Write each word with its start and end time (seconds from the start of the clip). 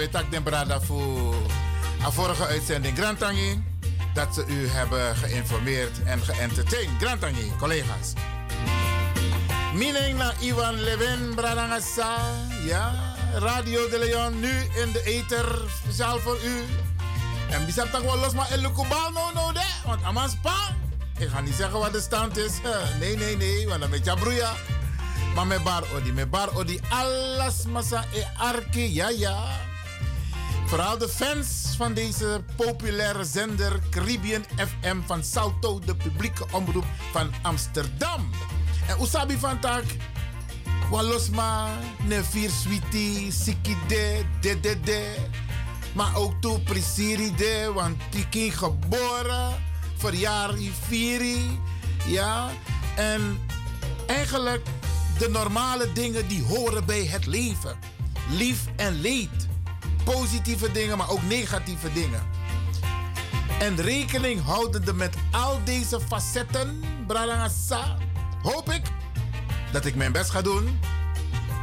We 0.00 0.08
tak 0.08 0.30
den 0.30 0.42
brada 0.42 0.80
voor 0.80 1.34
vorige 2.00 2.46
uitzending 2.46 2.96
Grantangi. 2.98 3.64
Dat 4.14 4.34
ze 4.34 4.44
u 4.46 4.68
hebben 4.68 5.16
geïnformeerd 5.16 6.02
en 6.04 6.20
geëntertained. 6.22 6.90
Grantangi, 7.00 7.52
collega's. 7.58 8.12
Mining 9.74 10.18
na 10.18 10.32
Ivan 10.40 10.80
Levin 10.80 11.34
Bradangasa. 11.34 12.16
Ja, 12.64 13.14
Radio 13.34 13.88
de 13.88 13.98
Leon 13.98 14.40
nu 14.40 14.50
in 14.82 14.92
de 14.92 15.02
ether. 15.04 15.58
Speciaal 15.82 16.18
voor 16.18 16.38
u. 16.44 16.64
En 17.50 17.66
bisap 17.66 17.90
tak 17.90 18.02
wel 18.02 18.18
los 18.18 18.32
maar 18.32 18.50
el 18.50 18.60
no 18.60 19.30
no 19.34 19.52
de. 19.52 19.66
Want 19.86 20.02
amas 20.02 20.36
pa. 20.42 20.76
Ik 21.18 21.28
ga 21.28 21.40
niet 21.40 21.54
zeggen 21.54 21.78
wat 21.78 21.92
de 21.92 22.00
stand 22.00 22.36
is. 22.36 22.52
Nee, 23.00 23.16
nee, 23.16 23.36
nee. 23.36 23.68
Want 23.68 23.80
dan 23.80 23.90
met 23.90 24.04
je 24.04 24.14
broeia. 24.14 24.52
Maar 25.34 25.46
me 25.46 25.60
bar 25.60 25.82
odi, 25.94 26.12
me 26.12 26.26
bar 26.26 26.56
odi, 26.56 26.80
alles 26.88 27.64
massa 27.66 28.04
e 28.12 28.24
arke, 28.38 28.94
ja 28.94 29.08
ja. 29.08 29.68
Vooral 30.70 30.98
de 30.98 31.08
fans 31.08 31.74
van 31.76 31.94
deze 31.94 32.44
populaire 32.56 33.24
zender 33.24 33.80
Caribbean 33.90 34.44
FM 34.56 35.00
van 35.06 35.24
Salto, 35.24 35.78
de 35.78 35.96
publieke 35.96 36.44
omroep 36.52 36.84
van 37.12 37.30
Amsterdam. 37.42 38.30
En 38.88 39.02
Usabi 39.02 39.36
van 39.38 39.60
tak, 39.60 39.84
walosma, 40.90 41.68
ne 42.06 42.24
vier 42.24 42.50
sweetie, 42.50 43.32
sikide, 43.32 44.24
de 44.40 44.60
de 44.60 44.80
de. 44.80 45.14
Maar 45.94 46.16
ook 46.16 46.32
toe 46.40 46.60
prisiride, 46.60 47.70
want 47.74 48.02
die 48.10 48.50
geboren, 48.50 49.62
verjaar 49.96 50.54
vieri, 50.86 51.60
ja. 52.06 52.48
En 52.96 53.38
eigenlijk 54.06 54.66
de 55.18 55.28
normale 55.28 55.92
dingen 55.92 56.28
die 56.28 56.42
horen 56.42 56.84
bij 56.84 57.04
het 57.04 57.26
leven. 57.26 57.78
Lief 58.28 58.64
en 58.76 59.00
leed. 59.00 59.49
Positieve 60.04 60.72
dingen, 60.72 60.98
maar 60.98 61.10
ook 61.10 61.22
negatieve 61.22 61.92
dingen. 61.92 62.22
En 63.58 63.76
rekening 63.76 64.44
houdende 64.44 64.92
met 64.92 65.16
al 65.30 65.60
deze 65.64 66.00
facetten, 66.00 66.84
Bralangasa, 67.06 67.96
hoop 68.42 68.70
ik 68.70 68.82
dat 69.72 69.84
ik 69.84 69.94
mijn 69.94 70.12
best 70.12 70.30
ga 70.30 70.42
doen. 70.42 70.80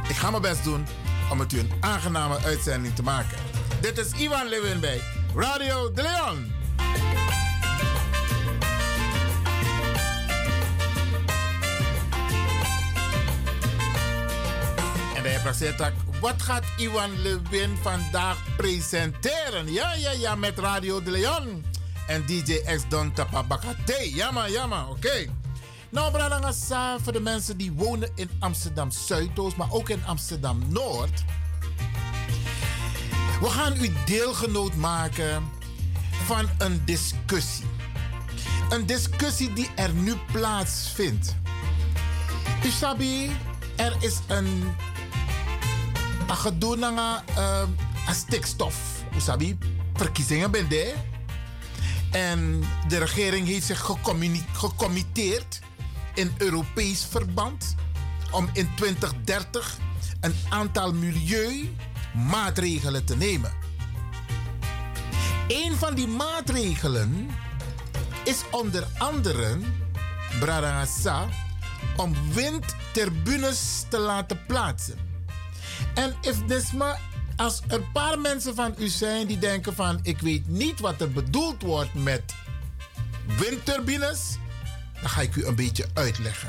Ik 0.08 0.16
ga 0.16 0.30
mijn 0.30 0.42
best 0.42 0.64
doen 0.64 0.86
om 1.30 1.38
het 1.38 1.52
u 1.52 1.58
een 1.58 1.72
aangename 1.80 2.38
uitzending 2.38 2.94
te 2.94 3.02
maken. 3.02 3.38
Dit 3.80 3.98
is 3.98 4.12
Ivan 4.12 4.48
Lewin 4.48 4.80
bij 4.80 5.00
Radio 5.34 5.92
De 5.92 6.02
Leon. 6.02 6.56
Wat 16.20 16.42
gaat 16.42 16.64
Iwan 16.76 17.22
Lewin 17.22 17.76
vandaag 17.82 18.56
presenteren? 18.56 19.72
Ja, 19.72 19.94
ja, 19.94 20.10
ja, 20.10 20.34
met 20.34 20.58
Radio 20.58 21.02
de 21.02 21.10
Leon. 21.10 21.64
En 22.06 22.26
DJ 22.26 22.60
X 22.76 22.88
Don 22.88 23.12
Tapabakate. 23.12 24.10
Jammer, 24.14 24.50
jammer, 24.50 24.80
oké. 24.80 24.90
Okay. 24.90 25.30
Nou, 25.90 26.12
Bradangasa, 26.12 26.98
voor 26.98 27.12
de 27.12 27.20
mensen 27.20 27.56
die 27.56 27.72
wonen 27.72 28.10
in 28.14 28.30
Amsterdam 28.38 28.90
Zuidoost, 28.90 29.56
maar 29.56 29.72
ook 29.72 29.88
in 29.88 30.04
Amsterdam 30.06 30.62
Noord. 30.68 31.24
We 33.40 33.46
gaan 33.48 33.84
u 33.84 33.92
deelgenoot 34.04 34.74
maken 34.74 35.50
van 36.24 36.48
een 36.58 36.82
discussie. 36.84 37.66
Een 38.68 38.86
discussie 38.86 39.52
die 39.52 39.70
er 39.74 39.92
nu 39.92 40.14
plaatsvindt. 40.32 41.36
U 42.64 42.70
sabi, 42.70 43.30
er 43.76 43.96
is 44.00 44.18
een 44.26 44.74
a 46.30 46.34
gedoe 46.34 46.76
na 46.76 47.24
uh, 47.38 47.62
stikstof. 48.10 48.74
Usabi, 49.16 49.58
verkiezingen 49.94 50.50
ben. 50.50 50.68
En 52.10 52.64
de 52.88 52.98
regering 52.98 53.46
heeft 53.46 53.66
zich 53.66 53.96
gecommitteerd 54.52 55.58
in 56.14 56.34
Europees 56.38 57.06
verband 57.10 57.74
om 58.30 58.50
in 58.52 58.68
2030 58.76 59.78
een 60.20 60.34
aantal 60.48 60.94
milieumaatregelen 60.94 63.04
te 63.04 63.16
nemen. 63.16 63.52
Een 65.48 65.76
van 65.76 65.94
die 65.94 66.08
maatregelen 66.08 67.30
is 68.24 68.42
onder 68.50 68.86
andere, 68.98 69.58
Bradangasa, 70.40 71.26
om 71.96 72.14
windturbines 72.32 73.84
te 73.88 73.98
laten 73.98 74.40
plaatsen. 74.46 75.07
En 75.94 76.14
als 77.36 77.62
er 77.68 77.74
een 77.74 77.92
paar 77.92 78.18
mensen 78.18 78.54
van 78.54 78.74
u 78.78 78.88
zijn 78.88 79.26
die 79.26 79.38
denken 79.38 79.74
van 79.74 79.98
ik 80.02 80.20
weet 80.20 80.48
niet 80.48 80.80
wat 80.80 81.00
er 81.00 81.12
bedoeld 81.12 81.62
wordt 81.62 81.94
met 81.94 82.34
windturbines, 83.38 84.36
dan 85.00 85.08
ga 85.08 85.20
ik 85.20 85.36
u 85.36 85.44
een 85.44 85.54
beetje 85.54 85.86
uitleggen. 85.94 86.48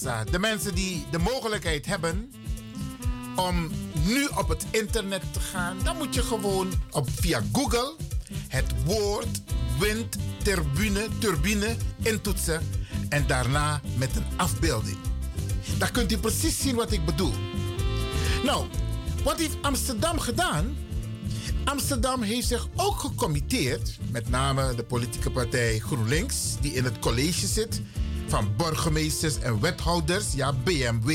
De 0.00 0.38
mensen 0.38 0.74
die 0.74 1.06
de 1.10 1.18
mogelijkheid 1.18 1.86
hebben 1.86 2.32
om 3.36 3.70
nu 4.06 4.26
op 4.36 4.48
het 4.48 4.66
internet 4.70 5.22
te 5.32 5.40
gaan, 5.40 5.76
dan 5.84 5.96
moet 5.96 6.14
je 6.14 6.22
gewoon 6.22 6.72
op, 6.90 7.08
via 7.10 7.42
Google 7.52 7.94
het 8.48 8.84
woord 8.84 9.40
windturbine 9.78 11.08
turbine 11.18 11.76
intoetsen 12.02 12.60
en 13.08 13.26
daarna 13.26 13.80
met 13.96 14.16
een 14.16 14.24
afbeelding. 14.36 14.96
Dan 15.78 15.90
kunt 15.90 16.12
u 16.12 16.18
precies 16.18 16.60
zien 16.60 16.74
wat 16.74 16.92
ik 16.92 17.04
bedoel. 17.04 17.34
Nou, 18.44 18.66
wat 19.24 19.38
heeft 19.38 19.56
Amsterdam 19.62 20.18
gedaan? 20.18 20.76
Amsterdam 21.64 22.22
heeft 22.22 22.46
zich 22.46 22.68
ook 22.76 22.98
gecommitteerd, 22.98 23.98
met 24.10 24.28
name 24.28 24.74
de 24.74 24.84
politieke 24.84 25.30
partij 25.30 25.78
GroenLinks, 25.78 26.36
die 26.60 26.72
in 26.72 26.84
het 26.84 26.98
college 26.98 27.46
zit 27.46 27.82
van 28.30 28.56
burgemeesters 28.56 29.38
en 29.38 29.60
wethouders, 29.60 30.32
ja, 30.32 30.52
BMW. 30.52 31.08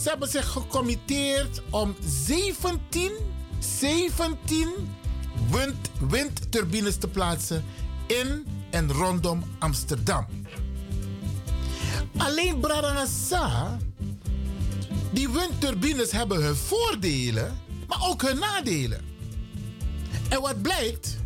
Ze 0.00 0.08
hebben 0.08 0.28
zich 0.28 0.48
gecommitteerd 0.48 1.62
om 1.70 1.96
17, 2.06 3.10
17 3.58 4.68
wind, 5.50 5.90
windturbines 6.08 6.96
te 6.96 7.08
plaatsen 7.08 7.64
in 8.06 8.46
en 8.70 8.92
rondom 8.92 9.42
Amsterdam. 9.58 10.26
Alleen 12.16 12.60
Bradangasa, 12.60 13.78
die 15.10 15.28
windturbines 15.28 16.10
hebben 16.10 16.42
hun 16.42 16.56
voordelen, 16.56 17.58
maar 17.86 18.08
ook 18.08 18.22
hun 18.22 18.38
nadelen. 18.38 19.00
En 20.28 20.40
wat 20.40 20.62
blijkt? 20.62 21.16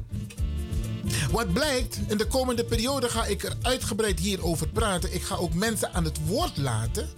Wat 1.31 1.53
blijkt, 1.53 1.99
in 2.07 2.17
de 2.17 2.27
komende 2.27 2.65
periode 2.65 3.09
ga 3.09 3.25
ik 3.25 3.43
er 3.43 3.57
uitgebreid 3.63 4.21
hierover 4.21 4.69
praten. 4.69 5.15
Ik 5.15 5.23
ga 5.23 5.35
ook 5.35 5.55
mensen 5.55 5.93
aan 5.93 6.05
het 6.05 6.27
woord 6.27 6.57
laten 6.57 7.09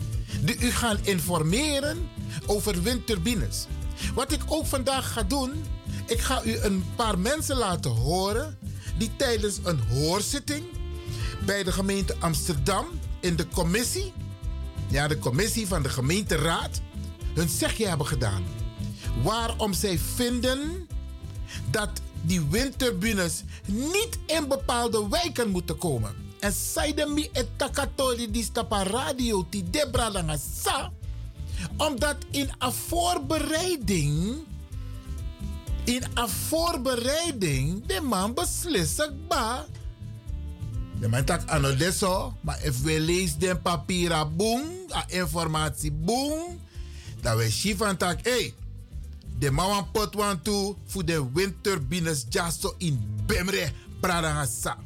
die 0.41 0.61
u 0.61 0.71
gaan 0.71 0.99
informeren 1.03 2.09
over 2.47 2.83
windturbines. 2.83 3.67
Wat 4.15 4.33
ik 4.33 4.41
ook 4.47 4.67
vandaag 4.67 5.13
ga 5.13 5.23
doen, 5.23 5.65
ik 6.07 6.21
ga 6.21 6.45
u 6.45 6.57
een 6.57 6.85
paar 6.97 7.19
mensen 7.19 7.57
laten 7.57 7.91
horen 7.91 8.59
die 8.99 9.11
tijdens 9.17 9.59
een 9.63 9.81
hoorzitting 9.81 10.65
bij 11.47 11.63
de 11.63 11.73
gemeente 11.73 12.17
Amsterdam 12.19 12.87
in 13.21 13.37
de 13.37 13.49
commissie, 13.49 14.13
ja, 14.89 15.09
de 15.09 15.19
commissie 15.19 15.67
van 15.67 15.83
de 15.83 15.89
gemeenteraad, 15.89 16.81
hun 17.35 17.49
zegje 17.49 17.87
hebben 17.87 18.07
gedaan. 18.07 18.45
Waarom 19.23 19.73
zij 19.73 19.99
vinden 19.99 20.89
dat 21.71 21.91
die 22.23 22.41
windturbines 22.51 23.43
niet 23.67 24.19
in 24.27 24.49
bepaalde 24.49 25.09
wijken 25.09 25.51
moeten 25.51 25.77
komen. 25.77 26.15
En 26.41 26.53
zeiden 26.53 27.15
mi 27.15 27.29
etakatoli 27.33 28.31
die 28.31 28.45
stapa 28.45 28.83
radio 28.83 29.47
die 29.51 29.65
debra 29.71 30.37
sa. 30.37 30.93
Omdat 31.77 32.17
in 32.31 32.51
een 32.59 32.73
voorbereiding, 32.73 34.39
in 35.85 36.05
een 36.15 36.29
voorbereiding, 36.29 37.87
de 37.87 38.01
man 38.01 38.35
beslist 38.35 39.11
ba. 39.29 39.67
De 41.01 41.09
man 41.09 41.25
tak 41.25 41.49
ano 41.49 41.77
deso, 41.77 42.35
maar 42.41 42.65
if 42.65 42.83
we 42.83 43.01
lees 43.01 43.37
den 43.37 43.63
papiera 43.63 44.25
boom, 44.25 44.63
a 44.93 45.05
informatie 45.09 45.93
boom, 45.93 46.61
dan 47.21 47.37
we 47.37 47.51
chief 47.51 47.79
tak, 47.97 48.25
hey, 48.25 48.55
de 49.41 49.51
mama 49.51 49.83
pot 49.93 50.15
wan 50.15 50.43
toe 50.43 50.77
voor 50.87 51.05
de 51.05 51.33
windturbines 51.33 52.27
jaso 52.29 52.75
in 52.79 53.23
Bemre, 53.27 53.73
Pradangasa. 54.01 54.77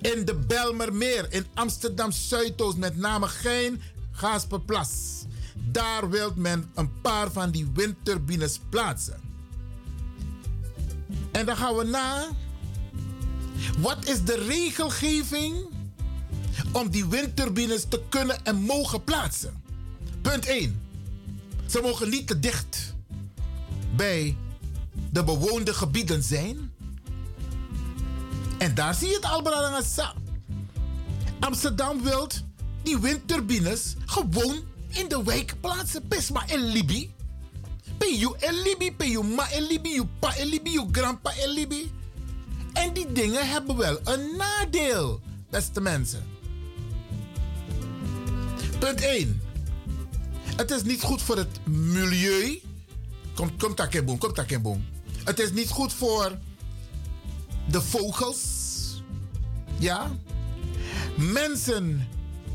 In 0.00 0.24
de 0.24 0.34
Belmermeer, 0.34 1.32
in 1.32 1.46
Amsterdam 1.54 2.12
Zuidoost, 2.12 2.76
met 2.76 2.96
name 2.96 3.28
geen 3.28 3.80
Gasperplas. 4.10 5.24
Daar 5.54 6.10
wil 6.10 6.32
men 6.36 6.70
een 6.74 7.00
paar 7.00 7.32
van 7.32 7.50
die 7.50 7.70
windturbines 7.74 8.60
plaatsen. 8.68 9.20
En 11.32 11.46
dan 11.46 11.56
gaan 11.56 11.76
we 11.76 11.84
naar. 11.84 12.28
Wat 13.78 14.08
is 14.08 14.24
de 14.24 14.44
regelgeving 14.46 15.54
om 16.72 16.90
die 16.90 17.06
windturbines 17.06 17.84
te 17.88 18.02
kunnen 18.08 18.44
en 18.44 18.56
mogen 18.56 19.04
plaatsen? 19.04 19.62
Punt 20.22 20.46
1. 20.46 20.89
Ze 21.70 21.80
mogen 21.82 22.08
niet 22.08 22.26
te 22.26 22.38
dicht 22.38 22.94
bij 23.96 24.36
de 25.10 25.24
bewoonde 25.24 25.74
gebieden 25.74 26.22
zijn. 26.22 26.72
En 28.58 28.74
daar 28.74 28.94
zie 28.94 29.08
je 29.08 29.14
het 29.14 29.24
al 29.24 29.42
Amsterdam 31.40 32.02
wil 32.02 32.28
die 32.82 32.98
windturbines 32.98 33.94
gewoon 34.06 34.56
in 34.88 35.08
de 35.08 35.22
wijk 35.24 35.54
plaatsen. 35.60 36.08
Pesma 36.08 36.46
en 36.46 36.60
Libi. 36.60 37.14
Peyu 37.98 38.34
en 38.38 38.62
Libi, 38.62 38.92
peyu 38.92 39.22
ma 39.24 39.50
en 39.50 39.62
Libi, 39.62 40.08
pa 40.18 40.36
en 40.36 40.46
Libi, 40.46 40.84
grandpa 40.92 41.32
en 41.32 41.48
Libi. 41.48 41.92
En 42.72 42.92
die 42.92 43.12
dingen 43.12 43.48
hebben 43.48 43.76
wel 43.76 43.98
een 44.04 44.36
nadeel, 44.36 45.20
beste 45.50 45.80
mensen. 45.80 46.24
Punt 48.78 49.00
1. 49.00 49.40
Het 50.60 50.70
is 50.70 50.82
niet 50.82 51.02
goed 51.02 51.22
voor 51.22 51.36
het 51.36 51.66
milieu. 51.66 52.60
Kom, 53.34 53.56
kom 53.58 53.74
takeboom, 53.74 54.18
kom 54.18 54.32
takeboom. 54.32 54.84
Het 55.24 55.38
is 55.38 55.52
niet 55.52 55.68
goed 55.68 55.92
voor 55.92 56.38
de 57.68 57.80
vogels. 57.80 58.44
Ja. 59.78 60.10
Mensen 61.16 62.08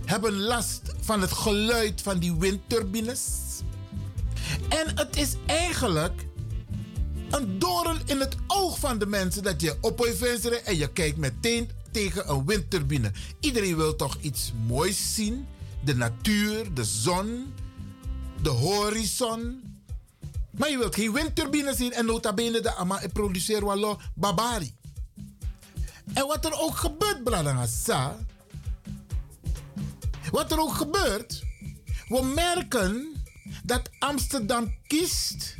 hebben 0.06 0.34
last 0.40 0.81
van 1.02 1.22
het 1.22 1.31
geluid 1.31 2.02
van 2.02 2.19
die 2.19 2.36
windturbines. 2.36 3.22
En 4.69 4.98
het 4.98 5.18
is 5.18 5.36
eigenlijk 5.46 6.25
een 7.30 7.60
doorn 7.60 8.02
in 8.06 8.19
het 8.19 8.36
oog 8.48 8.80
van 8.80 9.00
de 9.00 9.06
mensen 9.06 9.44
dat 9.44 9.62
je 9.62 9.78
op 9.81 10.00
je 10.00 10.62
en 10.66 10.78
je 10.78 10.92
kijkt 10.92 11.18
meteen 11.18 11.69
tegen 11.92 12.30
een 12.30 12.46
windturbine. 12.46 13.12
Iedereen 13.40 13.75
wil 13.75 13.96
toch 13.96 14.18
iets 14.22 14.54
moois 14.68 15.16
zien. 15.16 15.46
De 15.84 15.96
natuur, 15.96 16.74
de 16.74 16.84
zon, 16.84 17.54
de 18.45 18.51
horizon. 18.51 19.63
Maar 20.51 20.69
je 20.69 20.77
wilt 20.77 20.95
geen 20.95 21.13
windturbine 21.13 21.75
zien 21.75 21.94
en 21.94 22.06
nota 22.06 22.33
bene 22.33 22.62
de 22.62 22.74
ama 22.75 23.03
e 23.03 23.07
produceer 23.07 23.63
babari. 24.13 24.74
En 26.13 26.27
wat 26.27 26.45
er 26.45 26.59
ook 26.59 26.77
gebeurt, 26.77 27.24
Bradangasa. 27.24 28.15
Wat 30.31 30.51
er 30.51 30.59
ook 30.59 30.74
gebeurt, 30.74 31.44
we 32.07 32.24
merken 32.24 33.13
dat 33.63 33.89
Amsterdam 34.00 34.75
kiest 34.88 35.56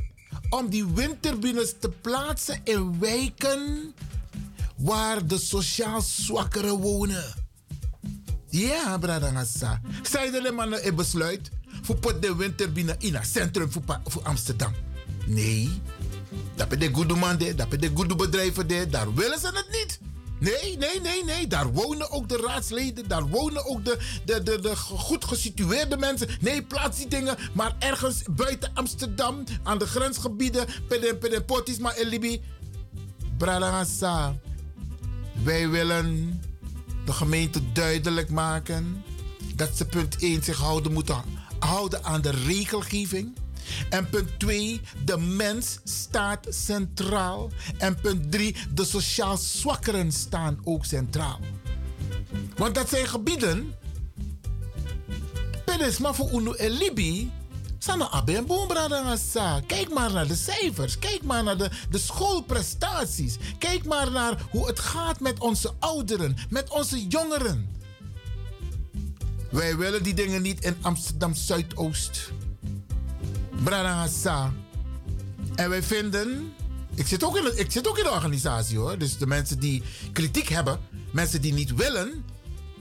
om 0.49 0.69
die 0.69 0.85
windturbines 0.85 1.73
te 1.79 1.89
plaatsen 1.89 2.61
in 2.63 2.99
wijken 2.99 3.93
waar 4.75 5.27
de 5.27 5.37
sociaal 5.37 6.01
zwakkeren 6.01 6.77
wonen. 6.77 7.33
Ja, 8.49 8.97
Bradangasa. 8.97 9.81
Zij 10.03 10.31
de 10.31 10.51
mannen 10.51 10.83
in 10.83 10.95
besluit 10.95 11.49
voor 11.85 12.19
de 12.19 12.35
windturbine 12.35 12.95
in 12.99 13.15
het 13.15 13.27
centrum 13.27 13.71
voor 13.71 14.23
Amsterdam. 14.23 14.73
Nee, 15.25 15.81
dat 16.55 16.69
ben 16.69 16.79
de 16.79 16.89
goede 16.93 17.15
man, 17.15 17.37
dat 17.55 17.69
ben 17.69 17.81
de 17.81 17.91
goede 17.93 18.15
bedrijven, 18.15 18.91
daar 18.91 19.13
willen 19.13 19.39
ze 19.39 19.47
het 19.47 19.67
niet. 19.71 19.99
Nee, 20.39 20.77
nee, 20.77 21.01
nee, 21.01 21.23
nee. 21.23 21.47
Daar 21.47 21.71
wonen 21.71 22.11
ook 22.11 22.29
de 22.29 22.43
raadsleden. 22.47 23.07
Daar 23.07 23.27
wonen 23.27 23.65
ook 23.65 23.85
de, 23.85 23.97
de, 24.25 24.43
de, 24.43 24.59
de 24.59 24.75
goed 24.75 25.25
gesitueerde 25.25 25.97
mensen. 25.97 26.27
Nee, 26.41 26.63
plaats 26.63 26.97
die 26.97 27.07
dingen. 27.07 27.37
Maar 27.53 27.75
ergens 27.79 28.23
buiten 28.29 28.71
Amsterdam, 28.73 29.43
aan 29.63 29.77
de 29.77 29.87
grensgebieden. 29.87 30.65
Peden, 30.87 31.17
peden, 31.17 31.45
potisma 31.45 31.95
en 31.95 32.07
Libi. 32.07 32.41
Bralangasa. 33.37 34.35
Wij 35.43 35.69
willen 35.69 36.41
de 37.05 37.13
gemeente 37.13 37.71
duidelijk 37.71 38.29
maken 38.29 39.03
dat 39.55 39.77
ze 39.77 39.85
punt 39.85 40.15
1 40.19 40.43
zich 40.43 40.57
houden 40.57 40.93
moeten 40.93 41.15
houden 41.60 42.04
aan 42.04 42.22
de 42.22 42.31
regelgeving. 42.31 43.36
En 43.90 44.10
punt 44.10 44.40
2, 44.40 44.81
de 45.06 45.18
mens 45.18 45.80
staat 45.84 46.48
centraal. 46.50 47.50
En 47.78 48.00
punt 48.02 48.31
3, 48.31 48.56
de 48.74 48.86
sociaal 48.86 49.38
zwakkeren 49.38 50.12
staan 50.12 50.59
ook 50.64 50.85
centraal. 50.85 51.40
Want 52.56 52.76
dat 52.76 52.90
zijn 52.90 53.07
gebieden. 53.07 53.76
Pedes 55.66 55.97
maar 55.97 56.16
voor 56.16 56.31
Uno 56.31 56.54
en 56.54 56.71
Libi. 56.71 57.31
Sana 57.78 58.09
abe 58.09 58.35
en 58.35 59.66
Kijk 59.68 59.94
maar 59.94 60.12
naar 60.12 60.28
de 60.28 60.35
cijfers. 60.35 61.00
Kijk 61.00 61.24
maar 61.24 61.44
naar 61.44 61.57
de, 61.57 61.69
de 61.90 61.97
schoolprestaties. 61.97 63.38
Kijk 63.57 63.85
maar 63.85 64.12
naar 64.12 64.42
hoe 64.52 64.68
het 64.68 64.80
gaat 64.80 65.19
met 65.19 65.40
onze 65.40 65.74
ouderen, 65.80 66.38
met 66.50 66.69
onze 66.69 67.07
jongeren. 67.07 67.74
Wij 69.56 69.78
willen 69.78 70.04
die 70.04 70.14
dingen 70.14 70.42
niet 70.42 70.64
in 70.64 70.76
Amsterdam 70.81 71.33
Zuidoost. 71.33 72.31
Branagasa. 73.64 74.54
En 75.56 75.69
wij 75.69 75.83
vinden. 75.83 76.54
Ik 76.95 77.07
zit, 77.07 77.24
ook 77.24 77.38
in, 77.38 77.59
ik 77.59 77.71
zit 77.71 77.88
ook 77.88 77.97
in 77.97 78.04
de 78.04 78.12
organisatie 78.12 78.78
hoor. 78.78 78.97
Dus 78.97 79.18
de 79.18 79.28
mensen 79.28 79.59
die 79.59 79.83
kritiek 80.14 80.47
hebben, 80.47 80.80
mensen 81.12 81.42
die 81.42 81.54
niet 81.54 81.76
willen. 81.76 82.26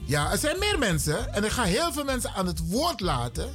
Ja, 0.05 0.31
er 0.31 0.37
zijn 0.37 0.59
meer 0.59 0.79
mensen. 0.79 1.33
En 1.33 1.43
ik 1.43 1.51
ga 1.51 1.63
heel 1.63 1.93
veel 1.93 2.03
mensen 2.03 2.33
aan 2.33 2.47
het 2.47 2.69
woord 2.69 2.99
laten. 2.99 3.53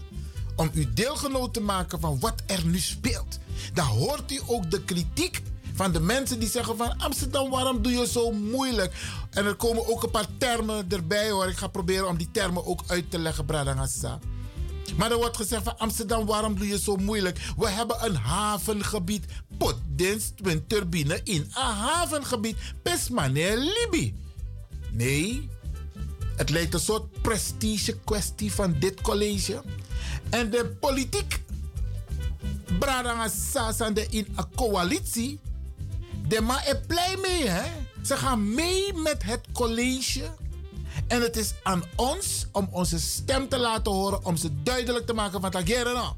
Om 0.57 0.71
u 0.73 0.93
deelgenoot 0.93 1.55
te 1.55 1.61
maken 1.61 2.01
van 2.01 2.21
wat 2.21 2.43
er 2.47 2.67
nu 2.67 2.79
speelt. 2.79 3.39
Daar 3.73 3.87
hoort 3.87 4.33
u 4.33 4.41
ook 4.47 4.71
de 4.71 4.85
kritiek 4.85 5.43
van 5.75 5.93
de 5.93 6.01
mensen 6.01 6.39
die 6.39 6.49
zeggen 6.49 6.77
van 6.77 6.99
Amsterdam, 6.99 7.51
waarom 7.51 7.83
doe 7.83 7.93
je 7.93 8.07
zo 8.07 8.33
moeilijk? 8.33 8.93
En 9.31 9.45
er 9.45 9.55
komen 9.55 9.89
ook 9.89 10.03
een 10.03 10.11
paar 10.11 10.27
termen 10.39 10.85
erbij 10.89 11.31
hoor. 11.31 11.49
Ik 11.49 11.57
ga 11.57 11.67
proberen 11.67 12.09
om 12.09 12.17
die 12.17 12.31
termen 12.33 12.67
ook 12.67 12.83
uit 12.87 13.11
te 13.11 13.19
leggen, 13.19 13.45
Bradangassa. 13.45 14.19
Maar 14.97 15.11
er 15.11 15.17
wordt 15.17 15.37
gezegd 15.37 15.63
van 15.63 15.79
Amsterdam, 15.79 16.27
waarom 16.27 16.59
doe 16.59 16.67
je 16.67 16.79
zo 16.79 16.97
moeilijk? 16.97 17.39
We 17.57 17.69
hebben 17.69 18.05
een 18.05 18.17
havengebied. 18.17 19.25
Potdens 19.59 20.33
turbine 20.67 21.21
in 21.25 21.41
een 21.41 21.51
havengebied. 21.51 22.57
Pesmane 22.83 23.57
Libi. 23.57 24.15
Nee, 24.91 25.49
het 26.37 26.51
lijkt 26.51 26.75
een 26.75 26.81
soort 26.81 27.23
prestige 27.23 27.99
kwestie 28.05 28.53
van 28.53 28.77
dit 28.79 29.01
college. 29.01 29.63
En 30.31 30.51
de 30.51 30.77
politiek 30.81 31.43
Bradangassa 32.79 33.73
in 34.11 34.27
een 34.37 34.55
coalitie 34.55 35.41
de 36.31 36.41
ma 36.41 36.65
is 36.67 36.75
blij 36.87 37.17
mee, 37.17 37.49
hè? 37.49 37.71
Ze 38.03 38.17
gaan 38.17 38.55
mee 38.55 38.93
met 38.95 39.23
het 39.23 39.41
college. 39.53 40.23
En 41.07 41.23
het 41.23 41.37
is 41.37 41.53
aan 41.63 41.83
ons 41.97 42.47
om 42.53 42.69
onze 42.71 43.01
stem 43.01 43.49
te 43.49 43.59
laten 43.59 43.93
horen, 43.93 44.25
om 44.25 44.37
ze 44.37 44.63
duidelijk 44.63 45.07
te 45.07 45.13
maken 45.13 45.41
van 45.41 45.51
Tagere 45.51 45.93
nou. 45.93 46.15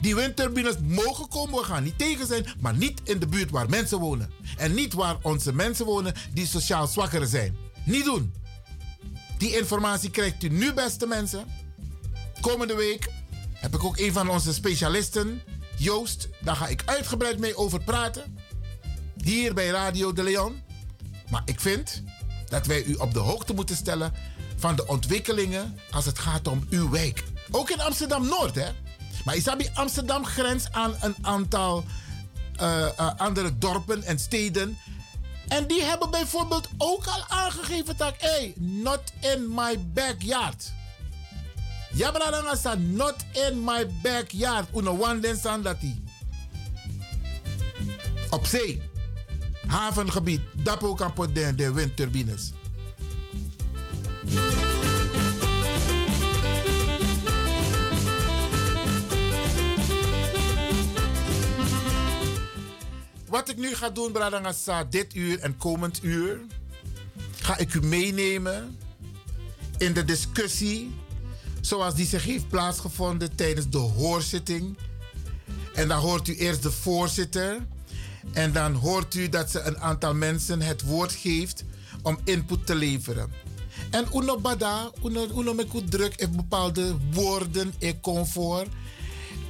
Die 0.00 0.14
windturbines 0.14 0.74
mogen 0.82 1.28
komen, 1.28 1.58
we 1.58 1.64
gaan 1.64 1.82
niet 1.82 1.98
tegen 1.98 2.26
zijn, 2.26 2.46
maar 2.60 2.76
niet 2.76 3.00
in 3.04 3.18
de 3.18 3.26
buurt 3.26 3.50
waar 3.50 3.68
mensen 3.68 3.98
wonen. 3.98 4.32
En 4.56 4.74
niet 4.74 4.92
waar 4.92 5.16
onze 5.22 5.52
mensen 5.52 5.86
wonen 5.86 6.14
die 6.32 6.46
sociaal 6.46 6.86
zwakker 6.86 7.26
zijn. 7.26 7.56
Niet 7.84 8.04
doen. 8.04 8.34
Die 9.38 9.56
informatie 9.56 10.10
krijgt 10.10 10.42
u 10.42 10.48
nu, 10.48 10.72
beste 10.72 11.06
mensen. 11.06 11.46
Komende 12.40 12.74
week 12.74 13.10
heb 13.52 13.74
ik 13.74 13.84
ook 13.84 13.98
een 13.98 14.12
van 14.12 14.30
onze 14.30 14.54
specialisten, 14.54 15.42
Joost. 15.76 16.28
Daar 16.40 16.56
ga 16.56 16.66
ik 16.66 16.82
uitgebreid 16.84 17.38
mee 17.38 17.56
over 17.56 17.84
praten. 17.84 18.38
Hier 19.22 19.54
bij 19.54 19.68
Radio 19.68 20.12
de 20.12 20.22
Leon. 20.22 20.62
Maar 21.30 21.42
ik 21.44 21.60
vind 21.60 22.02
dat 22.48 22.66
wij 22.66 22.84
u 22.84 22.94
op 22.94 23.12
de 23.12 23.18
hoogte 23.18 23.54
moeten 23.54 23.76
stellen 23.76 24.12
van 24.56 24.76
de 24.76 24.86
ontwikkelingen 24.86 25.78
als 25.90 26.04
het 26.06 26.18
gaat 26.18 26.48
om 26.48 26.66
uw 26.70 26.90
wijk. 26.90 27.24
Ook 27.50 27.70
in 27.70 27.80
Amsterdam 27.80 28.26
Noord, 28.28 28.54
hè? 28.54 28.68
Maar 29.24 29.36
Isabi 29.36 29.70
Amsterdam 29.74 30.24
grenst 30.24 30.72
aan 30.72 30.96
een 31.00 31.14
aantal 31.22 31.84
uh, 32.60 32.86
uh, 33.00 33.10
andere 33.16 33.58
dorpen 33.58 34.02
en 34.02 34.18
steden. 34.18 34.78
En 35.48 35.66
die 35.66 35.82
hebben 35.82 36.10
bijvoorbeeld 36.10 36.68
ook 36.78 37.06
al 37.06 37.24
aangegeven 37.28 37.96
dat, 37.96 38.14
hey, 38.18 38.52
not 38.56 39.02
in 39.20 39.54
my 39.54 39.78
backyard. 39.92 40.72
Ja, 41.92 42.10
brada, 42.10 42.54
staat 42.54 42.78
not 42.78 43.16
in 43.32 43.64
my 43.64 43.86
backyard. 44.02 44.68
Uno 44.76 44.98
one 44.98 45.38
dat 45.62 45.76
Op 48.30 48.46
zee. 48.46 48.89
Havengebied. 49.70 50.40
Dapo 50.52 50.94
kan 50.94 51.12
de, 51.32 51.54
de 51.54 51.72
windturbines. 51.72 52.52
Wat 63.28 63.48
ik 63.48 63.56
nu 63.56 63.74
ga 63.74 63.90
doen, 63.90 64.12
Bradangasa, 64.12 64.84
dit 64.84 65.14
uur 65.14 65.38
en 65.38 65.56
komend 65.56 66.02
uur, 66.02 66.40
ga 67.40 67.58
ik 67.58 67.74
u 67.74 67.80
meenemen 67.80 68.78
in 69.78 69.92
de 69.92 70.04
discussie 70.04 70.94
zoals 71.60 71.94
die 71.94 72.06
zich 72.06 72.24
heeft 72.24 72.48
plaatsgevonden 72.48 73.34
tijdens 73.34 73.68
de 73.68 73.78
hoorzitting. 73.78 74.76
En 75.74 75.88
dan 75.88 76.00
hoort 76.00 76.28
u 76.28 76.36
eerst 76.36 76.62
de 76.62 76.70
voorzitter. 76.70 77.66
En 78.32 78.52
dan 78.52 78.74
hoort 78.74 79.14
u 79.14 79.28
dat 79.28 79.50
ze 79.50 79.60
een 79.60 79.78
aantal 79.78 80.14
mensen 80.14 80.60
het 80.60 80.82
woord 80.82 81.12
geeft 81.12 81.64
om 82.02 82.18
input 82.24 82.66
te 82.66 82.74
leveren. 82.74 83.32
En 83.90 84.06
uno 84.14 84.38
bada, 84.38 84.90
uno, 85.04 85.26
uno 85.36 85.54
met 85.54 85.90
druk 85.90 86.20
heeft 86.20 86.36
bepaalde 86.36 86.96
woorden 87.12 87.74
in 87.78 88.00
comfort. 88.00 88.68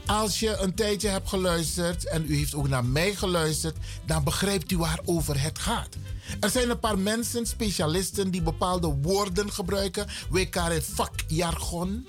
Als 0.06 0.40
je 0.40 0.56
een 0.56 0.74
tijdje 0.74 1.08
hebt 1.08 1.28
geluisterd 1.28 2.08
en 2.08 2.24
u 2.28 2.36
heeft 2.36 2.54
ook 2.54 2.68
naar 2.68 2.84
mij 2.84 3.14
geluisterd, 3.14 3.76
dan 4.06 4.24
begrijpt 4.24 4.70
u 4.70 4.78
waarover 4.78 5.42
het 5.42 5.58
gaat. 5.58 5.96
Er 6.40 6.50
zijn 6.50 6.70
een 6.70 6.78
paar 6.78 6.98
mensen, 6.98 7.46
specialisten, 7.46 8.30
die 8.30 8.42
bepaalde 8.42 8.96
woorden 9.02 9.52
gebruiken. 9.52 10.06
We 10.30 10.48
karen 10.48 10.82
vakjargon. 10.84 12.06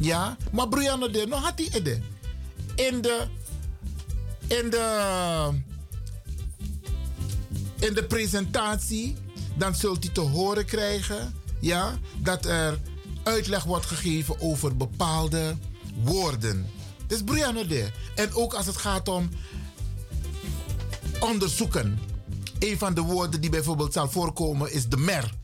Ja, 0.00 0.36
maar 0.52 0.68
Brianna 0.68 1.08
de, 1.08 1.26
no 1.28 1.36
had 1.36 1.56
die 1.56 1.76
ide. 1.76 2.00
In 2.74 3.00
de, 3.00 3.26
in 4.46 4.70
de, 4.70 5.62
in 7.80 7.94
de 7.94 8.04
presentatie, 8.04 9.16
dan 9.56 9.74
zult 9.74 10.04
u 10.04 10.08
te 10.08 10.20
horen 10.20 10.64
krijgen, 10.64 11.34
ja, 11.60 11.98
dat 12.16 12.44
er 12.44 12.78
uitleg 13.22 13.64
wordt 13.64 13.86
gegeven 13.86 14.40
over 14.40 14.76
bepaalde 14.76 15.56
woorden. 16.02 16.70
Dus 17.06 17.22
Brianna 17.22 17.62
de. 17.62 17.90
En 18.14 18.34
ook 18.34 18.54
als 18.54 18.66
het 18.66 18.76
gaat 18.76 19.08
om 19.08 19.28
onderzoeken. 21.20 21.98
Een 22.58 22.78
van 22.78 22.94
de 22.94 23.00
woorden 23.00 23.40
die 23.40 23.50
bijvoorbeeld 23.50 23.92
zal 23.92 24.10
voorkomen 24.10 24.72
is 24.72 24.88
de 24.88 24.96
MER. 24.96 25.34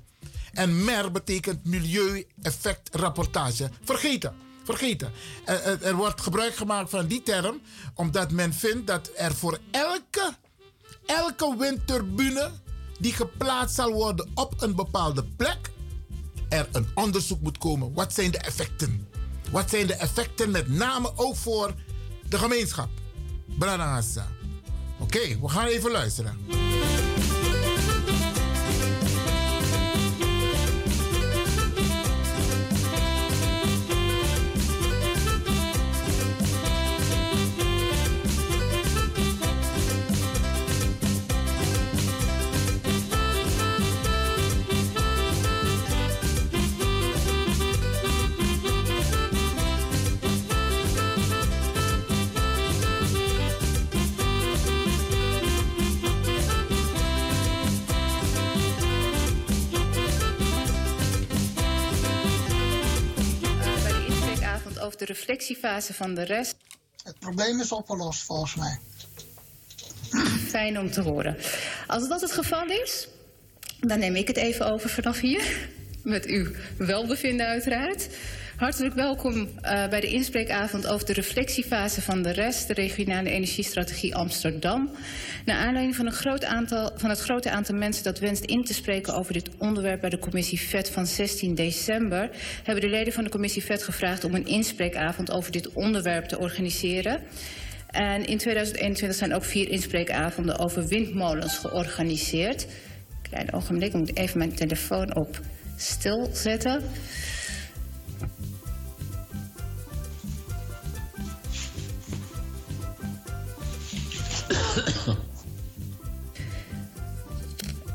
En 0.52 0.84
MER 0.84 1.12
betekent 1.12 1.64
milieu-effectrapportage. 1.64 3.70
Vergeten. 3.84 4.34
Vergeten. 4.64 5.12
Er, 5.44 5.82
er, 5.82 5.94
wordt 5.94 6.20
gebruik 6.20 6.56
gemaakt 6.56 6.90
van 6.90 7.06
die 7.06 7.22
term 7.22 7.60
omdat 7.94 8.30
men 8.30 8.54
vindt 8.54 8.86
dat 8.86 9.10
er 9.16 9.34
voor 9.34 9.58
elke, 9.70 10.34
elke 11.06 11.56
windturbine 11.58 12.50
die 12.98 13.12
geplaatst 13.12 13.74
zal 13.74 13.92
worden 13.92 14.30
op 14.34 14.54
een 14.62 14.74
bepaalde 14.74 15.24
plek, 15.24 15.70
er 16.48 16.68
een 16.72 16.86
onderzoek 16.94 17.40
moet 17.40 17.58
komen. 17.58 17.92
Wat 17.94 18.12
zijn 18.12 18.30
de 18.30 18.38
effecten? 18.38 19.08
Wat 19.50 19.70
zijn 19.70 19.86
de 19.86 19.94
effecten 19.94 20.50
met 20.50 20.68
name 20.68 21.12
ook 21.16 21.36
voor 21.36 21.74
de 22.28 22.38
gemeenschap? 22.38 22.88
Branagasa. 23.58 24.26
Oké, 24.98 25.40
we 25.40 25.48
gaan 25.48 25.66
even 25.66 25.90
luisteren. 25.90 26.65
Reflectiefase 65.06 65.94
van 65.94 66.14
de 66.14 66.22
rest. 66.22 66.56
Het 67.02 67.18
probleem 67.18 67.60
is 67.60 67.72
opgelost 67.72 68.22
volgens 68.22 68.54
mij. 68.54 68.78
Fijn 70.48 70.78
om 70.78 70.90
te 70.90 71.00
horen. 71.00 71.36
Als 71.86 72.08
dat 72.08 72.20
het 72.20 72.32
geval 72.32 72.66
is, 72.66 73.08
dan 73.80 73.98
neem 73.98 74.16
ik 74.16 74.28
het 74.28 74.36
even 74.36 74.72
over 74.72 74.90
vanaf 74.90 75.20
hier. 75.20 75.68
Met 76.02 76.26
uw 76.26 76.50
welbevinden 76.78 77.46
uiteraard. 77.46 78.08
Hartelijk 78.56 78.94
welkom 78.94 79.34
uh, 79.34 79.48
bij 79.88 80.00
de 80.00 80.06
inspreekavond 80.06 80.86
over 80.86 81.06
de 81.06 81.12
reflectiefase 81.12 82.02
van 82.02 82.22
de 82.22 82.30
rest, 82.30 82.66
de 82.66 82.74
regionale 82.74 83.30
energiestrategie 83.30 84.14
Amsterdam. 84.14 84.90
Naar 85.44 85.56
aanleiding 85.56 85.96
van, 85.96 86.06
een 86.06 86.12
groot 86.12 86.44
aantal, 86.44 86.90
van 86.94 87.10
het 87.10 87.20
grote 87.20 87.50
aantal 87.50 87.74
mensen 87.74 88.04
dat 88.04 88.18
wenst 88.18 88.44
in 88.44 88.64
te 88.64 88.74
spreken 88.74 89.14
over 89.14 89.32
dit 89.32 89.50
onderwerp 89.58 90.00
bij 90.00 90.10
de 90.10 90.18
commissie 90.18 90.60
VET 90.60 90.90
van 90.90 91.06
16 91.06 91.54
december, 91.54 92.30
hebben 92.62 92.84
de 92.84 92.90
leden 92.90 93.12
van 93.12 93.24
de 93.24 93.30
commissie 93.30 93.64
VET 93.64 93.82
gevraagd 93.82 94.24
om 94.24 94.34
een 94.34 94.46
inspreekavond 94.46 95.30
over 95.30 95.52
dit 95.52 95.72
onderwerp 95.72 96.24
te 96.24 96.38
organiseren. 96.38 97.20
En 97.90 98.26
in 98.26 98.38
2021 98.38 99.18
zijn 99.18 99.34
ook 99.34 99.44
vier 99.44 99.68
inspreekavonden 99.68 100.58
over 100.58 100.86
windmolens 100.86 101.58
georganiseerd. 101.58 102.66
Klein 103.22 103.52
ogenblik, 103.52 103.88
ik 103.88 103.94
moet 103.94 104.16
even 104.16 104.38
mijn 104.38 104.54
telefoon 104.54 105.16
op 105.16 105.40
stil 105.76 106.28
zetten. 106.32 106.82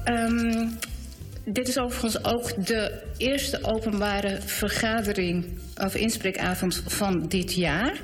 Um, 0.06 0.78
dit 1.46 1.68
is 1.68 1.78
overigens 1.78 2.24
ook 2.24 2.66
de 2.66 3.02
eerste 3.18 3.64
openbare 3.64 4.38
vergadering 4.46 5.46
of 5.76 5.96
inspreekavond 5.96 6.84
van 6.88 7.28
dit 7.28 7.54
jaar. 7.54 8.00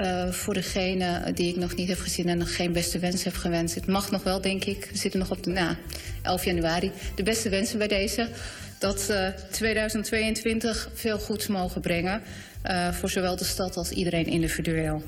Uh, 0.00 0.30
voor 0.30 0.54
degene 0.54 1.32
die 1.34 1.48
ik 1.48 1.56
nog 1.56 1.74
niet 1.74 1.88
heb 1.88 1.98
gezien 1.98 2.28
en 2.28 2.38
nog 2.38 2.56
geen 2.56 2.72
beste 2.72 2.98
wens 2.98 3.24
heb 3.24 3.34
gewenst. 3.34 3.74
Het 3.74 3.86
mag 3.86 4.10
nog 4.10 4.22
wel, 4.22 4.40
denk 4.40 4.64
ik. 4.64 4.88
We 4.90 4.98
zitten 4.98 5.20
nog 5.20 5.30
op 5.30 5.42
de 5.42 5.50
na, 5.50 5.76
11 6.22 6.44
januari. 6.44 6.90
De 7.14 7.22
beste 7.22 7.48
wensen 7.48 7.78
bij 7.78 7.88
deze. 7.88 8.28
Dat 8.78 9.08
uh, 9.10 9.28
2022 9.50 10.88
veel 10.94 11.18
goeds 11.18 11.46
mogen 11.46 11.80
brengen. 11.80 12.22
Uh, 12.66 12.92
voor 12.92 13.10
zowel 13.10 13.36
de 13.36 13.44
stad 13.44 13.76
als 13.76 13.90
iedereen 13.90 14.26
individueel. 14.26 15.02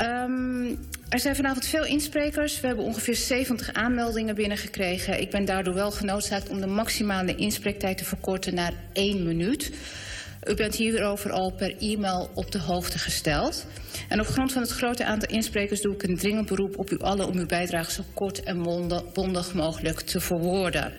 Um, 0.00 0.78
er 1.08 1.18
zijn 1.18 1.36
vanavond 1.36 1.66
veel 1.66 1.84
insprekers. 1.84 2.60
We 2.60 2.66
hebben 2.66 2.84
ongeveer 2.84 3.16
70 3.16 3.72
aanmeldingen 3.72 4.34
binnengekregen. 4.34 5.20
Ik 5.20 5.30
ben 5.30 5.44
daardoor 5.44 5.74
wel 5.74 5.90
genoodzaakt 5.90 6.48
om 6.48 6.60
de 6.60 6.66
maximale 6.66 7.34
inspreektijd 7.34 7.98
te 7.98 8.04
verkorten 8.04 8.54
naar 8.54 8.72
één 8.92 9.26
minuut. 9.26 9.72
U 10.46 10.54
bent 10.54 10.74
hierover 10.74 11.30
al 11.30 11.52
per 11.52 11.76
e-mail 11.78 12.30
op 12.34 12.52
de 12.52 12.58
hoogte 12.58 12.98
gesteld. 12.98 13.66
En 14.08 14.20
op 14.20 14.26
grond 14.26 14.52
van 14.52 14.62
het 14.62 14.70
grote 14.70 15.04
aantal 15.04 15.28
insprekers 15.28 15.80
doe 15.80 15.94
ik 15.94 16.02
een 16.02 16.16
dringend 16.16 16.48
beroep 16.48 16.78
op 16.78 16.90
u 16.90 16.98
allen 16.98 17.26
om 17.26 17.36
uw 17.36 17.46
bijdrage 17.46 17.90
zo 17.90 18.04
kort 18.14 18.42
en 18.42 18.62
bondig 19.12 19.54
mogelijk 19.54 20.00
te 20.00 20.20
verwoorden. 20.20 20.92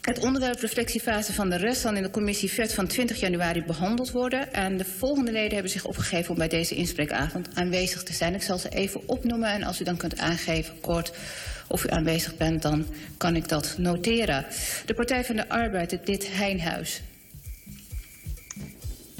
het 0.02 0.20
onderwerp 0.20 0.60
reflectiefase 0.60 1.34
van 1.34 1.50
de 1.50 1.56
rest 1.56 1.82
zal 1.82 1.96
in 1.96 2.04
de 2.04 2.10
commissie 2.10 2.52
VET 2.52 2.74
van 2.74 2.88
20 2.88 3.20
januari 3.20 3.63
behandeld 3.63 4.12
worden. 4.12 4.54
En 4.54 4.78
de 4.78 4.86
volgende 4.86 5.32
leden 5.32 5.54
hebben 5.54 5.72
zich 5.72 5.86
opgegeven 5.86 6.32
om 6.32 6.38
bij 6.38 6.48
deze 6.48 6.75
inspreekavond 6.75 7.50
aanwezig 7.54 8.04
te 8.04 8.13
zijn. 8.13 8.34
Ik 8.34 8.42
zal 8.42 8.58
ze 8.58 8.70
even 8.70 9.02
opnoemen 9.08 9.50
en 9.50 9.63
als 9.63 9.82
u 9.82 9.84
dan 9.84 9.98
kunt 9.98 10.18
aangeven 10.18 10.80
kort 10.82 11.13
of 11.68 11.86
u 11.86 11.90
aanwezig 11.90 12.38
bent, 12.38 12.62
dan 12.62 12.86
kan 13.18 13.36
ik 13.36 13.50
dat 13.50 13.75
noteren. 13.78 14.46
De 14.86 14.94
Partij 14.94 15.25
van 15.25 15.36
de 15.36 15.50
Arbeid, 15.50 15.92
het 15.92 16.08
lid 16.08 16.36
Heinhuis. 16.36 17.02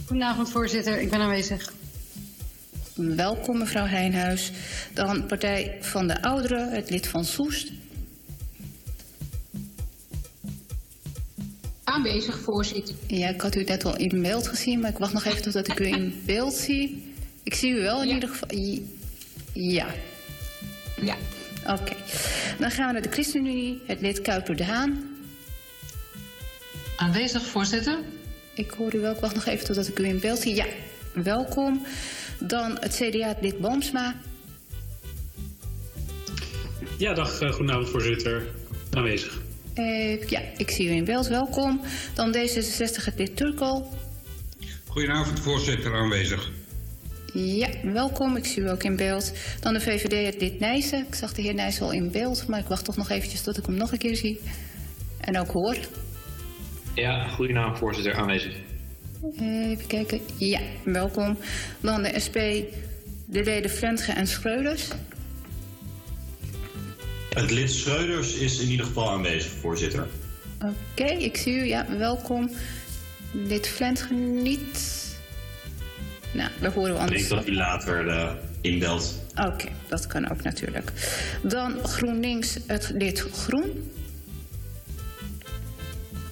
Goedenavond, 0.06 0.52
voorzitter. 0.52 1.02
Ik 1.02 1.10
ben 1.10 1.20
aanwezig. 1.20 1.74
Welkom, 2.96 3.58
mevrouw 3.58 3.86
Heinhuis. 3.86 4.52
Dan 4.94 5.26
Partij 5.26 5.78
van 5.80 6.08
de 6.08 6.22
Ouderen, 6.22 6.72
het 6.72 6.90
lid 6.90 7.08
van 7.08 7.26
Soest. 7.26 7.72
Aanwezig, 11.84 12.40
voorzitter. 12.40 12.96
Ja, 13.08 13.30
ik 13.30 13.42
had 13.42 13.56
u 13.56 13.64
net 13.64 13.86
al 13.86 13.98
in 13.98 14.22
beeld 14.22 14.48
gezien, 14.48 14.80
maar 14.80 14.90
ik 14.90 14.98
wacht 14.98 15.14
nog 15.14 15.26
even 15.26 15.42
totdat 15.42 15.68
ik 15.68 15.80
u 15.80 15.86
in 15.86 16.22
beeld 16.26 16.54
zie. 16.54 17.14
Ik 17.44 17.54
zie 17.54 17.72
u 17.72 17.82
wel 17.82 18.02
in 18.02 18.10
ieder 18.10 18.30
geval. 18.30 18.50
Ja. 19.54 19.88
Ja. 21.02 21.18
Oké. 21.68 21.96
Dan 22.60 22.72
gaan 22.72 22.88
we 22.88 22.94
naar 22.94 23.02
de 23.02 23.12
ChristenUnie, 23.12 23.82
het 23.86 24.02
lid 24.02 24.22
Kuiper 24.22 24.56
de 24.56 24.64
Haan. 24.64 25.18
Aanwezig, 26.96 27.46
voorzitter. 27.46 28.00
Ik 28.54 28.72
hoor 28.72 28.96
u 28.96 29.00
wel, 29.00 29.14
ik 29.14 29.20
wacht 29.20 29.36
nog 29.36 29.46
even 29.46 29.66
totdat 29.66 29.88
ik 29.88 30.00
u 30.00 30.06
in 30.06 30.20
beeld 30.20 30.40
zie. 30.40 30.56
Ja, 30.56 30.66
welkom. 31.14 31.86
Dan 32.40 32.78
het 32.80 32.94
CDA, 32.96 33.28
het 33.28 33.42
lid 33.42 33.60
Boomsma. 33.60 34.16
Ja, 36.98 37.14
dag, 37.14 37.40
eh, 37.40 37.52
goedenavond, 37.52 37.90
voorzitter. 37.90 38.46
Aanwezig. 38.92 39.42
Uh, 39.76 40.22
ja, 40.22 40.42
ik 40.58 40.70
zie 40.70 40.88
u 40.88 40.92
in 40.92 41.04
beeld. 41.04 41.28
Welkom. 41.28 41.82
Dan 42.14 42.36
D66 42.36 43.04
het 43.04 43.14
lid 43.18 43.36
Turkel. 43.36 43.90
Goedenavond, 44.88 45.40
voorzitter 45.40 45.94
aanwezig. 45.96 46.52
Ja, 47.34 47.70
welkom. 47.84 48.36
Ik 48.36 48.46
zie 48.46 48.64
u 48.64 48.70
ook 48.70 48.84
in 48.84 48.96
beeld. 48.96 49.34
Dan 49.60 49.74
de 49.74 49.80
VVD 49.80 50.26
het 50.26 50.42
lid 50.42 50.60
Nijssen. 50.60 51.06
Ik 51.08 51.16
zag 51.16 51.34
de 51.34 51.42
heer 51.42 51.54
Nijssen 51.54 51.86
al 51.86 51.92
in 51.92 52.12
beeld, 52.12 52.48
maar 52.48 52.60
ik 52.60 52.68
wacht 52.68 52.86
toch 52.86 52.98
nog 52.98 53.10
eventjes 53.10 53.42
tot 53.42 53.58
ik 53.58 53.66
hem 53.66 53.76
nog 53.76 53.92
een 53.92 53.98
keer 53.98 54.16
zie. 54.16 54.40
En 55.20 55.40
ook 55.40 55.52
hoor. 55.52 55.78
Ja, 56.96 57.28
goedenavond, 57.28 57.78
voorzitter 57.78 58.16
aanwezig. 58.16 58.56
Even 59.40 59.88
kijken. 59.88 60.20
Ja, 60.38 60.60
welkom. 60.84 61.38
Dan 61.82 62.04
de 62.04 62.20
SP, 62.26 62.38
de 63.26 63.44
leden 63.44 63.70
Flentge 63.70 64.12
en 64.12 64.28
Schreuders. 64.28 64.88
Het 67.34 67.52
lid 67.52 67.72
Schreuders 67.72 68.34
is 68.34 68.60
in 68.60 68.70
ieder 68.70 68.86
geval 68.86 69.10
aanwezig, 69.10 69.52
voorzitter. 69.52 70.08
Oké, 70.62 71.04
ik 71.04 71.38
zie 71.38 71.54
u. 71.54 71.66
Ja, 71.66 71.86
welkom. 71.98 72.50
Lid 73.32 73.68
Flentge 73.68 74.14
niet. 74.14 75.02
Nou, 76.32 76.50
we 76.60 76.70
horen 76.70 76.98
anders. 76.98 77.22
Ik 77.22 77.30
denk 77.30 77.42
dat 77.42 77.50
u 77.50 77.56
later 77.56 78.08
uh, 78.08 78.32
inbelt. 78.62 79.22
Oké, 79.36 79.68
dat 79.88 80.08
kan 80.08 80.32
ook 80.32 80.44
natuurlijk. 80.44 80.92
Dan 81.44 81.84
GroenLinks, 81.84 82.58
het 82.68 82.92
lid 82.96 83.20
Groen. 83.20 83.92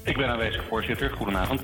Ik 0.03 0.17
ben 0.17 0.27
aanwezig, 0.27 0.63
voorzitter. 0.69 1.09
Goedenavond. 1.09 1.61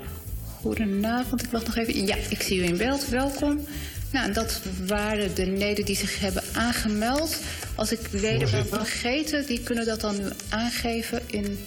Goedenavond, 0.60 1.42
ik 1.42 1.50
wacht 1.50 1.66
nog 1.66 1.76
even. 1.76 2.06
Ja, 2.06 2.16
ik 2.28 2.42
zie 2.42 2.58
u 2.58 2.62
in 2.62 2.76
beeld. 2.76 3.08
Welkom. 3.08 3.66
Nou, 4.12 4.32
dat 4.32 4.62
waren 4.86 5.34
de 5.34 5.46
leden 5.46 5.84
die 5.84 5.96
zich 5.96 6.20
hebben 6.20 6.42
aangemeld. 6.52 7.40
Als 7.78 7.92
ik 7.92 8.00
leden 8.12 8.50
ben 8.50 8.66
vergeten, 8.66 9.46
die 9.46 9.62
kunnen 9.62 9.84
dat 9.86 10.00
dan 10.00 10.16
nu 10.16 10.28
aangeven 10.48 11.22
in 11.26 11.58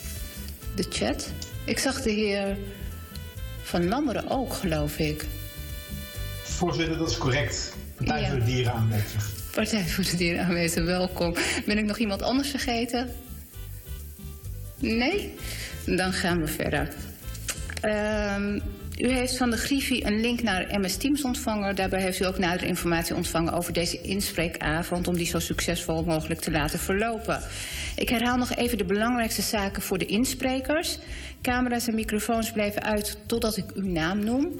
de 0.76 0.86
chat. 0.90 1.32
Ik 1.66 1.80
zag 1.80 2.02
de 2.02 2.10
heer 2.10 2.58
Van 3.62 3.88
Lammeren 3.88 4.30
ook, 4.30 4.54
geloof 4.54 4.98
ik. 4.98 5.26
Voorzitter, 6.44 6.98
dat 6.98 7.10
is 7.10 7.18
correct. 7.18 7.76
Partij 7.96 8.30
voor 8.30 8.40
de 8.40 8.46
Dieren 8.46 8.74
aanwezig. 8.74 9.30
Partij 9.52 9.86
voor 9.86 10.04
de 10.04 10.18
Dieren 10.18 10.46
aanwezig, 10.46 10.86
welkom. 10.86 11.36
Ben 11.66 11.78
ik 11.78 11.86
nog 11.86 11.98
iemand 11.98 12.22
anders 12.22 12.50
vergeten? 12.50 13.10
Nee? 14.80 15.36
Dan 15.86 16.14
gaan 16.14 16.40
we 16.40 16.48
verder. 16.48 16.94
Um, 17.86 18.62
u 19.02 19.12
heeft 19.12 19.38
van 19.38 19.50
de 19.50 19.58
Griffie 19.58 20.06
een 20.06 20.22
link 20.22 20.42
naar 20.42 20.80
MS 20.80 20.98
Teams 20.98 21.24
ontvangen. 21.24 21.76
Daarbij 21.76 22.02
heeft 22.02 22.20
u 22.20 22.26
ook 22.26 22.38
nadere 22.38 22.68
informatie 22.68 23.16
ontvangen 23.16 23.54
over 23.54 23.74
deze 23.74 24.02
inspreekavond... 24.02 25.08
om 25.08 25.16
die 25.16 25.26
zo 25.26 25.40
succesvol 25.40 26.04
mogelijk 26.04 26.40
te 26.40 26.52
laten 26.52 26.80
verlopen. 26.80 27.42
Ik 27.96 28.10
herhaal 28.10 28.38
nog 28.38 28.56
even 28.56 28.78
de 28.78 28.86
belangrijkste 28.86 29.42
zaken 29.42 29.82
voor 29.82 29.98
de 29.98 30.06
insprekers. 30.06 30.98
Camera's 31.42 31.88
en 31.88 31.96
microfoons 31.96 32.52
blijven 32.52 32.84
uit 32.84 33.18
totdat 33.26 33.58
ik 33.58 33.66
uw 33.74 33.92
naam 33.92 34.24
noem. 34.24 34.60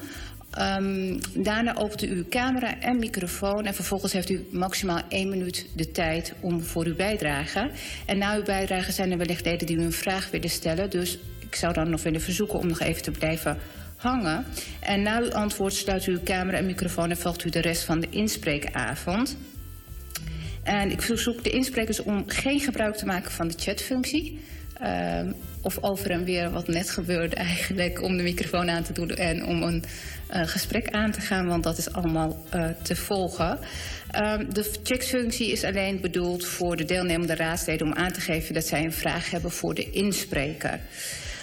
Um, 0.60 1.20
daarna 1.34 1.76
opent 1.76 2.04
u 2.04 2.10
uw 2.10 2.26
camera 2.30 2.80
en 2.80 3.00
microfoon... 3.00 3.66
en 3.66 3.74
vervolgens 3.74 4.14
heeft 4.14 4.30
u 4.30 4.48
maximaal 4.52 5.02
één 5.10 5.30
minuut 5.30 5.68
de 5.76 5.92
tijd 5.92 6.34
om 6.40 6.64
voor 6.64 6.86
uw 6.86 6.96
bijdrage. 6.96 7.72
En 8.06 8.18
na 8.18 8.36
uw 8.36 8.44
bijdrage 8.44 8.92
zijn 8.92 9.12
er 9.12 9.18
wellicht 9.18 9.46
leden 9.46 9.68
die 9.68 9.78
u 9.78 9.82
een 9.82 9.92
vraag 9.92 10.32
willen 10.32 10.50
stellen... 10.50 10.90
dus 10.90 11.20
ik 11.40 11.56
zou 11.56 11.74
dan 11.74 11.90
nog 11.90 12.04
willen 12.04 12.22
verzoeken 12.22 12.60
om 12.60 12.68
nog 12.68 12.80
even 12.80 13.02
te 13.02 13.12
blijven 13.12 13.58
hangen. 14.02 14.46
En 14.80 15.02
na 15.02 15.20
uw 15.20 15.32
antwoord 15.32 15.74
sluit 15.74 16.08
u 16.08 16.12
uw 16.12 16.24
camera 16.24 16.58
en 16.58 16.66
microfoon 16.66 17.10
en 17.10 17.18
volgt 17.18 17.46
u 17.46 17.50
de 17.50 17.62
rest 17.62 17.84
van 17.84 18.00
de 18.00 18.08
inspreekavond. 18.10 19.38
En 20.64 20.92
ik 20.92 21.02
verzoek 21.02 21.44
de 21.44 21.50
insprekers 21.50 22.00
om 22.00 22.24
geen 22.28 22.60
gebruik 22.60 22.96
te 22.96 23.06
maken 23.06 23.32
van 23.32 23.48
de 23.48 23.54
chatfunctie. 23.58 24.40
Uh, 24.82 25.20
of 25.62 25.84
over 25.84 26.12
en 26.12 26.24
weer 26.24 26.52
wat 26.52 26.68
net 26.68 26.90
gebeurde 26.90 27.36
eigenlijk 27.36 28.02
om 28.02 28.18
de 28.18 28.24
microfoon 28.24 28.70
aan 28.70 28.84
te 28.84 28.94
doen 28.94 29.10
en 29.10 29.46
om 29.46 29.64
een 29.64 29.84
uh, 30.34 30.42
gesprek 30.48 30.90
aan 30.90 31.12
te 31.12 31.22
gaan, 31.22 31.48
want 31.48 31.64
dat 31.64 31.78
is 31.78 31.94
allemaal 31.94 32.46
uh, 32.56 32.66
te 32.82 32.96
volgen. 32.96 33.60
Uh, 34.16 34.40
de 34.50 34.72
chatfunctie 34.84 35.52
is 35.52 35.64
alleen 35.64 36.02
bedoeld 36.02 36.46
voor 36.46 36.76
de 36.76 36.86
deelnemende 36.86 37.36
raadsleden 37.36 37.88
om 37.88 37.94
aan 37.94 38.12
te 38.12 38.22
geven 38.22 38.54
dat 38.54 38.66
zij 38.66 38.84
een 38.84 38.94
vraag 38.94 39.32
hebben 39.32 39.52
voor 39.52 39.74
de 39.74 39.92
inspreker. 39.92 40.80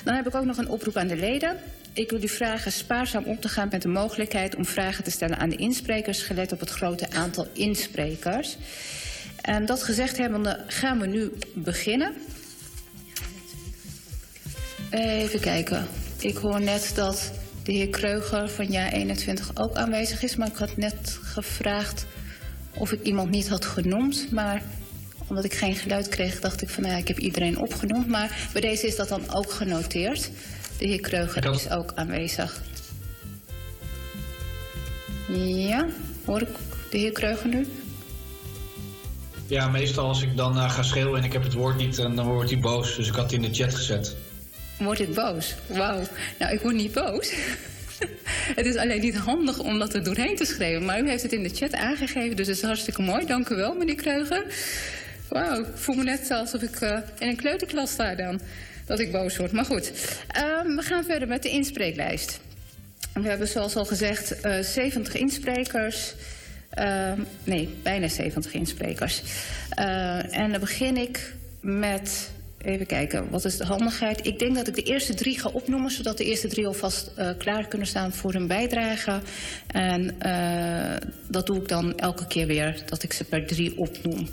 Dan 0.05 0.15
heb 0.15 0.27
ik 0.27 0.35
ook 0.35 0.45
nog 0.45 0.57
een 0.57 0.69
oproep 0.69 0.97
aan 0.97 1.07
de 1.07 1.17
leden. 1.17 1.57
Ik 1.93 2.11
wil 2.11 2.23
u 2.23 2.29
vragen 2.29 2.73
spaarzaam 2.73 3.25
om 3.25 3.41
te 3.41 3.49
gaan 3.49 3.69
met 3.71 3.83
de 3.83 3.89
mogelijkheid 3.89 4.57
om 4.57 4.65
vragen 4.65 5.05
te 5.05 5.11
stellen 5.11 5.39
aan 5.39 5.49
de 5.49 5.57
insprekers, 5.57 6.23
gelet 6.23 6.53
op 6.53 6.61
het 6.61 6.71
grote 6.71 7.11
aantal 7.11 7.47
insprekers. 7.53 8.57
En 9.41 9.67
dat 9.67 9.83
gezegd 9.83 10.19
hebbende 10.19 10.65
gaan 10.67 11.01
we 11.01 11.07
nu 11.07 11.33
beginnen. 11.55 12.15
Even 14.91 15.41
kijken. 15.41 15.87
Ik 16.19 16.37
hoor 16.37 16.61
net 16.61 16.93
dat 16.95 17.33
de 17.63 17.73
heer 17.73 17.89
Kreuger 17.89 18.49
van 18.49 18.67
jaar 18.67 18.93
21 18.93 19.51
ook 19.55 19.77
aanwezig 19.77 20.23
is, 20.23 20.37
maar 20.37 20.49
ik 20.49 20.57
had 20.57 20.77
net 20.77 21.19
gevraagd 21.23 22.07
of 22.75 22.93
ik 22.93 23.03
iemand 23.03 23.31
niet 23.31 23.49
had 23.49 23.65
genoemd, 23.65 24.31
maar 24.31 24.63
omdat 25.29 25.45
ik 25.45 25.55
geen 25.55 25.77
geluid 25.77 26.09
kreeg, 26.09 26.41
dacht 26.41 26.63
ik 26.63 26.69
van 26.69 26.83
nou 26.83 26.95
ja, 26.95 27.01
ik 27.01 27.09
heb 27.09 27.19
iedereen 27.19 27.59
opgenoemd. 27.59 28.07
Maar 28.07 28.49
bij 28.53 28.61
deze 28.61 28.87
is 28.87 28.97
dat 28.97 29.09
dan 29.09 29.35
ook 29.35 29.51
genoteerd. 29.51 30.31
De 30.79 30.87
heer 30.87 31.01
Kreuger 31.01 31.55
is 31.55 31.71
ook 31.71 31.93
aanwezig. 31.95 32.63
Ja, 35.37 35.87
hoor 36.25 36.43
ik 36.43 36.49
de 36.91 36.99
heer 36.99 37.13
Kreuger 37.13 37.49
nu? 37.49 37.67
Ja, 39.47 39.69
meestal 39.69 40.09
als 40.09 40.23
ik 40.23 40.37
dan 40.37 40.57
uh, 40.57 40.71
ga 40.71 40.83
schreeuwen 40.83 41.19
en 41.19 41.25
ik 41.25 41.33
heb 41.33 41.43
het 41.43 41.53
woord 41.53 41.77
niet, 41.77 41.97
dan, 41.97 42.17
dan 42.17 42.27
wordt 42.27 42.51
hij 42.51 42.61
boos. 42.61 42.97
Dus 42.97 43.09
ik 43.09 43.15
had 43.15 43.23
het 43.23 43.33
in 43.33 43.43
de 43.43 43.55
chat 43.55 43.75
gezet. 43.75 44.17
Wordt 44.79 45.01
het 45.01 45.15
boos? 45.15 45.55
Wauw. 45.67 46.03
Nou, 46.39 46.53
ik 46.53 46.61
word 46.61 46.75
niet 46.75 46.93
boos. 46.93 47.33
het 48.59 48.67
is 48.67 48.77
alleen 48.77 49.01
niet 49.01 49.17
handig 49.17 49.59
om 49.59 49.79
dat 49.79 49.95
er 49.95 50.05
doorheen 50.05 50.37
te 50.37 50.45
schreeuwen. 50.45 50.85
Maar 50.85 51.01
u 51.01 51.09
heeft 51.09 51.23
het 51.23 51.33
in 51.33 51.43
de 51.43 51.55
chat 51.55 51.75
aangegeven, 51.75 52.37
dus 52.37 52.47
dat 52.47 52.57
is 52.57 52.63
hartstikke 52.63 53.03
mooi. 53.03 53.27
Dank 53.27 53.49
u 53.49 53.55
wel, 53.55 53.75
meneer 53.75 53.95
Kreuger. 53.95 54.45
Wauw, 55.29 55.61
ik 55.61 55.67
voel 55.75 55.95
me 55.95 56.05
net 56.05 56.31
alsof 56.31 56.63
ik 56.63 56.81
uh, 56.81 56.99
in 57.19 57.29
een 57.29 57.37
kleuterklas 57.37 57.91
sta 57.91 58.15
dan 58.15 58.41
dat 58.87 58.99
ik 58.99 59.13
boos 59.13 59.37
word. 59.37 59.53
Maar 59.53 59.65
goed, 59.65 59.93
um, 60.65 60.77
we 60.77 60.83
gaan 60.83 61.05
verder 61.05 61.29
met 61.29 61.43
de 61.43 61.51
inspreeklijst. 61.51 62.41
We 63.13 63.29
hebben 63.29 63.49
zoals 63.49 63.77
al 63.77 63.85
gezegd 63.85 64.47
uh, 64.47 64.59
70 64.59 65.15
insprekers. 65.15 66.15
Uh, 66.79 67.13
nee, 67.45 67.69
bijna 67.83 68.09
70 68.09 68.53
insprekers. 68.53 69.23
Uh, 69.79 70.37
en 70.37 70.51
dan 70.51 70.61
begin 70.61 70.97
ik 70.97 71.35
met 71.61 72.31
even 72.63 72.87
kijken, 72.87 73.31
wat 73.31 73.45
is 73.45 73.57
de 73.57 73.65
handigheid? 73.65 74.27
Ik 74.27 74.39
denk 74.39 74.55
dat 74.55 74.69
ik 74.69 74.75
de 74.75 74.83
eerste 74.83 75.15
drie 75.15 75.41
ga 75.41 75.49
opnoemen, 75.49 75.91
zodat 75.91 76.19
de 76.19 76.25
eerste 76.25 76.49
drie 76.49 76.67
alvast 76.67 77.11
uh, 77.19 77.31
klaar 77.39 77.69
kunnen 77.69 77.87
staan 77.87 78.13
voor 78.13 78.33
hun 78.33 78.47
bijdrage. 78.47 79.21
En 79.67 80.17
uh, 80.27 81.09
dat 81.29 81.47
doe 81.47 81.57
ik 81.57 81.69
dan 81.69 81.99
elke 81.99 82.27
keer 82.27 82.47
weer, 82.47 82.83
dat 82.87 83.03
ik 83.03 83.13
ze 83.13 83.25
per 83.25 83.47
drie 83.47 83.79
opnoem. 83.79 84.29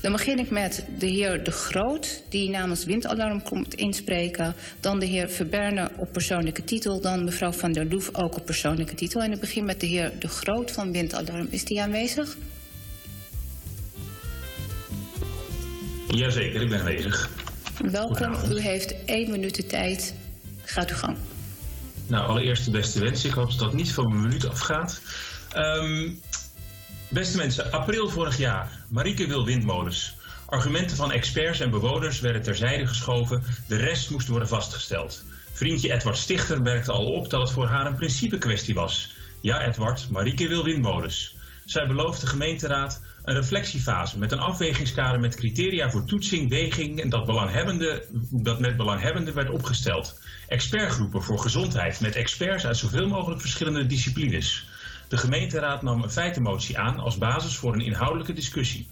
Dan 0.00 0.12
begin 0.12 0.38
ik 0.38 0.50
met 0.50 0.84
de 0.98 1.06
heer 1.06 1.44
De 1.44 1.50
Groot, 1.50 2.22
die 2.28 2.50
namens 2.50 2.84
Windalarm 2.84 3.42
komt 3.42 3.74
inspreken. 3.74 4.54
Dan 4.80 4.98
de 4.98 5.06
heer 5.06 5.28
Verberne 5.30 5.90
op 5.96 6.12
persoonlijke 6.12 6.64
titel. 6.64 7.00
Dan 7.00 7.24
mevrouw 7.24 7.52
Van 7.52 7.72
der 7.72 7.86
Loef 7.86 8.14
ook 8.14 8.36
op 8.36 8.46
persoonlijke 8.46 8.94
titel. 8.94 9.22
En 9.22 9.32
ik 9.32 9.40
begin 9.40 9.64
met 9.64 9.80
de 9.80 9.86
heer 9.86 10.12
De 10.18 10.28
Groot 10.28 10.70
van 10.70 10.92
Windalarm. 10.92 11.46
Is 11.50 11.64
die 11.64 11.82
aanwezig? 11.82 12.36
Jazeker, 16.08 16.62
ik 16.62 16.68
ben 16.68 16.78
aanwezig. 16.78 17.30
Welkom, 17.84 18.34
u 18.50 18.60
heeft 18.60 19.04
één 19.04 19.30
minuut 19.30 19.54
de 19.54 19.66
tijd. 19.66 20.14
Gaat 20.64 20.90
uw 20.90 20.96
gang. 20.96 21.16
Nou, 22.06 22.28
allereerst 22.28 22.64
de 22.64 22.70
beste 22.70 23.00
wens. 23.00 23.24
Ik 23.24 23.32
hoop 23.32 23.50
dat 23.50 23.58
dat 23.58 23.72
niet 23.72 23.92
van 23.92 24.08
mijn 24.08 24.22
minuut 24.22 24.48
afgaat. 24.48 25.00
Um, 25.56 26.20
beste 27.08 27.36
mensen, 27.36 27.72
april 27.72 28.08
vorig 28.08 28.38
jaar. 28.38 28.84
Marieke 28.88 29.26
wil 29.26 29.44
windmolens. 29.44 30.14
Argumenten 30.46 30.96
van 30.96 31.12
experts 31.12 31.60
en 31.60 31.70
bewoners 31.70 32.20
werden 32.20 32.42
terzijde 32.42 32.86
geschoven. 32.86 33.42
De 33.68 33.76
rest 33.76 34.10
moest 34.10 34.28
worden 34.28 34.48
vastgesteld. 34.48 35.24
Vriendje 35.52 35.92
Edward 35.92 36.16
Stichter 36.16 36.62
merkte 36.62 36.92
al 36.92 37.04
op 37.04 37.30
dat 37.30 37.40
het 37.40 37.50
voor 37.50 37.66
haar 37.66 37.86
een 37.86 37.96
principe 37.96 38.38
kwestie 38.38 38.74
was. 38.74 39.14
Ja, 39.40 39.66
Edward, 39.66 40.10
Marieke 40.10 40.48
wil 40.48 40.64
windmolens. 40.64 41.36
Zij 41.64 41.86
belooft 41.86 42.20
de 42.20 42.26
gemeenteraad 42.26 43.00
een 43.22 43.34
reflectiefase 43.34 44.18
met 44.18 44.32
een 44.32 44.38
afwegingskader 44.38 45.20
met 45.20 45.36
criteria 45.36 45.90
voor 45.90 46.04
toetsing, 46.04 46.48
weging 46.48 47.00
en 47.00 47.08
dat, 47.08 47.26
belanghebbende, 47.26 48.06
dat 48.30 48.60
met 48.60 48.76
belanghebbenden 48.76 49.34
werd 49.34 49.50
opgesteld. 49.50 50.20
Expertgroepen 50.48 51.22
voor 51.22 51.38
gezondheid 51.38 52.00
met 52.00 52.16
experts 52.16 52.66
uit 52.66 52.76
zoveel 52.76 53.08
mogelijk 53.08 53.40
verschillende 53.40 53.86
disciplines. 53.86 54.68
De 55.08 55.16
gemeenteraad 55.16 55.82
nam 55.82 56.02
een 56.02 56.10
feitenmotie 56.10 56.78
aan 56.78 56.98
als 56.98 57.18
basis 57.18 57.56
voor 57.56 57.74
een 57.74 57.84
inhoudelijke 57.84 58.32
discussie. 58.32 58.88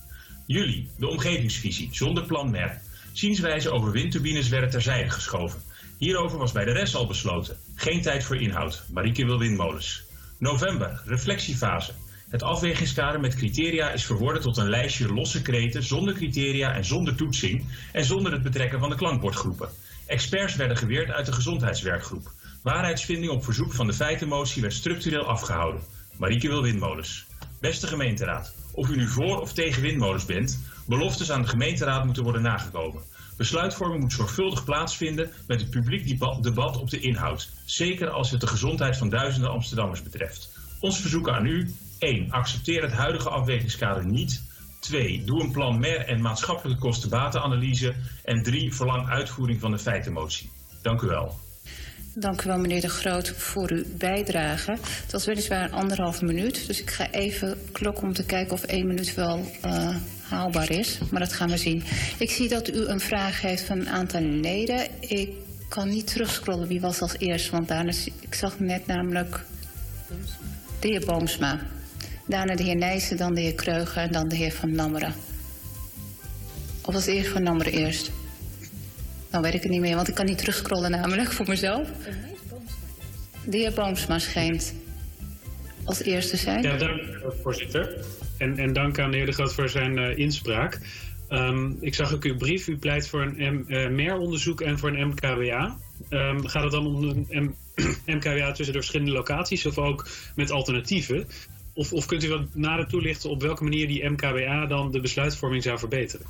Jullie, 0.46 0.90
de 0.98 1.08
omgevingsvisie, 1.08 1.88
zonder 1.92 2.24
plan 2.24 2.50
mer. 2.50 2.80
Zienswijze 3.12 3.70
over 3.70 3.92
windturbines 3.92 4.48
werden 4.48 4.70
terzijde 4.70 5.10
geschoven. 5.10 5.62
Hierover 5.98 6.38
was 6.38 6.52
bij 6.52 6.64
de 6.64 6.72
rest 6.72 6.94
al 6.94 7.06
besloten. 7.06 7.56
Geen 7.74 8.02
tijd 8.02 8.24
voor 8.24 8.36
inhoud. 8.36 8.84
Marieke 8.92 9.24
wil 9.24 9.38
windmolens. 9.38 10.02
November, 10.38 11.02
reflectiefase. 11.04 11.92
Het 12.28 12.42
afwegingskader 12.42 13.20
met 13.20 13.34
criteria 13.34 13.90
is 13.90 14.04
verworden 14.04 14.42
tot 14.42 14.56
een 14.56 14.68
lijstje 14.68 15.12
losse 15.12 15.42
kreten 15.42 15.82
zonder 15.82 16.14
criteria 16.14 16.72
en 16.72 16.84
zonder 16.84 17.14
toetsing 17.14 17.64
en 17.92 18.04
zonder 18.04 18.32
het 18.32 18.42
betrekken 18.42 18.80
van 18.80 18.90
de 18.90 18.96
klankbordgroepen. 18.96 19.68
Experts 20.06 20.56
werden 20.56 20.76
geweerd 20.76 21.10
uit 21.10 21.26
de 21.26 21.32
gezondheidswerkgroep. 21.32 22.32
Waarheidsvinding 22.62 23.32
op 23.32 23.44
verzoek 23.44 23.72
van 23.72 23.86
de 23.86 23.92
feitenmotie 23.92 24.62
werd 24.62 24.74
structureel 24.74 25.24
afgehouden. 25.24 25.82
Marieke 26.16 26.48
wil 26.48 26.62
windmolens. 26.62 27.26
Beste 27.60 27.86
gemeenteraad, 27.86 28.54
of 28.72 28.88
u 28.88 28.96
nu 28.96 29.08
voor 29.08 29.40
of 29.40 29.52
tegen 29.52 29.82
windmolens 29.82 30.24
bent, 30.24 30.62
beloftes 30.86 31.30
aan 31.30 31.42
de 31.42 31.48
gemeenteraad 31.48 32.04
moeten 32.04 32.22
worden 32.22 32.42
nagekomen. 32.42 33.02
Besluitvorming 33.36 34.00
moet 34.00 34.12
zorgvuldig 34.12 34.64
plaatsvinden 34.64 35.30
met 35.46 35.60
het 35.60 35.70
publiek 35.70 36.20
debat 36.42 36.76
op 36.76 36.90
de 36.90 37.00
inhoud, 37.00 37.50
zeker 37.64 38.10
als 38.10 38.30
het 38.30 38.40
de 38.40 38.46
gezondheid 38.46 38.96
van 38.96 39.08
duizenden 39.08 39.50
Amsterdammers 39.50 40.02
betreft. 40.02 40.58
Ons 40.80 41.00
verzoek 41.00 41.28
aan 41.28 41.46
u 41.46 41.74
1. 41.98 42.30
Accepteer 42.30 42.82
het 42.82 42.92
huidige 42.92 43.28
afwegingskader 43.28 44.06
niet. 44.06 44.42
2. 44.80 45.24
Doe 45.24 45.42
een 45.42 45.50
plan 45.50 45.78
MER 45.78 46.06
en 46.06 46.20
maatschappelijke 46.20 46.80
kosten-batenanalyse. 46.80 47.94
En 48.24 48.42
3. 48.42 48.74
Verlang 48.74 49.08
uitvoering 49.08 49.60
van 49.60 49.70
de 49.70 49.78
feitenmotie. 49.78 50.50
Dank 50.82 51.02
u 51.02 51.06
wel. 51.06 51.38
Dank 52.14 52.42
u 52.42 52.46
wel, 52.46 52.58
meneer 52.58 52.80
De 52.80 52.88
Groot, 52.88 53.28
voor 53.28 53.70
uw 53.70 53.84
bijdrage. 53.98 54.70
Het 55.02 55.12
was 55.12 55.26
weliswaar 55.26 55.70
anderhalf 55.70 56.22
minuut, 56.22 56.66
dus 56.66 56.80
ik 56.80 56.90
ga 56.90 57.10
even 57.10 57.58
klokken 57.72 58.02
om 58.02 58.12
te 58.12 58.24
kijken 58.24 58.52
of 58.52 58.62
één 58.62 58.86
minuut 58.86 59.14
wel 59.14 59.38
uh, 59.64 59.96
haalbaar 60.22 60.70
is. 60.70 60.98
Maar 61.10 61.20
dat 61.20 61.32
gaan 61.32 61.50
we 61.50 61.56
zien. 61.56 61.84
Ik 62.18 62.30
zie 62.30 62.48
dat 62.48 62.68
u 62.68 62.86
een 62.86 63.00
vraag 63.00 63.40
heeft 63.40 63.64
van 63.64 63.78
een 63.78 63.88
aantal 63.88 64.20
leden. 64.20 64.86
Ik 65.00 65.30
kan 65.68 65.88
niet 65.88 66.06
terugscrollen 66.06 66.68
wie 66.68 66.80
was 66.80 67.00
als 67.00 67.18
eerst, 67.18 67.50
want 67.50 67.70
ik 68.20 68.34
zag 68.34 68.58
net 68.58 68.86
namelijk 68.86 69.44
de 70.80 70.88
heer 70.88 71.04
Boomsma. 71.06 71.60
Daarna 72.28 72.54
de 72.54 72.62
heer 72.62 72.76
Nijssen, 72.76 73.16
dan 73.16 73.34
de 73.34 73.40
heer 73.40 73.54
Kreuger 73.54 74.02
en 74.02 74.12
dan 74.12 74.28
de 74.28 74.36
heer 74.36 74.52
Van 74.52 74.72
Nammeren. 74.74 75.14
Of 76.84 77.04
de 77.04 77.10
heer 77.10 77.24
Van 77.24 77.42
Nammeren 77.42 77.72
eerst? 77.72 78.10
Dan 79.30 79.42
weet 79.42 79.54
ik 79.54 79.62
het 79.62 79.70
niet 79.70 79.80
meer, 79.80 79.96
want 79.96 80.08
ik 80.08 80.14
kan 80.14 80.26
niet 80.26 80.38
terugscrollen 80.38 80.90
namelijk 80.90 81.32
voor 81.32 81.48
mezelf. 81.48 81.88
De 83.44 83.56
heer 83.56 83.72
Boomsma 83.72 84.18
schijnt 84.18 84.74
als 85.84 86.02
eerste 86.02 86.36
zijn. 86.36 86.62
Ja, 86.62 86.76
dank 86.76 87.00
voorzitter. 87.42 88.04
En, 88.38 88.58
en 88.58 88.72
dank 88.72 88.98
aan 88.98 89.10
de 89.10 89.16
heer 89.16 89.26
De 89.26 89.32
Groot 89.32 89.54
voor 89.54 89.68
zijn 89.68 89.98
uh, 89.98 90.18
inspraak. 90.18 90.80
Um, 91.30 91.76
ik 91.80 91.94
zag 91.94 92.14
ook 92.14 92.24
uw 92.24 92.36
brief. 92.36 92.68
U 92.68 92.76
pleit 92.76 93.08
voor 93.08 93.22
een 93.22 93.64
uh, 93.68 93.88
MER-onderzoek 93.88 94.60
en 94.60 94.78
voor 94.78 94.88
een 94.88 95.08
MKWA. 95.08 95.76
Um, 96.10 96.48
gaat 96.48 96.62
het 96.62 96.72
dan 96.72 96.86
om 96.86 97.24
een 97.28 97.54
MKWA 98.06 98.52
tussen 98.52 98.74
de 98.74 98.80
verschillende 98.80 99.12
locaties 99.12 99.66
of 99.66 99.78
ook 99.78 100.08
met 100.34 100.50
alternatieven? 100.50 101.26
Of, 101.78 101.92
of 101.92 102.06
kunt 102.06 102.24
u 102.24 102.28
wat 102.28 102.54
nader 102.54 102.86
toelichten 102.86 103.30
op 103.30 103.42
welke 103.42 103.62
manier 103.62 103.86
die 103.86 104.08
MKBA 104.08 104.66
dan 104.66 104.92
de 104.92 105.00
besluitvorming 105.00 105.62
zou 105.62 105.78
verbeteren? 105.78 106.26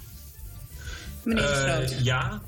Meneer 1.25 1.83
uh, 1.83 2.01
ja. 2.01 2.41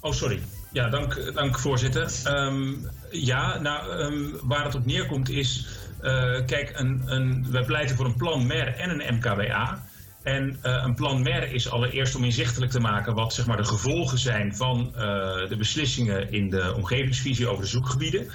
Oh, 0.00 0.12
sorry. 0.12 0.40
Ja, 0.72 0.88
dank, 0.88 1.32
dank 1.34 1.58
voorzitter. 1.58 2.10
Um, 2.26 2.88
ja, 3.10 3.58
nou, 3.58 3.90
um, 3.90 4.36
waar 4.42 4.64
het 4.64 4.74
op 4.74 4.86
neerkomt 4.86 5.28
is... 5.28 5.66
Uh, 6.02 6.46
kijk, 6.46 6.72
een, 6.74 7.02
een, 7.06 7.50
wij 7.50 7.64
pleiten 7.64 7.96
voor 7.96 8.06
een 8.06 8.16
plan 8.16 8.46
MER 8.46 8.74
en 8.74 8.90
een 8.90 9.14
MKBA. 9.14 9.84
En 10.22 10.58
uh, 10.62 10.82
een 10.84 10.94
plan 10.94 11.22
MER 11.22 11.52
is 11.52 11.70
allereerst 11.70 12.14
om 12.14 12.24
inzichtelijk 12.24 12.70
te 12.72 12.80
maken 12.80 13.14
wat 13.14 13.34
zeg 13.34 13.46
maar, 13.46 13.56
de 13.56 13.64
gevolgen 13.64 14.18
zijn 14.18 14.56
van 14.56 14.92
uh, 14.94 15.00
de 15.48 15.56
beslissingen 15.58 16.32
in 16.32 16.50
de 16.50 16.74
omgevingsvisie 16.76 17.48
over 17.48 17.62
de 17.62 17.70
zoekgebieden. 17.70 18.30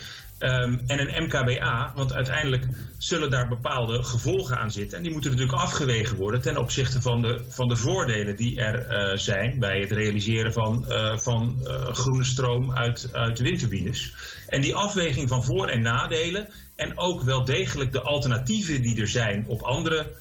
Um, 0.45 0.81
en 0.87 0.99
een 0.99 1.23
MKBA, 1.23 1.91
want 1.95 2.13
uiteindelijk 2.13 2.67
zullen 2.97 3.29
daar 3.29 3.47
bepaalde 3.47 4.03
gevolgen 4.03 4.57
aan 4.57 4.71
zitten. 4.71 4.97
En 4.97 5.03
die 5.03 5.11
moeten 5.11 5.31
natuurlijk 5.31 5.57
afgewegen 5.57 6.17
worden 6.17 6.41
ten 6.41 6.57
opzichte 6.57 7.01
van 7.01 7.21
de, 7.21 7.45
van 7.47 7.67
de 7.67 7.75
voordelen 7.75 8.35
die 8.35 8.59
er 8.61 9.11
uh, 9.11 9.17
zijn 9.17 9.59
bij 9.59 9.79
het 9.79 9.91
realiseren 9.91 10.53
van, 10.53 10.85
uh, 10.89 11.17
van 11.17 11.57
uh, 11.63 11.87
groene 11.87 12.23
stroom 12.23 12.71
uit, 12.71 13.09
uit 13.11 13.39
windturbines. 13.39 14.13
En 14.47 14.61
die 14.61 14.75
afweging 14.75 15.29
van 15.29 15.43
voor- 15.43 15.67
en 15.67 15.81
nadelen 15.81 16.49
en 16.75 16.97
ook 16.97 17.21
wel 17.21 17.45
degelijk 17.45 17.91
de 17.91 18.01
alternatieven 18.01 18.81
die 18.81 19.01
er 19.01 19.07
zijn 19.07 19.45
op 19.47 19.61
andere 19.61 20.11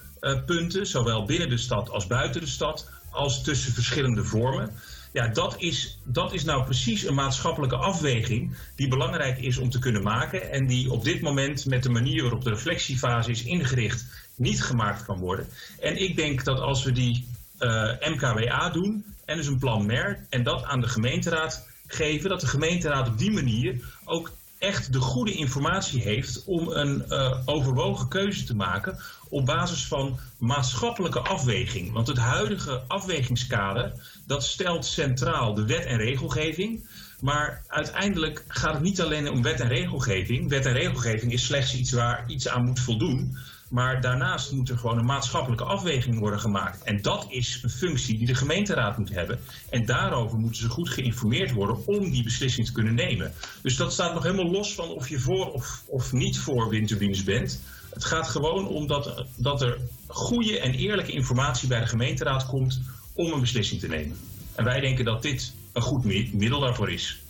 punten, 0.47 0.87
zowel 0.87 1.25
binnen 1.25 1.49
de 1.49 1.57
stad 1.57 1.91
als 1.91 2.07
buiten 2.07 2.41
de 2.41 2.47
stad, 2.47 2.91
als 3.11 3.43
tussen 3.43 3.73
verschillende 3.73 4.25
vormen. 4.25 4.71
Ja, 5.15 5.29
dat 5.29 5.55
is, 5.59 5.99
dat 6.05 6.33
is 6.33 6.45
nou 6.45 6.65
precies 6.65 7.07
een 7.07 7.15
maatschappelijke 7.15 7.77
afweging 7.77 8.57
die 8.75 8.89
belangrijk 8.89 9.39
is 9.39 9.59
om 9.59 9.71
te 9.71 9.79
kunnen 9.79 10.03
maken 10.03 10.51
en 10.51 10.67
die 10.67 10.91
op 10.91 11.05
dit 11.05 11.21
moment 11.21 11.67
met 11.67 11.83
de 11.83 11.89
manier 11.89 12.23
waarop 12.23 12.45
de 12.45 12.51
reflectiefase 12.51 13.31
is 13.31 13.45
ingericht 13.45 14.07
niet 14.37 14.63
gemaakt 14.63 15.05
kan 15.05 15.19
worden. 15.19 15.49
En 15.81 15.97
ik 15.97 16.17
denk 16.17 16.45
dat 16.45 16.61
als 16.61 16.85
we 16.85 16.93
die 16.93 17.27
uh, 17.59 17.91
MKWA 18.01 18.71
doen 18.71 19.05
en 19.25 19.37
dus 19.37 19.47
een 19.47 19.59
plan 19.59 19.87
MER 19.87 20.27
en 20.29 20.43
dat 20.43 20.65
aan 20.65 20.81
de 20.81 20.89
gemeenteraad 20.89 21.69
geven, 21.87 22.31
dat 22.31 22.41
de 22.41 22.47
gemeenteraad 22.47 23.09
op 23.09 23.19
die 23.19 23.33
manier 23.33 23.85
ook 24.05 24.33
echt 24.59 24.93
de 24.93 25.01
goede 25.01 25.33
informatie 25.33 26.03
heeft 26.03 26.43
om 26.47 26.69
een 26.69 27.05
uh, 27.09 27.39
overwogen 27.45 28.09
keuze 28.09 28.45
te 28.45 28.55
maken 28.55 28.99
op 29.29 29.47
basis 29.47 29.87
van 29.87 30.19
maatschappelijke 30.39 31.21
afweging. 31.21 31.93
Want 31.93 32.07
het 32.07 32.19
huidige 32.19 32.83
afwegingskader 32.87 33.93
dat 34.27 34.45
stelt 34.45 34.87
centraal 34.87 35.55
de 35.55 35.67
wet 35.67 35.85
en 35.85 35.97
regelgeving. 35.97 36.89
Maar 37.21 37.63
uiteindelijk 37.67 38.45
gaat 38.49 38.75
het 38.75 38.83
niet 38.83 39.01
alleen 39.01 39.31
om 39.31 39.43
wet 39.43 39.61
en 39.61 39.69
regelgeving. 39.69 40.49
Wet 40.49 40.67
en 40.67 40.73
regelgeving 40.73 41.33
is 41.33 41.45
slechts 41.45 41.75
iets 41.75 41.93
waar 41.93 42.25
iets 42.27 42.49
aan 42.49 42.65
moet 42.65 42.81
voldoen. 42.81 43.37
Maar 43.69 44.01
daarnaast 44.01 44.53
moet 44.53 44.69
er 44.69 44.79
gewoon 44.79 44.99
een 44.99 45.05
maatschappelijke 45.05 45.65
afweging 45.65 46.19
worden 46.19 46.41
gemaakt. 46.41 46.83
En 46.83 47.03
dat 47.03 47.27
is 47.29 47.61
een 47.63 47.71
functie 47.71 48.19
die 48.19 48.27
de 48.27 48.35
gemeenteraad 48.35 48.99
moet 48.99 49.11
hebben. 49.11 49.39
En 49.71 49.87
daarover 49.87 50.39
moeten 50.39 50.63
ze 50.63 50.69
goed 50.69 50.89
geïnformeerd 50.89 51.53
worden 51.53 51.87
om 51.87 52.11
die 52.11 52.23
beslissing 52.23 52.67
te 52.67 52.73
kunnen 52.73 52.95
nemen. 52.95 53.33
Dus 53.63 53.77
dat 53.77 53.93
staat 53.93 54.15
nog 54.15 54.23
helemaal 54.23 54.51
los 54.51 54.75
van 54.75 54.89
of 54.89 55.09
je 55.09 55.19
voor 55.19 55.53
of, 55.53 55.83
of 55.87 56.13
niet 56.13 56.39
voor 56.39 56.69
windturbines 56.69 57.25
bent. 57.25 57.61
Het 57.91 58.05
gaat 58.05 58.29
gewoon 58.29 58.69
om 58.69 58.87
dat, 58.87 59.25
dat 59.37 59.63
er 59.63 59.79
goede 60.07 60.61
en 60.61 60.75
eerlijke 60.75 61.13
informatie 61.13 61.69
bij 61.69 61.81
de 61.81 61.87
gemeenteraad 61.87 62.47
komt 62.47 62.81
om 63.15 63.33
een 63.33 63.41
beslissing 63.41 63.81
te 63.81 63.89
nemen. 63.89 64.17
En 64.55 64.65
wij 64.65 64.81
denken 64.81 65.05
dat 65.05 65.23
dit 65.23 65.55
een 65.73 65.83
goed 65.83 66.05
middel 66.33 66.61
daarvoor 66.61 66.91
is. 66.91 67.23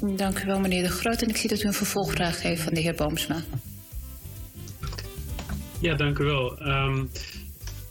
Dank 0.00 0.42
u 0.42 0.46
wel, 0.46 0.60
meneer 0.60 0.82
De 0.82 0.90
Groot. 0.90 1.22
En 1.22 1.28
ik 1.28 1.36
zie 1.36 1.48
dat 1.48 1.62
u 1.62 1.66
een 1.66 1.72
vervolgvraag 1.72 2.42
heeft 2.42 2.62
van 2.62 2.74
de 2.74 2.80
heer 2.80 2.94
Boomsma. 2.94 3.42
Ja, 5.80 5.94
dank 5.94 6.18
u 6.18 6.24
wel. 6.24 6.66
Um, 6.66 7.10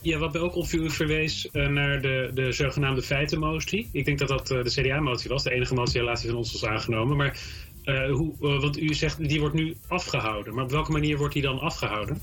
Ja, 0.02 0.18
wat 0.18 0.32
mij 0.32 0.42
ook 0.42 0.54
opviel, 0.54 0.82
u 0.82 0.90
verwees 0.90 1.48
uh, 1.52 1.68
naar 1.68 2.00
de, 2.00 2.30
de 2.34 2.52
zogenaamde 2.52 3.02
feitenmotie. 3.02 3.88
Ik 3.92 4.04
denk 4.04 4.18
dat 4.18 4.28
dat 4.28 4.50
uh, 4.50 4.62
de 4.62 4.70
CDA-motie 4.70 5.28
was, 5.30 5.42
de 5.42 5.50
enige 5.50 5.74
motie 5.74 6.00
helaas 6.00 6.20
die 6.20 6.30
van 6.30 6.38
ons 6.38 6.52
was 6.52 6.64
aangenomen. 6.64 7.16
Maar 7.16 7.38
uh, 7.84 8.10
hoe, 8.10 8.34
want 8.38 8.80
u 8.80 8.94
zegt, 8.94 9.28
die 9.28 9.40
wordt 9.40 9.54
nu 9.54 9.76
afgehouden. 9.88 10.54
Maar 10.54 10.64
op 10.64 10.70
welke 10.70 10.92
manier 10.92 11.16
wordt 11.16 11.34
die 11.34 11.42
dan 11.42 11.58
afgehouden? 11.58 12.20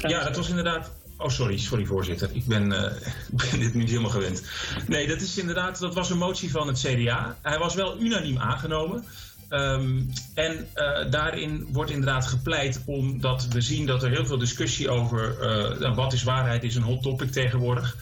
ja, 0.00 0.24
dat 0.24 0.36
was 0.36 0.48
inderdaad... 0.48 0.92
Oh, 1.22 1.28
sorry, 1.28 1.58
sorry 1.58 1.84
voorzitter. 1.84 2.28
Ik 2.32 2.44
ben, 2.44 2.68
ben 3.50 3.58
dit 3.58 3.74
niet 3.74 3.88
helemaal 3.88 4.10
gewend. 4.10 4.42
Nee, 4.86 5.06
dat 5.06 5.20
is 5.20 5.38
inderdaad, 5.38 5.78
dat 5.78 5.94
was 5.94 6.10
een 6.10 6.18
motie 6.18 6.50
van 6.50 6.66
het 6.66 6.78
CDA. 6.78 7.38
Hij 7.42 7.58
was 7.58 7.74
wel 7.74 8.00
unaniem 8.00 8.38
aangenomen. 8.38 9.04
Um, 9.52 10.12
en 10.34 10.68
uh, 10.74 11.10
daarin 11.10 11.68
wordt 11.72 11.90
inderdaad 11.90 12.26
gepleit 12.26 12.82
omdat 12.86 13.46
we 13.48 13.60
zien 13.60 13.86
dat 13.86 14.02
er 14.02 14.10
heel 14.10 14.26
veel 14.26 14.38
discussie 14.38 14.90
over 14.90 15.36
uh, 15.80 15.94
wat 15.94 16.12
is 16.12 16.22
waarheid 16.22 16.64
is 16.64 16.74
een 16.74 16.82
hot 16.82 17.02
topic 17.02 17.32
tegenwoordig. 17.32 17.96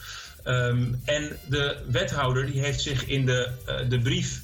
Um, 0.45 1.01
en 1.05 1.37
de 1.47 1.77
wethouder 1.87 2.45
die 2.45 2.61
heeft 2.61 2.81
zich 2.81 3.05
in 3.05 3.25
de, 3.25 3.49
uh, 3.67 3.89
de 3.89 3.99
brief, 3.99 4.41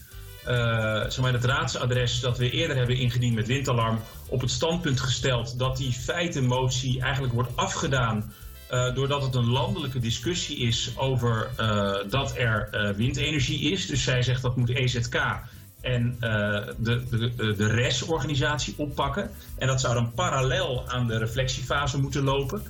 zeg 1.08 1.20
maar 1.20 1.34
het 1.34 1.46
raadsadres 1.46 2.20
dat 2.20 2.38
we 2.38 2.50
eerder 2.50 2.78
hebben 2.78 2.98
ingediend 2.98 3.36
met 3.36 3.48
windalarm, 3.48 4.00
op 4.28 4.42
het 4.42 4.52
standpunt 4.52 5.00
gesteld 5.00 5.60
dat 5.60 5.78
die 5.78 5.92
feitenmotie 5.92 7.02
eigenlijk 7.02 7.34
wordt 7.34 7.56
afgedaan 7.56 8.34
uh, 8.72 8.96
doordat 8.96 9.22
het 9.22 9.36
een 9.36 9.50
landelijke 9.50 10.00
discussie 10.00 10.58
is 10.58 10.92
over 10.96 11.50
uh, 11.60 11.96
dat 12.10 12.38
er 12.38 12.70
uh, 12.72 12.90
windenergie 12.90 13.72
is. 13.72 13.86
Dus 13.86 14.04
zij 14.04 14.22
zegt 14.22 14.42
dat 14.42 14.56
moet 14.56 14.70
EZK 14.70 15.22
en 15.82 16.16
de, 16.20 17.04
de, 17.10 17.56
de 17.56 17.68
RES-organisatie 17.68 18.74
oppakken. 18.78 19.32
En 19.58 19.68
dat 19.68 19.82
zou 19.82 19.94
dan 19.94 20.12
parallel 20.12 20.90
aan 20.90 21.08
de 21.08 21.18
reflectiefase 21.18 22.00
moeten 22.00 22.24
lopen. 22.24 22.62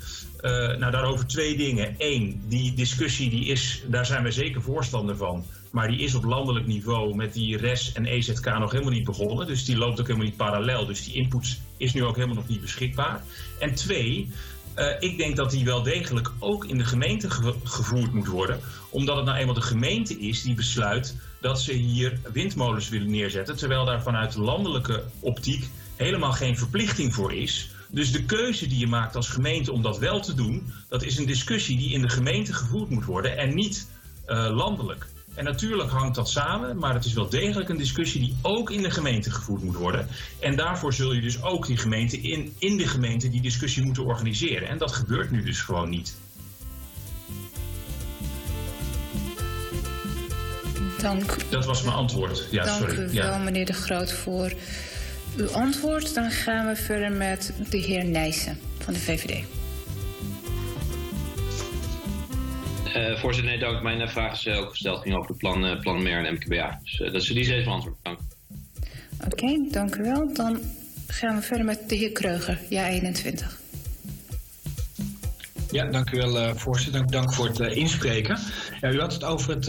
Nou, 0.42 0.92
daarover 0.92 1.28
twee 1.28 1.58
dingen. 1.58 1.96
Eén, 1.98 2.42
die 2.48 2.74
discussie 2.74 3.30
die 3.30 3.46
is, 3.46 3.84
daar 3.88 4.06
zijn 4.06 4.24
we 4.24 4.32
zeker 4.32 4.62
voorstander 4.62 5.18
van. 5.18 5.46
Maar 5.72 5.88
die 5.88 6.00
is 6.00 6.16
op 6.16 6.24
landelijk 6.24 6.68
niveau 6.68 7.16
met 7.16 7.34
die 7.34 7.58
RES 7.58 7.92
en 7.94 8.06
EZK 8.06 8.46
nog 8.46 8.72
helemaal 8.72 8.94
niet 8.94 9.04
begonnen. 9.04 9.48
Dus 9.48 9.66
die 9.66 9.78
loopt 9.78 10.00
ook 10.00 10.08
helemaal 10.08 10.28
niet 10.28 10.38
parallel. 10.38 10.86
Dus 10.86 11.04
die 11.04 11.14
input 11.14 11.60
is 11.78 11.94
nu 11.94 12.04
ook 12.04 12.16
helemaal 12.16 12.36
nog 12.36 12.48
niet 12.48 12.62
beschikbaar. 12.62 13.24
En 13.60 13.76
twee, 13.76 14.30
uh, 14.78 14.86
ik 15.00 15.18
denk 15.18 15.36
dat 15.36 15.52
die 15.52 15.66
wel 15.66 15.84
degelijk 15.84 16.32
ook 16.40 16.66
in 16.66 16.78
de 16.78 16.86
gemeente 16.86 17.30
ge 17.30 17.54
gevoerd 17.64 18.14
moet 18.14 18.28
worden. 18.28 18.60
Omdat 18.90 19.16
het 19.16 19.26
nou 19.26 19.38
eenmaal 19.38 19.56
de 19.56 19.62
gemeente 19.62 20.20
is 20.20 20.42
die 20.42 20.56
besluit 20.56 21.16
dat 21.42 21.62
ze 21.62 21.74
hier 21.74 22.20
windmolens 22.34 22.90
willen 22.90 23.10
neerzetten. 23.10 23.56
Terwijl 23.56 23.86
daar 23.86 24.02
vanuit 24.02 24.36
landelijke 24.36 25.04
optiek 25.20 25.70
helemaal 25.96 26.32
geen 26.32 26.58
verplichting 26.58 27.14
voor 27.14 27.34
is. 27.34 27.70
Dus 27.90 28.12
de 28.12 28.24
keuze 28.24 28.68
die 28.68 28.80
je 28.80 28.88
maakt 28.88 29.16
als 29.16 29.30
gemeente 29.30 29.72
om 29.72 29.82
dat 29.82 29.98
wel 29.98 30.20
te 30.20 30.34
doen, 30.34 30.74
dat 30.90 31.04
is 31.04 31.18
een 31.18 31.26
discussie 31.26 31.78
die 31.78 31.94
in 31.94 32.02
de 32.02 32.10
gemeente 32.10 32.54
gevoerd 32.54 32.90
moet 32.90 33.06
worden 33.06 33.38
en 33.38 33.56
niet 33.56 33.90
uh, 34.28 34.56
landelijk. 34.56 35.08
En 35.38 35.44
natuurlijk 35.44 35.90
hangt 35.90 36.16
dat 36.16 36.30
samen, 36.30 36.78
maar 36.78 36.94
het 36.94 37.06
is 37.06 37.14
wel 37.14 37.30
degelijk 37.30 37.70
een 37.70 37.78
discussie 37.78 38.22
die 38.22 38.36
ook 38.42 38.72
in 38.72 38.82
de 38.82 38.90
gemeente 38.90 39.32
gevoerd 39.32 39.64
moet 39.64 39.76
worden. 39.76 40.08
En 40.40 40.56
daarvoor 40.56 40.94
zul 40.94 41.14
je 41.14 41.22
dus 41.22 41.42
ook 41.42 41.68
die 41.68 41.78
gemeente 41.78 42.22
in, 42.22 42.56
in 42.60 42.78
de 42.78 42.88
gemeente 42.88 43.30
die 43.30 43.42
discussie 43.42 43.84
moeten 43.84 44.06
organiseren. 44.06 44.68
En 44.68 44.78
dat 44.78 44.92
gebeurt 44.92 45.32
nu 45.32 45.44
dus 45.44 45.62
gewoon 45.62 45.90
niet. 45.90 46.16
Dank. 51.02 51.36
Dat 51.50 51.66
was 51.66 51.84
mijn 51.84 51.96
antwoord. 51.96 52.48
Ja, 52.52 52.64
Dank 52.64 52.90
sorry. 52.90 53.04
u 53.04 53.14
wel, 53.14 53.32
ja. 53.32 53.38
meneer 53.38 53.66
De 53.66 53.74
Groot, 53.74 54.12
voor 54.12 54.54
uw 55.36 55.50
antwoord. 55.50 56.14
Dan 56.14 56.32
gaan 56.32 56.68
we 56.68 56.76
verder 56.76 57.12
met 57.12 57.54
de 57.70 57.78
heer 57.78 58.06
Nijssen 58.06 58.60
van 58.78 58.94
de 58.94 59.00
VVD. 59.00 59.57
Uh, 62.98 63.18
voorzitter, 63.18 63.52
nee, 63.52 63.60
dank. 63.60 63.82
Mijn 63.82 64.02
uh, 64.02 64.08
vraag 64.08 64.34
is 64.34 64.46
uh, 64.46 64.58
ook 64.58 64.70
gesteld 64.70 65.02
ging 65.02 65.16
over 65.16 65.30
het 65.30 65.38
plan, 65.38 65.80
plan 65.80 66.04
MER 66.04 66.26
en 66.26 66.34
MKBA. 66.34 66.80
Dus 66.84 66.98
dat 66.98 67.14
is 67.14 67.28
die 67.28 67.40
is 67.40 67.50
even 67.50 67.72
antwoord. 67.72 67.96
Dank. 68.02 68.20
Oké, 69.26 69.68
dank 69.72 69.96
u 69.96 70.04
wel. 70.04 70.34
Dan 70.34 70.60
gaan 71.08 71.36
we 71.36 71.42
verder 71.42 71.66
met 71.66 71.90
de 71.90 71.96
heer 71.96 72.12
Kreuger, 72.12 72.60
ja 72.70 72.88
21. 72.88 73.67
Ja, 75.72 75.86
dank 75.86 76.12
u 76.12 76.18
wel, 76.18 76.56
voorzitter. 76.56 77.08
Dank 77.08 77.34
voor 77.34 77.48
het 77.48 77.60
inspreken. 77.60 78.40
Ja, 78.82 78.92
u 78.92 79.00
had 79.00 79.14
het 79.14 79.24
over 79.24 79.54
het, 79.54 79.66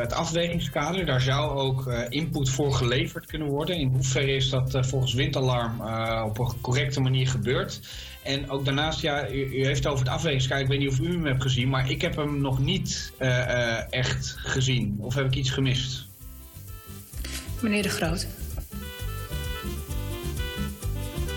het 0.00 0.12
afwegingskader. 0.12 1.06
Daar 1.06 1.20
zou 1.20 1.50
ook 1.58 1.86
input 2.08 2.50
voor 2.50 2.74
geleverd 2.74 3.26
kunnen 3.26 3.48
worden. 3.48 3.76
In 3.76 3.88
hoeverre 3.88 4.34
is 4.34 4.50
dat 4.50 4.86
volgens 4.86 5.14
windalarm 5.14 5.80
op 6.24 6.38
een 6.38 6.60
correcte 6.60 7.00
manier 7.00 7.28
gebeurd? 7.28 7.80
En 8.22 8.50
ook 8.50 8.64
daarnaast, 8.64 9.00
ja, 9.00 9.30
u, 9.30 9.44
u, 9.44 9.64
heeft 9.64 9.86
over 9.86 10.04
het 10.04 10.14
afwegingskaart. 10.14 10.60
Ik 10.60 10.68
weet 10.68 10.78
niet 10.78 10.88
of 10.88 10.98
u 10.98 11.12
hem 11.12 11.26
hebt 11.26 11.42
gezien, 11.42 11.68
maar 11.68 11.90
ik 11.90 12.00
heb 12.00 12.16
hem 12.16 12.40
nog 12.40 12.58
niet 12.58 13.12
uh, 13.18 13.28
uh, 13.28 13.92
echt 13.92 14.34
gezien. 14.38 14.96
Of 15.00 15.14
heb 15.14 15.26
ik 15.26 15.34
iets 15.34 15.50
gemist? 15.50 16.06
Meneer 17.60 17.82
De 17.82 17.88
Groot. 17.88 18.26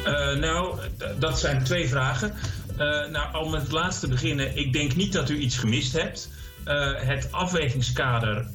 Uh, 0.06 0.36
nou, 0.36 0.80
dat 1.20 1.40
zijn 1.40 1.64
twee 1.64 1.88
vragen. 1.88 2.34
Nou, 3.12 3.38
om 3.46 3.52
met 3.52 3.62
het 3.62 3.72
laatste 3.72 4.06
te 4.06 4.12
beginnen. 4.12 4.58
Ik 4.58 4.74
denk 4.74 4.96
niet 4.96 5.14
dat 5.14 5.30
u 5.30 5.38
iets 5.38 5.58
gemist 5.58 5.94
hebt. 5.94 6.30
het 6.96 7.32
afwegingskader, 7.32 8.48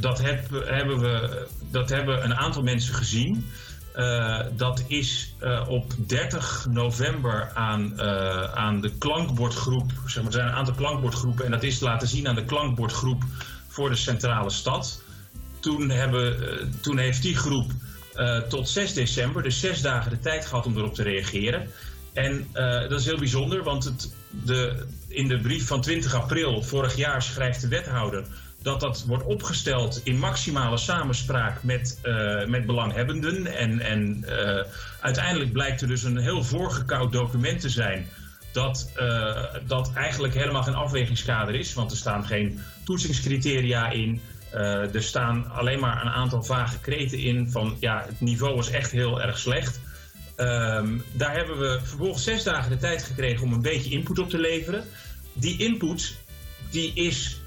dat, 0.00 0.22
heb, 0.22 0.50
hebben 0.50 1.00
we, 1.00 1.46
dat 1.70 1.88
hebben 1.88 2.24
een 2.24 2.34
aantal 2.34 2.62
mensen 2.62 2.94
gezien. 2.94 3.46
Dat 4.56 4.84
is 4.86 5.34
op 5.68 5.92
30 5.96 6.66
november 6.70 7.50
aan, 7.54 8.00
aan 8.54 8.80
de 8.80 8.92
klankbordgroep. 8.98 9.92
Zeg 10.06 10.16
maar, 10.16 10.32
er 10.32 10.38
zijn 10.38 10.48
een 10.48 10.54
aantal 10.54 10.74
klankbordgroepen 10.74 11.44
en 11.44 11.50
dat 11.50 11.62
is 11.62 11.80
laten 11.80 12.08
zien 12.08 12.28
aan 12.28 12.34
de 12.34 12.44
klankbordgroep 12.44 13.22
voor 13.68 13.88
de 13.88 13.96
centrale 13.96 14.50
stad. 14.50 15.02
Toen, 15.60 15.90
hebben, 15.90 16.36
toen 16.80 16.98
heeft 16.98 17.22
die 17.22 17.36
groep 17.36 17.70
tot 18.48 18.68
6 18.68 18.92
december, 18.92 19.42
dus 19.42 19.60
zes 19.60 19.80
dagen 19.80 20.10
de 20.10 20.18
tijd 20.18 20.46
gehad 20.46 20.66
om 20.66 20.76
erop 20.76 20.94
te 20.94 21.02
reageren. 21.02 21.68
En 22.12 22.46
dat 22.88 23.00
is 23.00 23.04
heel 23.04 23.18
bijzonder, 23.18 23.62
want 23.62 23.84
het, 23.84 24.14
de, 24.30 24.86
in 25.08 25.28
de 25.28 25.40
brief 25.40 25.66
van 25.66 25.80
20 25.80 26.14
april 26.14 26.62
vorig 26.62 26.96
jaar 26.96 27.22
schrijft 27.22 27.60
de 27.60 27.68
wethouder 27.68 28.24
dat 28.62 28.80
dat 28.80 29.04
wordt 29.06 29.24
opgesteld 29.24 30.00
in 30.04 30.18
maximale 30.18 30.76
samenspraak 30.76 31.62
met, 31.62 32.00
uh, 32.04 32.46
met 32.46 32.66
belanghebbenden. 32.66 33.46
En, 33.46 33.80
en 33.80 34.24
uh, 34.28 34.64
uiteindelijk 35.00 35.52
blijkt 35.52 35.80
er 35.80 35.88
dus 35.88 36.02
een 36.02 36.18
heel 36.18 36.44
voorgekoud 36.44 37.12
document 37.12 37.60
te 37.60 37.68
zijn. 37.68 38.06
Dat, 38.52 38.92
dat 39.66 39.92
eigenlijk 39.94 40.34
helemaal 40.34 40.62
geen 40.62 40.74
afwegingskader 40.74 41.54
is. 41.54 41.74
Want 41.74 41.90
er 41.90 41.96
staan 41.96 42.24
geen 42.24 42.60
toetsingscriteria 42.84 43.90
in. 43.90 44.20
er 44.50 45.02
staan 45.02 45.50
alleen 45.50 45.80
maar 45.80 46.02
een 46.02 46.10
aantal 46.10 46.42
vage 46.42 46.78
kreten 46.80 47.18
in. 47.18 47.50
Van 47.50 47.76
ja, 47.80 48.04
het 48.06 48.20
niveau 48.20 48.58
is 48.58 48.70
echt 48.70 48.90
heel 48.90 49.22
erg 49.22 49.38
slecht. 49.38 49.80
Um, 50.36 51.02
daar 51.12 51.36
hebben 51.36 51.58
we 51.58 51.80
vervolgens 51.82 52.24
zes 52.24 52.42
dagen 52.42 52.70
de 52.70 52.76
tijd 52.76 53.02
gekregen 53.02 53.44
om 53.44 53.52
een 53.52 53.62
beetje 53.62 53.90
input 53.90 54.18
op 54.18 54.30
te 54.30 54.38
leveren. 54.38 54.84
Die 55.32 55.58
input 55.58 56.16
die 56.70 56.92
is 56.94 57.40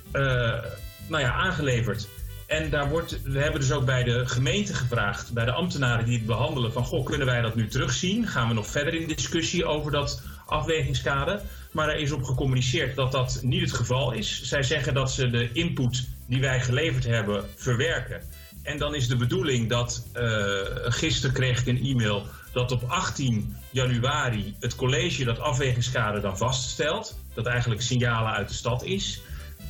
nou 1.07 1.23
ja, 1.23 1.31
aangeleverd. 1.31 2.07
En 2.45 2.69
daar 2.69 2.89
wordt, 2.89 3.21
we 3.23 3.39
hebben 3.39 3.59
dus 3.59 3.71
ook 3.71 3.85
bij 3.85 4.03
de 4.03 4.27
gemeente 4.27 4.73
gevraagd, 4.73 5.33
bij 5.33 5.45
de 5.45 5.51
ambtenaren 5.51 6.05
die 6.05 6.17
het 6.17 6.25
behandelen, 6.25 6.71
van 6.71 6.85
goh, 6.85 7.05
kunnen 7.05 7.27
wij 7.27 7.41
dat 7.41 7.55
nu 7.55 7.67
terugzien? 7.67 8.27
Gaan 8.27 8.47
we 8.47 8.53
nog 8.53 8.67
verder 8.67 8.93
in 8.93 9.07
discussie 9.07 9.65
over 9.65 9.91
dat 9.91 10.21
afwegingskader? 10.45 11.41
Maar 11.71 11.89
er 11.89 11.99
is 11.99 12.11
op 12.11 12.23
gecommuniceerd 12.23 12.95
dat 12.95 13.11
dat 13.11 13.39
niet 13.41 13.61
het 13.61 13.73
geval 13.73 14.11
is. 14.11 14.43
Zij 14.43 14.63
zeggen 14.63 14.93
dat 14.93 15.11
ze 15.11 15.29
de 15.29 15.49
input 15.51 16.07
die 16.27 16.41
wij 16.41 16.59
geleverd 16.61 17.03
hebben 17.03 17.45
verwerken. 17.55 18.21
En 18.63 18.77
dan 18.77 18.95
is 18.95 19.07
de 19.07 19.15
bedoeling 19.15 19.69
dat, 19.69 20.07
uh, 20.15 20.59
gisteren 20.73 21.35
kreeg 21.35 21.59
ik 21.59 21.67
een 21.67 21.83
e-mail, 21.83 22.25
dat 22.55 22.71
op 22.71 22.83
18 22.87 23.55
januari 23.71 24.55
het 24.59 24.75
college 24.75 25.23
dat 25.23 25.39
afwegingskader 25.39 26.21
dan 26.21 26.37
vaststelt. 26.37 27.17
Dat 27.33 27.45
eigenlijk 27.45 27.81
signalen 27.81 28.31
uit 28.31 28.47
de 28.47 28.53
stad 28.53 28.83
is. 28.83 29.21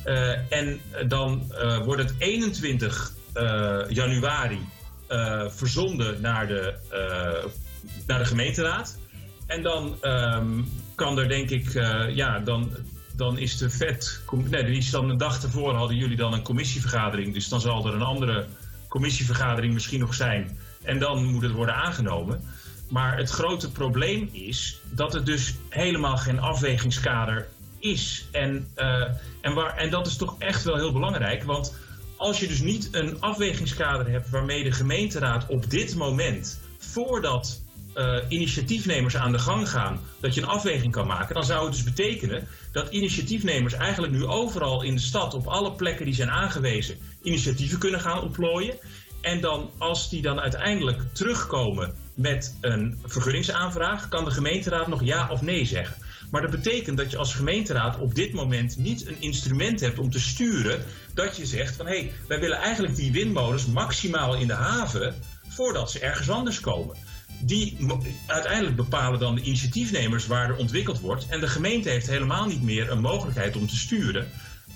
Uh, 0.04 0.52
en 0.52 0.80
dan 1.06 1.52
uh, 1.52 1.78
wordt 1.78 2.02
het 2.02 2.14
21 2.18 3.12
uh, 3.34 3.80
januari 3.88 4.60
verzonden 5.48 6.20
naar 6.20 6.46
de, 6.46 6.74
naar 8.06 8.18
de 8.18 8.24
gemeenteraad. 8.24 8.98
En 9.46 9.62
dan 9.62 9.98
um, 10.02 10.68
kan 10.94 11.18
er 11.18 11.28
denk 11.28 11.50
ik, 11.50 11.72
ja, 12.14 12.38
dan, 12.38 12.70
dan 13.16 13.38
is 13.38 13.56
de 13.58 13.70
vet. 13.70 14.22
Nee, 14.32 14.64
die 14.64 14.76
is 14.76 14.90
dan 14.90 15.10
een 15.10 15.16
dag 15.16 15.40
tevoren 15.40 15.76
hadden 15.76 15.96
jullie 15.96 16.16
dan 16.16 16.32
een 16.32 16.42
commissievergadering. 16.42 17.34
Dus 17.34 17.48
dan 17.48 17.60
zal 17.60 17.86
er 17.86 17.94
een 17.94 18.02
andere 18.02 18.46
commissievergadering 18.88 19.72
misschien 19.72 20.00
nog 20.00 20.14
zijn. 20.14 20.58
En 20.82 20.98
dan 20.98 21.24
moet 21.24 21.42
het 21.42 21.52
worden 21.52 21.74
aangenomen. 21.74 22.40
Maar 22.88 23.16
het 23.16 23.30
grote 23.30 23.72
probleem 23.72 24.28
is 24.32 24.80
dat 24.90 25.12
het 25.12 25.26
dus 25.26 25.54
helemaal 25.68 26.16
geen 26.16 26.40
afwegingskader 26.40 27.48
is. 27.78 28.28
En, 28.32 28.68
uh, 28.76 29.02
en, 29.40 29.54
waar, 29.54 29.76
en 29.76 29.90
dat 29.90 30.06
is 30.06 30.16
toch 30.16 30.36
echt 30.38 30.64
wel 30.64 30.76
heel 30.76 30.92
belangrijk. 30.92 31.42
Want 31.42 31.74
als 32.16 32.40
je 32.40 32.46
dus 32.46 32.60
niet 32.60 32.88
een 32.92 33.20
afwegingskader 33.20 34.10
hebt 34.10 34.30
waarmee 34.30 34.64
de 34.64 34.72
gemeenteraad 34.72 35.46
op 35.48 35.70
dit 35.70 35.96
moment, 35.96 36.60
voordat 36.78 37.64
eh, 37.96 38.18
initiatiefnemers 38.28 39.16
aan 39.16 39.32
de 39.32 39.38
gang 39.38 39.70
gaan, 39.70 40.00
dat 40.20 40.34
je 40.34 40.40
een 40.40 40.48
afweging 40.48 40.92
kan 40.92 41.06
maken, 41.06 41.34
dan 41.34 41.44
zou 41.44 41.64
het 41.64 41.72
dus 41.72 41.82
betekenen 41.82 42.48
dat 42.72 42.88
initiatiefnemers 42.88 43.74
eigenlijk 43.74 44.12
nu 44.12 44.24
overal 44.24 44.82
in 44.82 44.94
de 44.94 45.00
stad, 45.00 45.34
op 45.34 45.46
alle 45.46 45.72
plekken 45.72 46.04
die 46.04 46.14
zijn 46.14 46.30
aangewezen, 46.30 46.98
initiatieven 47.22 47.78
kunnen 47.78 48.00
gaan 48.00 48.22
ontplooien. 48.22 48.78
En 49.20 49.40
dan, 49.40 49.70
als 49.78 50.10
die 50.10 50.22
dan 50.22 50.40
uiteindelijk 50.40 51.02
terugkomen 51.12 51.94
met 52.16 52.56
een 52.60 52.98
vergunningsaanvraag, 53.04 54.08
kan 54.08 54.24
de 54.24 54.30
gemeenteraad 54.30 54.86
nog 54.86 55.04
ja 55.04 55.28
of 55.30 55.42
nee 55.42 55.64
zeggen. 55.64 55.96
Maar 56.30 56.42
dat 56.42 56.50
betekent 56.50 56.96
dat 56.96 57.10
je 57.10 57.16
als 57.16 57.34
gemeenteraad 57.34 57.98
op 57.98 58.14
dit 58.14 58.32
moment 58.32 58.76
niet 58.76 59.06
een 59.06 59.20
instrument 59.20 59.80
hebt 59.80 59.98
om 59.98 60.10
te 60.10 60.20
sturen 60.20 60.84
dat 61.14 61.36
je 61.36 61.46
zegt 61.46 61.76
van 61.76 61.86
hé, 61.86 61.98
hey, 61.98 62.12
wij 62.28 62.40
willen 62.40 62.58
eigenlijk 62.58 62.96
die 62.96 63.12
windmolens 63.12 63.66
maximaal 63.66 64.36
in 64.36 64.46
de 64.46 64.52
haven 64.52 65.14
voordat 65.48 65.90
ze 65.90 65.98
ergens 65.98 66.30
anders 66.30 66.60
komen. 66.60 66.96
Die 67.40 67.76
uiteindelijk 68.26 68.76
bepalen 68.76 69.20
dan 69.20 69.34
de 69.34 69.40
initiatiefnemers 69.40 70.26
waar 70.26 70.48
er 70.48 70.56
ontwikkeld 70.56 71.00
wordt. 71.00 71.26
En 71.28 71.40
de 71.40 71.48
gemeente 71.48 71.88
heeft 71.88 72.06
helemaal 72.06 72.46
niet 72.46 72.62
meer 72.62 72.90
een 72.90 73.00
mogelijkheid 73.00 73.56
om 73.56 73.66
te 73.66 73.76
sturen. 73.76 74.28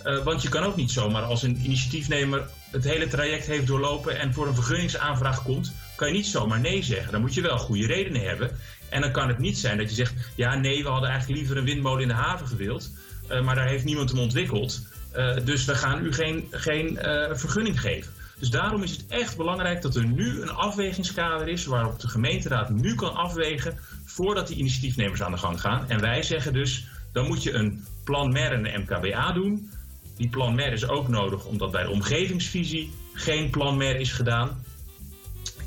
Uh, 0.04 0.24
want 0.24 0.42
je 0.42 0.48
kan 0.48 0.62
ook 0.62 0.76
niet 0.76 0.90
zomaar 0.90 1.22
als 1.22 1.42
een 1.42 1.60
initiatiefnemer 1.64 2.48
het 2.70 2.84
hele 2.84 3.08
traject 3.08 3.46
heeft 3.46 3.66
doorlopen 3.66 4.18
en 4.18 4.32
voor 4.32 4.46
een 4.46 4.54
vergunningsaanvraag 4.54 5.42
komt, 5.42 5.72
kan 6.00 6.08
je 6.08 6.14
niet 6.14 6.26
zomaar 6.26 6.60
nee 6.60 6.82
zeggen. 6.82 7.12
Dan 7.12 7.20
moet 7.20 7.34
je 7.34 7.40
wel 7.40 7.58
goede 7.58 7.86
redenen 7.86 8.22
hebben. 8.22 8.50
En 8.88 9.00
dan 9.00 9.12
kan 9.12 9.28
het 9.28 9.38
niet 9.38 9.58
zijn 9.58 9.78
dat 9.78 9.88
je 9.88 9.94
zegt: 9.94 10.14
ja, 10.34 10.54
nee, 10.54 10.82
we 10.82 10.88
hadden 10.88 11.10
eigenlijk 11.10 11.40
liever 11.40 11.56
een 11.56 11.64
windmolen 11.64 12.02
in 12.02 12.08
de 12.08 12.14
haven 12.14 12.46
gewild, 12.46 12.90
uh, 13.30 13.44
maar 13.44 13.54
daar 13.54 13.68
heeft 13.68 13.84
niemand 13.84 14.10
hem 14.10 14.18
ontwikkeld. 14.18 14.86
Uh, 15.16 15.36
dus 15.44 15.64
we 15.64 15.74
gaan 15.74 16.04
u 16.04 16.12
geen, 16.12 16.46
geen 16.50 16.98
vergunning 17.32 17.80
geven. 17.80 18.12
Dus 18.38 18.50
daarom 18.50 18.82
is 18.82 18.90
het 18.90 19.04
echt 19.08 19.36
belangrijk 19.36 19.82
dat 19.82 19.96
er 19.96 20.04
nu 20.04 20.42
een 20.42 20.50
afwegingskader 20.50 21.48
is 21.48 21.64
waarop 21.64 22.00
de 22.00 22.08
gemeenteraad 22.08 22.70
nu 22.70 22.94
kan 22.94 23.14
afwegen 23.14 23.78
voordat 24.04 24.48
die 24.48 24.56
initiatiefnemers 24.56 25.22
aan 25.22 25.32
de 25.32 25.38
gang 25.38 25.60
gaan. 25.60 25.88
En 25.88 26.00
wij 26.00 26.22
zeggen 26.22 26.52
dus, 26.52 26.86
dan 27.12 27.26
moet 27.26 27.42
je 27.42 27.52
een 27.52 27.84
plan 28.04 28.32
MER 28.32 28.52
en 28.52 28.74
een 28.74 28.80
MKBA 28.80 29.32
doen. 29.32 29.70
Die 30.16 30.28
plan 30.28 30.54
MER 30.54 30.72
is 30.72 30.88
ook 30.88 31.08
nodig 31.08 31.44
omdat 31.44 31.70
bij 31.70 31.82
de 31.82 31.90
omgevingsvisie 31.90 32.92
geen 33.12 33.50
plan 33.50 33.76
MER 33.76 33.96
is 33.96 34.12
gedaan. 34.12 34.64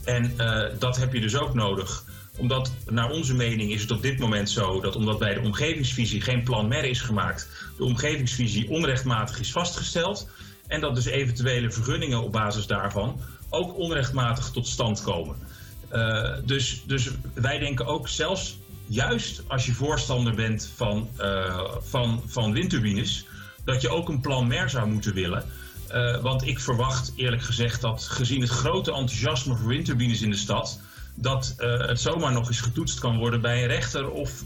En 0.06 0.34
uh, 0.38 0.63
dat 0.80 0.98
heb 0.98 1.13
je 1.13 1.22
dus 1.22 1.38
ook 1.38 1.54
nodig 1.54 2.04
omdat 2.38 2.74
naar 2.86 3.10
onze 3.10 3.36
mening 3.36 3.72
is 3.72 3.82
het 3.82 3.92
op 3.92 4.02
dit 4.02 4.20
moment 4.20 4.50
zo 4.50 4.82
dat 4.82 4.96
omdat 4.96 5.20
bij 5.20 5.34
de 5.34 5.42
omgevingsvisie 5.42 6.22
geen 6.22 6.44
plan 6.44 6.68
MER 6.68 6.84
is 6.84 7.02
gemaakt, 7.02 7.50
de 7.78 7.84
omgevingsvisie 7.84 8.70
onrechtmatig 8.70 9.39
is 9.39 9.52
vastgesteld. 9.52 10.30
En 10.68 10.82
dat 10.82 10.96
dus 10.96 11.06
eventuele 11.06 11.72
vergunningen 11.72 12.24
op 12.24 12.32
basis 12.32 12.68
daarvan 12.68 13.22
ook 13.50 13.78
onrechtmatig 13.78 14.50
tot 14.50 14.68
stand 14.68 15.02
komen. 15.02 15.36
Uh, 15.92 16.36
dus, 16.46 16.84
dus 16.86 17.10
wij 17.34 17.60
denken 17.60 17.86
ook 17.86 18.08
zelfs 18.08 18.58
juist 18.88 19.44
als 19.48 19.66
je 19.66 19.74
voorstander 19.74 20.36
bent 20.36 20.72
van, 20.76 21.10
uh, 21.20 21.66
van, 21.80 22.24
van 22.26 22.54
windturbines, 22.54 23.26
dat 23.66 23.82
je 23.82 23.89
ook 23.89 24.10
een 24.10 24.22
plan 24.22 24.48
MER 24.48 24.70
zou 24.70 24.89
moeten 24.89 25.13
willen. 25.13 25.44
Uh, 25.93 26.21
want 26.21 26.47
ik 26.47 26.60
verwacht 26.60 27.13
eerlijk 27.15 27.41
gezegd 27.41 27.82
dat 27.82 28.03
gezien 28.03 28.41
het 28.41 28.49
grote 28.49 28.91
enthousiasme 28.91 29.56
voor 29.56 29.67
windturbines 29.67 30.21
in 30.21 30.29
de 30.29 30.38
stad, 30.38 30.79
dat 31.15 31.53
het 31.58 31.99
zomaar 31.99 32.32
nog 32.32 32.47
eens 32.47 32.62
getoetst 32.62 32.99
kan 32.99 33.17
worden 33.17 33.41
bij 33.41 33.62
een 33.62 33.67
rechter 33.67 34.10
of 34.10 34.43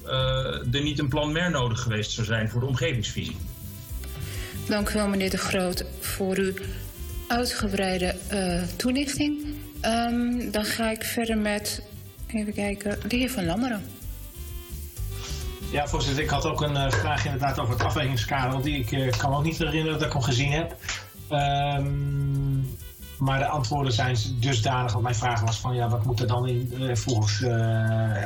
er 0.71 0.81
niet 0.83 0.99
een 0.99 1.07
plan 1.07 1.31
MER 1.31 1.51
nodig 1.51 1.79
geweest 1.79 2.11
zou 2.11 2.27
zijn 2.27 2.49
voor 2.49 2.59
de 2.59 2.65
omgevingsvisie. 2.65 3.37
Dank 4.67 4.89
u 4.89 4.93
wel, 4.93 5.07
meneer 5.07 5.29
De 5.29 5.37
Groot, 5.37 5.85
voor 5.99 6.37
uw 6.37 6.53
uitgebreide 7.27 8.15
uh, 8.31 8.63
toelichting. 8.75 9.45
Um, 9.81 10.51
dan 10.51 10.65
ga 10.65 10.91
ik 10.91 11.03
verder 11.03 11.37
met, 11.37 11.81
even 12.27 12.53
kijken, 12.53 12.99
de 13.07 13.15
heer 13.15 13.29
Van 13.29 13.45
Lammeren. 13.45 13.85
Ja, 15.71 15.87
voorzitter, 15.87 16.23
ik 16.23 16.29
had 16.29 16.45
ook 16.45 16.61
een 16.61 16.75
uh, 16.75 16.91
vraag 16.91 17.25
inderdaad 17.25 17.59
over 17.59 17.73
het 17.73 17.83
afwegingskader, 17.83 18.51
want 18.51 18.63
die 18.63 18.79
ik 18.79 18.91
uh, 18.91 19.11
kan 19.17 19.29
me 19.29 19.35
ook 19.35 19.43
niet 19.43 19.57
herinneren 19.57 19.99
dat 19.99 20.07
ik 20.07 20.13
hem 20.13 20.21
gezien 20.21 20.51
heb. 20.51 20.75
Um, 21.31 22.75
maar 23.17 23.39
de 23.39 23.47
antwoorden 23.47 23.93
zijn 23.93 24.17
dusdanig, 24.39 24.91
want 24.91 25.03
mijn 25.03 25.15
vraag 25.15 25.41
was 25.41 25.59
van 25.59 25.75
ja, 25.75 25.89
wat 25.89 26.05
moet 26.05 26.19
er 26.19 26.27
dan 26.27 26.47
in, 26.47 26.73
uh, 26.79 26.95
volgens 26.95 27.37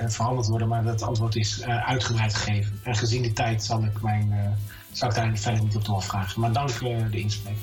verhandeld 0.07 0.47
worden, 0.47 0.67
maar 0.67 0.83
dat 0.83 1.01
antwoord 1.01 1.35
is 1.35 1.63
uitgebreid 1.63 2.35
gegeven. 2.35 2.79
En 2.83 2.95
gezien 2.95 3.21
de 3.21 3.33
tijd 3.33 3.63
zal 3.63 3.83
ik 3.83 4.01
mijn 4.01 4.55
zou 4.91 5.11
ik 5.11 5.17
daar 5.17 5.37
verder 5.37 5.63
niet 5.63 5.75
op 5.75 5.85
doorvragen. 5.85 6.41
Maar 6.41 6.51
dank 6.51 6.69
uh, 6.69 6.97
de 7.11 7.19
inspreker. 7.19 7.61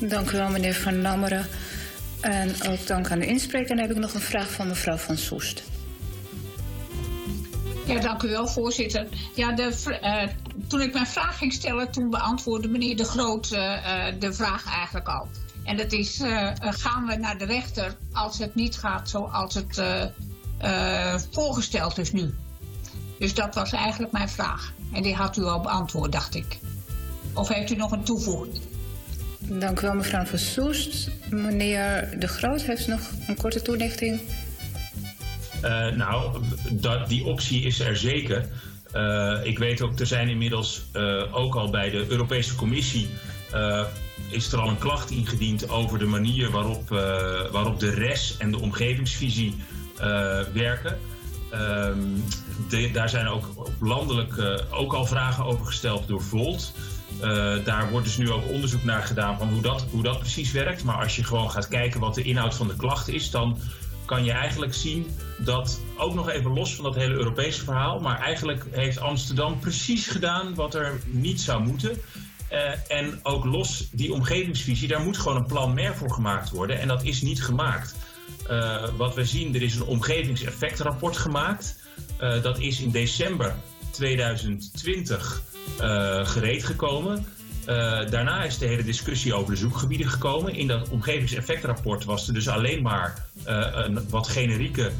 Dank 0.00 0.30
u 0.30 0.36
wel, 0.36 0.50
meneer 0.50 0.74
Van 0.74 1.00
Lammeren. 1.00 1.46
En 2.20 2.54
ook 2.68 2.86
dank 2.86 3.10
aan 3.10 3.18
de 3.18 3.26
inspreker. 3.26 3.70
En 3.70 3.76
dan 3.76 3.86
heb 3.86 3.96
ik 3.96 4.02
nog 4.02 4.14
een 4.14 4.20
vraag 4.20 4.50
van 4.50 4.68
mevrouw 4.68 4.96
Van 4.96 5.16
Soest. 5.16 5.62
Ja, 7.86 8.00
dank 8.00 8.22
u 8.22 8.28
wel, 8.28 8.48
voorzitter. 8.48 9.06
Ja, 9.34 9.52
de, 9.52 9.98
uh, 10.02 10.28
toen 10.66 10.80
ik 10.80 10.92
mijn 10.92 11.06
vraag 11.06 11.38
ging 11.38 11.52
stellen, 11.52 11.90
toen 11.90 12.10
beantwoordde 12.10 12.68
meneer 12.68 12.96
De 12.96 13.04
Groot 13.04 13.52
uh, 13.52 14.04
de 14.18 14.32
vraag 14.32 14.66
eigenlijk 14.66 15.08
al. 15.08 15.28
En 15.64 15.76
dat 15.76 15.92
is, 15.92 16.20
gaan 16.60 17.06
we 17.06 17.16
naar 17.16 17.38
de 17.38 17.44
rechter 17.44 17.96
als 18.12 18.38
het 18.38 18.54
niet 18.54 18.76
gaat 18.76 19.08
zoals 19.08 19.54
het 19.54 19.82
voorgesteld 21.30 21.98
is 21.98 22.12
nu? 22.12 22.34
Dus 23.18 23.34
dat 23.34 23.54
was 23.54 23.72
eigenlijk 23.72 24.12
mijn 24.12 24.28
vraag. 24.28 24.72
En 24.92 25.02
die 25.02 25.14
had 25.14 25.36
u 25.36 25.42
al 25.42 25.60
beantwoord, 25.60 26.12
dacht 26.12 26.34
ik. 26.34 26.58
Of 27.34 27.48
heeft 27.48 27.70
u 27.70 27.76
nog 27.76 27.92
een 27.92 28.02
toevoeging? 28.02 28.60
Dank 29.38 29.80
u 29.80 29.86
wel, 29.86 29.94
mevrouw 29.94 30.24
van 30.24 30.38
Soest. 30.38 31.10
Meneer 31.30 32.16
De 32.18 32.28
Groot 32.28 32.62
heeft 32.62 32.86
nog 32.86 33.00
een 33.26 33.36
korte 33.36 33.62
toelichting. 33.62 34.20
Uh, 35.64 35.88
nou, 35.88 36.42
dat, 36.70 37.08
die 37.08 37.24
optie 37.24 37.62
is 37.62 37.80
er 37.80 37.96
zeker. 37.96 38.48
Uh, 38.96 39.38
ik 39.42 39.58
weet 39.58 39.82
ook, 39.82 39.98
er 39.98 40.06
zijn 40.06 40.28
inmiddels 40.28 40.82
uh, 40.96 41.36
ook 41.36 41.54
al 41.54 41.70
bij 41.70 41.90
de 41.90 42.06
Europese 42.08 42.54
Commissie 42.54 43.08
is 44.30 44.52
er 44.52 44.58
al 44.58 44.68
een 44.68 44.78
klacht 44.78 45.10
ingediend 45.10 45.68
over 45.68 45.98
de 45.98 46.06
manier 46.06 46.50
waarop, 46.50 46.88
waarop 47.52 47.80
de 47.80 47.90
RES 47.90 48.36
en 48.38 48.50
de 48.50 48.58
omgevingsvisie 48.58 49.54
werken. 50.52 50.98
De, 52.68 52.90
daar 52.92 53.08
zijn 53.08 53.26
ook 53.26 53.44
landelijk 53.80 54.34
ook 54.70 54.92
al 54.92 55.06
vragen 55.06 55.44
over 55.44 55.66
gesteld 55.66 56.08
door 56.08 56.22
Volt. 56.22 56.72
Daar 57.64 57.90
wordt 57.90 58.06
dus 58.06 58.16
nu 58.16 58.30
ook 58.30 58.48
onderzoek 58.48 58.84
naar 58.84 59.02
gedaan 59.02 59.38
van 59.38 59.48
hoe 59.48 59.62
dat, 59.62 59.86
hoe 59.90 60.02
dat 60.02 60.18
precies 60.18 60.52
werkt. 60.52 60.84
Maar 60.84 61.02
als 61.02 61.16
je 61.16 61.24
gewoon 61.24 61.50
gaat 61.50 61.68
kijken 61.68 62.00
wat 62.00 62.14
de 62.14 62.22
inhoud 62.22 62.54
van 62.54 62.68
de 62.68 62.76
klacht 62.76 63.08
is, 63.08 63.30
dan 63.30 63.58
kan 64.10 64.24
je 64.24 64.32
eigenlijk 64.32 64.74
zien 64.74 65.06
dat, 65.38 65.80
ook 65.96 66.14
nog 66.14 66.30
even 66.30 66.52
los 66.52 66.74
van 66.74 66.84
dat 66.84 66.94
hele 66.94 67.14
Europese 67.14 67.64
verhaal, 67.64 68.00
maar 68.00 68.20
eigenlijk 68.20 68.64
heeft 68.70 68.98
Amsterdam 68.98 69.58
precies 69.58 70.06
gedaan 70.06 70.54
wat 70.54 70.74
er 70.74 71.00
niet 71.06 71.40
zou 71.40 71.62
moeten. 71.62 71.90
Uh, 72.52 72.90
en 72.90 73.20
ook 73.22 73.44
los 73.44 73.88
die 73.92 74.12
omgevingsvisie, 74.12 74.88
daar 74.88 75.00
moet 75.00 75.18
gewoon 75.18 75.36
een 75.36 75.46
plan 75.46 75.74
meer 75.74 75.94
voor 75.94 76.12
gemaakt 76.12 76.50
worden. 76.50 76.80
En 76.80 76.88
dat 76.88 77.02
is 77.02 77.22
niet 77.22 77.42
gemaakt. 77.42 77.94
Uh, 78.50 78.88
wat 78.96 79.14
we 79.14 79.24
zien, 79.24 79.54
er 79.54 79.62
is 79.62 79.74
een 79.74 79.84
omgevingseffectrapport 79.84 81.16
gemaakt. 81.16 81.76
Uh, 82.20 82.42
dat 82.42 82.58
is 82.58 82.80
in 82.80 82.90
december 82.90 83.54
2020 83.90 85.42
uh, 85.80 86.26
gereed 86.26 86.64
gekomen. 86.64 87.26
Daarna 88.10 88.44
is 88.44 88.58
de 88.58 88.66
hele 88.66 88.84
discussie 88.84 89.34
over 89.34 89.50
de 89.50 89.58
zoekgebieden 89.58 90.08
gekomen. 90.08 90.54
In 90.54 90.66
dat 90.66 90.88
omgevingseffectrapport 90.88 92.04
was 92.04 92.28
er 92.28 92.34
dus 92.34 92.48
alleen 92.48 92.82
maar 92.82 93.26
een 93.44 94.08
wat 94.08 94.28
generieke 94.28 94.90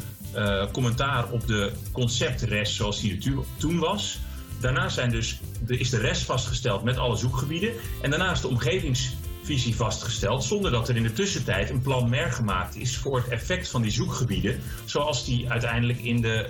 commentaar 0.72 1.30
op 1.30 1.46
de 1.46 1.72
conceptrest 1.92 2.74
zoals 2.74 3.00
die 3.00 3.16
er 3.16 3.44
toen 3.56 3.78
was. 3.78 4.18
Daarna 4.60 4.88
zijn 4.88 5.10
dus, 5.10 5.40
is 5.66 5.90
de 5.90 5.98
rest 5.98 6.22
vastgesteld 6.22 6.82
met 6.82 6.96
alle 6.96 7.16
zoekgebieden. 7.16 7.72
En 8.02 8.10
daarna 8.10 8.30
is 8.30 8.40
de 8.40 8.48
omgevings 8.48 9.16
visie 9.42 9.76
vastgesteld, 9.76 10.44
zonder 10.44 10.70
dat 10.70 10.88
er 10.88 10.96
in 10.96 11.02
de 11.02 11.12
tussentijd 11.12 11.70
een 11.70 11.82
plan 11.82 12.08
MER 12.08 12.32
gemaakt 12.32 12.76
is 12.76 12.96
voor 12.96 13.16
het 13.16 13.28
effect 13.28 13.68
van 13.68 13.82
die 13.82 13.90
zoekgebieden, 13.90 14.60
zoals 14.84 15.24
die 15.24 15.50
uiteindelijk 15.50 15.98
in 15.98 16.20
de, 16.20 16.48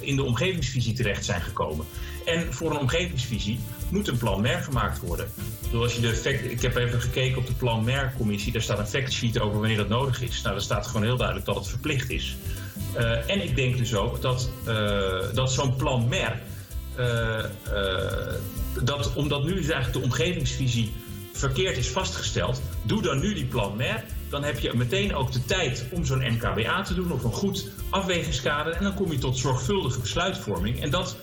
in 0.00 0.16
de 0.16 0.22
omgevingsvisie 0.22 0.92
terecht 0.92 1.24
zijn 1.24 1.40
gekomen. 1.40 1.86
En 2.24 2.52
voor 2.52 2.70
een 2.70 2.78
omgevingsvisie 2.78 3.58
moet 3.92 4.08
een 4.08 4.18
plan 4.18 4.40
MER 4.40 4.62
gemaakt 4.62 5.00
worden. 5.00 5.28
als 5.74 5.94
je 5.94 6.00
de 6.00 6.08
effect, 6.08 6.50
ik 6.50 6.62
heb 6.62 6.76
even 6.76 7.00
gekeken 7.00 7.38
op 7.38 7.46
de 7.46 7.52
plan 7.52 7.84
MER-commissie, 7.84 8.52
daar 8.52 8.62
staat 8.62 8.78
een 8.78 8.86
factsheet 8.86 9.40
over 9.40 9.58
wanneer 9.58 9.76
dat 9.76 9.88
nodig 9.88 10.22
is. 10.22 10.42
Nou, 10.42 10.54
daar 10.54 10.64
staat 10.64 10.86
gewoon 10.86 11.02
heel 11.02 11.16
duidelijk 11.16 11.46
dat 11.46 11.54
het 11.56 11.68
verplicht 11.68 12.10
is. 12.10 12.36
Uh, 12.96 13.30
en 13.30 13.42
ik 13.42 13.56
denk 13.56 13.76
dus 13.76 13.94
ook 13.94 14.20
dat, 14.20 14.50
uh, 14.68 15.34
dat 15.34 15.52
zo'n 15.52 15.76
plan 15.76 16.08
MER, 16.08 16.40
dat, 18.82 19.12
omdat 19.14 19.44
nu 19.44 19.54
dus 19.54 19.68
eigenlijk 19.68 19.92
de 19.92 20.02
omgevingsvisie 20.02 20.92
verkeerd 21.32 21.76
is 21.76 21.88
vastgesteld, 21.88 22.62
doe 22.82 23.02
dan 23.02 23.20
nu 23.20 23.34
die 23.34 23.46
plan 23.46 23.76
MER. 23.76 24.04
Dan 24.28 24.42
heb 24.42 24.58
je 24.58 24.72
meteen 24.74 25.14
ook 25.14 25.32
de 25.32 25.44
tijd 25.44 25.86
om 25.90 26.04
zo'n 26.04 26.32
MKBA 26.32 26.82
te 26.82 26.94
doen 26.94 27.12
of 27.12 27.24
een 27.24 27.32
goed 27.32 27.70
afwegingskader. 27.90 28.72
En 28.72 28.82
dan 28.82 28.94
kom 28.94 29.12
je 29.12 29.18
tot 29.18 29.38
zorgvuldige 29.38 30.00
besluitvorming. 30.00 30.80
En 30.80 30.90
dat, 30.90 31.16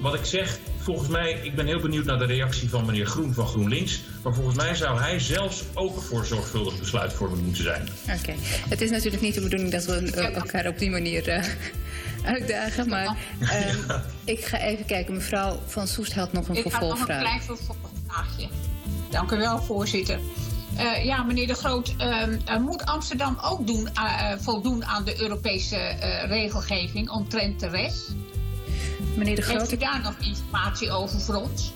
wat 0.00 0.14
ik 0.14 0.24
zeg, 0.24 0.58
volgens 0.78 1.08
mij, 1.08 1.40
ik 1.42 1.54
ben 1.54 1.66
heel 1.66 1.80
benieuwd 1.80 2.04
naar 2.04 2.18
de 2.18 2.24
reactie 2.24 2.68
van 2.68 2.84
meneer 2.86 3.06
Groen 3.06 3.34
van 3.34 3.46
GroenLinks. 3.46 4.00
Maar 4.22 4.34
volgens 4.34 4.56
mij 4.56 4.74
zou 4.74 5.00
hij 5.00 5.18
zelfs 5.18 5.62
ook 5.74 6.02
voor 6.02 6.24
zorgvuldige 6.24 6.78
besluitvorming 6.78 7.42
moeten 7.44 7.62
zijn. 7.62 7.88
Oké. 8.18 8.34
Het 8.68 8.80
is 8.80 8.90
natuurlijk 8.90 9.22
niet 9.22 9.34
de 9.34 9.40
bedoeling 9.40 9.70
dat 9.70 9.84
we 9.84 10.10
eh, 10.12 10.36
elkaar 10.36 10.66
op 10.66 10.78
die 10.78 10.90
manier 10.90 11.28
eh, 11.28 11.44
uitdagen. 12.34 12.88
Maar 12.88 13.16
ehm, 13.40 13.76
ik 14.24 14.44
ga 14.44 14.58
even 14.58 14.84
kijken. 14.86 15.14
Mevrouw 15.14 15.60
Van 15.66 15.86
Soest 15.86 16.12
had 16.12 16.32
nog 16.32 16.48
een 16.48 16.54
Ik 16.56 16.62
had 16.62 16.72
nog 16.72 16.80
een 16.82 16.88
vervolgvraag. 16.88 17.20
klein 17.20 17.42
vervolgvraagje. 17.42 18.48
Dank 19.10 19.30
u 19.32 19.36
wel, 19.36 19.62
voorzitter. 19.62 20.18
Eh, 20.76 21.04
ja, 21.04 21.22
meneer 21.22 21.46
De 21.46 21.54
Groot, 21.54 21.94
ehm, 21.98 22.36
eh, 22.44 22.58
moet 22.58 22.86
Amsterdam 22.86 23.38
ook 23.42 23.66
doen, 23.66 23.88
voldoen 24.40 24.84
aan 24.84 25.04
de 25.04 25.20
Europese 25.20 25.76
eh, 25.76 26.28
regelgeving 26.28 27.10
omtrent 27.10 27.60
de 27.60 27.68
rest? 27.68 28.14
Meneer 29.16 29.36
De 29.36 29.42
Groot, 29.42 29.58
Heeft 29.58 29.72
u 29.72 29.76
daar 29.76 30.00
nog 30.02 30.14
informatie 30.20 30.90
over 30.90 31.20
voor 31.20 31.34
ons? 31.34 31.72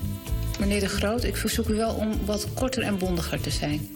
Meneer 0.59 0.81
De 0.81 0.89
Groot, 0.89 1.25
ik 1.25 1.37
verzoek 1.37 1.69
u 1.69 1.75
wel 1.75 1.95
om 1.95 2.25
wat 2.25 2.47
korter 2.55 2.83
en 2.83 2.99
bondiger 2.99 3.41
te 3.41 3.51
zijn. 3.51 3.89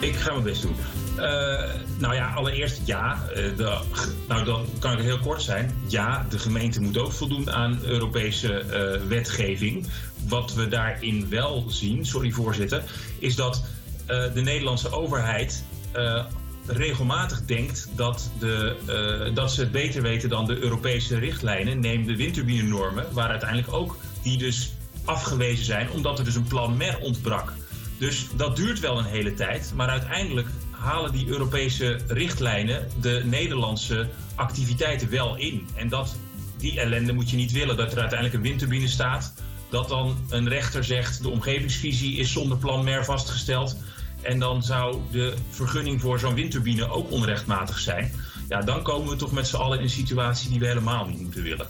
Ik 0.00 0.14
ga 0.14 0.32
mijn 0.32 0.44
best 0.44 0.62
doen. 0.62 0.76
Eh, 1.16 1.70
nou 1.98 2.14
ja, 2.14 2.32
allereerst 2.34 2.80
ja. 2.84 3.22
eh, 3.28 3.56
de, 3.56 3.80
nou, 4.28 4.44
dan 4.44 4.66
kan 4.78 4.92
ik 4.92 4.98
heel 4.98 5.18
kort 5.18 5.42
zijn. 5.42 5.74
Ja, 5.86 6.26
de 6.30 6.38
gemeente 6.38 6.80
moet 6.80 6.98
ook 6.98 7.12
voldoen 7.12 7.50
aan 7.50 7.80
Europese 7.84 8.58
eh, 8.58 9.06
wetgeving. 9.08 9.86
Wat 10.28 10.54
we 10.54 10.68
daarin 10.68 11.28
wel 11.28 11.64
zien, 11.68 12.06
sorry 12.06 12.30
voorzitter, 12.30 12.82
is 13.18 13.36
dat 13.36 13.62
eh, 14.06 14.34
de 14.34 14.40
Nederlandse 14.40 14.92
overheid 14.92 15.64
eh, 15.92 16.24
regelmatig 16.66 17.44
denkt 17.44 17.88
dat, 17.96 18.30
de, 18.38 18.76
eh, 18.86 19.34
dat 19.34 19.52
ze 19.52 19.60
het 19.60 19.72
beter 19.72 20.02
weten 20.02 20.28
dan 20.28 20.46
de 20.46 20.58
Europese 20.58 21.18
richtlijnen. 21.18 21.80
Neem 21.80 22.06
de 22.06 22.16
windturbinenormen, 22.16 23.06
waar 23.12 23.28
uiteindelijk 23.28 23.72
ook 23.72 23.96
die 24.22 24.38
dus 24.38 24.72
afgewezen 25.04 25.64
zijn, 25.64 25.90
omdat 25.90 26.18
er 26.18 26.24
dus 26.24 26.34
een 26.34 26.46
plan 26.46 26.76
MER 26.76 26.98
ontbrak. 26.98 27.52
Dus 27.98 28.26
dat 28.36 28.56
duurt 28.56 28.80
wel 28.80 28.98
een 28.98 29.04
hele 29.04 29.34
tijd, 29.34 29.72
maar 29.74 29.88
uiteindelijk 29.88 30.48
halen 30.70 31.12
die 31.12 31.28
Europese 31.28 31.98
richtlijnen 32.08 32.88
de 33.00 33.22
Nederlandse 33.24 34.08
activiteiten 34.34 35.10
wel 35.10 35.36
in. 35.36 35.68
En 35.74 35.88
dat, 35.88 36.16
die 36.58 36.80
ellende 36.80 37.12
moet 37.12 37.30
je 37.30 37.36
niet 37.36 37.52
willen, 37.52 37.76
dat 37.76 37.92
er 37.92 37.98
uiteindelijk 37.98 38.34
een 38.38 38.48
windturbine 38.48 38.88
staat, 38.88 39.32
dat 39.70 39.88
dan 39.88 40.16
een 40.28 40.48
rechter 40.48 40.84
zegt 40.84 41.22
de 41.22 41.28
omgevingsvisie 41.28 42.16
is 42.16 42.32
zonder 42.32 42.58
plan 42.58 42.84
MER 42.84 43.04
vastgesteld. 43.04 43.76
En 44.22 44.38
dan 44.38 44.62
zou 44.62 44.96
de 45.10 45.34
vergunning 45.50 46.00
voor 46.00 46.18
zo'n 46.18 46.34
windturbine 46.34 46.88
ook 46.88 47.10
onrechtmatig 47.10 47.78
zijn. 47.78 48.12
Ja, 48.48 48.60
dan 48.60 48.82
komen 48.82 49.08
we 49.08 49.16
toch 49.16 49.32
met 49.32 49.46
z'n 49.46 49.56
allen 49.56 49.78
in 49.78 49.84
een 49.84 49.90
situatie 49.90 50.50
die 50.50 50.58
we 50.58 50.66
helemaal 50.66 51.06
niet 51.06 51.20
moeten 51.20 51.42
willen. 51.42 51.66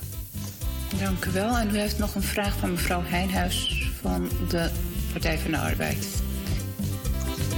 Dank 0.99 1.25
u 1.25 1.31
wel. 1.31 1.57
En 1.57 1.75
u 1.75 1.79
heeft 1.79 1.99
nog 1.99 2.15
een 2.15 2.23
vraag 2.23 2.59
van 2.59 2.71
mevrouw 2.71 3.03
Heijnhuis 3.03 3.87
van 4.01 4.29
de 4.49 4.71
Partij 5.13 5.39
van 5.39 5.51
de 5.51 5.59
Arbeid. 5.59 6.23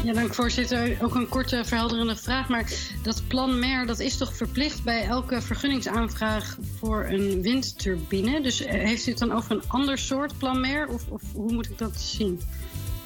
Ja, 0.05 0.13
dank 0.13 0.35
voorzitter. 0.35 0.97
Ook 1.01 1.15
een 1.15 1.29
korte 1.29 1.65
verhelderende 1.65 2.17
vraag. 2.17 2.49
Maar 2.49 2.73
dat 3.03 3.23
plan 3.29 3.59
MER, 3.59 3.87
dat 3.87 3.99
is 3.99 4.17
toch 4.17 4.37
verplicht 4.37 4.83
bij 4.85 5.05
elke 5.05 5.43
vergunningsaanvraag 5.43 6.57
voor 6.79 7.05
een 7.05 7.43
windturbine? 7.43 8.41
Dus 8.41 8.61
eh, 8.61 8.85
heeft 8.85 9.07
u 9.07 9.11
het 9.11 9.19
dan 9.19 9.33
over 9.33 9.51
een 9.51 9.63
ander 9.67 9.99
soort 9.99 10.39
plan 10.39 10.61
MER? 10.61 10.89
Of, 10.89 11.03
of 11.09 11.23
hoe 11.33 11.53
moet 11.53 11.71
ik 11.71 11.79
dat 11.79 12.01
zien? 12.01 12.41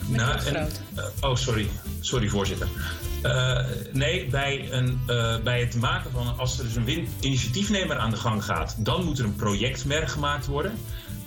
Nou, 0.06 0.44
en- 0.44 0.68
eh, 0.94 1.04
oh, 1.20 1.36
sorry. 1.36 1.68
Sorry, 2.00 2.28
voorzitter. 2.28 2.68
Eh, 3.22 3.64
nee, 3.92 4.26
bij, 4.26 4.72
een, 4.72 5.00
eh, 5.06 5.38
bij 5.38 5.60
het 5.60 5.74
maken 5.74 6.10
van... 6.10 6.38
Als 6.38 6.58
er 6.58 6.64
dus 6.64 6.76
een 6.76 7.08
initiatiefnemer 7.20 7.96
aan 7.96 8.10
de 8.10 8.16
gang 8.16 8.44
gaat... 8.44 8.76
dan 8.78 9.04
moet 9.04 9.18
er 9.18 9.24
een 9.24 9.36
projectmerk 9.36 10.08
gemaakt 10.08 10.46
worden. 10.46 10.78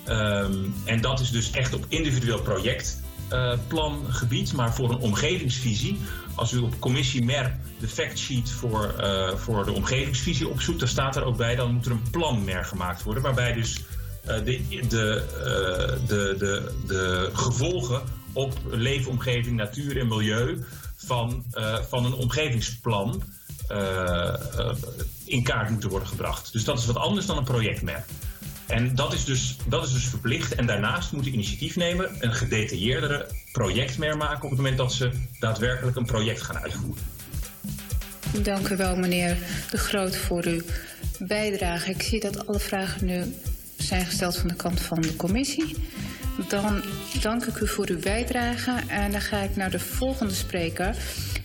Ehm, 0.04 0.54
en 0.84 1.02
dat 1.02 1.20
is 1.20 1.32
dus 1.32 1.52
echt 1.52 1.74
op 1.74 1.86
individueel 1.88 2.42
projectplangebied. 2.42 4.54
maar 4.54 4.74
voor 4.74 4.90
een 4.90 5.00
omgevingsvisie... 5.00 6.00
Als 6.36 6.52
u 6.52 6.58
op 6.58 6.80
commissie 6.80 7.24
MER 7.24 7.58
de 7.80 7.88
factsheet 7.88 8.52
voor, 8.52 8.96
voor 9.36 9.66
de 9.66 9.72
omgevingsvisie 9.72 10.48
opzoekt... 10.48 10.80
dan 10.80 10.88
staat 10.88 11.16
er 11.16 11.24
ook 11.24 11.38
bij... 11.38 11.56
dan 11.56 11.74
moet 11.74 11.86
er 11.86 11.92
een 11.92 12.10
planmer 12.12 12.66
gemaakt 12.66 13.04
worden... 13.04 13.24
waarbij 13.24 13.54
dus 13.54 13.84
de, 14.24 14.62
de, 14.88 15.24
de, 16.08 16.36
de, 16.38 16.72
de 16.88 17.30
gevolgen 17.34 18.02
op 18.34 18.54
leefomgeving, 18.70 19.56
natuur 19.56 19.98
en 20.00 20.08
milieu 20.08 20.64
van, 20.96 21.44
eh, 21.52 21.78
van 21.90 22.06
een 22.06 22.14
omgevingsplan 22.14 23.24
eh, 23.68 24.34
eh, 24.58 24.76
in 25.26 25.44
kaart 25.44 25.70
moeten 25.70 25.90
worden 25.90 26.08
gebracht. 26.08 26.52
Dus 26.52 26.64
dat 26.64 26.80
is 26.80 26.86
wat 26.86 26.96
anders 26.96 27.26
dan 27.26 27.38
een 27.38 27.44
projectmerk. 27.44 28.06
En 28.68 28.96
dat 28.96 29.14
is, 29.14 29.26
dus, 29.26 29.56
dat 29.68 29.86
is 29.86 29.94
dus 29.94 30.06
verplicht. 30.06 30.56
En 30.56 30.66
daarnaast 30.66 31.12
moet 31.12 31.24
de 31.24 31.32
initiatiefnemer 31.32 32.10
een 32.20 32.34
gedetailleerdere 32.34 33.28
projectmer 33.52 34.18
maken 34.18 34.44
op 34.44 34.50
het 34.50 34.60
moment 34.60 34.78
dat 34.78 34.94
ze 34.94 35.12
daadwerkelijk 35.40 35.98
een 35.98 36.06
project 36.06 36.42
gaan 36.42 36.58
uitvoeren. 36.58 37.04
Dank 38.42 38.70
u 38.70 38.76
wel, 38.76 38.96
meneer 38.96 39.38
De 39.72 39.78
Groot, 39.78 40.16
voor 40.16 40.44
uw 40.44 40.62
bijdrage. 41.20 41.90
Ik 41.90 42.02
zie 42.02 42.20
dat 42.20 42.48
alle 42.48 42.60
vragen 42.60 43.06
nu 43.06 43.34
zijn 43.78 44.06
gesteld 44.06 44.38
van 44.38 44.48
de 44.48 44.56
kant 44.56 44.82
van 44.82 45.02
de 45.02 45.16
commissie. 45.16 45.76
Dan 46.48 46.84
dank 47.22 47.46
ik 47.46 47.60
u 47.60 47.68
voor 47.68 47.88
uw 47.90 48.00
bijdrage 48.00 48.74
en 48.88 49.12
dan 49.12 49.22
ga 49.22 49.38
ik 49.38 49.56
naar 49.56 49.72
de 49.72 49.80
volgende 49.80 50.34
spreker. 50.34 50.96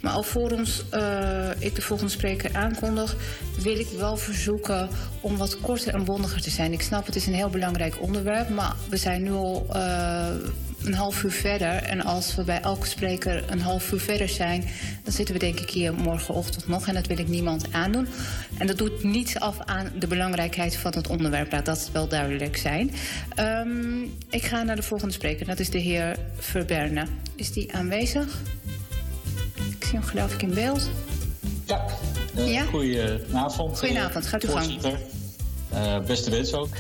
Maar 0.01 0.13
alvorens 0.13 0.85
uh, 0.95 1.51
ik 1.59 1.75
de 1.75 1.83
volgende 1.83 2.13
spreker 2.13 2.55
aankondig, 2.55 3.17
wil 3.63 3.79
ik 3.79 3.89
wel 3.99 4.17
verzoeken 4.17 4.89
om 5.21 5.37
wat 5.37 5.61
korter 5.61 5.95
en 5.95 6.05
bondiger 6.05 6.43
te 6.43 6.51
zijn. 6.51 6.73
Ik 6.73 6.83
snap, 6.83 7.07
het 7.07 7.17
is 7.17 7.27
een 7.27 7.35
heel 7.35 7.49
belangrijk 7.49 8.03
onderwerp, 8.03 8.49
maar 8.49 8.75
we 8.89 8.97
zijn 8.97 9.23
nu 9.23 9.31
al 9.31 9.67
uh, 9.73 10.27
een 10.85 10.95
half 10.95 11.23
uur 11.23 11.31
verder. 11.31 11.75
En 11.75 12.01
als 12.01 12.35
we 12.35 12.45
bij 12.45 12.61
elke 12.61 12.87
spreker 12.87 13.45
een 13.51 13.61
half 13.61 13.93
uur 13.93 14.01
verder 14.01 14.29
zijn, 14.29 14.65
dan 15.03 15.13
zitten 15.13 15.35
we 15.35 15.41
denk 15.41 15.61
ik 15.61 15.71
hier 15.71 15.95
morgenochtend 15.95 16.67
nog. 16.69 16.89
En 16.89 16.95
dat 16.95 17.07
wil 17.07 17.19
ik 17.19 17.29
niemand 17.29 17.73
aandoen. 17.73 18.09
En 18.59 18.67
dat 18.67 18.79
doet 18.79 19.03
niets 19.03 19.41
af 19.41 19.57
aan 19.65 19.93
de 19.99 20.07
belangrijkheid 20.07 20.77
van 20.77 20.93
het 20.95 21.09
onderwerp. 21.09 21.53
Laat 21.53 21.67
dat 21.67 21.91
wel 21.93 22.09
duidelijk 22.09 22.57
zijn. 22.57 22.91
Um, 23.39 24.15
ik 24.31 24.45
ga 24.45 24.63
naar 24.63 24.77
de 24.77 24.83
volgende 24.83 25.15
spreker. 25.15 25.47
Dat 25.47 25.59
is 25.59 25.71
de 25.71 25.79
heer 25.79 26.17
Verberne. 26.39 27.07
Is 27.37 27.53
die 27.53 27.75
aanwezig? 27.75 28.41
Ik 29.55 29.85
zie 29.85 29.99
hem 29.99 30.03
geloof 30.03 30.35
ik 30.35 30.43
in 30.43 30.55
beeld. 30.55 30.91
Ja. 31.65 31.85
Uh, 32.37 32.53
ja? 32.53 32.65
Goedenavond. 32.65 33.79
Goedenavond, 33.79 34.27
gaat 34.27 34.45
u 34.45 34.49
voorzitter. 34.49 34.99
gang. 35.71 35.93
Uh, 36.01 36.07
beste 36.07 36.31
wens 36.31 36.53
ook. 36.53 36.77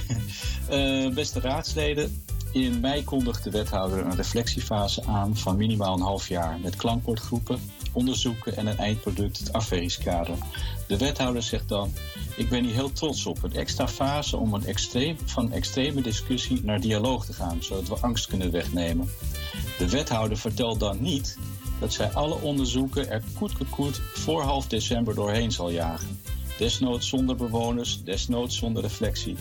Uh, 0.71 1.09
beste 1.15 1.41
raadsleden. 1.41 2.24
In 2.55 2.81
mei 2.81 3.05
kondigt 3.05 3.45
de 3.45 3.51
wethouder 3.51 4.05
een 4.05 4.17
reflectiefase 4.17 5.05
aan 5.05 5.37
van 5.37 5.57
minimaal 5.57 5.95
een 5.95 6.01
half 6.01 6.29
jaar 6.29 6.59
met 6.63 6.77
klankbordgroepen, 6.77 7.61
onderzoeken 7.93 8.57
en 8.57 8.67
een 8.67 8.77
eindproduct, 8.77 9.39
het 9.39 9.53
afwegingskader. 9.53 10.37
De 10.87 10.97
wethouder 10.97 11.43
zegt 11.43 11.69
dan: 11.69 11.93
Ik 12.37 12.49
ben 12.49 12.65
hier 12.65 12.75
heel 12.75 12.93
trots 12.93 13.27
op. 13.27 13.43
Een 13.43 13.53
extra 13.53 13.89
fase 13.89 14.37
om 14.37 14.55
een 14.55 15.19
van 15.25 15.53
extreme 15.53 16.01
discussie 16.03 16.61
naar 16.65 16.81
dialoog 16.81 17.25
te 17.25 17.33
gaan, 17.33 17.63
zodat 17.63 17.89
we 17.89 18.07
angst 18.07 18.27
kunnen 18.27 18.51
wegnemen. 18.51 19.11
De 19.79 19.89
wethouder 19.89 20.37
vertelt 20.37 20.81
dan 20.81 21.03
niet 21.03 21.39
dat 21.81 21.93
zij 21.93 22.13
alle 22.13 22.41
onderzoeken 22.41 23.11
er 23.11 23.23
koetkekoet 23.39 24.01
voor 24.13 24.43
half 24.43 24.67
december 24.67 25.15
doorheen 25.15 25.53
zal 25.53 25.71
jagen. 25.71 26.19
Desnoods 26.59 27.09
zonder 27.09 27.37
bewoners, 27.37 28.03
desnoods 28.03 28.57
zonder 28.57 28.83
reflectie. 28.83 29.37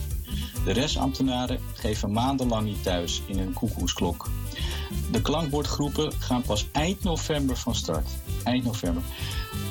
De 0.64 0.72
restambtenaren 0.72 1.60
geven 1.74 2.12
maandenlang 2.12 2.66
niet 2.66 2.82
thuis 2.82 3.22
in 3.26 3.38
hun 3.38 3.52
koekoesklok. 3.52 4.30
De 5.12 5.22
klankbordgroepen 5.22 6.12
gaan 6.18 6.42
pas 6.42 6.66
eind 6.72 7.02
november 7.02 7.56
van 7.56 7.74
start. 7.74 8.08
Eind 8.44 8.64
november. 8.64 9.02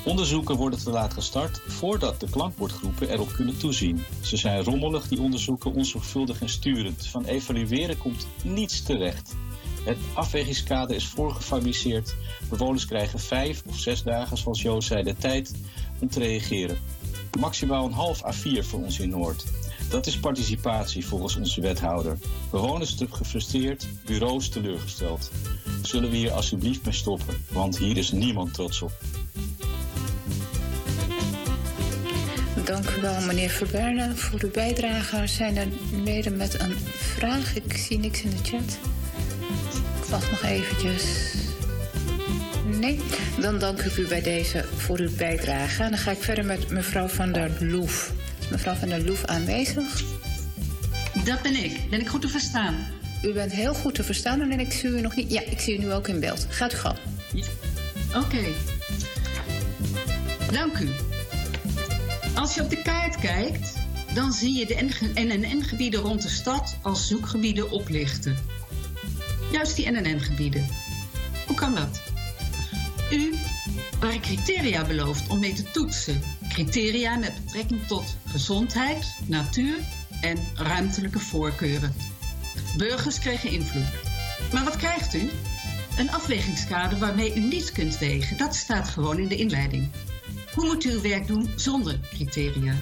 Onderzoeken 0.05 0.55
worden 0.55 0.79
te 0.79 0.89
laat 0.89 1.13
gestart 1.13 1.61
voordat 1.67 2.19
de 2.19 2.29
klankbordgroepen 2.29 3.09
erop 3.09 3.31
kunnen 3.33 3.57
toezien. 3.57 4.03
Ze 4.21 4.37
zijn 4.37 4.63
rommelig, 4.63 5.07
die 5.07 5.21
onderzoeken, 5.21 5.73
onzorgvuldig 5.73 6.41
en 6.41 6.49
sturend. 6.49 7.07
Van 7.07 7.25
evalueren 7.25 7.97
komt 7.97 8.27
niets 8.43 8.83
terecht. 8.83 9.35
Het 9.83 9.97
afwegingskader 10.13 10.95
is 10.95 11.07
voorgefabriceerd. 11.07 12.15
Bewoners 12.49 12.85
krijgen 12.85 13.19
vijf 13.19 13.63
of 13.65 13.79
zes 13.79 14.03
dagen, 14.03 14.37
zoals 14.37 14.61
Joost 14.61 14.87
zei, 14.87 15.03
de 15.03 15.15
tijd 15.15 15.53
om 15.99 16.09
te 16.09 16.19
reageren. 16.19 16.77
Maximaal 17.39 17.85
een 17.85 17.91
half 17.91 18.21
A4 18.21 18.59
voor 18.59 18.83
ons 18.83 18.99
in 18.99 19.09
Noord. 19.09 19.43
Dat 19.89 20.05
is 20.05 20.19
participatie 20.19 21.05
volgens 21.05 21.35
onze 21.35 21.61
wethouder. 21.61 22.17
Bewoners 22.51 22.95
te 22.95 23.07
gefrustreerd, 23.11 23.87
bureaus 24.05 24.49
teleurgesteld. 24.49 25.31
Zullen 25.81 26.09
we 26.09 26.15
hier 26.15 26.31
alsjeblieft 26.31 26.85
mee 26.85 26.93
stoppen, 26.93 27.45
want 27.51 27.77
hier 27.77 27.97
is 27.97 28.11
niemand 28.11 28.53
trots 28.53 28.81
op. 28.81 28.91
Dank 32.65 32.89
u 32.89 33.01
wel, 33.01 33.21
meneer 33.21 33.49
Verberne, 33.49 34.15
voor 34.15 34.39
uw 34.41 34.51
bijdrage. 34.51 35.27
Zijn 35.27 35.57
er 35.57 35.67
leden 36.03 36.37
met 36.37 36.59
een 36.59 36.75
vraag? 36.89 37.55
Ik 37.55 37.77
zie 37.77 37.99
niks 37.99 38.21
in 38.21 38.29
de 38.29 38.43
chat. 38.43 38.77
Ik 40.01 40.09
wacht 40.09 40.31
nog 40.31 40.43
eventjes. 40.43 41.33
Nee, 42.83 42.99
dan 43.39 43.59
dank 43.59 43.79
ik 43.79 43.97
u 43.97 44.07
bij 44.07 44.21
deze 44.21 44.65
voor 44.75 44.99
uw 44.99 45.15
bijdrage. 45.15 45.83
En 45.83 45.89
dan 45.89 45.99
ga 45.99 46.11
ik 46.11 46.23
verder 46.23 46.45
met 46.45 46.69
mevrouw 46.69 47.07
van 47.07 47.31
der 47.31 47.51
Loef. 47.59 48.11
Mevrouw 48.51 48.73
van 48.73 48.89
der 48.89 49.05
Loef 49.05 49.25
aanwezig? 49.25 50.03
Dat 51.25 51.41
ben 51.41 51.63
ik. 51.63 51.89
Ben 51.89 51.99
ik 51.99 52.07
goed 52.07 52.21
te 52.21 52.27
verstaan? 52.27 52.75
U 53.21 53.33
bent 53.33 53.51
heel 53.51 53.73
goed 53.73 53.95
te 53.95 54.03
verstaan, 54.03 54.41
alleen 54.41 54.59
ik 54.59 54.71
zie 54.71 54.89
u 54.89 55.01
nog 55.01 55.15
niet. 55.15 55.31
Ja, 55.31 55.41
ik 55.41 55.59
zie 55.59 55.77
u 55.77 55.79
nu 55.79 55.93
ook 55.93 56.07
in 56.07 56.19
beeld. 56.19 56.45
Gaat 56.49 56.73
u 56.73 56.75
gang. 56.75 56.97
Oké. 58.15 58.43
Dank 60.51 60.77
u. 60.79 60.89
Als 62.35 62.55
je 62.55 62.61
op 62.61 62.69
de 62.69 62.81
kaart 62.81 63.19
kijkt, 63.19 63.73
dan 64.13 64.31
zie 64.31 64.53
je 64.53 64.65
de 64.65 64.87
NNN-gebieden 65.13 65.99
rond 65.99 66.21
de 66.21 66.29
stad 66.29 66.77
als 66.81 67.07
zoekgebieden 67.07 67.71
oplichten. 67.71 68.37
Juist 69.51 69.75
die 69.75 69.91
NNN-gebieden. 69.91 70.67
Hoe 71.47 71.55
kan 71.55 71.75
dat? 71.75 72.12
U 73.13 73.33
waren 73.99 74.21
criteria 74.21 74.85
beloofd 74.85 75.29
om 75.29 75.39
mee 75.39 75.53
te 75.53 75.71
toetsen. 75.71 76.21
Criteria 76.49 77.15
met 77.17 77.33
betrekking 77.43 77.87
tot 77.87 78.15
gezondheid, 78.25 79.15
natuur 79.27 79.77
en 80.21 80.37
ruimtelijke 80.55 81.19
voorkeuren. 81.19 81.93
Burgers 82.77 83.19
kregen 83.19 83.49
invloed. 83.49 83.91
Maar 84.53 84.63
wat 84.63 84.75
krijgt 84.77 85.13
u? 85.13 85.29
Een 85.97 86.11
afwegingskader 86.11 86.99
waarmee 86.99 87.35
u 87.35 87.39
niet 87.39 87.71
kunt 87.71 87.97
wegen. 87.97 88.37
Dat 88.37 88.55
staat 88.55 88.89
gewoon 88.89 89.19
in 89.19 89.27
de 89.27 89.35
inleiding. 89.35 89.91
Hoe 90.55 90.65
moet 90.65 90.83
u 90.83 90.91
uw 90.91 91.01
werk 91.01 91.27
doen 91.27 91.49
zonder 91.55 91.99
criteria? 92.13 92.75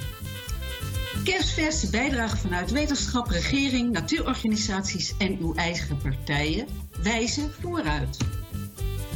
Kerstverse 1.24 1.90
bijdrage 1.90 2.38
vanuit 2.38 2.72
wetenschap, 2.72 3.28
regering, 3.28 3.92
natuurorganisaties 3.92 5.14
en 5.18 5.38
uw 5.40 5.56
eigen 5.56 5.98
partijen 5.98 6.68
wijzen 7.04 7.52
vooruit. 7.60 8.18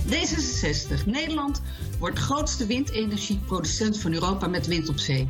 D66 0.09 1.05
Nederland 1.05 1.61
wordt 1.99 2.19
grootste 2.19 2.65
windenergieproducent 2.65 3.99
van 3.99 4.13
Europa 4.13 4.47
met 4.47 4.67
wind 4.67 4.89
op 4.89 4.99
zee. 4.99 5.29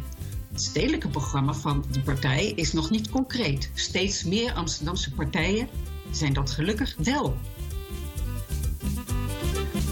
Het 0.52 0.62
stedelijke 0.62 1.08
programma 1.08 1.54
van 1.54 1.86
de 1.92 2.02
partij 2.02 2.52
is 2.56 2.74
nog 2.74 2.90
niet 2.90 3.10
concreet. 3.10 3.70
Steeds 3.74 4.24
meer 4.24 4.54
Amsterdamse 4.54 5.14
partijen 5.14 5.68
zijn 6.12 6.34
dat 6.34 6.52
gelukkig 6.52 6.96
wel. 6.98 7.38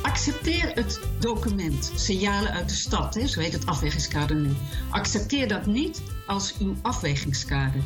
Accepteer 0.02 0.72
het 0.74 1.00
document 1.20 1.92
Signalen 1.96 2.52
uit 2.52 2.70
de 2.70 2.76
stad, 2.76 3.16
hè, 3.16 3.28
zo 3.28 3.40
heet 3.40 3.54
het 3.54 3.66
afwegingskader 3.66 4.36
nu. 4.36 4.50
Accepteer 4.90 5.48
dat 5.48 5.66
niet 5.66 6.02
als 6.28 6.54
uw 6.60 6.76
afwegingskader. 6.82 7.82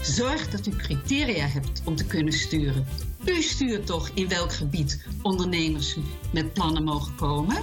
Zorg 0.00 0.50
dat 0.50 0.66
u 0.66 0.70
criteria 0.70 1.46
hebt 1.46 1.82
om 1.84 1.96
te 1.96 2.04
kunnen 2.04 2.32
sturen. 2.32 2.86
U 3.24 3.42
stuurt 3.42 3.86
toch 3.86 4.10
in 4.14 4.28
welk 4.28 4.52
gebied 4.52 5.06
ondernemers 5.22 5.96
met 6.32 6.52
plannen 6.52 6.84
mogen 6.84 7.14
komen? 7.14 7.62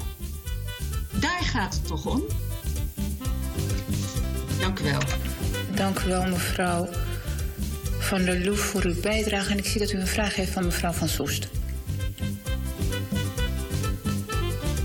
Daar 1.20 1.42
gaat 1.42 1.74
het 1.74 1.88
toch 1.88 2.06
om? 2.06 2.24
Dank 4.60 4.80
u 4.80 4.84
wel. 4.84 5.02
Dank 5.76 6.00
u 6.00 6.08
wel, 6.08 6.26
mevrouw 6.26 6.90
Van 8.00 8.24
der 8.24 8.46
Loef, 8.46 8.60
voor 8.60 8.84
uw 8.84 9.02
bijdrage. 9.02 9.52
En 9.52 9.58
ik 9.58 9.66
zie 9.66 9.80
dat 9.80 9.92
u 9.92 10.00
een 10.00 10.08
vraag 10.08 10.36
heeft 10.36 10.52
van 10.52 10.66
mevrouw 10.66 10.92
Van 10.92 11.08
Soest. 11.08 11.48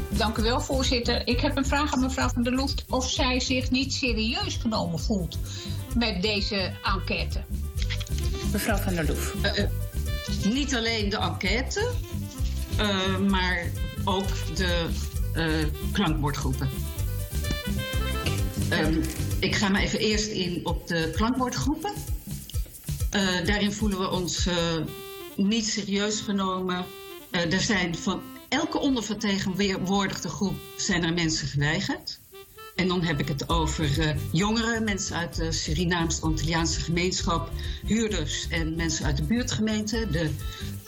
Dank 0.08 0.38
u 0.38 0.42
wel, 0.42 0.60
voorzitter. 0.60 1.26
Ik 1.26 1.40
heb 1.40 1.56
een 1.56 1.66
vraag 1.66 1.92
aan 1.92 2.00
mevrouw 2.00 2.28
Van 2.28 2.42
der 2.42 2.52
Loef 2.52 2.74
of 2.88 3.10
zij 3.10 3.40
zich 3.40 3.70
niet 3.70 3.92
serieus 3.92 4.56
genomen 4.56 4.98
voelt 4.98 5.38
met 5.96 6.22
deze 6.22 6.72
enquête. 6.82 7.44
Mevrouw 8.52 8.76
Van 8.76 8.94
der 8.94 9.06
Loef. 9.06 9.34
Uh, 9.34 9.58
uh, 9.58 9.64
niet 10.44 10.74
alleen 10.74 11.08
de 11.08 11.16
enquête, 11.16 11.92
uh, 12.80 13.18
maar 13.18 13.70
ook 14.04 14.56
de 14.56 14.88
klankbordgroepen. 15.92 16.68
Um, 18.72 19.02
ik 19.40 19.54
ga 19.54 19.68
maar 19.68 19.80
even 19.80 19.98
eerst 19.98 20.30
in 20.30 20.60
op 20.66 20.88
de 20.88 21.12
klankbordgroepen. 21.16 21.92
daarin 23.44 23.72
voelen 23.72 23.98
we 23.98 24.10
ons 24.10 24.48
niet 25.36 25.66
serieus 25.66 26.20
genomen. 26.20 26.84
er 27.30 27.60
zijn 27.60 27.96
van 27.96 28.22
elke 28.48 28.78
ondervertegenwoordigde 28.78 30.28
groep 30.28 30.54
zijn 30.76 31.04
er 31.04 31.12
mensen 31.12 31.48
geweigerd. 31.48 32.20
En 32.74 32.88
dan 32.88 33.02
heb 33.02 33.20
ik 33.20 33.28
het 33.28 33.48
over 33.48 33.98
uh, 33.98 34.10
jongeren, 34.30 34.84
mensen 34.84 35.16
uit 35.16 35.36
de 35.36 35.52
Surinaams-Antilliaanse 35.52 36.80
gemeenschap, 36.80 37.50
huurders 37.86 38.48
en 38.48 38.76
mensen 38.76 39.04
uit 39.04 39.16
de 39.16 39.22
buurtgemeente. 39.22 40.06
De 40.10 40.30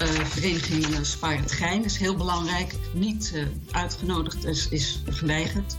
uh, 0.03 0.09
vereniging 0.09 0.87
uh, 0.87 1.41
het 1.41 1.53
Gein 1.53 1.85
is 1.85 1.97
heel 1.97 2.17
belangrijk, 2.17 2.75
niet 2.93 3.33
uitgenodigd, 3.71 4.45
is, 4.45 4.69
is 4.69 5.03
geweigerd. 5.07 5.77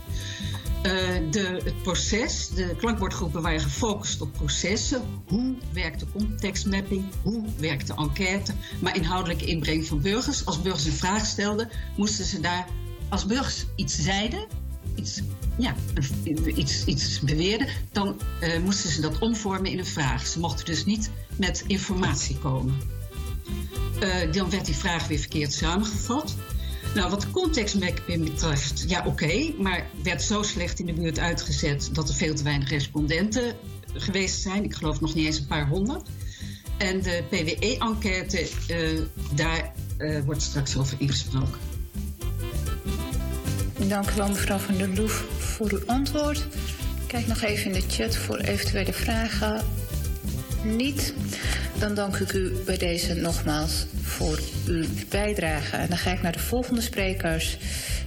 de, 1.30 1.60
het 1.64 1.82
proces, 1.82 2.48
de 2.48 2.74
klankbordgroepen 2.76 3.42
waren 3.42 3.60
gefocust 3.60 4.20
op 4.20 4.32
processen. 4.32 5.02
Hoe 5.26 5.54
werkt 5.72 6.00
de 6.00 6.06
contextmapping? 6.12 7.04
Hoe 7.22 7.44
werkt 7.58 7.86
de 7.86 7.94
enquête? 7.94 8.52
Maar 8.80 8.96
inhoudelijke 8.96 9.44
inbreng 9.44 9.86
van 9.86 10.00
burgers. 10.00 10.46
Als 10.46 10.62
burgers 10.62 10.84
een 10.84 10.92
vraag 10.92 11.26
stelden, 11.26 11.70
moesten 11.96 12.24
ze 12.24 12.40
daar, 12.40 12.66
als 13.08 13.26
burgers 13.26 13.66
iets 13.76 13.98
zeiden, 13.98 14.46
iets, 14.94 15.20
ja, 15.58 15.74
iets, 16.54 16.84
iets 16.84 17.20
beweerden, 17.20 17.68
dan 17.92 18.20
uh, 18.40 18.58
moesten 18.58 18.90
ze 18.90 19.00
dat 19.00 19.18
omvormen 19.18 19.70
in 19.70 19.78
een 19.78 19.86
vraag. 19.86 20.26
Ze 20.26 20.38
mochten 20.38 20.64
dus 20.64 20.84
niet 20.84 21.10
met 21.36 21.64
informatie 21.66 22.38
komen. 22.38 22.76
Uh, 24.02 24.32
dan 24.32 24.50
werd 24.50 24.64
die 24.64 24.76
vraag 24.76 25.06
weer 25.06 25.18
verkeerd 25.18 25.52
samengevat. 25.52 26.34
Nou, 26.94 27.10
wat 27.10 27.20
de 27.20 27.30
contextmapping 27.30 28.24
betreft, 28.24 28.84
ja 28.88 29.06
oké, 29.06 29.52
maar 29.58 29.86
werd 30.02 30.22
zo 30.22 30.42
slecht 30.42 30.78
in 30.78 30.86
de 30.86 30.92
buurt 30.92 31.18
uitgezet 31.18 31.90
dat 31.92 32.08
er 32.08 32.14
veel 32.14 32.34
te 32.34 32.42
weinig 32.42 32.68
respondenten 32.68 33.54
geweest 33.92 34.40
zijn. 34.40 34.64
Ik 34.64 34.74
geloof 34.74 35.00
nog 35.00 35.14
niet 35.14 35.26
eens 35.26 35.38
een 35.38 35.46
paar 35.46 35.68
honderd. 35.68 36.08
En 36.76 37.02
de 37.02 37.22
PWE-enquête, 37.28 38.48
uh, 38.70 39.00
daar 39.34 39.72
wordt 40.24 40.42
straks 40.42 40.76
over 40.76 40.96
ingesproken. 40.98 41.58
Dank 43.88 44.10
u 44.10 44.14
wel, 44.14 44.28
mevrouw 44.28 44.58
Van 44.58 44.76
der 44.76 44.94
Loef, 44.94 45.24
voor 45.58 45.72
uw 45.72 45.82
antwoord. 45.86 46.46
Kijk 47.06 47.26
nog 47.26 47.42
even 47.42 47.66
in 47.66 47.72
de 47.72 47.88
chat 47.88 48.16
voor 48.16 48.36
eventuele 48.36 48.92
vragen. 48.92 49.64
Niet. 50.64 51.14
Dan 51.78 51.94
dank 51.94 52.16
ik 52.16 52.32
u 52.32 52.52
bij 52.66 52.76
deze 52.76 53.14
nogmaals 53.14 53.86
voor 54.02 54.38
uw 54.66 54.84
bijdrage. 55.08 55.76
En 55.76 55.88
dan 55.88 55.98
ga 55.98 56.12
ik 56.12 56.22
naar 56.22 56.32
de 56.32 56.38
volgende 56.38 56.80
sprekers. 56.80 57.58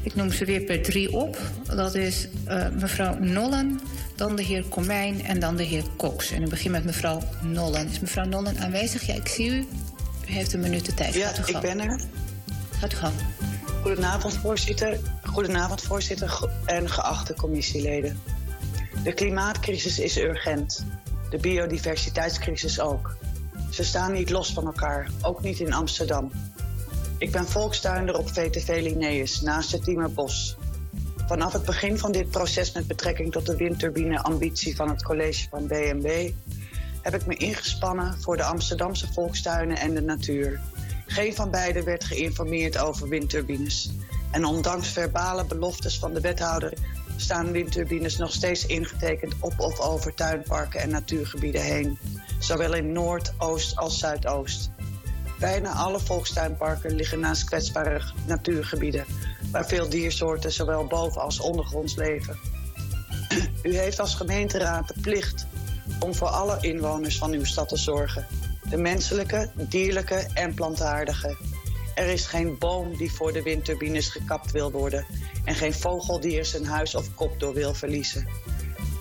Ik 0.04 0.16
noem 0.16 0.32
ze 0.32 0.46
weer 0.46 0.62
per 0.62 0.82
drie 0.82 1.14
op. 1.14 1.38
Dat 1.66 1.96
is 1.96 2.28
uh, 2.48 2.68
mevrouw 2.80 3.20
Nollen, 3.20 3.80
dan 4.16 4.36
de 4.36 4.44
heer 4.44 4.64
Komijn 4.64 5.26
en 5.26 5.40
dan 5.40 5.56
de 5.56 5.64
heer 5.64 5.84
Cox. 5.98 6.32
En 6.32 6.42
ik 6.42 6.50
begin 6.50 6.72
met 6.72 6.86
mevrouw 6.86 7.22
Nollen. 7.42 7.90
Is 7.90 8.00
mevrouw 8.00 8.26
Nollen 8.26 8.58
aanwezig? 8.58 9.06
Ja, 9.06 9.14
ik 9.14 9.28
zie 9.28 9.50
u. 9.50 9.58
U 9.58 9.66
heeft 10.26 10.54
een 10.54 10.60
minuut 10.60 10.86
de 10.86 10.94
tijd. 10.94 11.14
Ja, 11.14 11.32
ik 11.46 11.60
ben 11.60 11.80
er. 11.80 12.02
Gaat 12.80 12.94
u 12.94 12.96
gang. 12.96 13.14
Goedenavond, 13.82 14.38
voorzitter. 14.38 15.00
Goedenavond, 15.24 15.82
voorzitter 15.82 16.50
en 16.66 16.90
geachte 16.90 17.34
commissieleden. 17.34 18.20
De 19.04 19.14
klimaatcrisis 19.14 20.00
is 20.00 20.18
urgent. 20.18 20.86
De 21.30 21.38
biodiversiteitscrisis 21.38 22.80
ook. 22.80 23.16
Ze 23.70 23.84
staan 23.84 24.14
niet 24.14 24.30
los 24.30 24.54
van 24.54 24.66
elkaar, 24.66 25.12
ook 25.22 25.42
niet 25.42 25.60
in 25.60 25.74
Amsterdam. 25.74 26.32
Ik 27.18 27.32
ben 27.32 27.46
volkstuinder 27.46 28.18
op 28.18 28.30
VTV 28.30 28.80
Linnaeus, 28.82 29.42
naast 29.42 29.72
het 29.72 29.84
Tiemerbos. 29.84 30.58
Vanaf 31.28 31.54
het 31.54 31.66
begin 31.66 31.98
van 31.98 32.12
dit 32.12 32.30
proces 32.30 32.72
met 32.72 32.88
betrekking 32.88 33.32
tot 33.32 33.46
de 33.46 33.56
windturbine-ambitie 33.56 34.76
van 34.76 34.90
het 34.90 35.04
college 35.04 35.48
van 35.50 35.68
BNB 35.68 36.32
heb 37.02 37.16
ik 37.16 37.26
me 37.26 37.36
ingespannen 37.36 38.22
voor 38.22 38.38
de 38.38 38.44
Amsterdamse 38.44 39.14
volkstuinen 39.14 39.78
en 39.78 39.94
de 39.94 40.02
natuur. 40.02 40.60
Geen 41.12 41.36
van 41.36 41.52
beiden 41.52 41.84
werd 41.84 42.04
geïnformeerd 42.04 42.78
over 42.78 43.10
windturbines. 43.10 43.90
En 44.32 44.46
ondanks 44.46 44.88
verbale 44.88 45.46
beloftes 45.46 46.00
van 46.00 46.14
de 46.14 46.22
wethouder 46.22 46.74
staan 47.16 47.52
windturbines 47.52 48.18
nog 48.18 48.32
steeds 48.32 48.66
ingetekend 48.66 49.34
op 49.40 49.60
of 49.60 49.80
over 49.80 50.14
tuinparken 50.14 50.80
en 50.80 50.90
natuurgebieden 50.90 51.62
heen, 51.62 52.00
zowel 52.40 52.74
in 52.74 52.92
Noord, 52.92 53.34
Oost 53.38 53.76
als 53.76 54.00
Zuidoost. 54.00 54.70
Bijna 55.40 55.72
alle 55.72 56.00
volkstuinparken 56.00 56.96
liggen 56.96 57.20
naast 57.20 57.44
kwetsbare 57.44 58.02
natuurgebieden, 58.26 59.06
waar 59.52 59.66
veel 59.66 59.90
diersoorten 59.90 60.52
zowel 60.52 60.86
boven 60.86 61.22
als 61.22 61.40
ondergronds 61.40 61.96
leven. 61.96 62.38
U 63.64 63.78
heeft 63.78 64.00
als 64.00 64.16
gemeenteraad 64.16 64.88
de 64.88 65.02
plicht 65.02 65.46
om 66.00 66.16
voor 66.16 66.28
alle 66.28 66.58
inwoners 66.62 67.18
van 67.18 67.32
uw 67.32 67.46
stad 67.46 67.70
te 67.70 67.78
zorgen. 67.78 68.26
De 68.72 68.78
menselijke, 68.78 69.50
dierlijke 69.56 70.28
en 70.34 70.54
plantaardige. 70.54 71.38
Er 71.96 72.08
is 72.08 72.26
geen 72.26 72.58
boom 72.58 72.98
die 72.98 73.12
voor 73.12 73.34
de 73.34 73.42
windturbines 73.42 74.08
gekapt 74.08 74.52
wil 74.52 74.72
worden 74.72 75.06
en 75.46 75.56
geen 75.56 75.74
vogel 75.74 76.20
die 76.20 76.38
er 76.38 76.46
zijn 76.46 76.66
huis 76.66 76.96
of 76.96 77.16
kop 77.16 77.40
door 77.40 77.54
wil 77.54 77.74
verliezen. 77.74 78.28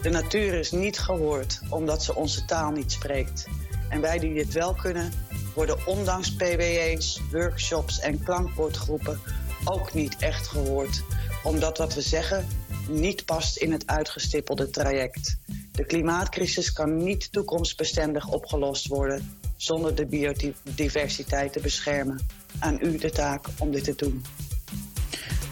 De 0.02 0.08
natuur 0.08 0.54
is 0.54 0.70
niet 0.70 0.98
gehoord 0.98 1.60
omdat 1.68 2.04
ze 2.04 2.14
onze 2.14 2.44
taal 2.44 2.70
niet 2.70 2.92
spreekt. 2.92 3.46
En 3.88 4.00
wij 4.00 4.18
die 4.18 4.34
dit 4.34 4.52
wel 4.52 4.74
kunnen, 4.74 5.12
worden 5.54 5.86
ondanks 5.86 6.34
PWE's, 6.34 7.20
workshops 7.32 8.00
en 8.00 8.22
klankwoordgroepen 8.22 9.20
ook 9.64 9.94
niet 9.94 10.16
echt 10.16 10.46
gehoord, 10.46 11.02
omdat 11.42 11.78
wat 11.78 11.94
we 11.94 12.02
zeggen 12.02 12.46
niet 12.88 13.24
past 13.24 13.56
in 13.56 13.72
het 13.72 13.86
uitgestippelde 13.86 14.70
traject. 14.70 15.38
De 15.72 15.84
klimaatcrisis 15.84 16.72
kan 16.72 16.96
niet 16.96 17.32
toekomstbestendig 17.32 18.28
opgelost 18.28 18.86
worden 18.86 19.38
zonder 19.62 19.94
de 19.94 20.06
biodiversiteit 20.06 21.52
te 21.52 21.60
beschermen. 21.60 22.20
Aan 22.58 22.78
u 22.82 22.98
de 22.98 23.10
taak 23.10 23.46
om 23.58 23.70
dit 23.72 23.84
te 23.84 23.94
doen. 23.96 24.24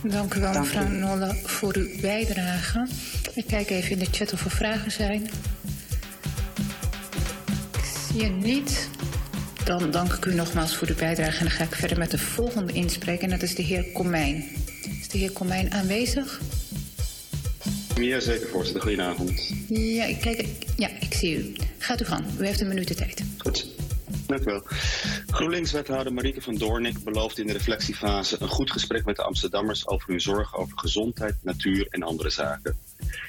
Dank 0.03 0.35
u 0.35 0.41
wel, 0.41 0.53
Dank 0.53 0.65
mevrouw 0.65 0.87
u. 0.87 0.97
Nolle, 0.97 1.35
voor 1.45 1.77
uw 1.77 2.01
bijdrage. 2.01 2.87
Ik 3.35 3.47
kijk 3.47 3.71
even 3.71 3.91
in 3.91 3.99
de 3.99 4.09
chat 4.11 4.33
of 4.33 4.45
er 4.45 4.51
vragen 4.51 4.91
zijn. 4.91 5.23
Ik 7.73 7.85
zie 8.11 8.23
je 8.23 8.29
niet. 8.29 8.89
Dan 9.65 9.91
dank 9.91 10.13
ik 10.13 10.25
u 10.25 10.35
nogmaals 10.35 10.77
voor 10.77 10.89
uw 10.89 10.95
bijdrage 10.95 11.39
en 11.39 11.45
dan 11.45 11.51
ga 11.51 11.65
ik 11.65 11.75
verder 11.75 11.99
met 11.99 12.11
de 12.11 12.19
volgende 12.19 12.73
inspreker. 12.73 13.25
En 13.25 13.31
dat 13.31 13.43
is 13.43 13.55
de 13.55 13.63
heer 13.63 13.85
Komijn. 13.93 14.45
Is 15.01 15.09
de 15.09 15.19
heer 15.19 15.33
Komijn 15.33 15.73
aanwezig? 15.73 16.41
Ja, 17.95 18.21
zeker, 18.21 18.49
voorzitter. 18.49 18.83
Goedenavond. 18.83 19.53
Ja, 19.69 20.05
ik, 20.05 20.21
kijk, 20.21 20.49
ja, 20.77 20.89
ik 21.01 21.15
zie 21.15 21.37
u. 21.37 21.53
Gaat 21.79 22.01
u 22.01 22.05
gang. 22.05 22.25
U 22.41 22.47
heeft 22.47 22.61
een 22.61 22.69
minuut 22.69 22.89
de 22.89 22.95
tijd. 22.95 23.23
Goed. 23.39 23.77
Dank 24.27 24.41
u 24.41 24.45
wel. 24.45 24.63
GroenLinks-wethouder 25.27 26.13
Marieke 26.13 26.41
van 26.41 26.55
Doornik 26.55 27.05
belooft 27.05 27.39
in 27.39 27.47
de 27.47 27.53
reflectiefase 27.53 28.37
een 28.41 28.49
goed 28.49 28.71
gesprek 28.71 29.05
met 29.05 29.17
de 29.17 29.23
Amsterdammers 29.23 29.87
over 29.87 30.09
hun 30.09 30.21
zorgen 30.21 30.59
over 30.59 30.79
gezondheid, 30.79 31.35
natuur 31.43 31.87
en 31.91 32.03
andere 32.03 32.31
zaken. 32.31 32.79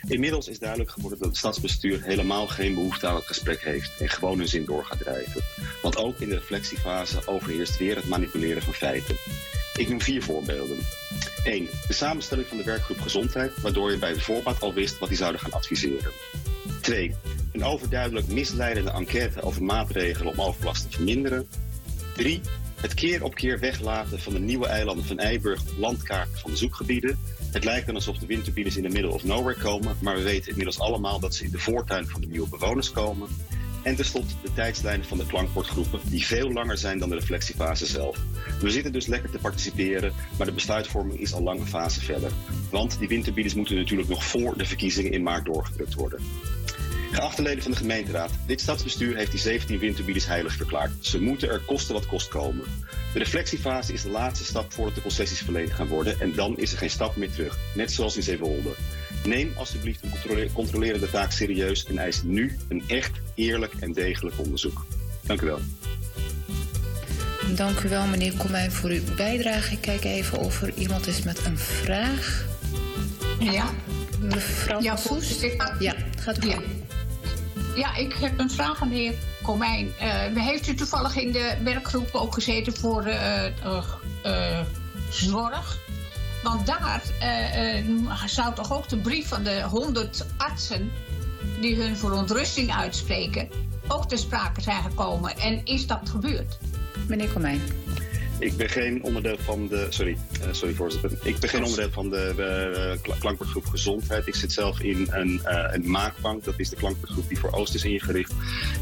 Inmiddels 0.07 0.47
is 0.47 0.59
duidelijk 0.59 0.91
geworden 0.91 1.19
dat 1.19 1.27
het 1.27 1.37
stadsbestuur 1.37 2.03
helemaal 2.03 2.47
geen 2.47 2.73
behoefte 2.73 3.07
aan 3.07 3.15
het 3.15 3.27
gesprek 3.27 3.61
heeft 3.61 3.91
en 3.99 4.09
gewoon 4.09 4.37
hun 4.37 4.47
zin 4.47 4.65
door 4.65 4.85
gaat 4.85 4.99
drijven. 4.99 5.41
Want 5.81 5.97
ook 5.97 6.19
in 6.19 6.29
de 6.29 6.35
reflectiefase 6.35 7.27
overheerst 7.27 7.77
weer 7.77 7.95
het 7.95 8.07
manipuleren 8.07 8.61
van 8.61 8.73
feiten. 8.73 9.15
Ik 9.75 9.89
noem 9.89 10.01
vier 10.01 10.23
voorbeelden. 10.23 10.77
1. 11.43 11.67
De 11.87 11.93
samenstelling 11.93 12.47
van 12.47 12.57
de 12.57 12.63
werkgroep 12.63 12.99
Gezondheid, 12.99 13.61
waardoor 13.61 13.91
je 13.91 13.97
bij 13.97 14.13
de 14.13 14.19
voorbaat 14.19 14.61
al 14.61 14.73
wist 14.73 14.99
wat 14.99 15.09
die 15.09 15.17
zouden 15.17 15.41
gaan 15.41 15.51
adviseren. 15.51 16.11
2. 16.81 17.15
Een 17.51 17.63
overduidelijk 17.63 18.27
misleidende 18.27 18.91
enquête 18.91 19.41
over 19.41 19.63
maatregelen 19.63 20.33
om 20.33 20.41
overlast 20.41 20.83
te 20.83 20.95
verminderen. 20.95 21.47
3. 22.15 22.41
Het 22.81 22.93
keer 22.93 23.23
op 23.23 23.35
keer 23.35 23.59
weglaten 23.59 24.19
van 24.19 24.33
de 24.33 24.39
nieuwe 24.39 24.67
eilanden 24.67 25.05
van 25.05 25.19
Eiburg 25.19 25.61
op 25.61 25.77
landkaarten 25.77 26.39
van 26.39 26.51
de 26.51 26.57
zoekgebieden. 26.57 27.19
Het 27.51 27.63
lijkt 27.63 27.85
dan 27.85 27.95
alsof 27.95 28.17
de 28.17 28.25
windturbines 28.25 28.77
in 28.77 28.83
de 28.83 28.89
middle 28.89 29.11
of 29.11 29.23
nowhere 29.23 29.59
komen, 29.59 29.97
maar 30.01 30.15
we 30.15 30.21
weten 30.21 30.49
inmiddels 30.49 30.79
allemaal 30.79 31.19
dat 31.19 31.35
ze 31.35 31.43
in 31.43 31.51
de 31.51 31.59
voortuin 31.59 32.07
van 32.07 32.21
de 32.21 32.27
nieuwe 32.27 32.49
bewoners 32.49 32.91
komen. 32.91 33.27
En 33.83 33.95
tenslotte 33.95 34.33
de 34.43 34.53
tijdslijnen 34.53 35.05
van 35.05 35.17
de 35.17 35.25
klankbordgroepen, 35.25 35.99
die 36.03 36.25
veel 36.25 36.51
langer 36.51 36.77
zijn 36.77 36.99
dan 36.99 37.09
de 37.09 37.15
reflectiefase 37.15 37.85
zelf. 37.85 38.17
We 38.61 38.69
zitten 38.69 38.91
dus 38.91 39.05
lekker 39.05 39.29
te 39.29 39.37
participeren, 39.37 40.13
maar 40.37 40.47
de 40.47 40.53
besluitvorming 40.53 41.19
is 41.19 41.33
al 41.33 41.43
lang 41.43 41.59
een 41.59 41.67
fase 41.67 42.01
verder. 42.01 42.31
Want 42.71 42.99
die 42.99 43.07
windturbines 43.07 43.53
moeten 43.53 43.75
natuurlijk 43.75 44.09
nog 44.09 44.23
voor 44.23 44.57
de 44.57 44.65
verkiezingen 44.65 45.11
in 45.11 45.23
maart 45.23 45.45
doorgedrukt 45.45 45.93
worden. 45.93 46.19
Geachte 47.11 47.41
leden 47.41 47.63
van 47.63 47.71
de 47.71 47.77
gemeenteraad, 47.77 48.31
dit 48.45 48.61
stadsbestuur 48.61 49.15
heeft 49.15 49.31
die 49.31 49.39
17 49.39 49.79
windturbines 49.79 50.25
heilig 50.25 50.53
verklaard. 50.53 50.91
Ze 50.99 51.21
moeten 51.21 51.49
er 51.49 51.59
kosten 51.59 51.93
wat 51.93 52.05
kost 52.05 52.27
komen. 52.27 52.63
De 53.13 53.19
reflectiefase 53.19 53.93
is 53.93 54.01
de 54.01 54.09
laatste 54.09 54.45
stap 54.45 54.73
voordat 54.73 54.95
de 54.95 55.01
concessies 55.01 55.41
verleend 55.41 55.71
gaan 55.71 55.87
worden 55.87 56.19
en 56.19 56.33
dan 56.35 56.57
is 56.57 56.71
er 56.71 56.77
geen 56.77 56.89
stap 56.89 57.15
meer 57.15 57.31
terug, 57.31 57.57
net 57.75 57.91
zoals 57.91 58.15
in 58.15 58.23
Zeewolde. 58.23 58.69
Neem 59.23 59.53
alsjeblieft 59.57 60.03
een 60.03 60.09
controle- 60.09 60.51
controlerende 60.53 61.09
taak 61.09 61.31
serieus 61.31 61.85
en 61.85 61.97
eis 61.97 62.21
nu 62.23 62.57
een 62.69 62.83
echt 62.87 63.11
eerlijk 63.35 63.73
en 63.79 63.93
degelijk 63.93 64.35
onderzoek. 64.39 64.85
Dank 65.23 65.41
u 65.41 65.45
wel. 65.45 65.59
Dank 67.55 67.79
u 67.79 67.89
wel, 67.89 68.05
meneer 68.07 68.33
Komijn, 68.37 68.71
voor 68.71 68.89
uw 68.89 69.01
bijdrage. 69.15 69.73
Ik 69.73 69.81
kijk 69.81 70.03
even 70.03 70.37
of 70.37 70.61
er 70.61 70.73
iemand 70.73 71.07
is 71.07 71.23
met 71.23 71.45
een 71.45 71.57
vraag. 71.57 72.45
Ja. 73.39 73.71
Mevrouw 74.21 74.81
Ja, 74.81 74.95
Soes? 74.95 75.39
Ja, 75.79 75.95
gaat 76.19 76.43
u 76.43 76.47
Ja. 76.49 76.59
Ja, 77.79 77.95
ik 77.95 78.13
heb 78.13 78.39
een 78.39 78.49
vraag 78.49 78.81
aan 78.81 78.89
de 78.89 78.95
heer 78.95 79.13
Komijn. 79.41 79.93
Eh, 79.99 80.43
heeft 80.43 80.67
u 80.67 80.75
toevallig 80.75 81.15
in 81.15 81.31
de 81.31 81.57
werkgroep 81.63 82.09
ook 82.11 82.33
gezeten 82.33 82.75
voor 82.75 83.03
eh, 83.03 83.45
eh, 84.23 84.59
zorg? 85.09 85.77
Want 86.43 86.65
daar 86.65 87.01
zou 88.25 88.53
toch 88.55 88.73
ook 88.73 88.89
de 88.89 88.97
brief 88.97 89.27
van 89.27 89.43
de 89.43 89.61
100 89.61 90.25
artsen 90.37 90.91
die 91.59 91.75
hun 91.75 91.97
verontrusting 91.97 92.75
uitspreken, 92.75 93.49
ook 93.87 94.07
ter 94.07 94.17
sprake 94.17 94.61
zijn 94.61 94.83
gekomen. 94.83 95.37
En 95.37 95.65
is 95.65 95.87
dat 95.87 96.09
gebeurd? 96.09 96.57
Meneer 97.07 97.29
Komijn. 97.29 97.61
Ik 98.39 98.57
ben 98.57 98.69
geen 98.69 99.03
onderdeel 99.03 99.37
van 99.39 99.67
de. 99.67 99.85
Sorry, 99.89 100.17
eh, 100.41 100.47
sorry 100.51 100.73
voorzitter. 100.73 101.11
Ik 101.23 101.39
ben 101.39 101.49
geen 101.49 101.63
onderdeel 101.63 101.91
van 101.91 102.09
de 102.09 102.33
eh, 102.37 103.01
kla- 103.01 103.15
klankbordgroep 103.19 103.65
Gezondheid. 103.65 104.27
Ik 104.27 104.35
zit 104.35 104.51
zelf 104.51 104.79
in 104.79 105.07
een, 105.11 105.41
eh, 105.43 105.73
een 105.73 105.89
maakbank. 105.91 106.43
Dat 106.43 106.53
is 106.57 106.69
de 106.69 106.75
klankbordgroep 106.75 107.27
die 107.27 107.39
voor 107.39 107.51
Oost 107.51 107.73
is 107.73 107.83
ingericht. 107.83 108.33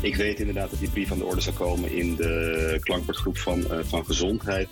Ik 0.02 0.16
weet 0.16 0.40
inderdaad 0.40 0.70
dat 0.70 0.80
die 0.80 0.90
brief 0.90 1.12
aan 1.12 1.18
de 1.18 1.24
orde 1.26 1.42
zou 1.42 1.56
komen 1.56 1.92
in 1.92 2.16
de 2.16 2.78
klankbordgroep 2.82 3.38
van, 3.38 3.72
eh, 3.72 3.80
van 3.84 4.06
Gezondheid. 4.06 4.68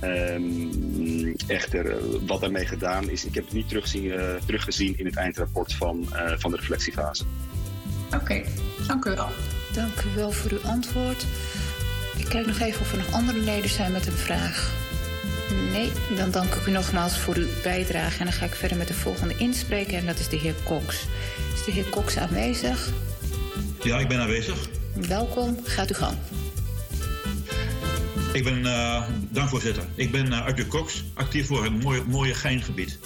Ehm, 0.00 1.34
echter, 1.46 1.96
wat 2.26 2.40
daarmee 2.40 2.66
gedaan 2.66 3.10
is, 3.10 3.24
ik 3.24 3.34
heb 3.34 3.44
het 3.44 3.52
niet 3.52 3.68
terugzien, 3.68 4.12
teruggezien 4.46 4.98
in 4.98 5.06
het 5.06 5.16
eindrapport 5.16 5.74
van, 5.74 6.06
eh, 6.12 6.32
van 6.38 6.50
de 6.50 6.56
reflectiefase. 6.56 7.24
Oké, 8.14 8.42
dank 8.86 9.04
u 9.04 9.10
wel. 9.14 9.28
Dank 9.72 10.02
u 10.02 10.14
wel 10.16 10.30
voor 10.32 10.50
uw 10.50 10.62
antwoord. 10.70 11.26
Ik 12.18 12.24
kijk 12.28 12.46
nog 12.46 12.58
even 12.58 12.80
of 12.80 12.92
er 12.92 12.98
nog 12.98 13.12
andere 13.12 13.38
leden 13.38 13.70
zijn 13.70 13.92
met 13.92 14.06
een 14.06 14.12
vraag. 14.12 14.72
Nee, 15.70 15.92
dan 16.16 16.30
dank 16.30 16.54
ik 16.54 16.66
u 16.66 16.70
nogmaals 16.70 17.18
voor 17.18 17.36
uw 17.36 17.46
bijdrage. 17.62 18.18
En 18.18 18.24
dan 18.24 18.34
ga 18.34 18.44
ik 18.44 18.54
verder 18.54 18.76
met 18.76 18.88
de 18.88 18.94
volgende 18.94 19.36
inspreker. 19.36 19.98
En 19.98 20.06
dat 20.06 20.18
is 20.18 20.28
de 20.28 20.36
heer 20.36 20.54
Cox. 20.64 21.06
Is 21.54 21.64
de 21.64 21.72
heer 21.72 21.88
Cox 21.88 22.16
aanwezig? 22.16 22.92
Ja, 23.82 23.98
ik 23.98 24.08
ben 24.08 24.20
aanwezig. 24.20 24.68
Welkom, 25.08 25.58
gaat 25.64 25.90
u 25.90 25.94
gang. 25.94 26.16
Ik 28.32 28.44
ben, 28.44 28.66
eh 28.66 29.02
dank 29.30 29.48
voorzitter. 29.48 29.82
Ik 29.94 30.10
ben 30.10 30.32
eh, 30.32 30.44
Arthur 30.44 30.66
Cox, 30.66 31.04
actief 31.14 31.46
voor 31.46 31.64
het 31.64 31.82
mooie, 31.82 32.02
mooie 32.06 32.34
Geingebied. 32.34 32.98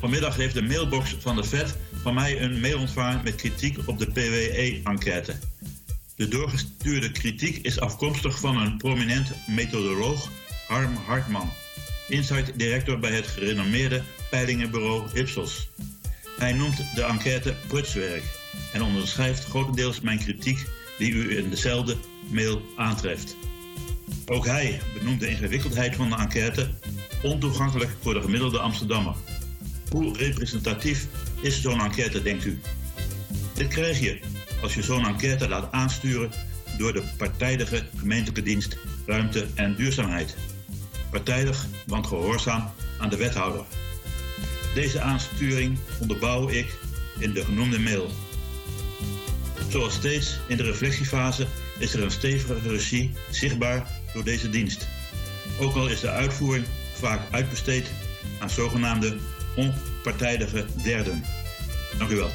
Vanmiddag 0.00 0.36
heeft 0.36 0.54
de 0.54 0.62
mailbox 0.62 1.16
van 1.18 1.36
de 1.36 1.44
VET 1.44 1.76
van 2.02 2.14
mij 2.14 2.42
een 2.42 2.60
mail 2.60 2.78
ontvangen 2.78 3.20
met 3.24 3.34
kritiek 3.34 3.78
op 3.84 3.98
de 3.98 4.06
PWE-enquête. 4.06 5.34
De 6.16 6.28
doorgestuurde 6.28 7.10
kritiek 7.12 7.56
is 7.56 7.80
afkomstig 7.80 8.38
van 8.38 8.56
een 8.56 8.76
prominent 8.76 9.32
methodoloog, 9.46 10.30
Harm 10.66 10.96
Hartman, 11.06 11.50
insight 12.08 12.58
director 12.58 12.98
bij 12.98 13.10
het 13.10 13.26
gerenommeerde 13.26 14.02
peilingenbureau 14.30 15.08
Ipsos. 15.14 15.68
Hij 16.38 16.52
noemt 16.52 16.94
de 16.94 17.02
enquête 17.02 17.54
prutswerk 17.66 18.22
en 18.72 18.82
onderschrijft 18.82 19.44
grotendeels 19.44 20.00
mijn 20.00 20.18
kritiek 20.18 20.66
die 20.98 21.12
u 21.12 21.36
in 21.36 21.50
dezelfde 21.50 21.96
mail 22.28 22.62
aantreft. 22.76 23.36
Ook 24.26 24.46
hij 24.46 24.80
benoemt 24.98 25.20
de 25.20 25.28
ingewikkeldheid 25.28 25.96
van 25.96 26.10
de 26.10 26.16
enquête 26.16 26.70
ontoegankelijk 27.22 27.90
voor 28.00 28.14
de 28.14 28.22
gemiddelde 28.22 28.58
Amsterdammer. 28.58 29.14
Hoe 29.90 30.16
representatief 30.16 31.06
is 31.40 31.60
zo'n 31.60 31.80
enquête, 31.80 32.22
denkt 32.22 32.44
u? 32.44 32.60
Dit 33.54 33.68
krijg 33.68 34.00
je 34.00 34.20
als 34.62 34.74
je 34.74 34.82
zo'n 34.82 35.06
enquête 35.06 35.48
laat 35.48 35.72
aansturen 35.72 36.30
door 36.78 36.92
de 36.92 37.02
partijdige 37.16 37.86
gemeentelijke 37.96 38.42
dienst 38.42 38.76
Ruimte 39.06 39.46
en 39.54 39.74
Duurzaamheid. 39.74 40.36
Partijdig, 41.10 41.66
want 41.86 42.06
gehoorzaam 42.06 42.70
aan 42.98 43.08
de 43.08 43.16
wethouder. 43.16 43.64
Deze 44.74 45.00
aansturing 45.00 45.78
onderbouw 46.00 46.48
ik 46.48 46.78
in 47.18 47.32
de 47.32 47.44
genoemde 47.44 47.78
mail. 47.78 48.10
Zoals 49.68 49.94
steeds 49.94 50.38
in 50.46 50.56
de 50.56 50.62
reflectiefase 50.62 51.46
is 51.78 51.94
er 51.94 52.02
een 52.02 52.10
stevige 52.10 52.68
regie 52.68 53.12
zichtbaar 53.30 53.86
door 54.12 54.24
deze 54.24 54.50
dienst. 54.50 54.88
Ook 55.60 55.74
al 55.74 55.88
is 55.88 56.00
de 56.00 56.10
uitvoering 56.10 56.66
vaak 56.94 57.20
uitbesteed 57.30 57.90
aan 58.38 58.50
zogenaamde 58.50 59.16
onpartijdige 59.56 60.64
derden. 60.82 61.24
Dank 61.98 62.10
u 62.10 62.16
wel. 62.16 62.30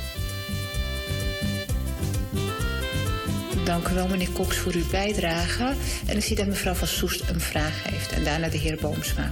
Dank 3.71 3.87
u 3.87 3.93
wel, 3.93 4.07
meneer 4.07 4.31
Cox, 4.31 4.57
voor 4.57 4.73
uw 4.73 4.89
bijdrage. 4.89 5.73
En 6.07 6.17
ik 6.17 6.23
zie 6.23 6.35
dat 6.35 6.47
mevrouw 6.47 6.73
van 6.73 6.87
Soest 6.87 7.29
een 7.29 7.39
vraag 7.39 7.83
heeft. 7.83 8.11
En 8.11 8.23
daarna 8.23 8.47
de 8.47 8.57
heer 8.57 8.77
Boomsma. 8.81 9.31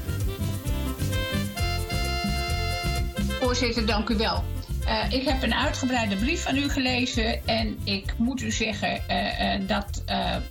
Voorzitter, 3.40 3.86
dank 3.86 4.10
u 4.10 4.18
wel. 4.18 4.44
Eh, 4.86 5.12
ik 5.12 5.28
heb 5.28 5.44
een 5.44 5.54
uitgebreide 5.54 6.16
brief 6.16 6.44
van 6.44 6.58
u 6.58 6.70
gelezen 6.70 7.48
en 7.48 7.78
ik 7.84 8.14
moet 8.18 8.42
u 8.42 8.52
zeggen 8.52 9.08
eh, 9.08 9.54
eh, 9.54 9.62
dat 9.68 10.04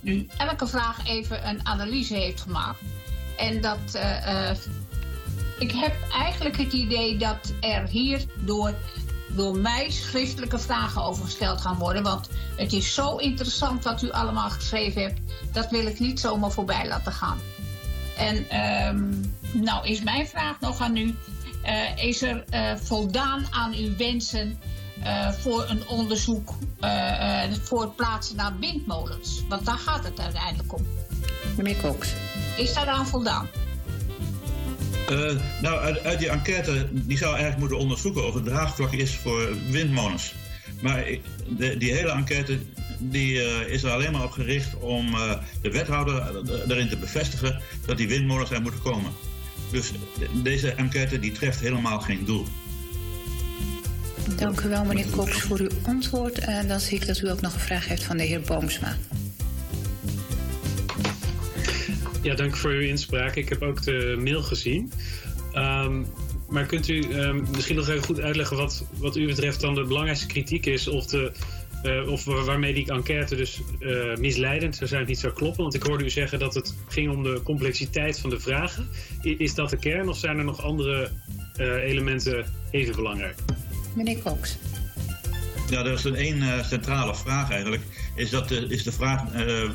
u 0.03 0.27
elke 0.37 0.67
vraag 0.67 1.07
even 1.07 1.47
een 1.47 1.65
analyse 1.65 2.15
heeft 2.15 2.41
gemaakt. 2.41 2.79
En 3.37 3.61
dat 3.61 3.99
ik 5.59 5.71
heb 5.71 5.95
eigenlijk 6.11 6.57
het 6.57 6.73
idee 6.73 7.17
dat 7.17 7.53
er 7.59 7.87
hier 7.87 8.25
door, 9.35 9.57
mij 9.57 9.89
schriftelijke 9.89 10.59
vragen 10.59 11.03
over 11.03 11.23
gesteld 11.23 11.61
gaan 11.61 11.77
worden. 11.77 12.03
Want 12.03 12.29
het 12.55 12.73
is 12.73 12.93
zo 12.93 13.15
interessant 13.15 13.83
wat 13.83 14.01
u 14.01 14.11
allemaal 14.11 14.49
geschreven 14.49 15.01
hebt. 15.01 15.19
Dat 15.51 15.69
wil 15.69 15.85
ik 15.85 15.99
niet 15.99 16.19
zomaar 16.19 16.51
voorbij 16.51 16.87
laten 16.87 17.11
gaan. 17.11 17.37
En 18.17 18.49
ehm, 18.49 19.09
nou 19.53 19.87
is 19.87 20.01
mijn 20.03 20.27
vraag 20.27 20.59
nog 20.59 20.79
aan 20.79 20.97
u. 20.97 21.15
Eh, 21.63 22.03
is 22.05 22.21
er 22.21 22.43
eh, 22.49 22.75
voldaan 22.75 23.45
aan 23.49 23.73
uw 23.73 23.95
wensen 23.97 24.59
eh, 25.03 25.29
voor 25.29 25.69
een 25.69 25.87
onderzoek 25.87 26.53
voor 27.63 27.81
het 27.81 27.95
plaatsen 27.95 28.35
naar 28.35 28.53
windmolens? 28.59 29.43
Want 29.49 29.65
daar 29.65 29.77
gaat 29.77 30.03
het 30.03 30.19
uiteindelijk 30.19 30.73
om. 30.73 30.87
Meneer 31.57 31.81
Cox. 31.81 32.13
Is 32.57 32.73
daaraan 32.73 33.07
voldaan? 33.07 33.47
Eh, 35.09 35.35
nou, 35.61 35.95
uit, 36.03 36.19
die 36.19 36.29
enquête, 36.29 36.87
die 36.91 37.17
zou 37.17 37.29
eigenlijk 37.31 37.59
moeten 37.59 37.77
onderzoeken 37.77 38.27
of 38.27 38.33
het 38.33 38.43
draagvlak 38.45 38.93
is 38.93 39.15
voor 39.15 39.47
windmolens. 39.71 40.33
Maar 40.81 41.05
die 41.57 41.93
hele 41.93 42.11
enquête 42.11 42.59
die, 42.99 43.41
eh, 43.43 43.73
is 43.73 43.83
er 43.83 43.91
alleen 43.91 44.11
maar 44.11 44.23
op 44.23 44.31
gericht 44.31 44.75
om 44.79 45.13
eh, 45.13 45.31
de 45.61 45.71
wethouder 45.71 46.23
erin 46.67 46.89
te 46.89 46.97
bevestigen 46.97 47.61
dat 47.85 47.97
die 47.97 48.07
windmolens 48.07 48.51
er 48.51 48.61
moeten 48.61 48.81
komen. 48.81 49.11
Dus 49.71 49.91
de- 50.19 50.41
deze 50.41 50.71
enquête 50.71 51.19
die 51.19 51.31
treft 51.31 51.59
helemaal 51.59 51.99
geen 51.99 52.25
doel. 52.25 52.45
Dank 54.35 54.61
u 54.61 54.69
wel, 54.69 54.85
meneer 54.85 55.09
Cox, 55.09 55.41
voor 55.41 55.59
uw 55.59 55.69
antwoord. 55.83 56.39
En 56.39 56.67
dan 56.67 56.79
zie 56.79 56.97
ik 56.99 57.07
dat 57.07 57.19
u 57.21 57.29
ook 57.29 57.41
nog 57.41 57.53
een 57.53 57.59
vraag 57.59 57.87
heeft 57.87 58.03
van 58.03 58.17
de 58.17 58.23
heer 58.23 58.41
Boomsma. 58.41 58.97
Ja, 62.21 62.35
dank 62.35 62.55
voor 62.55 62.71
uw 62.71 62.81
inspraak. 62.81 63.35
Ik 63.35 63.49
heb 63.49 63.61
ook 63.61 63.83
de 63.83 64.19
mail 64.23 64.41
gezien. 64.41 64.91
Ehm, 65.53 66.03
maar 66.49 66.65
kunt 66.65 66.87
u 66.87 67.01
ehm, 67.01 67.41
misschien 67.55 67.75
nog 67.75 67.89
even 67.89 68.03
goed 68.03 68.19
uitleggen 68.19 68.57
wat, 68.57 68.85
wat 68.97 69.15
u 69.15 69.25
betreft 69.25 69.61
dan 69.61 69.75
de 69.75 69.83
belangrijkste 69.83 70.27
kritiek 70.27 70.65
is 70.65 70.87
of, 70.87 71.05
de, 71.05 71.31
eh, 71.83 72.11
of 72.11 72.23
wa- 72.23 72.43
waarmee 72.43 72.73
die 72.73 72.91
enquête 72.91 73.35
dus 73.35 73.61
eh, 73.79 74.15
misleidend 74.17 74.75
zou 74.75 74.89
zijn, 74.89 75.05
niet 75.05 75.19
zou 75.19 75.33
kloppen? 75.33 75.61
Want 75.61 75.73
ik 75.75 75.83
hoorde 75.83 76.03
u 76.03 76.09
zeggen 76.09 76.39
dat 76.39 76.53
het 76.53 76.75
ging 76.87 77.11
om 77.11 77.23
de 77.23 77.41
complexiteit 77.43 78.19
van 78.19 78.29
de 78.29 78.39
vragen. 78.39 78.87
I- 79.23 79.35
is 79.37 79.53
dat 79.53 79.69
de 79.69 79.77
kern 79.77 80.09
of 80.09 80.17
zijn 80.17 80.37
er 80.37 80.43
nog 80.43 80.61
andere 80.63 81.09
eh, 81.55 81.67
elementen 81.75 82.45
even 82.71 82.95
belangrijk? 82.95 83.35
Meneer 83.95 84.19
Cox. 84.23 84.57
Ja, 85.69 85.85
er 85.85 85.93
is 85.93 86.03
een 86.03 86.15
één 86.15 86.41
eh, 86.41 86.63
centrale 86.65 87.15
vraag 87.15 87.51
eigenlijk. 87.51 87.81
Is, 88.15 88.29
dat 88.29 88.47
de, 88.49 88.65
is 88.69 88.83
de 88.83 88.91
vraag 88.91 89.33
eh, 89.33 89.69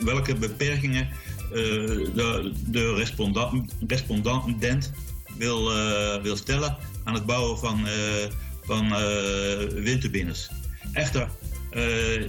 welke 0.00 0.34
beperkingen 0.34 1.08
de, 1.54 2.52
de 2.66 2.94
respondent, 2.94 3.74
respondent 3.86 4.92
wil, 5.38 5.76
eh, 5.76 6.22
wil 6.22 6.36
stellen 6.36 6.76
aan 7.04 7.14
het 7.14 7.26
bouwen 7.26 7.58
van, 7.58 7.86
eh, 7.86 8.30
van 8.62 8.94
eh, 8.94 9.68
windturbines. 9.68 10.50
Echter, 10.92 11.28
eh, 11.70 12.26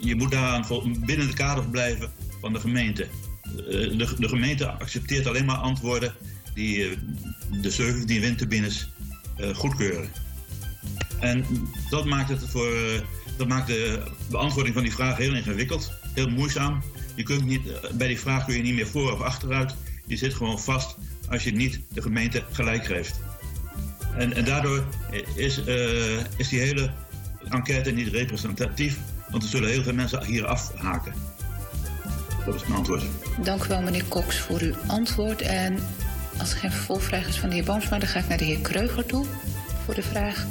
je 0.00 0.14
moet 0.16 0.30
daaraan 0.30 0.84
binnen 1.06 1.26
het 1.26 1.36
kader 1.36 1.64
blijven 1.64 2.10
van 2.40 2.52
de 2.52 2.60
gemeente. 2.60 3.02
Eh, 3.02 3.62
de, 3.70 4.14
de 4.18 4.28
gemeente 4.28 4.66
accepteert 4.66 5.26
alleen 5.26 5.44
maar 5.44 5.56
antwoorden 5.56 6.14
die 6.54 6.88
eh, 6.88 6.96
de 7.62 7.70
17 7.70 8.20
windturbines 8.20 8.88
eh, 9.36 9.54
goedkeuren. 9.54 10.10
En 11.20 11.44
dat 11.90 12.04
maakt, 12.04 12.28
het 12.28 12.48
voor, 12.48 12.72
eh, 12.72 13.00
dat 13.36 13.48
maakt 13.48 13.66
de 13.66 14.02
beantwoording 14.30 14.74
van 14.74 14.84
die 14.84 14.92
vraag 14.92 15.16
heel 15.16 15.34
ingewikkeld, 15.34 15.92
heel 16.14 16.28
moeizaam. 16.28 16.82
Je 17.14 17.22
kunt 17.22 17.44
niet, 17.44 17.66
eh, 17.66 17.90
bij 17.90 18.06
die 18.06 18.20
vraag 18.20 18.44
kun 18.44 18.56
je 18.56 18.62
niet 18.62 18.74
meer 18.74 18.86
voor 18.86 19.12
of 19.12 19.20
achteruit. 19.20 19.74
Je 20.06 20.16
zit 20.16 20.34
gewoon 20.34 20.60
vast 20.60 20.96
als 21.28 21.44
je 21.44 21.52
niet 21.52 21.80
de 21.88 22.02
gemeente 22.02 22.44
gelijk 22.52 22.84
geeft. 22.84 23.20
En, 24.16 24.32
en 24.32 24.44
daardoor 24.44 24.84
is, 25.34 25.64
eh, 25.64 26.18
is 26.36 26.48
die 26.48 26.60
hele 26.60 26.90
enquête 27.48 27.90
niet 27.90 28.08
representatief, 28.08 28.98
want 29.30 29.42
er 29.42 29.48
zullen 29.48 29.70
heel 29.70 29.82
veel 29.82 29.94
mensen 29.94 30.24
hier 30.24 30.46
afhaken. 30.46 31.14
Dat 32.46 32.54
is 32.54 32.62
mijn 32.62 32.74
antwoord. 32.74 33.04
Dank 33.42 33.64
u 33.64 33.68
wel, 33.68 33.82
meneer 33.82 34.08
Cox, 34.08 34.38
voor 34.38 34.60
uw 34.60 34.74
antwoord. 34.86 35.42
En 35.42 35.78
als 36.38 36.52
er 36.52 36.58
geen 36.58 36.72
vervolgvraag 36.72 37.28
is 37.28 37.38
van 37.38 37.48
de 37.48 37.54
heer 37.54 37.64
Boomsma, 37.64 37.98
dan 37.98 38.08
ga 38.08 38.18
ik 38.18 38.28
naar 38.28 38.38
de 38.38 38.44
heer 38.44 38.60
Kreuger 38.60 39.06
toe 39.06 39.26
voor 39.84 39.94
de 39.94 40.02
vraag. 40.02 40.46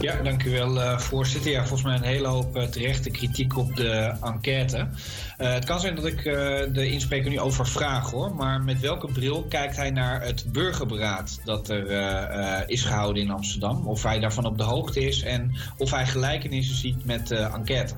Ja, 0.00 0.22
dank 0.22 0.44
u 0.44 0.50
wel, 0.50 0.82
eh, 0.82 0.98
voorzitter. 0.98 1.50
Ja, 1.50 1.60
volgens 1.60 1.82
mij 1.82 1.94
een 1.94 2.02
hele 2.02 2.26
hoop 2.26 2.56
eh, 2.56 2.62
terechte 2.62 3.10
kritiek 3.10 3.56
op 3.56 3.76
de 3.76 4.12
enquête. 4.22 4.88
Eh, 5.36 5.52
het 5.52 5.64
kan 5.64 5.80
zijn 5.80 5.94
dat 5.94 6.04
ik 6.06 6.24
eh, 6.24 6.34
de 6.72 6.90
inspreker 6.90 7.30
nu 7.30 7.40
overvraag 7.40 8.10
hoor, 8.10 8.34
maar 8.34 8.60
met 8.60 8.80
welke 8.80 9.12
bril 9.12 9.46
kijkt 9.48 9.76
hij 9.76 9.90
naar 9.90 10.22
het 10.22 10.52
burgerberaad 10.52 11.40
dat 11.44 11.68
er 11.68 11.86
eh, 11.86 12.58
eh, 12.58 12.62
is 12.66 12.82
gehouden 12.84 13.22
in 13.22 13.30
Amsterdam? 13.30 13.86
Of 13.86 14.02
hij 14.02 14.18
daarvan 14.20 14.46
op 14.46 14.58
de 14.58 14.64
hoogte 14.64 15.00
is 15.06 15.22
en 15.22 15.56
of 15.76 15.90
hij 15.90 16.06
gelijkenissen 16.06 16.76
ziet 16.76 17.04
met 17.04 17.26
de 17.26 17.36
enquête? 17.36 17.94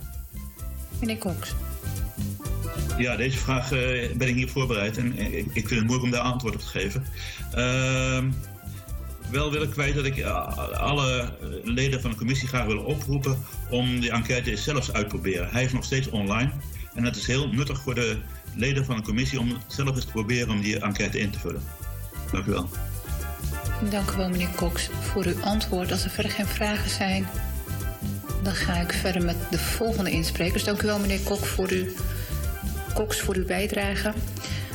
Meneer 1.01 1.19
Cox. 1.19 1.55
Ja, 2.99 3.17
deze 3.17 3.39
vraag 3.39 3.73
eh, 3.73 4.17
ben 4.17 4.29
ik 4.29 4.35
niet 4.35 4.51
voorbereid 4.51 4.97
en 4.97 5.19
ik, 5.19 5.47
ik 5.53 5.69
vind 5.69 5.71
het 5.71 5.81
moeilijk 5.81 6.03
om 6.03 6.11
daar 6.11 6.21
antwoord 6.21 6.55
op 6.55 6.61
te 6.61 6.67
geven. 6.67 7.05
Ehm, 7.53 8.31
wel 9.31 9.51
wil 9.51 9.63
ik 9.63 9.71
kwijt 9.71 9.95
dat 9.95 10.05
ik 10.05 10.17
eh, 10.17 10.59
alle 10.73 11.21
eh, 11.21 11.49
leden 11.63 12.01
van 12.01 12.11
de 12.11 12.17
commissie 12.17 12.49
graag 12.49 12.67
wil 12.67 12.79
oproepen 12.79 13.39
om 13.71 14.01
die 14.01 14.11
enquête 14.11 14.57
zelfs 14.57 14.93
uit 14.93 15.09
te 15.09 15.15
proberen. 15.15 15.49
Hij 15.51 15.65
is 15.65 15.73
nog 15.73 15.85
steeds 15.85 16.09
online 16.09 16.51
en 16.95 17.05
het 17.05 17.17
is 17.17 17.27
heel 17.27 17.49
nuttig 17.49 17.83
voor 17.83 17.95
de 17.95 18.19
leden 18.55 18.85
van 18.85 18.97
de 18.97 19.03
commissie 19.03 19.41
om 19.41 19.57
zelf 19.67 19.95
eens 19.95 20.05
te 20.05 20.11
proberen 20.11 20.51
om 20.51 20.61
die 20.61 20.79
enquête 20.79 21.19
in 21.19 21.31
te 21.31 21.39
vullen. 21.39 21.63
Dank 22.33 22.47
u 22.47 22.51
wel. 22.51 22.69
Dank 23.91 24.11
u 24.11 24.17
wel, 24.17 24.29
meneer 24.29 24.51
Cox, 24.57 24.89
voor 25.01 25.25
uw 25.25 25.41
antwoord. 25.43 25.93
Als 25.93 26.05
er 26.05 26.11
verder 26.11 26.33
geen 26.33 26.47
vragen 26.47 26.91
zijn, 26.91 27.27
dan 28.43 28.55
ga 28.55 28.75
ik 28.75 28.93
verder 28.93 29.25
met 29.25 29.37
de 29.51 29.59
volgende 29.59 30.11
insprekers. 30.11 30.65
Dank 30.65 30.83
u 30.83 30.87
wel, 30.87 30.99
meneer 30.99 31.23
Cox, 31.23 31.49
voor 31.49 31.69
uw, 31.69 31.87
Cox, 32.95 33.21
voor 33.21 33.35
uw 33.35 33.47
bijdrage. 33.47 34.13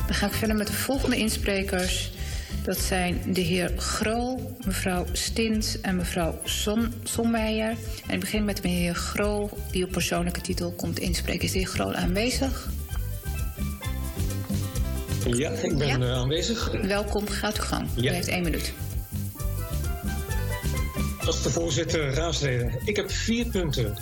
Dan 0.06 0.14
ga 0.14 0.26
ik 0.26 0.32
verder 0.32 0.56
met 0.56 0.66
de 0.66 0.72
volgende 0.72 1.16
insprekers. 1.16 2.12
Dat 2.64 2.78
zijn 2.78 3.20
de 3.32 3.40
heer 3.40 3.72
Grol, 3.76 4.56
mevrouw 4.64 5.06
Stins 5.12 5.80
en 5.80 5.96
mevrouw 5.96 6.38
Son, 6.44 6.92
Sonmeijer. 7.02 7.76
En 8.06 8.14
ik 8.14 8.20
begin 8.20 8.44
met 8.44 8.62
de 8.62 8.68
heer 8.68 8.94
Grol, 8.94 9.50
die 9.70 9.84
op 9.84 9.90
persoonlijke 9.90 10.40
titel 10.40 10.72
komt 10.72 10.98
inspreken. 10.98 11.42
Is 11.42 11.52
de 11.52 11.58
heer 11.58 11.66
Grol 11.66 11.94
aanwezig? 11.94 12.68
Ja, 15.26 15.50
ik 15.50 15.78
ben 15.78 16.02
eh, 16.02 16.12
aanwezig. 16.12 16.70
Welkom, 16.82 17.28
gaat 17.28 17.56
uw 17.58 17.64
gang. 17.64 17.88
U 17.96 18.08
heeft 18.08 18.28
één 18.28 18.42
minuut. 18.42 18.72
Als 21.26 21.42
de 21.42 21.50
voorzitter, 21.50 22.14
raadsleden. 22.14 22.72
Ik 22.84 22.96
heb 22.96 23.10
vier 23.10 23.46
punten. 23.46 23.96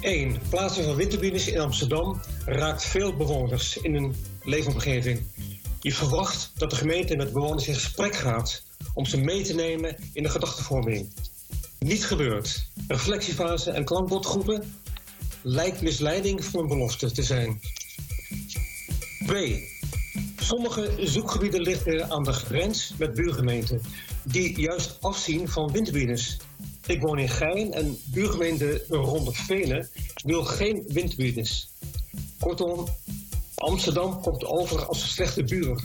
1. 0.00 0.38
Plaatsen 0.48 0.84
van 0.84 0.94
windturbines 0.94 1.48
in 1.48 1.60
Amsterdam 1.60 2.20
raakt 2.46 2.84
veel 2.84 3.16
bewoners 3.16 3.76
in 3.76 3.94
hun 3.94 4.14
leefomgeving. 4.42 5.26
Je 5.82 5.92
verwacht 5.92 6.52
dat 6.54 6.70
de 6.70 6.76
gemeente 6.76 7.16
met 7.16 7.32
bewoners 7.32 7.68
in 7.68 7.74
gesprek 7.74 8.14
gaat 8.14 8.62
om 8.94 9.06
ze 9.06 9.16
mee 9.16 9.42
te 9.42 9.54
nemen 9.54 9.96
in 10.12 10.22
de 10.22 10.28
gedachtevorming. 10.28 11.12
Niet 11.78 12.04
gebeurd. 12.04 12.68
Reflectiefase 12.88 13.70
en 13.70 13.84
klankbordgroepen 13.84 14.74
lijkt 15.42 15.82
misleiding 15.82 16.44
van 16.44 16.60
een 16.60 16.68
belofte 16.68 17.10
te 17.10 17.22
zijn. 17.22 17.60
2. 19.26 19.68
Sommige 20.36 20.96
zoekgebieden 20.98 21.60
liggen 21.60 22.10
aan 22.10 22.22
de 22.22 22.32
grens 22.32 22.94
met 22.98 23.14
buurgemeenten, 23.14 23.80
die 24.24 24.60
juist 24.60 24.96
afzien 25.00 25.48
van 25.48 25.72
windturbines. 25.72 26.36
Ik 26.86 27.00
woon 27.00 27.18
in 27.18 27.28
Gein 27.28 27.72
en 27.72 27.98
buurgemeente 28.04 28.84
rond 28.88 29.36
Venen 29.36 29.88
wil 30.24 30.44
geen 30.44 30.84
windturbines. 30.86 31.70
Kortom, 32.38 32.86
Amsterdam 33.62 34.20
komt 34.20 34.44
over 34.44 34.86
als 34.86 35.02
een 35.02 35.08
slechte 35.08 35.42
buur. 35.42 35.84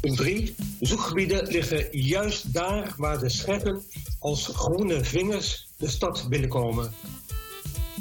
Punt 0.00 0.16
3. 0.16 0.54
Zoekgebieden 0.80 1.46
liggen 1.46 1.88
juist 1.90 2.52
daar 2.52 2.94
waar 2.96 3.18
de 3.18 3.28
scheppen 3.28 3.82
als 4.18 4.46
groene 4.46 5.04
vingers 5.04 5.68
de 5.76 5.88
stad 5.88 6.26
binnenkomen. 6.28 6.92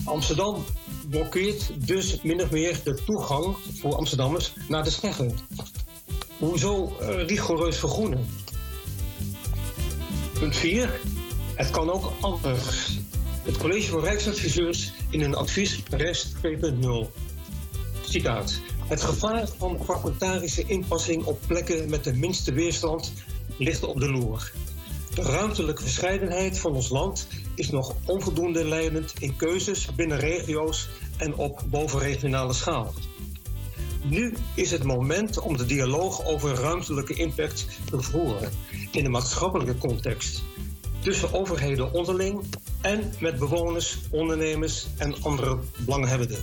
Amsterdam 0.04 0.66
blokkeert 1.10 1.88
dus 1.88 2.22
min 2.22 2.42
of 2.42 2.52
meer 2.52 2.80
de 2.84 3.04
toegang 3.06 3.56
voor 3.80 3.96
Amsterdammers 3.96 4.54
naar 4.68 4.84
de 4.84 4.90
Scheggen. 4.90 5.38
Hoezo 6.38 6.98
eh, 7.00 7.28
rigoureus 7.28 7.78
vergroenen? 7.78 8.28
Punt 10.34 10.56
4. 10.56 11.00
Het 11.56 11.70
kan 11.70 11.90
ook 11.90 12.12
anders. 12.20 12.98
Het 13.44 13.58
College 13.58 13.90
van 13.90 14.00
Rijksadviseurs 14.00 14.92
in 15.10 15.22
een 15.22 15.36
advies 15.36 15.84
rest 15.90 16.34
2.0. 16.36 17.29
Citaat. 18.10 18.60
Het 18.88 19.02
gevaar 19.02 19.48
van 19.58 19.80
fragmentarische 19.84 20.64
inpassing 20.68 21.24
op 21.24 21.40
plekken 21.48 21.90
met 21.90 22.04
de 22.04 22.14
minste 22.14 22.54
weerstand 22.54 23.14
ligt 23.58 23.84
op 23.84 24.00
de 24.00 24.12
loer. 24.12 24.52
De 25.16 25.22
ruimtelijke 25.22 25.82
verscheidenheid 25.82 26.60
van 26.60 26.74
ons 26.74 26.90
land 26.90 27.28
is 27.56 27.70
nog 27.70 27.96
onvoldoende 28.06 28.66
leidend 28.66 29.14
in 29.20 29.36
keuzes 29.36 29.96
binnen 29.96 30.20
regio's 30.20 30.90
en 31.18 31.36
op 31.36 31.64
bovenregionale 31.66 32.54
schaal. 32.54 32.94
Nu 34.04 34.34
is 34.54 34.72
het 34.72 34.84
moment 34.84 35.40
om 35.40 35.58
de 35.58 35.66
dialoog 35.66 36.26
over 36.26 36.54
ruimtelijke 36.54 37.14
impact 37.14 37.66
te 37.90 38.02
voeren 38.02 38.52
in 38.92 39.06
een 39.06 39.12
maatschappelijke 39.12 39.78
context. 39.78 40.44
Tussen 41.00 41.34
overheden 41.34 41.94
onderling 41.94 42.44
en 42.82 43.14
met 43.20 43.40
bewoners, 43.40 43.98
ondernemers 44.12 44.88
en 44.98 45.24
andere 45.24 45.60
belanghebbenden. 45.86 46.42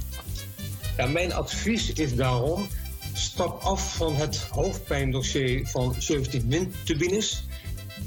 Mijn 1.12 1.32
advies 1.32 1.92
is 1.92 2.14
daarom: 2.14 2.66
stap 3.14 3.62
af 3.62 3.96
van 3.96 4.16
het 4.16 4.36
hoofdpijndossier 4.50 5.66
van 5.66 5.94
17 5.98 6.48
windturbines 6.48 7.44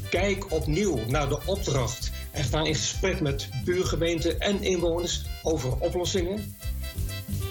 Kijk 0.09 0.51
opnieuw 0.51 0.99
naar 1.07 1.29
de 1.29 1.39
opdracht 1.45 2.11
en 2.31 2.43
ga 2.43 2.63
in 2.63 2.75
gesprek 2.75 3.21
met 3.21 3.49
buurgemeenten 3.65 4.39
en 4.39 4.63
inwoners 4.63 5.21
over 5.43 5.75
oplossingen. 5.79 6.55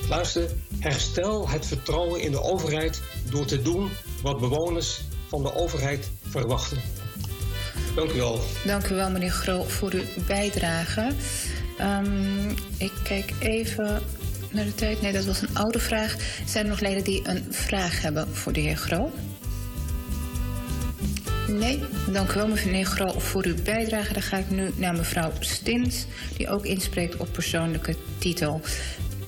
Luister, 0.09 0.51
herstel 0.79 1.49
het 1.49 1.67
vertrouwen 1.67 2.21
in 2.21 2.31
de 2.31 2.43
overheid 2.43 3.03
door 3.31 3.45
te 3.45 3.63
doen 3.63 3.91
wat 4.23 4.41
bewoners 4.41 5.01
van 5.29 5.43
de 5.43 5.55
overheid 5.55 6.11
verwachten. 6.23 6.79
Dank 7.95 8.13
u 8.13 8.17
wel. 8.17 8.41
Dank 8.65 8.89
u 8.89 8.95
wel, 8.95 9.11
meneer 9.11 9.31
Gro, 9.31 9.63
voor 9.63 9.93
uw 9.93 10.05
bijdrage. 10.27 11.13
Um, 11.81 12.49
ik 12.77 12.93
kijk 13.03 13.33
even 13.39 14.03
naar 14.51 14.65
de 14.65 14.75
tijd. 14.75 15.03
Nee, 15.03 15.13
dat 15.13 15.25
was 15.25 15.43
een 15.43 15.57
oude 15.57 15.79
vraag. 15.79 16.17
Zijn 16.47 16.65
er 16.65 16.71
nog 16.71 16.81
leden 16.81 17.05
die 17.05 17.21
een 17.25 17.47
vraag 17.51 18.03
hebben 18.03 18.35
voor 18.35 18.53
de 18.53 18.61
heer 18.61 18.77
Gro? 18.77 19.13
Nee, 21.49 21.81
dank 22.13 22.31
u 22.31 22.35
wel, 22.35 22.49
meneer 22.49 22.85
Gro, 22.85 23.19
voor 23.19 23.45
uw 23.45 23.63
bijdrage. 23.63 24.13
Dan 24.13 24.23
ga 24.23 24.37
ik 24.37 24.51
nu 24.51 24.71
naar 24.77 24.97
mevrouw 24.97 25.33
Stins, 25.41 26.07
die 26.37 26.49
ook 26.49 26.65
inspreekt 26.65 27.17
op 27.17 27.33
persoonlijke 27.33 27.97
titel. 28.19 28.61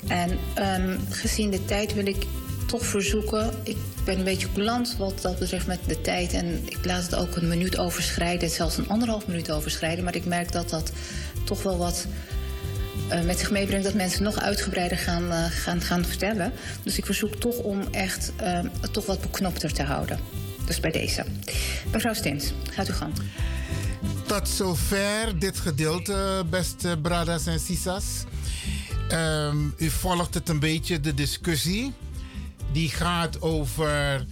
En 0.06 0.38
um, 0.80 0.98
gezien 1.10 1.50
de 1.50 1.64
tijd 1.64 1.94
wil 1.94 2.06
ik 2.06 2.26
toch 2.66 2.86
verzoeken. 2.86 3.50
Ik 3.62 3.76
ben 4.04 4.18
een 4.18 4.24
beetje 4.24 4.52
coulant 4.52 4.96
wat 4.98 5.20
dat 5.20 5.38
betreft 5.38 5.66
met 5.66 5.78
de 5.86 6.00
tijd. 6.00 6.32
En 6.32 6.60
ik 6.64 6.84
laat 6.84 7.02
het 7.02 7.14
ook 7.14 7.36
een 7.36 7.48
minuut 7.48 7.78
overschrijden, 7.78 8.50
zelfs 8.50 8.76
een 8.76 8.88
anderhalf 8.88 9.26
minuut 9.26 9.50
overschrijden. 9.50 10.04
Maar 10.04 10.14
ik 10.14 10.24
merk 10.24 10.52
dat 10.52 10.70
dat 10.70 10.92
toch 11.44 11.62
wel 11.62 11.78
wat 11.78 12.06
met 13.24 13.38
zich 13.38 13.50
meebrengt 13.50 13.84
dat 13.84 13.94
mensen 13.94 14.22
nog 14.22 14.38
uitgebreider 14.38 14.98
gaan, 14.98 15.24
uh, 15.24 15.44
gaan, 15.44 15.80
gaan 15.80 16.04
vertellen. 16.04 16.52
Dus 16.82 16.98
ik 16.98 17.04
verzoek 17.04 17.34
toch 17.34 17.56
om 17.56 17.82
echt 17.90 18.32
uh, 18.40 18.58
toch 18.92 19.06
wat 19.06 19.20
beknopter 19.20 19.72
te 19.72 19.82
houden. 19.82 20.18
Dus 20.66 20.80
bij 20.80 20.90
deze. 20.90 21.24
Mevrouw 21.92 22.14
Stins, 22.14 22.52
gaat 22.70 22.88
u 22.88 22.92
gang. 22.92 23.12
Tot 24.26 24.48
zover 24.48 25.38
dit 25.38 25.58
gedeelte, 25.58 26.44
beste 26.50 26.98
bradas 27.02 27.46
en 27.46 27.60
sisas. 27.60 28.04
Um, 29.12 29.74
u 29.76 29.90
volgt 29.90 30.34
het 30.34 30.48
een 30.48 30.60
beetje, 30.60 31.00
de 31.00 31.14
discussie. 31.14 31.92
Die 32.72 32.88
gaat 32.88 33.42
over 33.42 34.26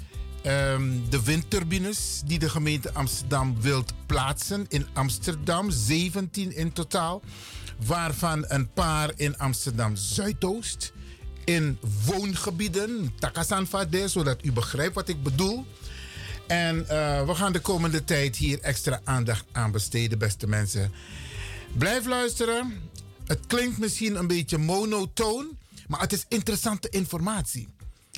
um, 0.46 1.10
de 1.10 1.22
windturbines 1.22 2.22
die 2.24 2.38
de 2.38 2.48
gemeente 2.48 2.92
Amsterdam 2.92 3.60
wilt 3.60 3.92
plaatsen 4.06 4.66
in 4.68 4.86
Amsterdam. 4.92 5.70
17 5.70 6.56
in 6.56 6.72
totaal. 6.72 7.22
Waarvan 7.86 8.44
een 8.48 8.72
paar 8.72 9.12
in 9.16 9.38
Amsterdam 9.38 9.96
Zuidoost. 9.96 10.92
In 11.44 11.78
woongebieden, 12.04 13.12
Takasanfade, 13.18 14.08
zodat 14.08 14.44
u 14.44 14.52
begrijpt 14.52 14.94
wat 14.94 15.08
ik 15.08 15.22
bedoel. 15.22 15.66
En 16.46 16.76
uh, 16.78 17.26
we 17.26 17.34
gaan 17.34 17.52
de 17.52 17.60
komende 17.60 18.04
tijd 18.04 18.36
hier 18.36 18.60
extra 18.60 19.00
aandacht 19.04 19.44
aan 19.52 19.70
besteden, 19.70 20.18
beste 20.18 20.46
mensen. 20.46 20.92
Blijf 21.72 22.06
luisteren. 22.06 22.72
Het 23.26 23.40
klinkt 23.46 23.78
misschien 23.78 24.16
een 24.16 24.26
beetje 24.26 24.58
monotoon, 24.58 25.58
maar 25.88 26.00
het 26.00 26.12
is 26.12 26.24
interessante 26.28 26.88
informatie 26.88 27.68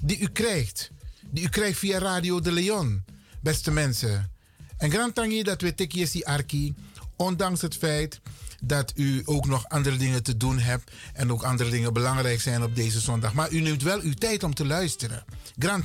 die 0.02 0.18
u 0.18 0.28
krijgt. 0.28 0.90
Die 1.30 1.44
u 1.44 1.48
krijgt 1.48 1.78
via 1.78 1.98
Radio 1.98 2.40
de 2.40 2.52
Leon, 2.52 3.04
beste 3.40 3.70
mensen. 3.70 4.30
En 4.76 4.90
grand 4.90 5.14
tangi 5.14 5.42
dat 5.42 5.60
we 5.60 5.74
tekjes 5.74 6.24
arki, 6.24 6.74
ondanks 7.16 7.60
het 7.60 7.76
feit 7.76 8.20
dat 8.60 8.92
u 8.96 9.22
ook 9.24 9.46
nog 9.46 9.68
andere 9.68 9.96
dingen 9.96 10.22
te 10.22 10.36
doen 10.36 10.58
hebt 10.58 10.90
en 11.12 11.32
ook 11.32 11.42
andere 11.42 11.70
dingen 11.70 11.92
belangrijk 11.92 12.40
zijn 12.40 12.62
op 12.62 12.76
deze 12.76 13.00
zondag. 13.00 13.32
Maar 13.32 13.50
u 13.50 13.60
neemt 13.60 13.82
wel 13.82 14.00
uw 14.00 14.14
tijd 14.14 14.42
om 14.42 14.54
te 14.54 14.66
luisteren. 14.66 15.24
Grand 15.58 15.84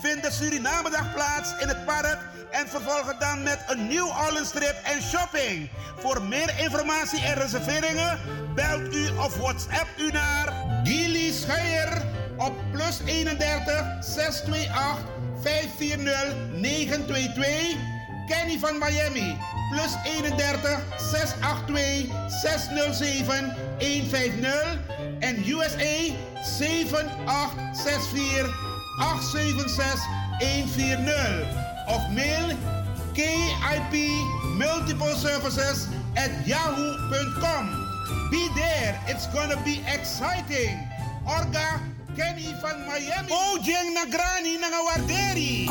vindt 0.00 0.22
de 0.22 0.30
Surinamedag 0.30 1.14
plaats 1.14 1.54
in 1.58 1.68
het 1.68 1.84
park 1.84 2.18
en 2.50 2.68
vervolgen 2.68 3.18
dan 3.18 3.42
met 3.42 3.64
een 3.66 3.86
nieuw 3.86 4.12
Orleans 4.26 4.50
trip 4.50 4.74
en 4.84 5.02
shopping. 5.02 5.70
Voor 5.98 6.22
meer 6.22 6.58
informatie 6.58 7.20
en 7.20 7.34
reserveringen 7.34 8.18
belt 8.54 8.94
u 8.94 9.08
of 9.08 9.36
WhatsApp 9.36 9.88
u 9.98 10.10
naar 10.10 10.52
Gilly 10.84 11.32
Scheier 11.32 12.02
op 12.36 12.54
plus 12.72 13.00
31 13.04 13.84
628 14.00 15.08
540 15.42 16.34
922. 16.52 17.76
Kenny 18.26 18.58
van 18.58 18.78
Miami 18.78 19.36
plus 19.70 19.92
31 20.04 20.80
682 20.96 22.06
607 22.40 23.56
150 23.78 24.78
en 25.18 25.48
USA 25.48 26.14
7864 26.42 28.69
876 29.00 30.00
140 30.40 31.60
of 31.88 32.00
mail 32.12 32.56
KIP 33.16 33.94
Multiple 34.60 35.14
Services 35.16 35.88
at 36.16 36.46
yahoo.com. 36.46 37.64
Be 38.30 38.48
there, 38.54 39.00
it's 39.08 39.26
gonna 39.32 39.56
be 39.64 39.80
exciting. 39.88 40.76
Orga 41.26 41.80
Kenny 42.16 42.54
van 42.60 42.78
Miami. 42.86 43.32
Ojeng 43.32 43.92
Nagrani 43.94 44.58
Nangawarderi. 44.58 45.68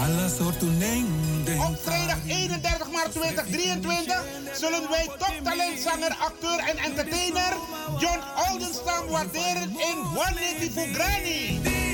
Op 1.60 1.78
vrijdag 1.84 2.18
31 2.28 2.92
maart 2.92 3.12
2023 3.12 4.24
zullen 4.54 4.90
wij 4.90 5.10
toptalentzanger, 5.18 6.16
acteur 6.20 6.60
en 6.60 6.78
entertainer 6.78 7.54
John 8.00 8.20
Oldenstam 8.50 9.08
waarderen 9.08 9.70
in 9.70 9.98
One 10.16 10.70
for 10.74 10.88
Granny. 10.94 11.89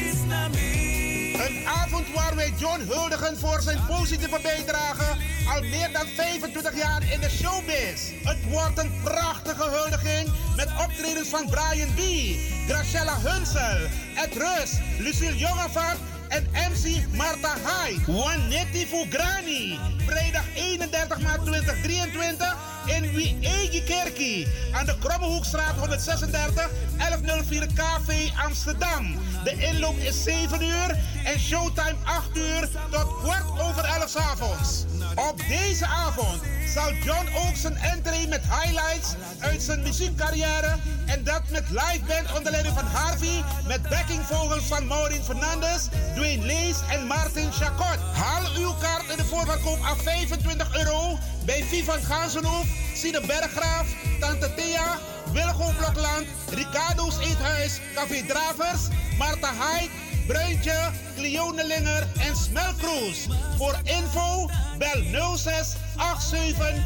Een 1.36 1.68
avond 1.68 2.14
waar 2.14 2.36
wij 2.36 2.54
John 2.58 2.82
huldigen 2.88 3.38
voor 3.38 3.62
zijn 3.62 3.86
positieve 3.88 4.40
bijdrage 4.42 5.18
al 5.54 5.62
meer 5.62 5.92
dan 5.92 6.08
25 6.16 6.76
jaar 6.76 7.12
in 7.12 7.20
de 7.20 7.30
showbiz. 7.30 8.12
Het 8.24 8.38
wordt 8.50 8.78
een 8.78 8.92
prachtige 9.04 9.70
huldiging 9.70 10.30
met 10.56 10.70
optredens 10.84 11.30
van 11.30 11.50
Brian 11.50 11.94
B., 11.94 12.02
Graciela 12.68 13.18
Hunsel, 13.20 13.88
Ed 14.16 14.34
Rus, 14.34 14.72
Lucille 14.98 15.38
Jongevaart 15.38 15.98
en 16.28 16.48
MC 16.52 17.06
Marta 17.12 17.56
Hyde. 17.66 18.12
Juanetti 18.12 18.88
Fugrani. 18.88 19.80
Vrijdag 20.06 20.44
31 20.56 21.20
maart 21.20 21.46
2023 21.46 22.56
in 22.86 23.14
Wiegi 23.14 23.84
Kerkie. 23.84 24.48
Aan 24.72 24.86
de 24.86 24.98
Krommehoekstraat 25.00 25.76
136 25.80 26.70
1104 26.98 27.68
KV 27.74 28.30
Amsterdam. 28.46 29.16
De 29.44 29.54
inloop 29.54 29.98
is 29.98 30.24
7 30.24 30.64
uur 30.64 30.98
en 31.24 31.40
showtime 31.40 31.96
8 32.04 32.38
uur 32.38 32.70
tot 32.92 33.22
kwart 33.22 33.60
over 33.62 33.84
11 33.84 34.16
avonds. 34.16 34.86
Op 35.16 35.42
deze 35.48 35.86
avond 35.86 36.42
zal 36.74 36.94
John 36.94 37.28
ook 37.48 37.56
zijn 37.56 37.76
entree 37.76 38.28
met 38.28 38.42
highlights 38.42 39.14
uit 39.40 39.62
zijn 39.62 39.82
muziekcarrière 39.82 40.76
En 41.06 41.24
dat 41.24 41.42
met 41.50 41.70
live 41.70 42.02
band 42.08 42.38
onder 42.38 42.52
leiding 42.52 42.76
van 42.76 42.86
Harvey. 42.86 43.44
Met 43.68 43.82
backingvogels 43.82 44.64
van 44.64 44.88
Maureen 44.88 45.24
Fernandes, 45.24 45.88
Dwayne 46.16 46.46
Lees 46.46 46.78
en 46.90 47.08
Martin 47.08 47.52
Chacot. 47.52 48.00
Haal 48.14 48.44
uw 48.58 48.74
kaart 48.74 49.10
in 49.10 49.18
de 49.18 49.26
voorverkoop 49.26 49.80
af 49.84 50.02
25 50.02 50.78
euro 50.78 51.18
bij 51.46 51.64
Vivan 51.64 52.02
Gazenhoef, 52.02 52.68
Sine 52.96 53.22
Berggraaf, 53.28 53.88
Tante 54.20 54.54
Thea, 54.54 55.00
Wilgo 55.32 55.72
Blokland, 55.78 56.28
Ricardo's 56.50 57.18
Eethuis, 57.18 57.80
Café 57.96 58.24
Dravers, 58.28 58.82
Marta 59.18 59.54
Haid, 59.54 59.90
Bruintje, 60.28 60.92
Cleone 61.16 61.66
Linger 61.68 62.08
en 62.18 62.36
Smelkroes. 62.36 63.28
Voor 63.58 63.80
info 63.84 64.50
bel 64.78 65.38
06 65.38 65.76
87 66.20 66.84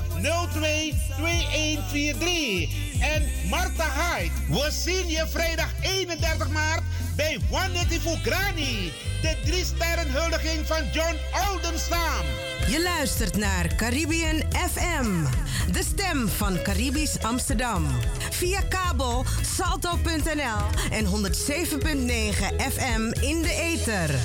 02 0.53 0.95
2143. 1.17 3.01
En 3.01 3.49
Marta 3.49 3.84
Haid, 3.84 4.32
we 4.49 4.67
zien 4.71 5.07
je 5.07 5.27
vrijdag 5.27 5.69
31 5.82 6.49
maart 6.49 6.84
bij 7.15 7.39
One 7.51 8.17
Granny. 8.23 8.91
De 9.21 9.38
drie 9.45 9.65
sterren 9.65 10.11
huldiging 10.11 10.67
van 10.67 10.84
John 10.93 11.15
Oldenstam. 11.49 12.25
Je 12.67 12.82
luistert 12.82 13.38
naar 13.38 13.75
Caribbean 13.75 14.43
FM, 14.51 15.23
de 15.71 15.84
stem 15.84 16.27
van 16.27 16.61
Caribisch 16.61 17.21
Amsterdam. 17.21 17.88
Via 18.30 18.61
kabel 18.61 19.25
salto.nl 19.41 20.91
en 20.91 21.05
107.9 21.05 21.11
FM 22.71 23.01
in 23.21 23.41
de 23.41 23.53
ether. 23.53 24.18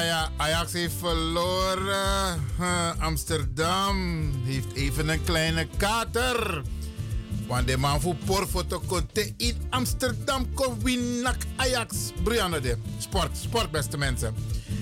Ja, 0.00 0.30
Ajax 0.36 0.72
heeft 0.72 0.94
verloren. 0.98 2.40
Amsterdam 2.98 4.30
heeft 4.44 4.72
even 4.74 5.08
een 5.08 5.24
kleine 5.24 5.66
kater. 5.76 6.62
Want 7.46 7.66
de 7.66 7.76
man 7.76 8.00
voor 8.00 8.14
Porfoto 8.24 8.82
Conte 8.86 9.32
in 9.36 9.56
Amsterdam 9.70 10.54
kon 10.54 10.82
winnen 10.82 11.34
Ajax. 11.56 11.96
Brianna 12.22 12.60
de. 12.60 12.76
Sport, 12.98 13.36
sport 13.36 13.70
beste 13.70 13.98
mensen. 13.98 14.34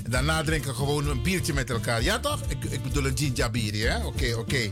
En 0.04 0.10
daarna 0.10 0.42
drinken 0.42 0.74
gewoon 0.74 1.08
een 1.08 1.22
biertje 1.22 1.52
met 1.52 1.70
elkaar. 1.70 2.02
Ja 2.02 2.18
toch? 2.18 2.40
Ik, 2.48 2.64
ik 2.64 2.82
bedoel 2.82 3.06
een 3.06 3.18
ginger 3.18 3.50
bier, 3.50 3.90
hè? 3.90 4.04
Oké, 4.04 4.34
oké. 4.34 4.70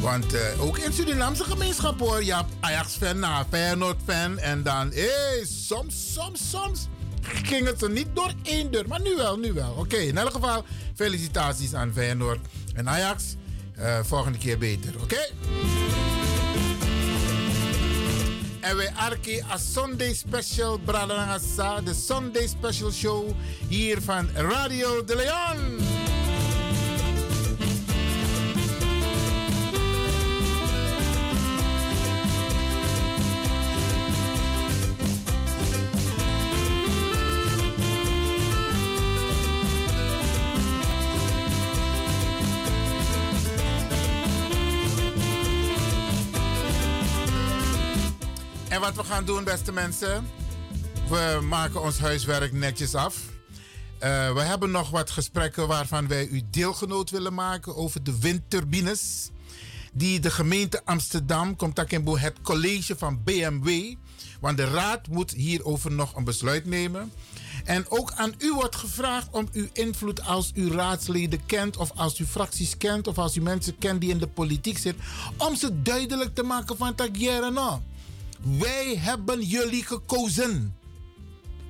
Want 0.00 0.34
eh, 0.34 0.62
ook 0.62 0.78
in 0.78 0.92
Surinaamse 0.92 1.44
gemeenschap 1.44 2.00
hoor. 2.00 2.22
Hebt 2.22 2.52
Ajax-fan, 2.60 3.46
Feyenoord-fan. 3.50 4.38
En 4.38 4.62
dan, 4.62 4.90
hé, 4.90 5.00
hey, 5.00 5.44
soms, 5.44 6.12
soms, 6.12 6.50
soms 6.50 6.88
ging 7.24 7.66
het 7.66 7.82
er 7.82 7.90
niet 7.90 8.08
door 8.12 8.32
één 8.42 8.70
deur. 8.70 8.88
Maar 8.88 9.00
nu 9.00 9.16
wel, 9.16 9.38
nu 9.38 9.52
wel. 9.52 9.74
Oké, 9.78 9.96
in 9.96 10.18
elk 10.18 10.32
geval 10.32 10.64
felicitaties 10.94 11.74
aan 11.74 11.92
Feyenoord 11.92 12.40
en 12.74 12.88
Ajax. 12.88 13.24
Uh, 13.78 13.98
volgende 14.02 14.38
keer 14.38 14.58
beter, 14.58 14.94
oké? 15.02 15.30
En 18.60 18.76
wij 18.76 18.92
arki 18.96 19.42
a 19.50 19.56
Sunday 19.56 20.14
Special 20.14 20.78
Bradangasa, 20.78 21.80
de 21.80 21.94
Sunday 21.94 22.46
Special 22.46 22.90
Show 22.90 23.30
hier 23.68 24.02
van 24.02 24.28
Radio 24.34 25.04
de 25.04 25.16
Leon. 25.16 26.03
Wat 48.84 48.94
we 48.94 49.04
gaan 49.04 49.24
doen, 49.24 49.44
beste 49.44 49.72
mensen. 49.72 50.26
We 51.08 51.38
maken 51.48 51.82
ons 51.82 51.98
huiswerk 51.98 52.52
netjes 52.52 52.94
af. 52.94 53.16
Uh, 53.16 54.32
we 54.32 54.40
hebben 54.40 54.70
nog 54.70 54.90
wat 54.90 55.10
gesprekken 55.10 55.68
waarvan 55.68 56.08
wij 56.08 56.26
u 56.26 56.42
deelgenoot 56.50 57.10
willen 57.10 57.34
maken 57.34 57.76
over 57.76 58.02
de 58.02 58.18
windturbines. 58.18 59.30
Die 59.92 60.20
de 60.20 60.30
gemeente 60.30 60.84
Amsterdam, 60.84 61.56
komt 61.56 61.74
Takembo, 61.74 62.18
het 62.18 62.40
college 62.42 62.96
van 62.96 63.22
BMW. 63.24 63.94
Want 64.40 64.56
de 64.56 64.70
raad 64.70 65.08
moet 65.08 65.30
hierover 65.30 65.92
nog 65.92 66.16
een 66.16 66.24
besluit 66.24 66.66
nemen. 66.66 67.12
En 67.64 67.84
ook 67.88 68.12
aan 68.12 68.34
u 68.38 68.52
wordt 68.52 68.76
gevraagd 68.76 69.28
om 69.30 69.48
uw 69.52 69.68
invloed 69.72 70.24
als 70.24 70.50
u 70.54 70.70
raadsleden 70.70 71.46
kent, 71.46 71.76
of 71.76 71.90
als 71.94 72.18
u 72.18 72.26
fracties 72.26 72.76
kent, 72.76 73.06
of 73.06 73.18
als 73.18 73.36
u 73.36 73.40
mensen 73.40 73.78
kent 73.78 74.00
die 74.00 74.10
in 74.10 74.18
de 74.18 74.26
politiek 74.26 74.78
zitten, 74.78 75.04
om 75.36 75.56
ze 75.56 75.82
duidelijk 75.82 76.34
te 76.34 76.42
maken 76.42 76.76
van 76.76 76.94
Tagiera. 76.94 77.80
Wij 78.44 78.96
hebben 78.96 79.42
jullie 79.42 79.84
gekozen. 79.84 80.76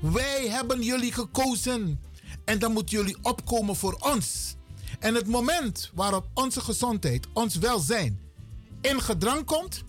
Wij 0.00 0.48
hebben 0.48 0.82
jullie 0.82 1.12
gekozen. 1.12 2.00
En 2.44 2.58
dan 2.58 2.72
moeten 2.72 2.96
jullie 2.96 3.16
opkomen 3.22 3.76
voor 3.76 3.96
ons. 4.00 4.56
En 4.98 5.14
het 5.14 5.26
moment 5.26 5.90
waarop 5.94 6.26
onze 6.34 6.60
gezondheid, 6.60 7.26
ons 7.32 7.56
welzijn 7.56 8.20
in 8.80 9.00
gedrang 9.00 9.44
komt, 9.44 9.82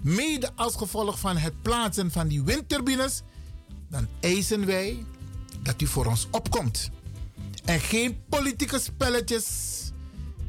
mede 0.00 0.50
als 0.54 0.76
gevolg 0.76 1.18
van 1.18 1.36
het 1.36 1.62
plaatsen 1.62 2.10
van 2.10 2.28
die 2.28 2.42
windturbines, 2.42 3.22
dan 3.88 4.06
eisen 4.20 4.66
wij 4.66 5.04
dat 5.62 5.82
u 5.82 5.86
voor 5.86 6.06
ons 6.06 6.26
opkomt. 6.30 6.90
En 7.64 7.80
geen 7.80 8.22
politieke 8.28 8.78
spelletjes 8.78 9.46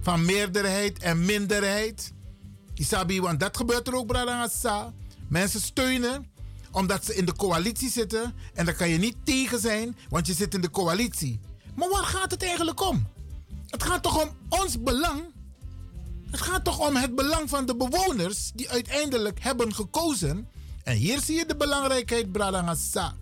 van 0.01 0.25
meerderheid 0.25 0.99
en 0.99 1.25
minderheid. 1.25 2.13
Isabi, 2.73 3.21
want 3.21 3.39
dat 3.39 3.57
gebeurt 3.57 3.87
er 3.87 3.95
ook, 3.95 4.07
Bradangasa. 4.07 4.93
Mensen 5.29 5.61
steunen 5.61 6.31
omdat 6.71 7.05
ze 7.05 7.15
in 7.15 7.25
de 7.25 7.35
coalitie 7.35 7.89
zitten. 7.89 8.33
En 8.53 8.65
daar 8.65 8.73
kan 8.73 8.89
je 8.89 8.97
niet 8.97 9.15
tegen 9.23 9.59
zijn, 9.59 9.97
want 10.09 10.27
je 10.27 10.33
zit 10.33 10.53
in 10.53 10.61
de 10.61 10.69
coalitie. 10.69 11.39
Maar 11.75 11.89
waar 11.89 12.03
gaat 12.03 12.31
het 12.31 12.43
eigenlijk 12.43 12.81
om? 12.81 13.07
Het 13.67 13.83
gaat 13.83 14.03
toch 14.03 14.23
om 14.23 14.29
ons 14.49 14.83
belang? 14.83 15.21
Het 16.31 16.41
gaat 16.41 16.63
toch 16.63 16.87
om 16.87 16.95
het 16.95 17.15
belang 17.15 17.49
van 17.49 17.65
de 17.65 17.75
bewoners 17.75 18.51
die 18.55 18.69
uiteindelijk 18.69 19.39
hebben 19.41 19.75
gekozen. 19.75 20.47
En 20.83 20.95
hier 20.95 21.21
zie 21.21 21.35
je 21.35 21.45
de 21.45 21.55
belangrijkheid, 21.55 22.31
Bradangasa. 22.31 23.13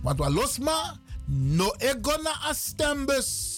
Want 0.00 0.18
Walosma, 0.18 1.00
no 1.24 1.72
egona 1.76 2.38
astembus. 2.40 3.52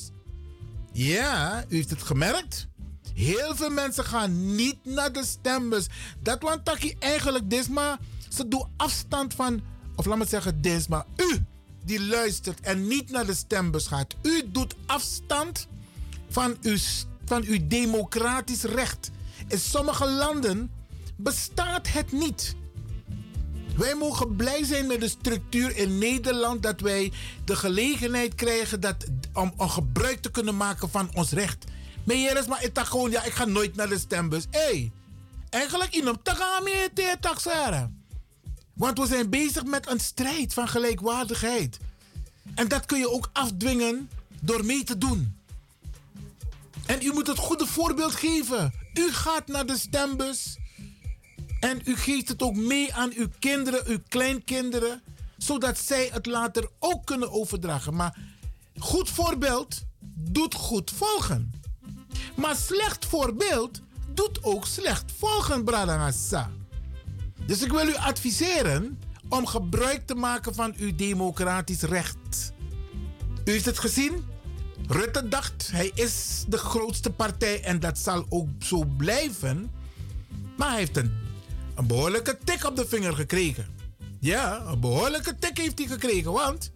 Ja, 0.93 1.65
u 1.69 1.75
heeft 1.77 1.91
het 1.91 2.03
gemerkt. 2.03 2.69
Heel 3.17 3.57
veel 3.57 3.71
mensen 3.71 4.05
gaan 4.05 4.55
niet 4.55 4.77
naar 4.83 5.13
de 5.13 5.25
stembus. 5.25 5.87
Dat 6.23 6.43
want 6.43 6.65
taki 6.65 6.97
eigenlijk 6.99 7.51
desma. 7.51 7.99
Ze 8.29 8.49
doen 8.49 8.67
afstand 8.77 9.35
van, 9.35 9.63
of 9.95 10.07
laat 10.07 10.19
me 10.19 10.27
zeggen 10.27 10.63
desma. 10.63 11.07
U 11.17 11.45
die 11.85 12.07
luistert 12.07 12.61
en 12.61 12.89
niet 12.89 13.11
naar 13.11 13.27
de 13.27 13.35
stembus 13.35 13.87
gaat. 13.87 14.15
U 14.23 14.43
doet 14.53 14.75
afstand 14.87 15.69
van 16.29 16.57
uw, 16.63 16.77
van 17.25 17.45
uw 17.45 17.59
democratisch 17.69 18.63
recht. 18.63 19.11
In 19.49 19.59
sommige 19.59 20.11
landen 20.11 20.71
bestaat 21.17 21.89
het 21.89 22.13
niet. 22.13 22.55
Wij 23.77 23.95
mogen 23.95 24.37
blij 24.37 24.65
zijn 24.65 24.87
met 24.87 25.01
de 25.01 25.09
structuur 25.09 25.77
in 25.77 25.99
Nederland 25.99 26.63
dat 26.63 26.81
wij 26.81 27.13
de 27.45 27.57
gelegenheid 27.57 28.35
krijgen 28.35 28.81
dat, 28.81 29.07
om, 29.33 29.53
om 29.57 29.69
gebruik 29.69 30.23
te 30.23 30.31
kunnen 30.31 30.57
maken 30.57 30.91
van 30.91 31.11
ons 31.15 31.31
recht. 31.31 31.65
Is 32.07 32.47
maar 32.47 32.65
ik 32.65 32.79
gewoon, 32.79 33.11
ja, 33.11 33.23
ik 33.23 33.33
ga 33.33 33.45
nooit 33.45 33.77
naar 33.77 33.89
de 33.89 33.99
stembus. 33.99 34.45
Hé, 34.51 34.61
hey, 34.61 34.93
eigenlijk 35.49 35.95
in 35.95 36.07
hem 36.07 36.23
te 36.23 37.17
taxeren. 37.21 38.05
Want 38.73 38.99
we 38.99 39.07
zijn 39.07 39.31
bezig 39.31 39.65
met 39.65 39.91
een 39.91 40.01
strijd 40.01 40.55
van 40.55 40.69
gelijkwaardigheid. 40.69 41.79
En 42.55 42.69
dat 42.69 42.87
kun 42.87 42.99
je 42.99 43.11
ook 43.11 43.31
afdwingen 43.33 44.11
door 44.41 44.65
mee 44.65 44.85
te 44.85 44.99
doen. 44.99 45.37
En 46.87 47.03
u 47.03 47.13
moet 47.13 47.27
het 47.27 47.39
goede 47.39 47.67
voorbeeld 47.67 48.15
geven. 48.15 48.73
U 48.95 49.13
gaat 49.13 49.47
naar 49.47 49.67
de 49.67 49.79
stembus. 49.79 50.57
En 51.61 51.81
u 51.85 51.97
geeft 51.97 52.29
het 52.29 52.43
ook 52.43 52.57
mee 52.57 52.95
aan 52.95 53.13
uw 53.15 53.29
kinderen, 53.39 53.87
uw 53.87 53.99
kleinkinderen. 54.09 55.03
Zodat 55.37 55.79
zij 55.79 56.09
het 56.13 56.27
later 56.27 56.69
ook 56.79 57.07
kunnen 57.07 57.33
overdragen. 57.33 57.95
Maar 57.95 58.19
goed 58.79 59.11
voorbeeld 59.11 59.83
doet 60.15 60.55
goed 60.55 60.91
volgen. 60.91 61.56
Maar 62.37 62.57
slecht 62.57 63.05
voorbeeld 63.05 63.81
doet 64.15 64.39
ook 64.43 64.67
slecht 64.67 65.13
volgen, 65.19 65.65
Bradangasa. 65.65 66.51
Dus 67.47 67.63
ik 67.63 67.73
wil 67.73 67.89
u 67.89 67.95
adviseren 67.95 68.99
om 69.29 69.47
gebruik 69.47 70.07
te 70.07 70.15
maken 70.15 70.55
van 70.55 70.75
uw 70.77 70.95
democratisch 70.95 71.83
recht. 71.83 72.53
U 73.45 73.51
heeft 73.51 73.65
het 73.65 73.79
gezien? 73.79 74.25
Rutte 74.89 75.29
dacht, 75.29 75.71
hij 75.73 75.91
is 75.95 76.45
de 76.49 76.59
grootste 76.59 77.11
partij 77.11 77.63
en 77.63 77.81
dat 77.81 77.99
zal 77.99 78.27
ook 78.29 78.49
zo 78.59 78.85
blijven. 78.97 79.71
Maar 80.57 80.69
hij 80.69 80.79
heeft 80.79 80.97
een, 80.97 81.13
een 81.75 81.87
behoorlijke 81.87 82.39
tik 82.45 82.65
op 82.65 82.77
de 82.77 82.87
vinger 82.89 83.15
gekregen. 83.15 83.67
Ja, 84.21 84.61
een 84.67 84.81
behoorlijke 84.81 85.39
tik 85.39 85.59
heeft 85.59 85.79
hij 85.79 85.89
gekregen, 85.89 86.33
want 86.33 86.71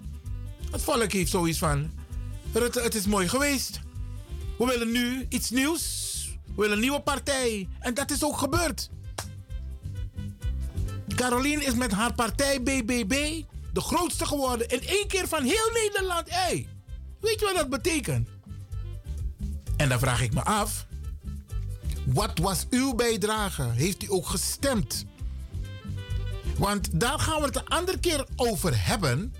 het 0.71 0.83
volk 0.83 1.13
heeft 1.13 1.31
zoiets 1.31 1.59
van: 1.59 1.91
Rutte, 2.53 2.81
het 2.81 2.95
is 2.95 3.07
mooi 3.07 3.29
geweest. 3.29 3.81
We 4.61 4.67
willen 4.67 4.93
nu 4.93 5.27
iets 5.29 5.51
nieuws. 5.51 5.83
We 6.47 6.53
willen 6.57 6.73
een 6.73 6.81
nieuwe 6.81 7.01
partij. 7.01 7.69
En 7.79 7.95
dat 7.95 8.11
is 8.11 8.25
ook 8.25 8.39
gebeurd. 8.39 8.91
Caroline 11.15 11.65
is 11.65 11.75
met 11.75 11.93
haar 11.93 12.15
partij 12.15 12.63
BBB 12.63 13.43
de 13.73 13.81
grootste 13.81 14.27
geworden 14.27 14.69
in 14.69 14.87
één 14.87 15.07
keer 15.07 15.29
van 15.29 15.43
heel 15.43 15.71
Nederland. 15.73 16.31
Hey, 16.31 16.69
weet 17.21 17.41
je 17.41 17.45
wat 17.45 17.55
dat 17.55 17.69
betekent? 17.69 18.29
En 19.77 19.89
dan 19.89 19.99
vraag 19.99 20.23
ik 20.23 20.35
me 20.35 20.43
af: 20.43 20.87
wat 22.07 22.39
was 22.39 22.67
uw 22.71 22.95
bijdrage? 22.95 23.63
Heeft 23.63 24.03
u 24.03 24.07
ook 24.11 24.27
gestemd? 24.27 25.05
Want 26.59 27.01
daar 27.01 27.19
gaan 27.19 27.41
we 27.41 27.47
het 27.47 27.57
een 27.57 27.69
andere 27.69 27.99
keer 27.99 28.27
over 28.37 28.87
hebben. 28.87 29.35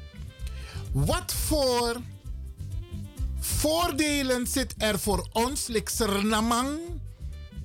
Wat 0.93 1.33
voor 1.33 2.01
voordelen 3.41 4.47
zit 4.47 4.75
er 4.79 4.99
voor 4.99 5.29
ons, 5.33 5.69
Namang, 6.23 6.79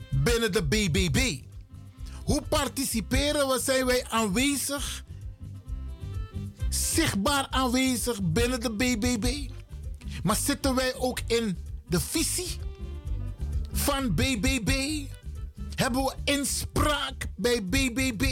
binnen 0.10 0.52
de 0.52 0.64
BBB? 0.64 1.40
Hoe 2.24 2.42
participeren 2.42 3.48
we? 3.48 3.60
Zijn 3.64 3.86
wij 3.86 4.06
aanwezig? 4.10 5.04
Zichtbaar 6.70 7.48
aanwezig 7.50 8.22
binnen 8.24 8.60
de 8.60 8.72
BBB? 8.72 9.50
Maar 10.24 10.36
zitten 10.36 10.76
wij 10.76 10.96
ook 10.96 11.20
in 11.28 11.58
de 11.88 12.00
visie 12.00 12.60
van 13.72 14.16
BBB? 14.16 15.02
Hebben 15.76 16.04
we 16.04 16.14
inspraak 16.24 17.28
bij 17.36 17.66
BBB? 17.66 18.24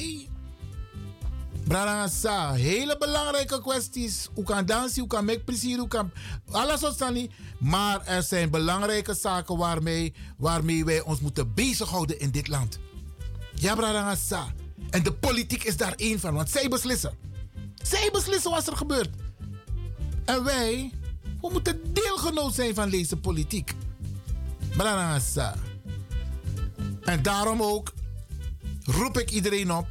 Brarangasa, 1.67 2.53
hele 2.53 2.97
belangrijke 2.97 3.61
kwesties. 3.61 4.29
Hoe 4.33 4.43
kan 4.43 4.65
dansen, 4.65 4.99
hoe 4.99 5.09
kan 5.09 5.25
make 5.25 5.39
plezier, 5.39 5.77
hoe 5.77 5.87
kan 5.87 6.11
alles 6.51 6.81
wat 6.81 7.13
niet. 7.13 7.31
Maar 7.59 8.05
er 8.05 8.23
zijn 8.23 8.49
belangrijke 8.49 9.13
zaken 9.13 9.57
waarmee, 9.57 10.13
waarmee 10.37 10.85
wij 10.85 11.01
ons 11.01 11.19
moeten 11.19 11.53
bezighouden 11.53 12.19
in 12.19 12.31
dit 12.31 12.47
land. 12.47 12.79
Ja, 13.55 13.75
Brarangasa. 13.75 14.53
En 14.89 15.03
de 15.03 15.13
politiek 15.13 15.63
is 15.63 15.77
daar 15.77 15.93
één 15.95 16.19
van, 16.19 16.33
want 16.33 16.49
zij 16.49 16.67
beslissen. 16.67 17.17
Zij 17.83 18.09
beslissen 18.11 18.51
wat 18.51 18.67
er 18.67 18.77
gebeurt. 18.77 19.09
En 20.25 20.43
wij, 20.43 20.91
we 21.41 21.49
moeten 21.51 21.93
deelgenoot 21.93 22.53
zijn 22.53 22.73
van 22.73 22.89
deze 22.89 23.17
politiek. 23.17 23.73
Brarangasa. 24.77 25.55
En 27.01 27.21
daarom 27.21 27.61
ook 27.61 27.93
roep 28.83 29.17
ik 29.17 29.31
iedereen 29.31 29.71
op 29.71 29.87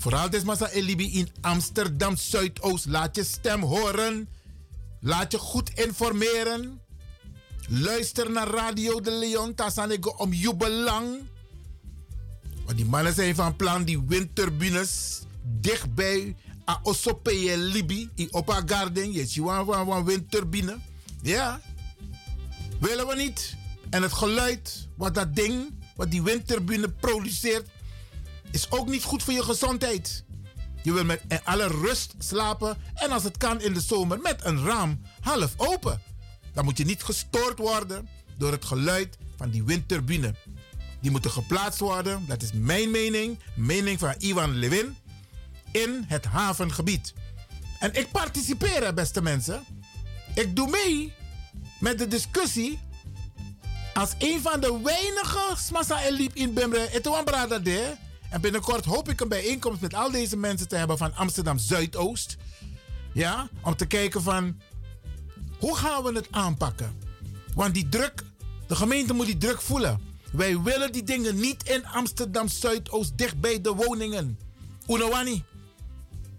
Vooral 0.00 0.30
desmasa 0.30 0.70
Elibi 0.72 1.18
in 1.18 1.28
Amsterdam 1.40 2.16
Zuidoost. 2.16 2.86
Laat 2.86 3.16
je 3.16 3.24
stem 3.24 3.62
horen. 3.62 4.28
Laat 5.00 5.32
je 5.32 5.38
goed 5.38 5.70
informeren. 5.74 6.80
Luister 7.68 8.30
naar 8.30 8.48
Radio 8.48 9.00
de 9.00 9.10
Leon. 9.10 9.54
Tassanego 9.54 10.14
om 10.16 10.32
jubelang. 10.32 11.18
Want 12.64 12.76
die 12.76 12.86
mannen 12.86 13.14
zijn 13.14 13.34
van 13.34 13.56
plan 13.56 13.84
die 13.84 14.02
windturbines 14.06 15.22
dichtbij 15.42 16.36
a 16.68 16.80
Osopeye 16.82 17.58
Libi 17.58 18.10
in 18.14 18.32
Opa 18.32 18.62
Garden. 18.66 19.12
Je 19.12 19.26
ziet 19.26 19.46
een 19.46 20.04
windturbine. 20.04 20.78
Ja. 21.22 21.60
Willen 22.80 23.06
we 23.06 23.16
niet. 23.16 23.56
En 23.90 24.02
het 24.02 24.12
geluid 24.12 24.88
wat 24.96 25.14
dat 25.14 25.34
ding, 25.34 25.74
wat 25.96 26.10
die 26.10 26.22
windturbine 26.22 26.88
produceert, 26.88 27.68
is 28.50 28.70
ook 28.70 28.88
niet 28.88 29.04
goed 29.04 29.22
voor 29.22 29.32
je 29.32 29.42
gezondheid. 29.42 30.24
Je 30.82 30.92
wil 30.92 31.04
met 31.04 31.22
alle 31.44 31.66
rust 31.66 32.14
slapen 32.18 32.76
en 32.94 33.10
als 33.10 33.24
het 33.24 33.36
kan 33.36 33.60
in 33.60 33.74
de 33.74 33.80
zomer 33.80 34.20
met 34.20 34.44
een 34.44 34.64
raam 34.64 35.00
half 35.20 35.54
open. 35.56 36.02
Dan 36.52 36.64
moet 36.64 36.78
je 36.78 36.84
niet 36.84 37.02
gestoord 37.02 37.58
worden 37.58 38.08
door 38.38 38.52
het 38.52 38.64
geluid 38.64 39.18
van 39.36 39.50
die 39.50 39.64
windturbine. 39.64 40.34
Die 41.00 41.10
moeten 41.10 41.30
geplaatst 41.30 41.80
worden, 41.80 42.24
dat 42.26 42.42
is 42.42 42.52
mijn 42.52 42.90
mening, 42.90 43.38
mening 43.56 43.98
van 43.98 44.14
Ivan 44.18 44.54
Levin, 44.54 44.96
in 45.72 46.04
het 46.06 46.24
havengebied. 46.24 47.14
En 47.78 47.94
ik 47.94 48.10
participeer, 48.10 48.94
beste 48.94 49.22
mensen. 49.22 49.64
Ik 50.34 50.56
doe 50.56 50.70
mee 50.70 51.12
met 51.80 51.98
de 51.98 52.08
discussie 52.08 52.80
als 53.94 54.14
een 54.18 54.40
van 54.40 54.60
de 54.60 54.80
weinige 54.82 55.54
smassa 55.56 56.02
eliep 56.02 56.34
in 56.34 56.54
Bemre. 56.54 56.88
Het 56.90 57.06
is 57.06 57.12
en 58.30 58.40
binnenkort 58.40 58.84
hoop 58.84 59.08
ik 59.08 59.20
een 59.20 59.28
bijeenkomst 59.28 59.80
met 59.80 59.94
al 59.94 60.10
deze 60.10 60.36
mensen 60.36 60.68
te 60.68 60.76
hebben 60.76 60.98
van 60.98 61.14
Amsterdam 61.14 61.58
Zuidoost. 61.58 62.36
Ja, 63.12 63.48
om 63.62 63.76
te 63.76 63.86
kijken 63.86 64.22
van 64.22 64.60
hoe 65.58 65.76
gaan 65.76 66.02
we 66.02 66.12
het 66.12 66.28
aanpakken? 66.30 66.98
Want 67.54 67.74
die 67.74 67.88
druk, 67.88 68.24
de 68.66 68.76
gemeente 68.76 69.12
moet 69.12 69.26
die 69.26 69.38
druk 69.38 69.60
voelen. 69.60 70.00
Wij 70.32 70.60
willen 70.60 70.92
die 70.92 71.02
dingen 71.02 71.36
niet 71.40 71.68
in 71.68 71.86
Amsterdam 71.86 72.48
Zuidoost 72.48 73.18
dicht 73.18 73.40
bij 73.40 73.60
de 73.60 73.72
woningen. 73.72 74.38
Unawani. 74.88 75.44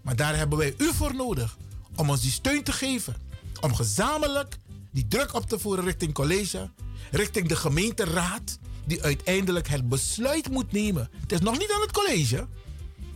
Maar 0.02 0.16
daar 0.16 0.36
hebben 0.36 0.58
wij 0.58 0.74
u 0.78 0.92
voor 0.92 1.14
nodig 1.14 1.56
om 1.96 2.10
ons 2.10 2.20
die 2.20 2.30
steun 2.30 2.62
te 2.62 2.72
geven. 2.72 3.16
Om 3.60 3.74
gezamenlijk 3.74 4.58
die 4.90 5.08
druk 5.08 5.34
op 5.34 5.48
te 5.48 5.58
voeren 5.58 5.84
richting 5.84 6.14
college, 6.14 6.70
richting 7.10 7.48
de 7.48 7.56
gemeenteraad 7.56 8.58
die 8.84 9.02
uiteindelijk 9.02 9.68
het 9.68 9.88
besluit 9.88 10.50
moet 10.50 10.72
nemen. 10.72 11.08
Het 11.20 11.32
is 11.32 11.40
nog 11.40 11.58
niet 11.58 11.72
aan 11.74 11.80
het 11.80 11.92
college. 11.92 12.46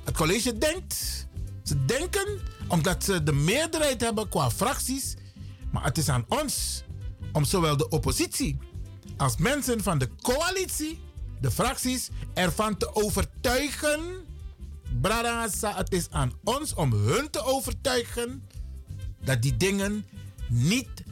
Het 0.05 0.17
college 0.17 0.59
denkt, 0.59 1.27
ze 1.62 1.85
denken 1.85 2.41
omdat 2.69 3.05
ze 3.05 3.23
de 3.23 3.33
meerderheid 3.33 4.01
hebben 4.01 4.29
qua 4.29 4.51
fracties, 4.51 5.14
maar 5.73 5.85
het 5.85 5.99
is 5.99 6.09
aan 6.09 6.25
ons 6.29 6.83
om 7.33 7.45
zowel 7.45 7.77
de 7.77 7.89
oppositie 7.89 8.59
als 9.17 9.37
mensen 9.37 9.83
van 9.83 9.99
de 9.99 10.09
coalitie, 10.21 11.01
de 11.41 11.51
fracties, 11.51 12.09
ervan 12.35 12.77
te 12.77 12.95
overtuigen. 12.95 14.01
Bradasa, 15.01 15.77
het 15.77 15.93
is 15.93 16.11
aan 16.11 16.33
ons 16.45 16.75
om 16.75 16.93
hun 16.93 17.31
te 17.31 17.45
overtuigen 17.45 18.49
dat 19.25 19.43
die 19.43 19.57
dingen 19.57 20.07
niet 20.49 21.03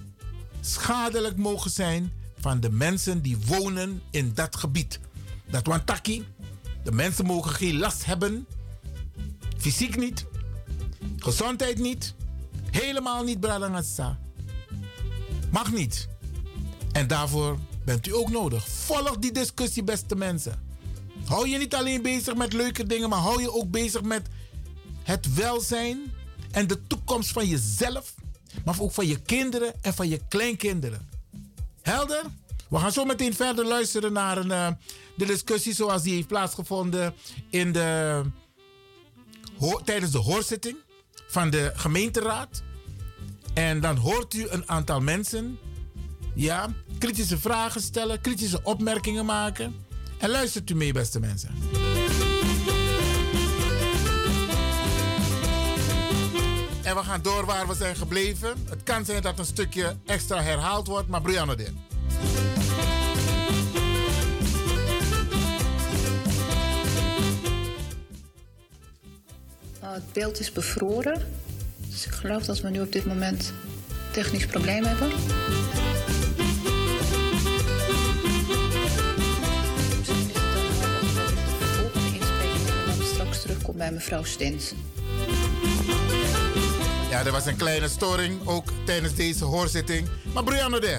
schadelijk 0.60 1.36
mogen 1.36 1.70
zijn 1.70 2.12
van 2.44 2.60
de 2.60 2.70
mensen 2.70 3.22
die 3.22 3.38
wonen 3.46 4.02
in 4.10 4.34
dat 4.34 4.56
gebied. 4.56 5.00
Dat 5.50 5.66
Wantaki, 5.66 6.26
de 6.82 6.92
mensen 6.92 7.26
mogen 7.26 7.50
geen 7.50 7.78
last 7.78 8.04
hebben. 8.04 8.46
Fysiek 9.58 9.96
niet, 9.96 10.26
gezondheid 11.16 11.78
niet, 11.78 12.14
helemaal 12.70 13.24
niet, 13.24 13.40
Bradangasa. 13.40 14.18
Mag 15.50 15.72
niet. 15.72 16.08
En 16.92 17.06
daarvoor 17.06 17.58
bent 17.84 18.06
u 18.06 18.14
ook 18.14 18.30
nodig. 18.30 18.68
Volg 18.68 19.16
die 19.18 19.32
discussie, 19.32 19.84
beste 19.84 20.16
mensen. 20.16 20.62
Hou 21.24 21.48
je 21.48 21.58
niet 21.58 21.74
alleen 21.74 22.02
bezig 22.02 22.34
met 22.34 22.52
leuke 22.52 22.86
dingen, 22.86 23.08
maar 23.08 23.18
hou 23.18 23.40
je 23.40 23.54
ook 23.54 23.70
bezig 23.70 24.02
met 24.02 24.26
het 25.02 25.34
welzijn 25.34 25.98
en 26.50 26.66
de 26.66 26.86
toekomst 26.86 27.30
van 27.30 27.46
jezelf, 27.46 28.14
maar 28.64 28.80
ook 28.80 28.92
van 28.92 29.06
je 29.06 29.20
kinderen 29.20 29.74
en 29.80 29.94
van 29.94 30.08
je 30.08 30.20
kleinkinderen. 30.28 31.13
Helder? 31.84 32.22
We 32.68 32.78
gaan 32.78 32.92
zo 32.92 33.04
meteen 33.04 33.34
verder 33.34 33.66
luisteren 33.66 34.12
naar 34.12 34.36
een, 34.36 34.50
uh, 34.50 34.68
de 35.16 35.26
discussie 35.26 35.74
zoals 35.74 36.02
die 36.02 36.14
heeft 36.14 36.26
plaatsgevonden 36.26 37.14
in 37.50 37.72
de, 37.72 38.22
tijdens 39.84 40.12
de 40.12 40.18
hoorzitting 40.18 40.76
van 41.26 41.50
de 41.50 41.72
gemeenteraad. 41.74 42.62
En 43.54 43.80
dan 43.80 43.96
hoort 43.96 44.34
u 44.34 44.46
een 44.48 44.68
aantal 44.68 45.00
mensen 45.00 45.58
ja, 46.34 46.68
kritische 46.98 47.38
vragen 47.38 47.80
stellen, 47.80 48.20
kritische 48.20 48.60
opmerkingen 48.62 49.24
maken. 49.24 49.74
En 50.18 50.30
luistert 50.30 50.70
u 50.70 50.74
mee, 50.74 50.92
beste 50.92 51.20
mensen. 51.20 51.54
En 56.84 56.94
we 56.94 57.02
gaan 57.02 57.22
door 57.22 57.44
waar 57.44 57.68
we 57.68 57.74
zijn 57.74 57.96
gebleven. 57.96 58.64
Het 58.68 58.82
kan 58.82 59.04
zijn 59.04 59.22
dat 59.22 59.38
een 59.38 59.44
stukje 59.44 59.96
extra 60.06 60.42
herhaald 60.42 60.86
wordt, 60.86 61.08
maar 61.08 61.22
Brianna 61.22 61.54
dit. 61.54 61.72
Nou, 69.80 69.94
het 69.94 70.12
beeld 70.12 70.40
is 70.40 70.52
bevroren. 70.52 71.26
Dus 71.76 72.06
ik 72.06 72.12
geloof 72.12 72.44
dat 72.44 72.60
we 72.60 72.70
nu 72.70 72.80
op 72.80 72.92
dit 72.92 73.06
moment 73.06 73.52
technisch 74.12 74.46
probleem 74.46 74.84
hebben. 74.84 75.08
Misschien 79.98 80.30
is 80.30 80.36
het 80.36 80.54
dan 80.54 80.64
ik 81.32 81.58
de 81.58 81.66
volgende 81.66 82.18
inspreking 82.18 83.06
straks 83.06 83.40
terugkom 83.40 83.76
bij 83.76 83.92
mevrouw 83.92 84.22
Stins. 84.22 84.72
Ja, 87.14 87.24
er 87.24 87.32
was 87.32 87.46
een 87.46 87.56
kleine 87.56 87.88
storing 87.88 88.46
ook 88.46 88.72
tijdens 88.84 89.14
deze 89.14 89.44
hoorzitting. 89.44 90.08
Maar 90.32 90.44
Brianna 90.44 90.78
de. 90.78 90.98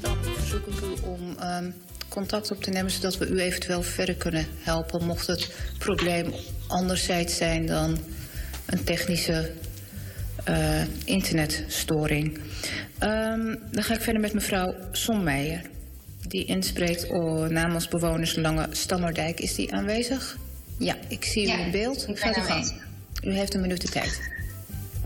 Dan 0.00 0.16
verzoek 0.36 0.66
ik 0.66 0.80
u 0.80 1.06
om 1.06 1.36
ehm, 1.38 1.70
contact 2.08 2.50
op 2.50 2.62
te 2.62 2.70
nemen 2.70 2.90
zodat 2.90 3.18
we 3.18 3.26
u 3.26 3.40
eventueel 3.40 3.82
verder 3.82 4.14
kunnen 4.14 4.46
helpen. 4.58 5.04
Mocht 5.04 5.26
het 5.26 5.52
probleem 5.78 6.32
anderzijds 6.66 7.36
zijn 7.36 7.66
dan 7.66 7.98
een 8.66 8.84
technische 8.84 9.52
eh, 10.44 10.82
internetstoring. 11.04 12.40
Ehm, 12.98 13.56
dan 13.70 13.82
ga 13.82 13.94
ik 13.94 14.00
verder 14.00 14.20
met 14.20 14.32
mevrouw 14.32 14.74
Sommeijer. 14.92 15.62
Die 16.30 16.44
inspreekt 16.44 17.10
oh, 17.10 17.48
namens 17.48 17.88
bewoners 17.88 18.36
Lange 18.36 18.66
Stammerdijk. 18.70 19.40
Is 19.40 19.54
die 19.54 19.74
aanwezig? 19.74 20.36
Ja, 20.78 20.96
ik 21.08 21.24
zie 21.24 21.46
Ja, 21.46 21.58
u 21.58 21.60
in 21.60 21.70
beeld. 21.70 22.06
Gaat 22.14 22.36
u 22.36 22.40
gang. 22.40 22.50
aanwezig. 22.50 22.76
U 23.22 23.32
heeft 23.32 23.54
een 23.54 23.60
minuut 23.60 23.80
de 23.80 23.88
tijd. 23.88 24.20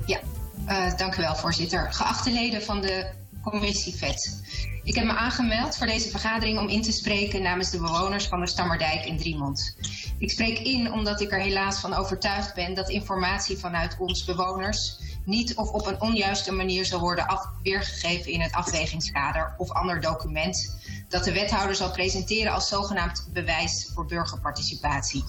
Ja, 0.07 0.21
eh, 0.67 0.97
dank 0.97 1.17
u 1.17 1.21
wel, 1.21 1.35
voorzitter. 1.37 1.93
Geachte 1.93 2.31
leden 2.31 2.63
van 2.63 2.81
de 2.81 3.07
commissie 3.45 3.95
VET. 3.95 4.43
Ik 4.83 4.95
heb 4.95 5.05
me 5.05 5.13
aangemeld 5.13 5.77
voor 5.77 5.87
deze 5.87 6.11
vergadering 6.11 6.59
om 6.59 6.69
in 6.69 6.83
te 6.83 6.93
spreken 6.93 7.43
namens 7.43 7.71
de 7.71 7.79
bewoners 7.79 8.27
van 8.27 8.41
de 8.41 8.47
Stammerdijk 8.47 9.05
in 9.05 9.17
Driemond. 9.17 9.77
Ik 10.19 10.31
spreek 10.31 10.59
in 10.59 10.93
omdat 10.93 11.21
ik 11.21 11.33
er 11.33 11.41
helaas 11.41 11.81
van 11.81 11.95
overtuigd 11.95 12.55
ben 12.55 12.75
dat 12.75 12.91
informatie 12.91 13.57
vanuit 13.57 13.97
ons 13.99 14.25
bewoners 14.25 14.99
niet 15.25 15.55
of 15.55 15.71
op 15.71 15.87
een 15.87 16.01
onjuiste 16.01 16.53
manier 16.53 16.85
zal 16.85 17.01
worden 17.01 17.41
weergegeven 17.63 18.33
in 18.33 18.41
het 18.41 18.53
afwegingskader 18.53 19.55
of 19.57 19.71
ander 19.71 20.01
document 20.01 20.79
dat 21.09 21.25
de 21.25 21.33
wethouder 21.33 21.77
zal 21.77 21.91
presenteren 21.91 22.53
als 22.53 22.69
zogenaamd 22.69 23.29
bewijs 23.33 23.91
voor 23.95 24.07
burgerparticipatie. 24.07 25.25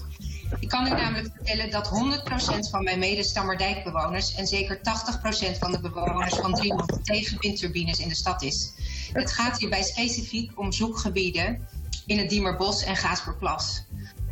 Ik 0.58 0.68
kan 0.68 0.86
u 0.86 0.90
namelijk 0.90 1.34
vertellen 1.34 1.70
dat 1.70 1.88
100% 1.88 2.70
van 2.70 2.84
mijn 2.84 2.98
medestammerdijkbewoners 2.98 4.34
en 4.34 4.46
zeker 4.46 4.78
80% 4.78 4.80
van 5.58 5.72
de 5.72 5.80
bewoners 5.80 6.34
van 6.34 6.54
Driemond 6.54 7.04
tegen 7.04 7.38
windturbines 7.40 7.98
in 7.98 8.08
de 8.08 8.14
stad 8.14 8.42
is. 8.42 8.72
Het 9.12 9.32
gaat 9.32 9.58
hierbij 9.58 9.82
specifiek 9.82 10.58
om 10.58 10.72
zoekgebieden 10.72 11.68
in 12.06 12.18
het 12.18 12.30
Diemerbos 12.30 12.82
en 12.82 12.96
Gaasperplas. 12.96 13.84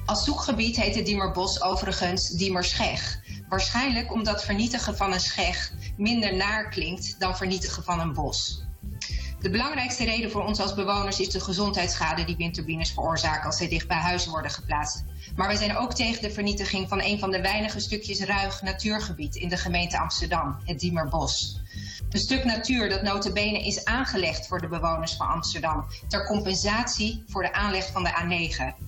Als 0.05 0.25
zoekgebied 0.25 0.77
heet 0.77 0.95
het 0.95 1.07
Diemerbos 1.07 1.63
overigens 1.63 2.29
Diemerscheg. 2.29 3.19
Waarschijnlijk 3.49 4.13
omdat 4.13 4.45
vernietigen 4.45 4.97
van 4.97 5.13
een 5.13 5.21
scheg 5.21 5.73
minder 5.97 6.37
naar 6.37 6.69
klinkt 6.69 7.21
dan 7.21 7.37
vernietigen 7.37 7.85
van 7.85 8.01
een 8.01 8.13
bos. 8.13 8.63
De 9.41 9.51
belangrijkste 9.51 10.05
reden 10.05 10.31
voor 10.31 10.45
ons 10.45 10.61
als 10.61 10.75
bewoners 10.75 11.21
is 11.21 11.29
de 11.29 11.41
gezondheidsschade 11.41 12.25
die 12.25 12.37
windturbines 12.37 12.93
veroorzaken 12.93 13.47
als 13.47 13.57
zij 13.57 13.69
dicht 13.69 13.89
bij 13.89 13.97
huizen 13.97 14.31
worden 14.31 14.51
geplaatst. 14.51 15.05
Maar 15.37 15.47
wij 15.47 15.57
zijn 15.57 15.77
ook 15.77 15.95
tegen 15.95 16.23
de 16.23 16.31
vernietiging 16.31 16.89
van 16.89 17.03
een 17.03 17.19
van 17.19 17.31
de 17.31 17.41
weinige 17.41 17.81
stukjes 17.81 18.21
ruig 18.21 18.63
natuurgebied 18.63 19.37
in 19.37 19.49
de 19.49 19.57
gemeente 19.57 19.99
Amsterdam, 19.99 20.57
het 20.65 20.81
Diemerbos. 20.81 21.61
Een 22.11 22.21
stuk 22.21 22.45
natuur 22.45 22.89
dat 22.89 23.03
notabene 23.03 23.67
is 23.67 23.85
aangelegd 23.85 24.47
voor 24.47 24.61
de 24.61 24.69
bewoners 24.69 25.13
van 25.13 25.27
Amsterdam 25.27 25.87
ter 26.09 26.27
compensatie 26.27 27.25
voor 27.29 27.43
de 27.43 27.53
aanleg 27.53 27.91
van 27.93 28.05
de 28.05 28.11
A9. 28.11 28.85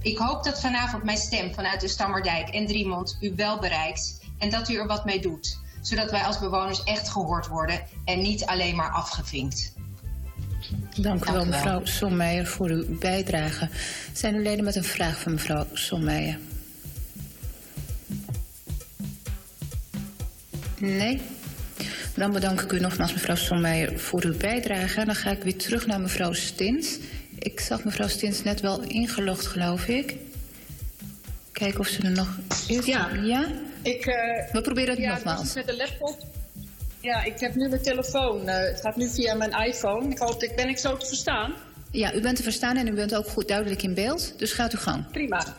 Ik 0.00 0.18
hoop 0.18 0.44
dat 0.44 0.60
vanavond 0.60 1.04
mijn 1.04 1.16
stem 1.16 1.54
vanuit 1.54 1.80
de 1.80 1.88
Stammerdijk 1.88 2.48
en 2.48 2.66
Driemond 2.66 3.16
u 3.20 3.32
wel 3.36 3.58
bereikt 3.58 4.20
en 4.38 4.50
dat 4.50 4.68
u 4.68 4.76
er 4.76 4.86
wat 4.86 5.04
mee 5.04 5.20
doet, 5.20 5.58
zodat 5.80 6.10
wij 6.10 6.22
als 6.22 6.38
bewoners 6.38 6.82
echt 6.82 7.08
gehoord 7.08 7.46
worden 7.46 7.86
en 8.04 8.22
niet 8.22 8.46
alleen 8.46 8.76
maar 8.76 8.90
afgevinkt. 8.90 9.73
Dank 11.00 11.28
u 11.28 11.32
wel, 11.32 11.44
mevrouw 11.46 11.84
Sommeijer, 11.84 12.46
voor 12.46 12.68
uw 12.68 12.98
bijdrage. 12.98 13.68
Zijn 14.12 14.34
er 14.34 14.42
leden 14.42 14.64
met 14.64 14.76
een 14.76 14.84
vraag 14.84 15.20
van 15.20 15.32
mevrouw 15.32 15.66
Sommeijer? 15.72 16.38
Nee? 20.78 21.20
Dan 22.14 22.32
bedank 22.32 22.60
ik 22.60 22.72
u 22.72 22.80
nogmaals, 22.80 23.12
mevrouw 23.12 23.36
Sommeijer, 23.36 23.98
voor 23.98 24.24
uw 24.24 24.36
bijdrage. 24.36 25.04
Dan 25.04 25.14
ga 25.14 25.30
ik 25.30 25.42
weer 25.42 25.56
terug 25.56 25.86
naar 25.86 26.00
mevrouw 26.00 26.32
Stins. 26.32 26.98
Ik 27.38 27.60
zag 27.60 27.84
mevrouw 27.84 28.08
Stins 28.08 28.42
net 28.42 28.60
wel 28.60 28.82
ingelogd, 28.82 29.46
geloof 29.46 29.86
ik. 29.88 30.16
Kijken 31.52 31.80
of 31.80 31.86
ze 31.86 32.02
er 32.02 32.10
nog 32.10 32.38
is. 32.66 32.86
Ja. 32.86 33.08
Ja? 33.22 33.46
Ik, 33.82 34.06
eh, 34.06 34.52
We 34.52 34.60
proberen 34.60 34.90
het 34.90 34.98
ja, 34.98 35.14
nogmaals. 35.14 35.54
met 35.54 35.66
de 35.66 35.76
laptop. 35.76 36.26
Ja, 37.04 37.22
ik 37.24 37.40
heb 37.40 37.54
nu 37.54 37.68
mijn 37.68 37.82
telefoon. 37.82 38.48
eh, 38.48 38.70
het 38.72 38.80
gaat 38.80 38.96
nu 38.96 39.08
via 39.08 39.34
mijn 39.34 39.50
iPhone. 39.50 40.10
Ik 40.10 40.18
hoop, 40.18 40.42
ik, 40.42 40.56
ben 40.56 40.68
ik 40.68 40.78
zo 40.78 40.96
te 40.96 41.06
verstaan? 41.06 41.54
Ja, 41.90 42.14
u 42.14 42.20
bent 42.20 42.36
te 42.36 42.42
verstaan 42.42 42.76
en 42.76 42.86
u 42.86 42.92
bent 42.92 43.14
ook 43.14 43.28
goed 43.28 43.48
duidelijk 43.48 43.82
in 43.82 43.94
beeld. 43.94 44.38
Dus 44.38 44.52
gaat 44.52 44.72
uw 44.72 44.78
gang. 44.78 45.10
Prima. 45.10 45.56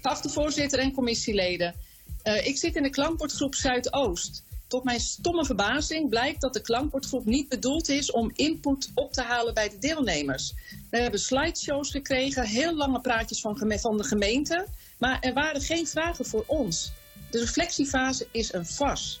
Geachte 0.00 0.28
voorzitter 0.28 0.78
en 0.78 0.92
commissieleden. 0.92 1.74
Eh, 2.22 2.46
ik 2.46 2.56
zit 2.56 2.76
in 2.76 2.82
de 2.82 2.90
klankbordgroep 2.90 3.54
Zuidoost. 3.54 4.44
Tot 4.66 4.84
mijn 4.84 5.00
stomme 5.00 5.44
verbazing 5.44 6.08
blijkt 6.08 6.40
dat 6.40 6.52
de 6.54 6.60
klankbordgroep 6.60 7.24
niet 7.24 7.48
bedoeld 7.48 7.88
is 7.88 8.10
om 8.10 8.30
input 8.34 8.90
op 8.94 9.12
te 9.12 9.22
halen 9.22 9.54
bij 9.54 9.68
de 9.68 9.78
deelnemers. 9.78 10.54
We 10.90 10.98
hebben 10.98 11.20
slideshows 11.20 11.90
gekregen, 11.90 12.44
heel 12.44 12.76
lange 12.76 13.00
praatjes 13.00 13.40
van, 13.40 13.78
van 13.80 13.96
de 13.96 14.04
gemeente, 14.04 14.66
maar 14.98 15.20
er 15.20 15.32
waren 15.32 15.60
geen 15.60 15.86
vragen 15.86 16.24
voor 16.24 16.44
ons. 16.46 16.92
De 17.30 17.38
reflectiefase 17.38 18.26
is 18.30 18.52
een 18.52 18.66
fars. 18.66 19.20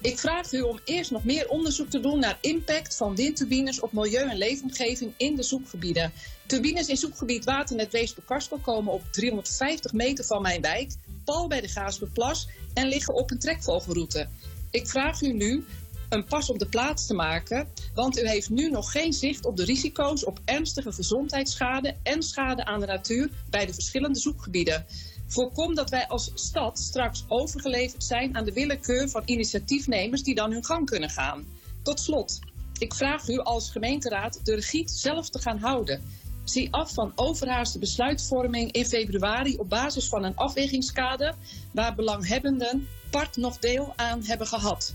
Ik 0.00 0.18
vraag 0.18 0.52
u 0.52 0.60
om 0.60 0.80
eerst 0.84 1.10
nog 1.10 1.24
meer 1.24 1.48
onderzoek 1.48 1.90
te 1.90 2.00
doen 2.00 2.18
naar 2.18 2.38
impact 2.40 2.96
van 2.96 3.16
windturbines 3.16 3.80
op 3.80 3.92
milieu 3.92 4.28
en 4.28 4.36
leefomgeving 4.36 5.12
in 5.16 5.36
de 5.36 5.42
zoekgebieden. 5.42 6.12
Turbines 6.46 6.88
in 6.88 6.96
zoekgebied 6.96 7.44
Waternet 7.44 7.92
Weesperkarsel 7.92 8.58
komen 8.58 8.92
op 8.92 9.02
350 9.10 9.92
meter 9.92 10.24
van 10.24 10.42
mijn 10.42 10.60
wijk, 10.60 10.92
pal 11.24 11.46
bij 11.46 11.60
de 11.60 11.68
Gaasperplas 11.68 12.48
en 12.74 12.88
liggen 12.88 13.14
op 13.14 13.30
een 13.30 13.38
trekvogelroute. 13.38 14.28
Ik 14.70 14.88
vraag 14.88 15.20
u 15.20 15.32
nu 15.32 15.64
een 16.08 16.24
pas 16.24 16.50
op 16.50 16.58
de 16.58 16.68
plaats 16.68 17.06
te 17.06 17.14
maken, 17.14 17.68
want 17.94 18.18
u 18.18 18.28
heeft 18.28 18.50
nu 18.50 18.70
nog 18.70 18.90
geen 18.90 19.12
zicht 19.12 19.44
op 19.44 19.56
de 19.56 19.64
risico's 19.64 20.24
op 20.24 20.40
ernstige 20.44 20.92
gezondheidsschade 20.92 21.96
en 22.02 22.22
schade 22.22 22.64
aan 22.64 22.80
de 22.80 22.86
natuur 22.86 23.30
bij 23.50 23.66
de 23.66 23.74
verschillende 23.74 24.18
zoekgebieden. 24.18 24.86
Voorkom 25.26 25.74
dat 25.74 25.90
wij 25.90 26.06
als 26.06 26.30
stad 26.34 26.78
straks 26.78 27.24
overgeleverd 27.28 28.04
zijn 28.04 28.36
aan 28.36 28.44
de 28.44 28.52
willekeur 28.52 29.08
van 29.08 29.22
initiatiefnemers 29.24 30.22
die 30.22 30.34
dan 30.34 30.52
hun 30.52 30.64
gang 30.64 30.86
kunnen 30.86 31.10
gaan. 31.10 31.46
Tot 31.82 32.00
slot, 32.00 32.38
ik 32.78 32.94
vraag 32.94 33.28
u 33.28 33.38
als 33.38 33.70
gemeenteraad 33.70 34.40
de 34.44 34.54
regie 34.54 34.88
zelf 34.88 35.30
te 35.30 35.38
gaan 35.38 35.58
houden. 35.58 36.02
Zie 36.44 36.68
af 36.70 36.92
van 36.92 37.12
overhaaste 37.14 37.78
besluitvorming 37.78 38.72
in 38.72 38.86
februari 38.86 39.56
op 39.56 39.68
basis 39.68 40.08
van 40.08 40.24
een 40.24 40.36
afwegingskader 40.36 41.34
waar 41.72 41.94
belanghebbenden 41.94 42.88
part 43.10 43.36
nog 43.36 43.58
deel 43.58 43.92
aan 43.96 44.22
hebben 44.24 44.46
gehad. 44.46 44.94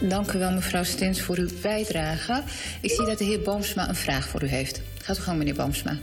Dank 0.00 0.32
u 0.32 0.38
wel, 0.38 0.52
mevrouw 0.52 0.84
Stins, 0.84 1.20
voor 1.20 1.36
uw 1.36 1.48
bijdrage. 1.62 2.42
Ik 2.80 2.90
zie 2.90 3.04
dat 3.04 3.18
de 3.18 3.24
heer 3.24 3.40
Boomsma 3.40 3.88
een 3.88 3.94
vraag 3.94 4.28
voor 4.28 4.42
u 4.42 4.46
heeft. 4.46 4.82
Gaat 5.02 5.18
u 5.18 5.20
gang, 5.20 5.38
meneer 5.38 5.54
Boomsma. 5.54 5.98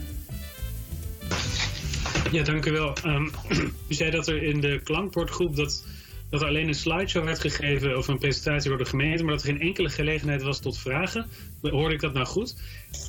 Ja, 2.32 2.42
dank 2.42 2.66
u 2.66 2.72
wel. 2.72 2.92
Ehm, 3.02 3.28
u 3.88 3.94
zei 3.94 4.10
dat 4.10 4.28
er 4.28 4.42
in 4.42 4.60
de 4.60 4.80
klankbordgroep 4.84 5.56
dat, 5.56 5.84
dat 6.30 6.40
er 6.40 6.46
alleen 6.46 6.68
een 6.68 6.74
slideshow 6.74 7.24
werd 7.24 7.40
gegeven 7.40 7.96
of 7.96 8.08
een 8.08 8.18
presentatie 8.18 8.68
door 8.68 8.78
de 8.78 8.84
gemeente, 8.84 9.24
maar 9.24 9.34
dat 9.34 9.42
er 9.42 9.48
geen 9.48 9.60
enkele 9.60 9.88
gelegenheid 9.88 10.42
was 10.42 10.60
tot 10.60 10.78
vragen. 10.78 11.26
Hoorde 11.60 11.94
ik 11.94 12.00
dat 12.00 12.12
nou 12.12 12.26
goed? 12.26 12.56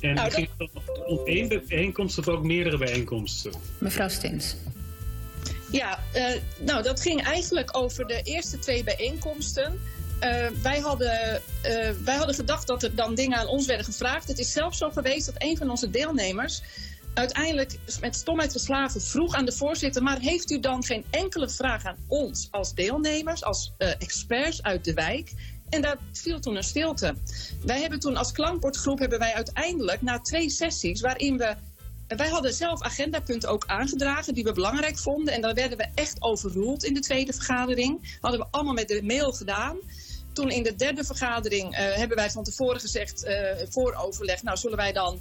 En 0.00 0.14
Nou, 0.14 0.30
ging 0.30 0.48
het 0.56 0.68
dan 0.72 1.04
om 1.06 1.20
één 1.24 1.48
bijeenkomst 1.48 2.18
of 2.18 2.28
ook 2.28 2.42
meerdere 2.42 2.78
bijeenkomsten? 2.78 3.52
Mevrouw 3.78 4.08
Stins. 4.08 4.56
Ja, 5.70 5.98
eh, 6.12 6.24
nou 6.58 6.82
dat 6.82 7.00
ging 7.00 7.22
eigenlijk 7.22 7.76
over 7.76 8.06
de 8.06 8.20
eerste 8.22 8.58
twee 8.58 8.84
bijeenkomsten. 8.84 9.80
Eh, 10.18 10.46
wij, 10.62 10.78
hadden, 10.78 11.42
eh, 11.62 11.90
wij 12.04 12.16
hadden 12.16 12.34
gedacht 12.34 12.66
dat 12.66 12.82
er 12.82 12.94
dan 12.94 13.14
dingen 13.14 13.38
aan 13.38 13.46
ons 13.46 13.66
werden 13.66 13.86
gevraagd. 13.86 14.28
Het 14.28 14.38
is 14.38 14.52
zelfs 14.52 14.78
zo 14.78 14.90
geweest 14.90 15.26
dat 15.26 15.34
een 15.38 15.56
van 15.56 15.70
onze 15.70 15.90
deelnemers 15.90 16.62
uiteindelijk 17.16 17.78
met 18.00 18.16
stomheid 18.16 18.52
geslagen 18.52 19.02
vroeg 19.02 19.34
aan 19.34 19.44
de 19.44 19.52
voorzitter: 19.52 20.02
maar 20.02 20.18
heeft 20.18 20.50
u 20.50 20.60
dan 20.60 20.84
geen 20.84 21.04
enkele 21.10 21.48
vraag 21.48 21.84
aan 21.84 21.96
ons 22.08 22.48
als 22.50 22.74
deelnemers, 22.74 23.44
als 23.44 23.72
eh, 23.78 23.88
experts 23.98 24.62
uit 24.62 24.84
de 24.84 24.94
wijk? 24.94 25.32
En 25.68 25.82
daar 25.82 25.98
viel 26.12 26.40
toen 26.40 26.56
een 26.56 26.64
stilte. 26.64 27.14
Wij 27.64 27.80
hebben 27.80 27.98
toen 27.98 28.16
als 28.16 28.32
klankbordgroep 28.32 28.98
hebben 28.98 29.18
wij 29.18 29.34
uiteindelijk 29.34 30.02
na 30.02 30.20
twee 30.20 30.50
sessies 30.50 31.00
waarin 31.00 31.38
we 31.38 31.54
wij 32.06 32.28
hadden 32.28 32.54
zelf 32.54 32.82
agendapunten 32.82 33.48
ook 33.48 33.66
aangedragen 33.66 34.34
die 34.34 34.44
we 34.44 34.52
belangrijk 34.52 34.98
vonden. 34.98 35.34
En 35.34 35.40
daar 35.40 35.54
werden 35.54 35.78
we 35.78 35.86
echt 35.94 36.22
overroeld 36.22 36.84
in 36.84 36.94
de 36.94 37.00
tweede 37.00 37.32
vergadering. 37.32 38.18
Hadden 38.20 38.40
we 38.40 38.46
allemaal 38.50 38.74
met 38.74 38.88
de 38.88 39.02
mail 39.02 39.32
gedaan. 39.32 39.76
Toen 40.32 40.50
in 40.50 40.62
de 40.62 40.76
derde 40.76 41.04
vergadering 41.04 41.74
eh, 41.74 41.94
hebben 41.94 42.16
wij 42.16 42.30
van 42.30 42.44
tevoren 42.44 42.80
gezegd, 42.80 43.24
eh, 43.24 43.36
voor 43.68 43.94
overleg, 43.94 44.42
nou 44.42 44.56
zullen 44.56 44.76
wij 44.76 44.92
dan 44.92 45.20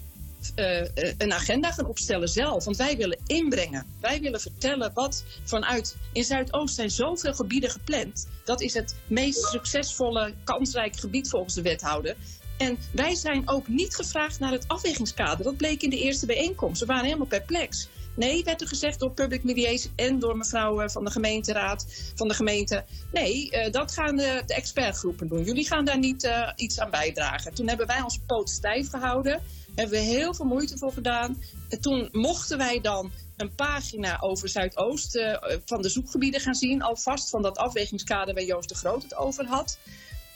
eh, 0.55 0.81
eh, 0.81 1.13
een 1.17 1.33
agenda 1.33 1.71
gaan 1.71 1.85
opstellen 1.85 2.27
zelf. 2.27 2.63
Want 2.63 2.77
wij 2.77 2.97
willen 2.97 3.19
inbrengen. 3.27 3.85
Wij 4.01 4.19
willen 4.21 4.39
vertellen 4.41 4.91
wat 4.93 5.23
vanuit. 5.43 5.95
In 6.13 6.23
Zuidoost 6.23 6.75
zijn 6.75 6.91
zoveel 6.91 7.33
gebieden 7.33 7.69
gepland. 7.69 8.27
Dat 8.43 8.61
is 8.61 8.73
het 8.73 8.95
meest 9.07 9.43
succesvolle, 9.43 10.33
kansrijke 10.43 10.99
gebied 10.99 11.29
volgens 11.29 11.53
de 11.53 11.61
wethouder. 11.61 12.15
En 12.57 12.77
wij 12.91 13.15
zijn 13.15 13.49
ook 13.49 13.67
niet 13.67 13.95
gevraagd 13.95 14.39
naar 14.39 14.51
het 14.51 14.67
afwegingskader. 14.67 15.43
Dat 15.43 15.57
bleek 15.57 15.81
in 15.81 15.89
de 15.89 15.99
eerste 15.99 16.25
bijeenkomst. 16.25 16.79
We 16.79 16.85
waren 16.85 17.05
helemaal 17.05 17.27
perplex. 17.27 17.87
Nee, 18.15 18.43
werd 18.43 18.61
er 18.61 18.67
gezegd 18.67 18.99
door 18.99 19.11
Public 19.11 19.43
Mediation 19.43 19.93
en 19.95 20.19
door 20.19 20.37
mevrouw 20.37 20.81
eh, 20.81 20.89
van 20.89 21.03
de 21.03 21.11
gemeenteraad 21.11 22.11
van 22.15 22.27
de 22.27 22.33
gemeente. 22.33 22.83
Nee, 23.11 23.49
dat 23.71 23.91
gaan 23.91 24.15
de, 24.15 24.43
expertgroepen 24.47 25.27
doen. 25.27 25.43
Jullie 25.43 25.67
gaan 25.67 25.85
daar 25.85 25.99
niet 25.99 26.29
iets 26.55 26.79
aan 26.79 26.89
bijdragen. 26.89 27.53
Toen 27.53 27.67
hebben 27.67 27.87
wij 27.87 28.01
onze 28.01 28.19
poot 28.21 28.49
stijf 28.49 28.89
gehouden. 28.89 29.41
Hebben 29.75 29.99
we 29.99 30.05
heel 30.05 30.33
veel 30.33 30.45
moeite 30.45 30.77
voor 30.77 30.91
gedaan. 30.91 31.41
En 31.69 31.81
toen 31.81 32.09
mochten 32.11 32.57
wij 32.57 32.81
dan 32.81 33.11
een 33.37 33.55
pagina 33.55 34.17
over 34.19 34.49
Zuidoost 34.49 35.15
uh, 35.15 35.37
van 35.65 35.81
de 35.81 35.89
zoekgebieden 35.89 36.41
gaan 36.41 36.55
zien. 36.55 36.81
Alvast 36.81 37.29
van 37.29 37.41
dat 37.41 37.57
afwegingskader 37.57 38.33
waar 38.33 38.43
Joost 38.43 38.69
de 38.69 38.75
Groot 38.75 39.03
het 39.03 39.15
over 39.15 39.45
had. 39.45 39.77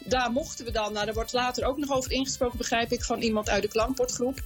Daar 0.06 0.32
mochten 0.32 0.66
we 0.66 0.72
dan, 0.72 0.94
nou, 0.94 1.06
daar 1.06 1.14
wordt 1.14 1.34
later 1.34 1.66
ook 1.66 1.78
nog 1.78 1.92
over 1.92 2.12
ingesproken, 2.12 2.58
begrijp 2.58 2.92
ik, 2.92 3.04
van 3.04 3.22
iemand 3.22 3.50
uit 3.50 3.62
de 3.62 3.68
klankbordgroep. 3.68 4.42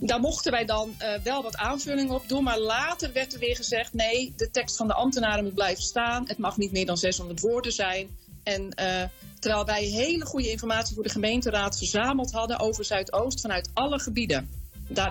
Daar 0.00 0.20
mochten 0.20 0.52
wij 0.52 0.64
dan 0.64 0.94
uh, 1.02 1.14
wel 1.22 1.42
wat 1.42 1.56
aanvullingen 1.56 2.14
op 2.14 2.28
doen. 2.28 2.44
Maar 2.44 2.58
later 2.58 3.12
werd 3.12 3.32
er 3.32 3.38
weer 3.38 3.56
gezegd: 3.56 3.92
nee, 3.92 4.32
de 4.36 4.50
tekst 4.50 4.76
van 4.76 4.86
de 4.86 4.94
ambtenaren 4.94 5.44
moet 5.44 5.54
blijven 5.54 5.82
staan. 5.82 6.24
Het 6.28 6.38
mag 6.38 6.56
niet 6.56 6.72
meer 6.72 6.86
dan 6.86 6.96
600 6.96 7.40
woorden 7.40 7.72
zijn. 7.72 8.08
En 8.42 8.62
uh, 8.62 9.02
terwijl 9.38 9.64
wij 9.64 9.84
hele 9.84 10.24
goede 10.24 10.50
informatie 10.50 10.94
voor 10.94 11.02
de 11.02 11.08
gemeenteraad 11.08 11.78
verzameld 11.78 12.32
hadden 12.32 12.58
over 12.58 12.84
Zuidoost 12.84 13.40
vanuit 13.40 13.70
alle 13.72 13.98
gebieden. 13.98 14.50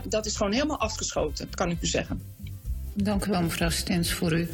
Dat 0.08 0.26
is 0.26 0.36
gewoon 0.36 0.52
helemaal 0.52 0.80
afgeschoten, 0.80 1.50
kan 1.50 1.70
ik 1.70 1.82
u 1.82 1.88
zeggen. 1.88 2.22
Dank 2.94 3.26
u 3.26 3.30
wel, 3.30 3.42
mevrouw 3.42 3.70
Stens, 3.70 4.14
voor 4.14 4.32
uw 4.32 4.48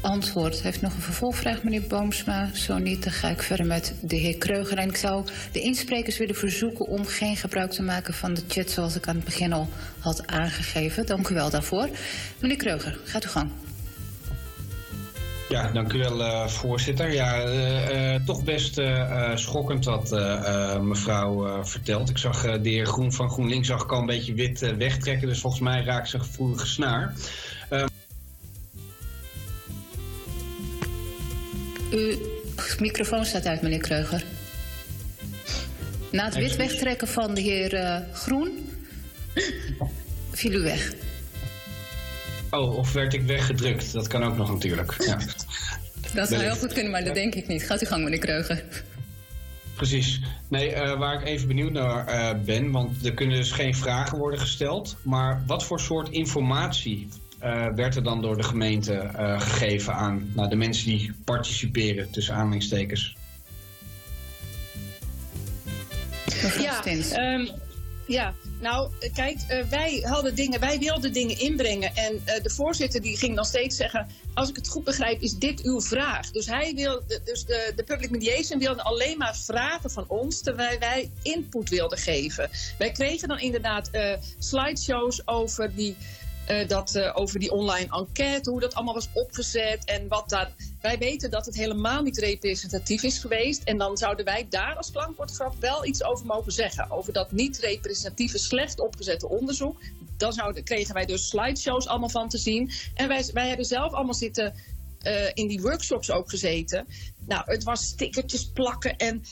antwoord. 0.00 0.62
Heeft 0.62 0.80
nog 0.80 0.94
een 0.94 1.02
vervolgvraag, 1.02 1.62
meneer 1.62 1.82
Boomsma? 1.88 2.50
Zo 2.54 2.78
niet, 2.78 3.02
dan 3.02 3.12
ga 3.12 3.28
ik 3.28 3.42
verder 3.42 3.66
met 3.66 3.94
de 4.02 4.16
heer 4.16 4.38
Kreuger. 4.38 4.78
En 4.78 4.88
ik 4.88 4.96
zou 4.96 5.26
de 5.52 5.60
insprekers 5.60 6.18
willen 6.18 6.34
verzoeken 6.34 6.86
om 6.86 7.06
geen 7.06 7.36
gebruik 7.36 7.70
te 7.70 7.82
maken 7.82 8.14
van 8.14 8.34
de 8.34 8.42
chat 8.48 8.70
zoals 8.70 8.96
ik 8.96 9.08
aan 9.08 9.16
het 9.16 9.24
begin 9.24 9.52
al 9.52 9.68
had 9.98 10.26
aangegeven. 10.26 11.06
Dank 11.06 11.28
u 11.28 11.34
wel 11.34 11.50
daarvoor. 11.50 11.88
Meneer 12.38 12.56
Kreuger, 12.56 12.98
gaat 13.04 13.24
u 13.24 13.28
gang. 13.28 13.50
Ja, 15.48 15.72
dank 15.72 15.92
u 15.92 15.98
wel, 15.98 16.20
uh, 16.20 16.46
voorzitter. 16.46 17.12
Ja, 17.12 17.44
uh, 17.44 18.14
uh, 18.14 18.24
toch 18.24 18.44
best 18.44 18.80
schokkend 19.34 19.84
wat 19.84 20.10
mevrouw 20.82 21.64
vertelt. 21.64 22.10
Ik 22.10 22.18
zag 22.18 22.60
de 22.60 22.68
heer 22.68 22.86
Groen 22.86 23.12
van 23.12 23.30
GroenLinks 23.30 23.68
zag 23.68 23.82
ik 23.82 23.92
al 23.92 24.00
een 24.00 24.06
beetje 24.06 24.34
wit 24.34 24.76
wegtrekken, 24.76 25.28
dus 25.28 25.40
volgens 25.40 25.62
mij 25.62 25.84
raakt 25.84 26.08
ze 26.08 26.18
gevoelige 26.18 26.66
snaar. 26.66 27.14
Uw 31.90 32.18
microfoon 32.78 33.24
staat 33.24 33.46
uit, 33.46 33.62
meneer 33.62 33.80
Kreuger. 33.80 34.24
Na 36.12 36.24
het 36.24 36.34
wit 36.34 36.56
wegtrekken 36.56 37.08
van 37.08 37.34
de 37.34 37.40
heer 37.40 38.02
Groen 38.12 38.68
viel 40.30 40.52
u 40.52 40.62
weg. 40.62 40.92
Oh, 42.50 42.76
of 42.76 42.92
werd 42.92 43.14
ik 43.14 43.22
weggedrukt? 43.22 43.92
Dat 43.92 44.06
kan 44.06 44.22
ook 44.22 44.36
nog 44.36 44.52
natuurlijk. 44.52 44.94
Ja. 44.98 45.18
Dat 46.14 46.28
zou 46.28 46.42
heel 46.42 46.56
goed 46.56 46.72
kunnen, 46.72 46.92
maar 46.92 47.04
dat 47.04 47.14
denk 47.14 47.34
ik 47.34 47.46
niet. 47.46 47.66
Gaat 47.66 47.82
u 47.82 47.86
gang, 47.86 48.04
meneer 48.04 48.18
Kreuger. 48.18 48.64
Precies. 49.74 50.20
Nee, 50.48 50.74
uh, 50.74 50.98
waar 50.98 51.20
ik 51.20 51.26
even 51.26 51.48
benieuwd 51.48 51.72
naar 51.72 52.08
uh, 52.08 52.44
ben, 52.44 52.70
want 52.70 53.04
er 53.04 53.14
kunnen 53.14 53.36
dus 53.36 53.52
geen 53.52 53.74
vragen 53.74 54.18
worden 54.18 54.40
gesteld. 54.40 54.96
Maar 55.02 55.42
wat 55.46 55.64
voor 55.64 55.80
soort 55.80 56.08
informatie 56.08 57.08
uh, 57.44 57.66
werd 57.74 57.96
er 57.96 58.02
dan 58.02 58.22
door 58.22 58.36
de 58.36 58.42
gemeente 58.42 59.10
gegeven 59.38 59.94
aan 59.94 60.32
nou, 60.34 60.48
de 60.48 60.56
mensen 60.56 60.86
die 60.86 61.14
participeren, 61.24 62.10
tussen 62.10 62.34
aanhalingstekens? 62.34 63.16
Ja, 66.58 67.34
um, 67.34 67.48
ja, 68.06 68.34
nou, 68.60 68.90
kijk, 69.14 69.36
uh, 69.50 69.64
wij 69.64 70.04
hadden 70.06 70.34
dingen, 70.34 70.60
wij 70.60 70.78
wilden 70.78 71.12
dingen 71.12 71.38
inbrengen. 71.38 71.96
En 71.96 72.12
uh, 72.14 72.42
de 72.42 72.50
voorzitter 72.50 73.00
die 73.00 73.16
ging 73.16 73.36
dan 73.36 73.44
steeds 73.44 73.76
zeggen: 73.76 74.06
Als 74.34 74.48
ik 74.48 74.56
het 74.56 74.68
goed 74.68 74.84
begrijp, 74.84 75.20
is 75.20 75.38
dit 75.38 75.62
uw 75.62 75.80
vraag. 75.80 76.30
Dus 76.30 76.46
hij 76.46 76.72
wilde, 76.74 77.20
dus 77.24 77.44
de, 77.44 77.72
de 77.76 77.82
public 77.82 78.10
mediation 78.10 78.58
wilde 78.58 78.82
alleen 78.82 79.18
maar 79.18 79.36
vragen 79.36 79.90
van 79.90 80.04
ons, 80.08 80.40
terwijl 80.40 80.78
wij 80.78 81.10
input 81.22 81.68
wilden 81.68 81.98
geven. 81.98 82.50
Wij 82.78 82.90
kregen 82.90 83.28
dan 83.28 83.38
inderdaad 83.38 83.90
uh, 83.92 84.14
slideshows 84.38 85.26
over 85.26 85.74
die. 85.74 85.96
Uh, 86.50 86.68
dat, 86.68 86.94
uh, 86.94 87.10
over 87.14 87.38
die 87.38 87.50
online 87.50 87.88
enquête, 87.90 88.50
hoe 88.50 88.60
dat 88.60 88.74
allemaal 88.74 88.94
was 88.94 89.08
opgezet 89.12 89.84
en 89.84 90.08
wat 90.08 90.28
daar. 90.28 90.52
Wij 90.80 90.98
weten 90.98 91.30
dat 91.30 91.46
het 91.46 91.54
helemaal 91.54 92.02
niet 92.02 92.18
representatief 92.18 93.02
is 93.02 93.18
geweest. 93.18 93.62
En 93.62 93.78
dan 93.78 93.96
zouden 93.96 94.24
wij 94.24 94.46
daar 94.48 94.76
als 94.76 94.90
klankbordgrap 94.90 95.54
wel 95.60 95.84
iets 95.84 96.04
over 96.04 96.26
mogen 96.26 96.52
zeggen. 96.52 96.90
Over 96.90 97.12
dat 97.12 97.32
niet 97.32 97.58
representatieve, 97.58 98.38
slecht 98.38 98.80
opgezette 98.80 99.28
onderzoek. 99.28 99.80
Dan 100.16 100.32
zouden, 100.32 100.64
kregen 100.64 100.94
wij 100.94 101.06
dus 101.06 101.28
slideshows 101.28 101.86
allemaal 101.86 102.08
van 102.08 102.28
te 102.28 102.38
zien. 102.38 102.70
En 102.94 103.08
wij, 103.08 103.30
wij 103.32 103.48
hebben 103.48 103.66
zelf 103.66 103.92
allemaal 103.92 104.14
zitten. 104.14 104.54
Uh, 105.06 105.30
in 105.34 105.48
die 105.48 105.60
workshops 105.60 106.10
ook 106.10 106.30
gezeten. 106.30 106.86
Nou, 107.26 107.42
het 107.46 107.64
was 107.64 107.82
stickertjes 107.82 108.50
plakken 108.50 108.96
en 108.96 109.22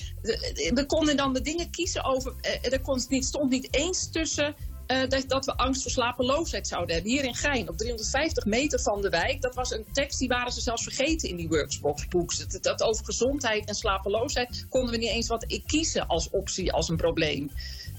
we 0.74 0.84
konden 0.86 1.16
dan 1.16 1.32
de 1.32 1.40
dingen 1.40 1.70
kiezen 1.70 2.04
over. 2.04 2.34
er 2.62 2.80
kon, 2.80 3.02
niet, 3.08 3.24
stond 3.24 3.50
niet 3.50 3.74
eens 3.74 4.10
tussen 4.10 4.54
uh, 4.88 5.08
dat, 5.08 5.24
dat, 5.28 5.44
we 5.44 5.56
angst 5.56 5.82
voor 5.82 5.90
slapeloosheid 5.90 6.68
zouden 6.68 6.94
hebben. 6.94 7.12
Hier 7.12 7.24
in 7.24 7.34
Gein, 7.34 7.68
op 7.68 7.76
350 7.76 8.44
meter 8.44 8.80
van 8.80 9.02
de 9.02 9.08
wijk. 9.08 9.40
Dat 9.40 9.54
was 9.54 9.70
een 9.70 9.84
tekst 9.92 10.18
die 10.18 10.28
waren 10.28 10.52
ze 10.52 10.60
zelfs 10.60 10.82
vergeten 10.82 11.28
in 11.28 11.36
die 11.36 11.48
workbooks. 11.48 12.38
Dat, 12.38 12.62
dat 12.62 12.82
over 12.82 13.04
gezondheid 13.04 13.68
en 13.68 13.74
slapeloosheid 13.74 14.66
konden 14.68 14.90
we 14.90 14.96
niet 14.96 15.10
eens 15.10 15.28
wat 15.28 15.60
kiezen 15.66 16.06
als 16.06 16.30
optie, 16.30 16.72
als 16.72 16.88
een 16.88 16.96
probleem. 16.96 17.50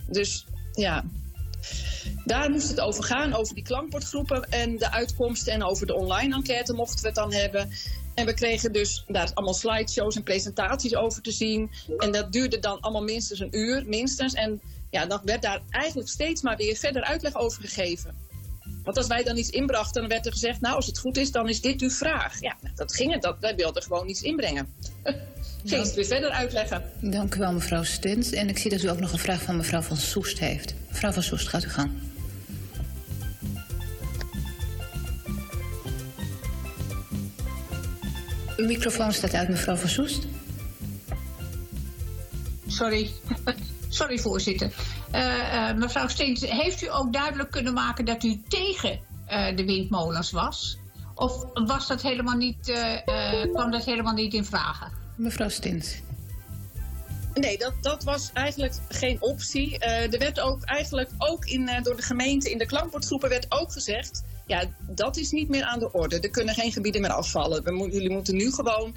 Dus 0.07 0.45
ja, 0.73 1.03
daar 2.25 2.49
moest 2.49 2.69
het 2.69 2.79
over 2.79 3.03
gaan, 3.03 3.33
over 3.33 3.55
die 3.55 3.63
klankbordgroepen 3.63 4.43
en 4.49 4.77
de 4.77 4.91
uitkomsten. 4.91 5.53
En 5.53 5.63
over 5.63 5.87
de 5.87 5.95
online 5.95 6.35
enquête 6.35 6.73
mochten 6.73 7.01
we 7.01 7.07
het 7.07 7.15
dan 7.15 7.33
hebben. 7.33 7.69
En 8.15 8.25
we 8.25 8.33
kregen 8.33 8.71
dus 8.71 9.03
daar 9.07 9.31
allemaal 9.33 9.53
slideshows 9.53 10.15
en 10.15 10.23
presentaties 10.23 10.95
over 10.95 11.21
te 11.21 11.31
zien. 11.31 11.71
En 11.97 12.11
dat 12.11 12.31
duurde 12.31 12.59
dan 12.59 12.79
allemaal 12.79 13.03
minstens 13.03 13.39
een 13.39 13.57
uur, 13.57 13.83
minstens. 13.85 14.33
En 14.33 14.61
ja, 14.89 15.05
dan 15.05 15.21
werd 15.23 15.41
daar 15.41 15.61
eigenlijk 15.69 16.09
steeds 16.09 16.41
maar 16.41 16.57
weer 16.57 16.75
verder 16.75 17.03
uitleg 17.03 17.35
over 17.35 17.61
gegeven. 17.61 18.27
Want 18.83 18.97
als 18.97 19.07
wij 19.07 19.23
dan 19.23 19.37
iets 19.37 19.49
inbrachten, 19.49 20.01
dan 20.01 20.09
werd 20.09 20.25
er 20.25 20.31
gezegd: 20.31 20.61
Nou, 20.61 20.75
als 20.75 20.85
het 20.85 20.97
goed 20.97 21.17
is, 21.17 21.31
dan 21.31 21.49
is 21.49 21.61
dit 21.61 21.81
uw 21.81 21.89
vraag. 21.89 22.41
Ja, 22.41 22.55
dat 22.75 22.95
ging 22.95 23.13
het. 23.13 23.21
Dat, 23.21 23.37
wij 23.39 23.55
wilden 23.55 23.83
gewoon 23.83 24.09
iets 24.09 24.21
inbrengen. 24.21 24.67
Ging 25.65 25.83
het 25.83 25.93
weer 25.93 26.05
verder 26.05 26.29
uitleggen. 26.29 26.83
Dank 27.01 27.35
u 27.35 27.39
wel, 27.39 27.53
mevrouw 27.53 27.83
Stins. 27.83 28.31
En 28.31 28.49
ik 28.49 28.57
zie 28.57 28.71
dat 28.71 28.83
u 28.83 28.89
ook 28.89 28.99
nog 28.99 29.11
een 29.11 29.19
vraag 29.19 29.41
van 29.41 29.57
mevrouw 29.57 29.81
Van 29.81 29.97
Soest 29.97 30.39
heeft. 30.39 30.73
Mevrouw 30.89 31.11
Van 31.11 31.23
Soest, 31.23 31.47
gaat 31.47 31.65
u 31.65 31.69
gang. 31.69 31.91
Uw 38.57 38.65
microfoon 38.65 39.13
staat 39.13 39.33
uit, 39.33 39.49
mevrouw 39.49 39.75
Van 39.75 39.89
Soest. 39.89 40.27
Sorry. 42.67 43.09
Sorry, 43.89 44.17
voorzitter. 44.17 44.71
Uh, 45.15 45.53
uh, 45.53 45.73
mevrouw 45.73 46.07
Steens, 46.07 46.41
heeft 46.41 46.81
u 46.81 46.91
ook 46.91 47.13
duidelijk 47.13 47.51
kunnen 47.51 47.73
maken 47.73 48.05
dat 48.05 48.23
u 48.23 48.41
tegen 48.47 48.99
uh, 49.29 49.55
de 49.55 49.65
windmolens 49.65 50.31
was? 50.31 50.77
Of 51.15 51.45
was 51.53 51.87
dat 51.87 52.01
helemaal 52.01 52.35
niet, 52.35 52.73
kwam 53.53 53.71
dat 53.71 53.85
helemaal 53.85 54.13
niet 54.13 54.33
in 54.33 54.45
vragen? 54.45 54.91
Mevrouw 55.15 55.49
Steens. 55.49 56.01
Nee, 57.33 57.57
dat, 57.57 57.73
dat 57.81 58.03
was 58.03 58.29
eigenlijk 58.33 58.73
geen 58.89 59.21
optie. 59.21 59.79
er 59.79 60.19
werd 60.19 60.39
ook 60.39 60.63
eigenlijk 60.63 61.09
ook 61.17 61.45
in, 61.45 61.69
door 61.83 61.95
de 61.95 62.01
gemeente 62.01 62.51
in 62.51 62.57
de 62.57 62.65
klankbordgroepen 62.65 63.29
werd 63.29 63.45
ook 63.49 63.71
gezegd... 63.71 64.23
ja, 64.45 64.63
dat 64.79 65.17
is 65.17 65.31
niet 65.31 65.49
meer 65.49 65.63
aan 65.63 65.79
de 65.79 65.91
orde. 65.91 66.19
Er 66.19 66.29
kunnen 66.29 66.53
geen 66.53 66.71
gebieden 66.71 67.01
meer 67.01 67.13
afvallen. 67.13 67.63
We 67.63 67.71
mo 67.71 67.87
jullie 67.87 68.09
moeten 68.09 68.35
nu 68.35 68.51
gewoon 68.51 68.95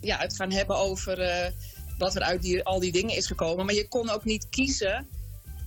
ja, 0.00 0.18
het 0.18 0.36
gaan 0.36 0.52
hebben 0.52 0.76
over 0.76 1.18
wat 2.00 2.14
er 2.14 2.22
uit 2.22 2.64
al 2.64 2.80
die 2.80 2.92
dingen 2.92 3.16
is 3.16 3.26
gekomen. 3.26 3.64
Maar 3.64 3.74
je 3.74 3.88
kon 3.88 4.10
ook 4.10 4.24
niet 4.24 4.48
kiezen. 4.48 5.08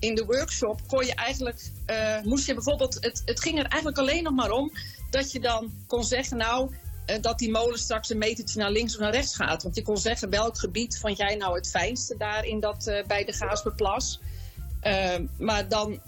In 0.00 0.14
de 0.14 0.24
workshop 0.24 0.80
kon 0.86 1.06
je 1.06 1.14
eigenlijk, 1.14 1.70
uh, 1.86 2.20
moest 2.22 2.46
je 2.46 2.54
bijvoorbeeld, 2.54 2.94
het, 3.00 3.22
het 3.24 3.40
ging 3.40 3.58
er 3.58 3.66
eigenlijk 3.66 3.98
alleen 3.98 4.22
nog 4.22 4.34
maar 4.34 4.50
om 4.50 4.72
dat 5.10 5.32
je 5.32 5.40
dan 5.40 5.72
kon 5.86 6.04
zeggen, 6.04 6.36
nou, 6.36 6.70
uh, 7.06 7.16
dat 7.20 7.38
die 7.38 7.50
molen 7.50 7.78
straks 7.78 8.10
een 8.10 8.18
metertje 8.18 8.58
naar 8.58 8.70
links 8.70 8.94
of 8.94 9.00
naar 9.00 9.12
rechts 9.12 9.36
gaat. 9.36 9.62
Want 9.62 9.74
je 9.74 9.82
kon 9.82 9.98
zeggen, 9.98 10.30
welk 10.30 10.58
gebied 10.58 10.98
vond 10.98 11.16
jij 11.16 11.34
nou 11.36 11.54
het 11.54 11.70
fijnste 11.70 12.16
daar 12.16 12.44
in 12.44 12.60
dat, 12.60 12.86
uh, 12.86 13.04
bij 13.06 13.24
de 13.24 13.32
Gaasperplas? 13.32 14.20
Uh, 14.84 15.14
maar 15.38 15.68
dan, 15.68 16.00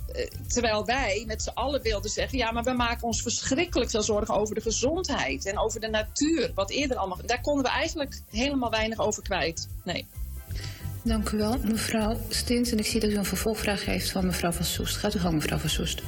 terwijl 0.48 0.84
wij 0.84 1.24
met 1.26 1.42
z'n 1.42 1.48
allen 1.54 1.82
wilden 1.82 2.10
zeggen: 2.10 2.38
ja, 2.38 2.50
maar 2.50 2.62
we 2.62 2.72
maken 2.72 3.02
ons 3.02 3.22
verschrikkelijk 3.22 3.90
veel 3.90 4.02
zorgen 4.02 4.34
over 4.34 4.54
de 4.54 4.60
gezondheid 4.60 5.46
en 5.46 5.58
over 5.58 5.80
de 5.80 5.88
natuur. 5.88 6.50
Wat 6.54 6.70
eerder 6.70 6.96
allemaal. 6.96 7.18
Daar 7.26 7.40
konden 7.40 7.64
we 7.64 7.70
eigenlijk 7.70 8.20
helemaal 8.30 8.70
weinig 8.70 8.98
over 8.98 9.22
kwijt. 9.22 9.68
Nee. 9.84 10.06
Dank 11.02 11.30
u 11.30 11.36
wel, 11.36 11.58
mevrouw 11.62 12.18
Stins. 12.28 12.70
En 12.70 12.78
ik 12.78 12.86
zie 12.86 13.00
dat 13.00 13.10
u 13.10 13.16
een 13.16 13.24
vervolgvraag 13.24 13.84
heeft 13.84 14.10
van 14.10 14.26
mevrouw 14.26 14.52
Van 14.52 14.64
Soest. 14.64 14.96
Gaat 14.96 15.14
u 15.14 15.18
gang, 15.18 15.34
mevrouw 15.34 15.58
Van 15.58 15.68
Soest. 15.68 16.02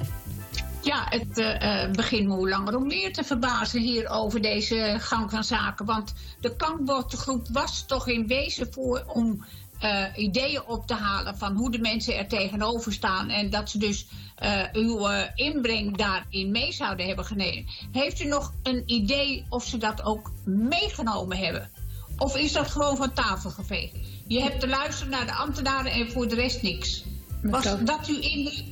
Ja, 0.82 1.06
het 1.08 1.38
uh, 1.38 1.90
begint 1.90 2.26
me 2.26 2.34
hoe 2.34 2.48
langer 2.48 2.74
hoe 2.74 2.86
meer 2.86 3.12
te 3.12 3.24
verbazen 3.24 3.80
hier 3.80 4.08
over 4.08 4.42
deze 4.42 4.96
gang 4.98 5.30
van 5.30 5.44
zaken. 5.44 5.86
Want 5.86 6.14
de 6.40 6.56
kankbordgroep 6.56 7.46
was 7.52 7.84
toch 7.86 8.08
in 8.08 8.26
wezen 8.26 8.72
voor 8.72 9.04
om 9.06 9.44
eh, 9.78 10.04
ideeën 10.16 10.62
op 10.66 10.86
te 10.86 10.94
halen 10.94 11.38
van 11.38 11.56
hoe 11.56 11.70
de 11.70 11.78
mensen 11.78 12.16
er 12.16 12.26
tegenover 12.26 12.92
staan. 12.92 13.30
En 13.30 13.50
dat 13.50 13.70
ze 13.70 13.78
dus 13.78 14.06
uh, 14.42 14.62
uw 14.72 15.10
uh, 15.10 15.22
inbreng 15.34 15.96
daarin 15.96 16.50
mee 16.50 16.72
zouden 16.72 17.06
hebben 17.06 17.24
genomen. 17.24 17.66
Heeft 17.92 18.20
u 18.20 18.24
nog 18.24 18.52
een 18.62 18.82
idee 18.86 19.46
of 19.48 19.64
ze 19.64 19.76
dat 19.78 20.02
ook 20.02 20.32
meegenomen 20.44 21.36
hebben? 21.36 21.70
Of 22.18 22.36
is 22.36 22.52
dat 22.52 22.68
gewoon 22.68 22.96
van 22.96 23.12
tafel 23.12 23.50
geveegd? 23.50 23.96
Je 24.26 24.42
hebt 24.42 24.60
te 24.60 24.68
luisteren 24.68 25.10
naar 25.10 25.26
de 25.26 25.32
ambtenaren 25.32 25.92
en 25.92 26.10
voor 26.10 26.28
de 26.28 26.34
rest 26.34 26.62
niks. 26.62 27.04
Was 27.42 27.64
dat 27.64 28.06
uw 28.06 28.20
indruk? 28.20 28.64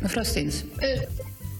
Mevrouw 0.00 0.24
Stins. 0.24 0.62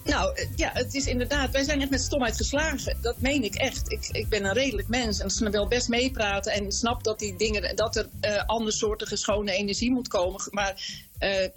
Nou, 0.05 0.47
ja, 0.55 0.69
het 0.73 0.95
is 0.95 1.05
inderdaad, 1.05 1.51
wij 1.51 1.63
zijn 1.63 1.81
echt 1.81 1.89
met 1.89 2.01
stomheid 2.01 2.35
geslagen. 2.35 2.97
Dat 3.01 3.21
meen 3.21 3.43
ik 3.43 3.55
echt. 3.55 3.91
Ik, 3.91 4.07
ik 4.11 4.29
ben 4.29 4.45
een 4.45 4.53
redelijk 4.53 4.87
mens 4.87 5.19
en 5.19 5.29
ze 5.29 5.49
wil 5.49 5.67
best 5.67 5.89
meepraten 5.89 6.51
en 6.51 6.71
snap 6.71 7.03
dat 7.03 7.19
die 7.19 7.35
dingen, 7.35 7.75
dat 7.75 7.95
er 7.95 8.09
uh, 8.21 8.43
andersoortige 8.45 9.15
schone 9.15 9.51
energie 9.51 9.91
moet 9.91 10.07
komen. 10.07 10.41
Maar 10.49 11.03
uh, 11.19 11.47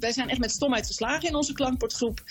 wij 0.00 0.12
zijn 0.12 0.28
echt 0.28 0.38
met 0.38 0.50
stomheid 0.50 0.86
geslagen 0.86 1.28
in 1.28 1.34
onze 1.34 1.52
klankbordgroep 1.52 2.22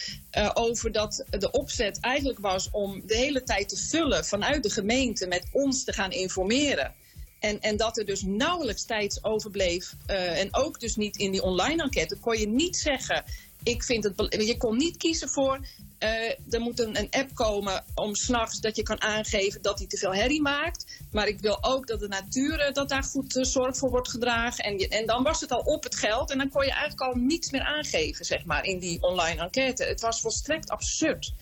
over 0.53 0.91
dat 0.91 1.26
de 1.30 1.52
opzet 1.52 1.99
eigenlijk 1.99 2.40
was 2.40 2.69
om 2.72 3.02
de 3.06 3.15
hele 3.15 3.44
tijd 3.44 3.69
te 3.69 3.77
vullen 3.77 4.26
vanuit 4.26 4.64
de 4.64 4.69
gemeente 4.69 5.27
met 5.27 5.48
ons 5.52 5.84
te 5.84 5.94
gaan 5.94 6.11
informeren. 6.11 6.94
En, 7.40 7.61
en, 7.61 7.77
dat 7.77 7.98
er 7.98 8.06
dus 8.06 8.22
nauwelijks 8.22 8.86
tijd 8.86 9.19
overbleef. 9.22 9.94
En 10.06 10.56
ook 10.56 10.80
dus 10.80 10.95
niet 10.95 11.18
in 11.18 11.32
die 11.32 11.44
online 11.44 11.84
enquête 11.84 12.18
kon 12.19 12.38
je 12.38 12.48
niet 12.48 12.77
zeggen 12.77 13.23
ik 13.66 13.84
vind 13.84 14.04
het. 14.04 14.36
Je 14.46 14.58
kon 14.58 14.78
niet 14.78 14.98
kiezen 14.98 15.30
voor. 15.30 15.60
Uh, 16.00 16.10
er 16.54 16.60
moet 16.60 16.80
een, 16.80 17.08
app 17.10 17.30
komen 17.34 17.84
om 17.96 18.16
s'nachts 18.16 18.60
dat 18.60 18.76
je 18.76 18.84
kan 18.84 19.02
aangeven 19.02 19.62
dat 19.62 19.78
hij 19.78 19.88
te 19.88 19.98
veel 19.98 20.14
herrie 20.14 20.42
maakt. 20.42 20.86
Maar 21.12 21.28
ik 21.28 21.40
wil 21.40 21.64
ook 21.64 21.88
dat 21.88 22.00
de 22.00 22.08
natuur 22.08 22.74
dat 22.74 22.90
daar 22.90 23.04
goed 23.04 23.36
uh, 23.36 23.44
zorg 23.44 23.78
voor 23.78 23.90
wordt 23.90 24.10
gedragen. 24.10 24.64
En, 24.64 24.78
en 24.78 25.06
dan 25.06 25.24
was 25.24 25.42
het 25.42 25.52
al 25.52 25.60
op 25.60 25.84
het 25.84 25.96
geld. 25.96 26.32
En 26.32 26.38
dan 26.38 26.50
kon 26.50 26.66
je 26.66 26.72
eigenlijk 26.72 27.02
al 27.02 27.22
niets 27.22 27.52
meer 27.52 27.64
aangeven, 27.64 28.26
zeg 28.26 28.46
maar, 28.46 28.66
in 28.66 28.80
die 28.80 29.02
online 29.02 29.42
enquête. 29.42 29.84
Het 29.84 30.02
was 30.02 30.22
volstrekt 30.22 30.70
absurd. 30.70 31.34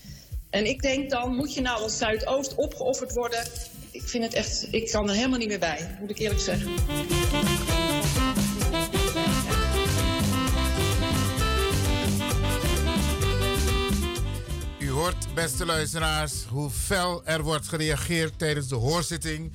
En 0.49 0.65
ik 0.65 0.81
denk 0.81 1.09
dan, 1.09 1.35
moet 1.35 1.53
je 1.53 1.61
nou 1.61 1.81
als 1.81 1.97
Zuidoost 1.97 2.55
opgeofferd 2.55 3.13
worden? 3.13 3.43
Ik 3.91 4.09
vind 4.09 4.23
het 4.23 4.33
echt, 4.33 4.67
ik 4.71 4.91
kan 4.91 5.09
er 5.09 5.15
helemaal 5.15 5.39
niet 5.39 5.47
meer 5.47 5.59
bij, 5.59 5.97
moet 5.99 6.09
ik 6.09 6.17
eerlijk 6.17 6.41
zeggen. 6.41 7.22
Hoort, 15.03 15.33
beste 15.33 15.65
luisteraars, 15.65 16.33
hoe 16.49 16.69
fel 16.69 17.25
er 17.25 17.43
wordt 17.43 17.67
gereageerd 17.67 18.39
tijdens 18.39 18.67
de 18.67 18.75
hoorzitting 18.75 19.51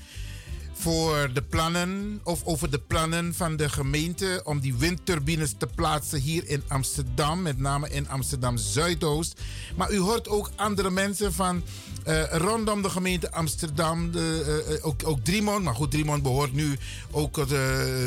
voor 0.73 1.31
de 1.33 1.43
plannen 1.43 2.20
of 2.25 2.45
over 2.45 2.70
de 2.70 2.79
plannen 2.79 3.35
van 3.35 3.57
de 3.57 3.69
gemeente 3.69 4.41
om 4.45 4.61
die 4.61 4.75
windturbines 4.75 5.55
te 5.59 5.66
plaatsen 5.66 6.20
hier 6.20 6.49
in 6.49 6.62
Amsterdam, 6.66 7.43
met 7.43 7.59
name 7.59 7.91
in 7.91 8.09
Amsterdam 8.09 8.57
Zuidoost. 8.57 9.41
Maar 9.77 9.93
u 9.93 9.99
hoort 9.99 10.29
ook 10.29 10.51
andere 10.57 10.91
mensen 10.91 11.33
van 11.33 11.62
uh, 12.07 12.23
rondom 12.31 12.83
de 12.83 12.91
gemeente 12.91 13.33
Amsterdam, 13.33 14.11
de, 14.11 14.65
uh, 14.69 14.87
ook, 14.87 15.01
ook 15.05 15.25
Driemond, 15.25 15.65
maar 15.65 15.75
goed, 15.75 15.91
Driemond 15.91 16.23
behoort 16.23 16.53
nu 16.53 16.77
ook 17.11 17.47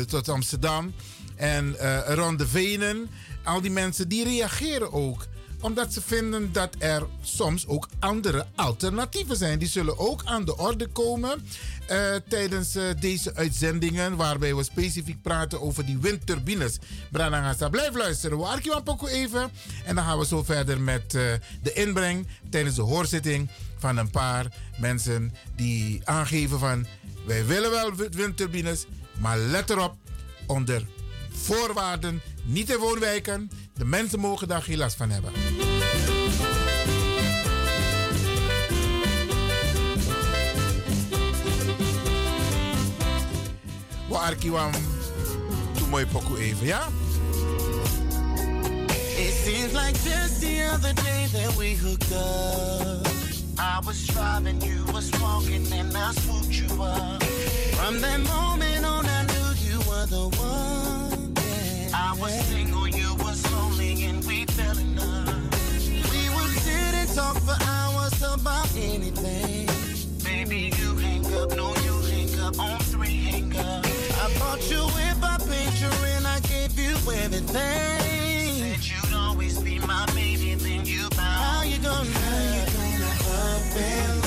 tot 0.06 0.28
Amsterdam. 0.28 0.94
En 1.36 1.76
rond 2.14 2.38
de 2.38 2.46
Venen, 2.46 3.10
al 3.44 3.60
die 3.60 3.70
mensen 3.70 4.08
die 4.08 4.24
reageren 4.24 4.92
ook 4.92 5.26
omdat 5.62 5.92
ze 5.92 6.02
vinden 6.02 6.52
dat 6.52 6.74
er 6.78 7.06
soms 7.22 7.66
ook 7.66 7.88
andere 7.98 8.46
alternatieven 8.54 9.36
zijn. 9.36 9.58
Die 9.58 9.68
zullen 9.68 9.98
ook 9.98 10.22
aan 10.24 10.44
de 10.44 10.56
orde 10.56 10.86
komen 10.86 11.46
uh, 11.90 12.14
tijdens 12.28 12.76
uh, 12.76 12.82
deze 13.00 13.34
uitzendingen. 13.34 14.16
Waarbij 14.16 14.54
we 14.54 14.62
specifiek 14.62 15.22
praten 15.22 15.60
over 15.60 15.86
die 15.86 15.98
windturbines. 15.98 16.78
Branagasa, 17.10 17.68
blijf 17.68 17.94
luisteren. 17.94 18.38
We 18.38 18.44
arkiwan 18.44 18.82
poco 18.82 19.06
even. 19.06 19.50
En 19.84 19.94
dan 19.94 20.04
gaan 20.04 20.18
we 20.18 20.26
zo 20.26 20.42
verder 20.42 20.80
met 20.80 21.14
uh, 21.14 21.22
de 21.62 21.72
inbreng 21.72 22.26
tijdens 22.50 22.76
de 22.76 22.82
hoorzitting 22.82 23.50
van 23.78 23.96
een 23.96 24.10
paar 24.10 24.46
mensen 24.78 25.34
die 25.56 26.00
aangeven 26.04 26.58
van 26.58 26.86
wij 27.26 27.46
willen 27.46 27.70
wel 27.70 27.94
windturbines, 27.94 28.86
maar 29.18 29.38
let 29.38 29.70
erop 29.70 29.94
onder 30.46 30.86
voorwaarden, 31.32 32.22
niet 32.44 32.70
in 32.70 32.78
woonwijken. 32.78 33.50
De 33.74 33.84
mensen 33.84 34.20
mogen 34.20 34.48
daar 34.48 34.62
geen 34.62 34.78
last 34.78 34.96
van 34.96 35.10
hebben. 35.10 35.32
We 44.08 44.18
arkiwam 44.18 44.70
toe 45.78 45.88
mooi 45.88 46.06
pokoe 46.06 46.38
even, 46.38 46.66
ja? 46.66 46.88
It 49.16 49.34
seems 49.44 49.72
like 49.72 49.98
just 50.04 50.40
the 50.40 50.70
other 50.74 50.94
day 50.94 51.28
that 51.32 51.56
we 51.56 51.76
hooked 51.76 52.12
up. 52.12 53.06
I 53.58 53.80
was 53.84 54.06
driving, 54.06 54.60
you 54.62 54.84
was 54.92 55.10
walking, 55.20 55.72
and 55.72 55.96
I 55.96 56.12
swooped 56.20 56.54
you 56.54 56.82
up. 56.82 57.22
From 57.74 58.00
that 58.00 58.20
moment 58.20 58.84
on, 58.84 59.06
I 59.06 59.24
knew 59.26 59.70
you 59.70 59.78
were 59.88 60.06
the 60.06 60.28
one. 60.38 61.01
I 61.94 62.16
was 62.18 62.32
single, 62.46 62.88
you 62.88 63.14
was 63.16 63.40
lonely, 63.52 64.04
and 64.04 64.24
we 64.24 64.44
fell 64.46 64.78
in 64.78 64.96
love. 64.96 65.28
We 66.12 66.22
would 66.34 66.54
sit 66.64 66.94
and 66.94 67.08
talk 67.14 67.36
for 67.38 67.56
hours 67.66 68.22
about 68.22 68.74
anything. 68.76 69.68
Baby, 70.24 70.72
you 70.78 70.96
hang 70.96 71.26
up, 71.34 71.50
no, 71.56 71.74
you 71.76 71.94
hang 72.10 72.40
up 72.40 72.58
on 72.58 72.78
three, 72.80 73.16
hang 73.30 73.56
up. 73.56 73.84
I 73.86 74.38
bought 74.38 74.70
you 74.70 74.92
paid 75.52 76.16
and 76.16 76.26
I 76.26 76.40
gave 76.40 76.78
you 76.78 76.94
everything. 77.12 77.54
Said 77.54 78.84
you'd 78.84 79.14
always 79.14 79.58
be 79.58 79.78
my 79.80 80.06
baby, 80.14 80.54
then 80.54 80.84
you 80.84 81.08
bounced. 81.10 81.20
How 81.20 81.62
you 81.62 81.78
gonna, 81.78 82.10
how 82.10 82.54
you 82.54 82.64
gonna 82.72 83.12
up 83.32 83.76
and 83.76 84.21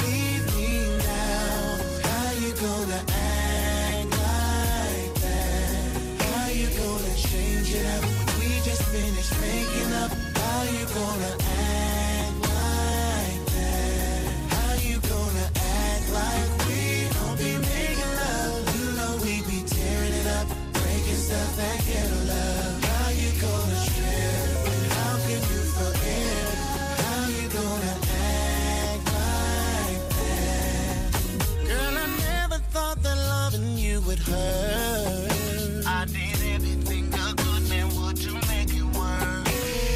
would 34.15 34.23
hurt. 34.27 35.85
I 35.85 36.05
did 36.05 36.41
everything 36.53 37.13
I 37.13 37.33
could, 37.33 37.69
man, 37.69 37.87
would 37.95 38.17
make 38.47 38.71
it 38.73 38.87
work? 38.97 39.45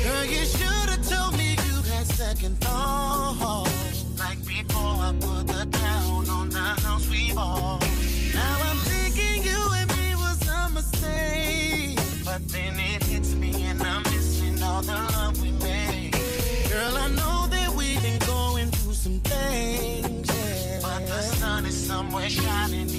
Girl, 0.04 0.26
you 0.26 0.46
should 0.46 0.90
have 0.94 1.08
told 1.08 1.38
me 1.38 1.52
you 1.52 1.82
had 1.92 2.06
second 2.08 2.60
thoughts. 2.60 4.06
Like 4.18 4.40
before, 4.46 4.96
I 5.08 5.14
put 5.20 5.48
the 5.48 5.66
down 5.66 6.30
on 6.30 6.50
the 6.50 6.68
house 6.84 7.08
we 7.10 7.34
bought. 7.34 7.82
Now 8.34 8.58
I'm 8.70 8.78
thinking 8.92 9.44
you 9.44 9.62
and 9.80 9.90
me 9.98 10.16
was 10.16 10.48
a 10.48 10.70
mistake. 10.70 11.98
But 12.26 12.48
then 12.50 12.80
it 12.80 13.04
hits 13.04 13.34
me, 13.36 13.64
and 13.64 13.82
I'm 13.82 14.04
missing 14.04 14.62
all 14.64 14.82
the 14.82 14.94
love 14.94 15.42
we 15.42 15.52
made. 15.52 16.14
Girl, 16.70 16.98
I 16.98 17.08
know 17.10 17.48
that 17.50 17.74
we've 17.76 18.02
been 18.02 18.20
going 18.20 18.70
through 18.72 18.94
some 18.94 19.20
things, 19.20 20.28
yeah. 20.28 20.80
but 20.82 21.08
the 21.08 21.22
sun 21.22 21.66
is 21.66 21.88
somewhere 21.88 22.30
shining. 22.30 22.99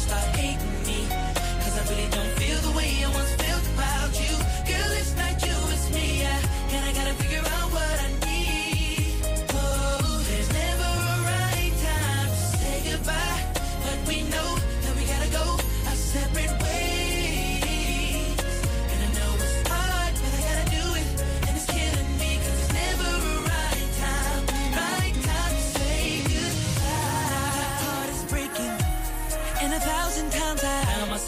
start 0.00 0.28
hating 0.36 0.76
me. 0.88 1.00
Cause 1.62 1.76
I 1.78 1.82
really 1.90 2.08
don't 2.10 2.32
feel 2.40 2.58
the 2.68 2.76
way 2.76 2.90
I 3.04 3.08
once 3.12 3.32
felt 3.42 3.64
about 3.74 4.12
you. 4.22 4.34
Girl, 4.70 4.90
it's 5.00 5.14
not 5.16 5.34
you, 5.46 5.56
it's 5.74 5.88
me, 5.94 6.20
yeah. 6.22 6.74
And 6.74 6.84
I 6.88 6.92
gotta 6.92 7.14
figure 7.14 7.44
out. 7.46 7.59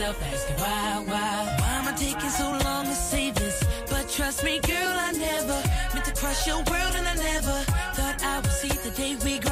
myself 0.02 0.32
asking 0.32 0.56
why, 0.56 1.04
why, 1.06 1.56
why 1.60 1.72
am 1.78 1.88
I 1.88 1.92
taking 1.96 2.30
so 2.30 2.50
long 2.64 2.86
to 2.86 2.94
say 2.94 3.30
this? 3.30 3.62
But 3.88 4.08
trust 4.08 4.42
me, 4.42 4.58
girl, 4.60 4.94
I 4.98 5.12
never 5.12 5.62
meant 5.94 6.04
to 6.06 6.14
crush 6.14 6.46
your 6.46 6.56
world, 6.56 6.94
and 6.96 7.06
I 7.06 7.14
never 7.14 7.56
thought 7.94 8.22
I 8.22 8.40
would 8.40 8.50
see 8.50 8.68
the 8.68 8.90
day 8.90 9.16
we 9.24 9.38
grow. 9.38 9.51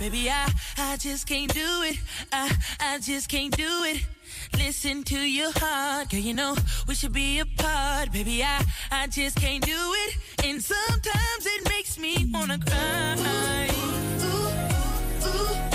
Baby, 0.00 0.30
I, 0.30 0.50
I 0.78 0.96
just 0.96 1.26
can't 1.26 1.52
do 1.52 1.82
it. 1.82 1.98
I, 2.32 2.50
I 2.80 2.98
just 3.00 3.28
can't 3.28 3.54
do 3.54 3.84
it. 3.84 4.02
Listen 4.56 5.02
to 5.04 5.18
your 5.18 5.52
heart, 5.54 6.08
girl, 6.08 6.20
you 6.20 6.32
know 6.32 6.56
we 6.88 6.94
should 6.94 7.12
be 7.12 7.40
apart. 7.40 8.10
Baby, 8.10 8.42
I, 8.42 8.64
I 8.90 9.08
just 9.08 9.36
can't 9.36 9.62
do 9.62 9.76
it. 9.76 10.16
And 10.42 10.62
sometimes 10.62 11.44
it 11.44 11.68
makes 11.68 11.98
me 11.98 12.30
wanna 12.32 12.58
cry. 12.58 13.68
Ooh, 14.22 15.26
ooh, 15.26 15.66
ooh. 15.66 15.69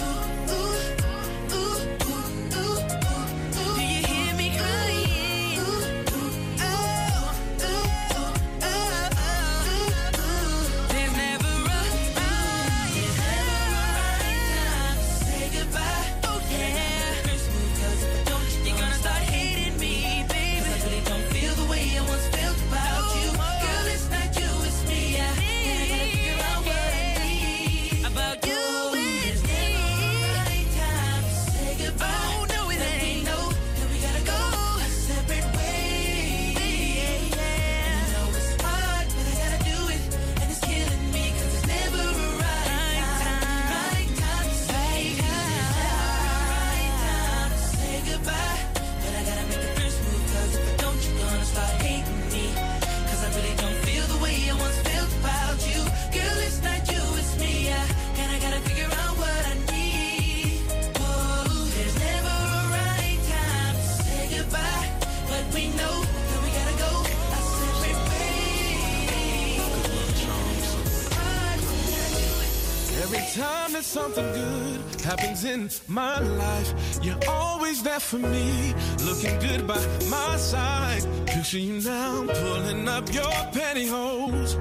that 73.75 73.83
something 73.83 74.31
good 74.31 75.01
happens 75.01 75.43
in 75.43 75.69
my 75.89 76.17
life. 76.19 76.73
You're 77.01 77.19
always 77.27 77.83
there 77.83 77.99
for 77.99 78.19
me, 78.19 78.73
looking 79.03 79.37
good 79.39 79.67
by 79.67 79.79
my 80.09 80.37
side. 80.37 81.03
Picture 81.25 81.59
you 81.59 81.81
now, 81.81 82.25
pulling 82.25 82.87
up 82.87 83.13
your 83.13 83.35
pantyhose. 83.55 84.55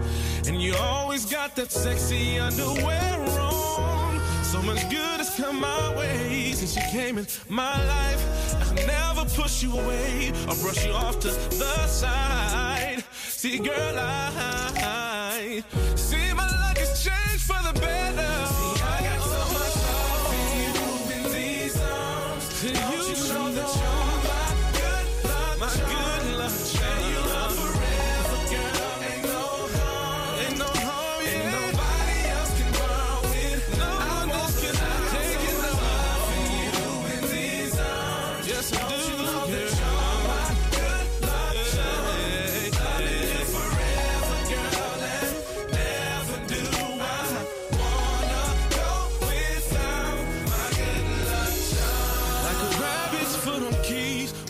And 0.48 0.60
you 0.60 0.74
always 0.74 1.26
got 1.26 1.54
that 1.54 1.70
sexy 1.70 2.40
underwear 2.40 3.14
on. 3.38 4.20
So 4.42 4.60
much 4.62 4.82
good 4.90 5.18
has 5.22 5.32
come 5.36 5.60
my 5.60 5.96
way 5.96 6.50
since 6.52 6.74
you 6.74 6.82
came 6.90 7.16
in 7.16 7.26
my 7.48 7.76
life. 7.86 8.22
I'll 8.62 8.86
never 8.86 9.24
push 9.40 9.62
you 9.62 9.72
away 9.78 10.32
or 10.48 10.56
brush 10.56 10.84
you 10.84 10.92
off 10.92 11.20
to 11.20 11.28
the 11.28 11.86
side. 11.86 13.04
See, 13.12 13.58
girl, 13.58 13.96
I 13.96 15.62
see 15.94 16.32
my 16.34 16.48
life 16.62 16.78
has 16.78 17.04
changed 17.04 17.44
for 17.44 17.62
the 17.62 17.78
better. 17.78 18.53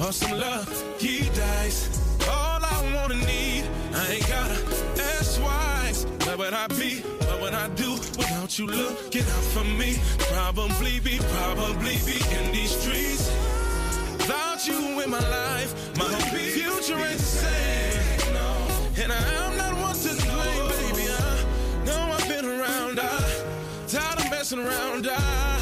Or 0.04 0.12
some 0.12 0.38
lucky 0.38 1.20
dice. 1.30 1.88
All 2.28 2.60
I 2.62 2.92
wanna 2.94 3.14
need, 3.14 3.64
I 3.94 4.12
ain't 4.12 4.28
gotta 4.28 4.58
ask 5.16 5.40
twice. 5.40 6.04
Where 6.26 6.36
would 6.36 6.52
I 6.52 6.66
be? 6.68 7.00
What 7.26 7.40
would 7.40 7.54
I 7.54 7.68
do 7.70 7.92
without 7.92 8.58
you 8.58 8.66
looking 8.66 9.22
out 9.22 9.46
for 9.54 9.64
me? 9.64 9.96
Probably 10.32 11.00
be, 11.00 11.18
probably 11.36 11.96
be 12.04 12.18
in 12.36 12.52
these 12.52 12.72
streets. 12.76 13.30
Without 14.18 14.66
you 14.66 15.00
in 15.02 15.10
my 15.10 15.24
life, 15.28 15.70
my 15.96 16.14
future 16.32 16.96
ain't 16.96 17.18
the 17.18 17.24
same. 17.24 17.94
And 18.96 19.12
I'm 19.12 19.56
not 19.56 19.74
one 19.80 19.96
to 19.96 20.08
complain, 20.08 20.68
baby. 20.68 21.06
Uh. 21.10 21.44
I 21.80 21.84
know 21.84 22.12
I've 22.12 22.28
been 22.28 22.44
around. 22.44 23.00
I 23.00 23.42
tired 23.88 24.18
of 24.20 24.30
messing 24.30 24.60
around. 24.60 25.08
I 25.10 25.53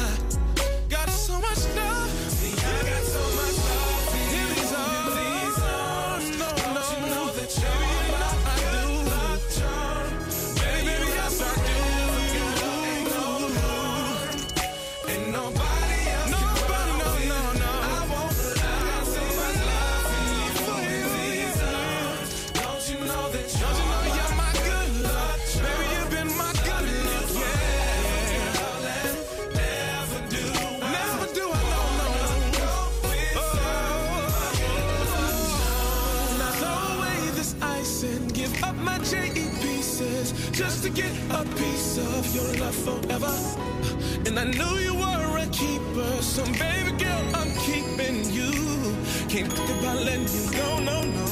of 41.97 42.33
your 42.33 42.51
love 42.57 42.75
forever. 42.75 43.33
And 44.25 44.39
I 44.39 44.45
knew 44.45 44.77
you 44.79 44.95
were 44.95 45.37
a 45.37 45.47
keeper, 45.47 46.11
so 46.21 46.43
baby 46.53 46.91
girl, 46.97 47.23
I'm 47.35 47.51
keeping 47.67 48.31
you. 48.31 48.51
Can't 49.29 49.51
think 49.51 49.69
about 49.79 50.03
letting 50.03 50.27
you 50.27 50.51
go, 50.51 50.79
no, 50.79 51.03
no. 51.03 51.25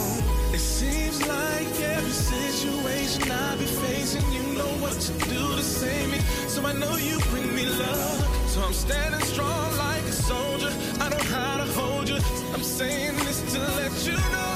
It 0.53 0.59
seems 0.59 1.19
like 1.27 1.67
every 1.81 2.11
situation 2.11 3.31
I 3.31 3.55
be 3.55 3.65
facing, 3.65 4.29
you 4.31 4.43
know 4.53 4.71
what 4.83 4.93
to 4.93 5.13
do 5.29 5.55
to 5.55 5.63
save 5.63 6.11
me. 6.11 6.19
So 6.47 6.63
I 6.65 6.73
know 6.73 6.95
you 6.97 7.17
bring 7.31 7.55
me 7.55 7.65
love. 7.65 8.49
So 8.49 8.61
I'm 8.61 8.73
standing 8.73 9.21
strong 9.21 9.77
like 9.77 10.03
a 10.03 10.11
soldier. 10.11 10.71
I 10.99 11.09
know 11.09 11.23
how 11.35 11.57
to 11.57 11.65
hold 11.73 12.09
you. 12.09 12.19
I'm 12.53 12.63
saying 12.63 13.15
this 13.17 13.41
to 13.53 13.59
let 13.59 13.93
you 14.05 14.13
know 14.13 14.50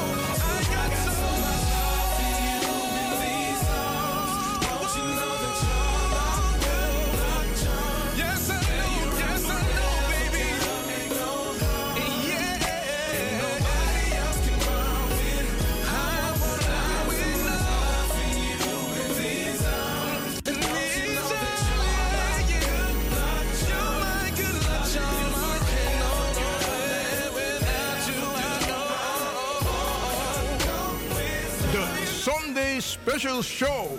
Special 33.07 33.43
Show. 33.43 33.97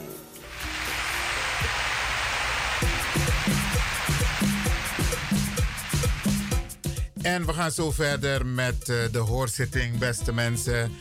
En 7.23 7.47
we 7.47 7.53
gaan 7.53 7.71
zo 7.71 7.91
verder 7.91 8.47
met 8.47 8.89
eh, 8.89 8.97
de 9.13 9.19
hoorzitting, 9.19 9.99
beste 9.99 10.33
mensen. 10.33 10.93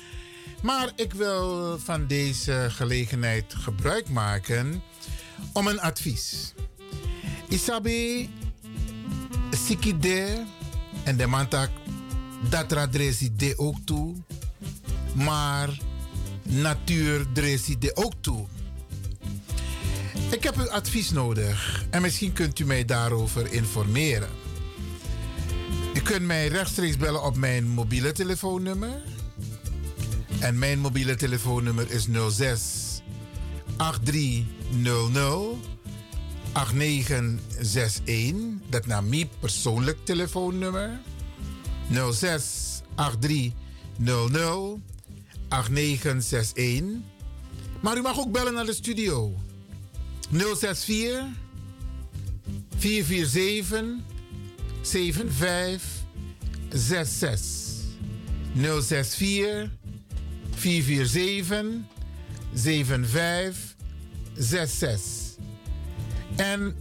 Maar 0.61 0.91
ik 0.95 1.13
wil 1.13 1.77
van 1.79 2.07
deze 2.07 2.67
gelegenheid 2.69 3.53
gebruik 3.57 4.09
maken 4.09 4.83
om 5.53 5.67
een 5.67 5.79
advies. 5.79 6.53
Isabi, 7.49 8.29
sikide 9.51 10.45
en 11.03 11.17
de 11.17 11.27
mantak 11.27 11.69
dat 12.49 12.71
radresi 12.71 13.35
de 13.35 13.53
ook 13.57 13.77
toe. 13.85 14.15
Maar 15.13 15.69
natuur 16.49 17.25
de 17.79 17.91
ook 17.93 18.13
toe. 18.21 18.45
Ik 20.31 20.43
heb 20.43 20.57
uw 20.57 20.69
advies 20.69 21.11
nodig 21.11 21.85
en 21.89 22.01
misschien 22.01 22.33
kunt 22.33 22.59
u 22.59 22.65
mij 22.65 22.85
daarover 22.85 23.53
informeren. 23.53 24.29
U 25.93 25.99
kunt 25.99 26.21
mij 26.21 26.47
rechtstreeks 26.47 26.97
bellen 26.97 27.23
op 27.23 27.37
mijn 27.37 27.67
mobiele 27.67 28.11
telefoonnummer. 28.11 29.01
En 30.39 30.59
mijn 30.59 30.79
mobiele 30.79 31.15
telefoonnummer 31.15 31.91
is 31.91 32.07
06 32.29 33.01
8300 33.77 35.55
8961. 36.53 38.35
Dat 38.69 38.85
naar 38.85 39.03
mijn 39.03 39.29
persoonlijk 39.39 40.05
telefoonnummer. 40.05 40.99
06 42.11 42.81
8300 42.95 44.79
8961. 45.47 46.83
Maar 47.81 47.97
u 47.97 48.01
mag 48.01 48.19
ook 48.19 48.31
bellen 48.31 48.53
naar 48.53 48.65
de 48.65 48.73
studio. 48.73 49.35
064 50.31 51.25
447 52.77 53.83
7566 54.81 57.65
064 58.53 59.69
447 60.55 61.65
7566. 62.53 65.43
En 66.35 66.75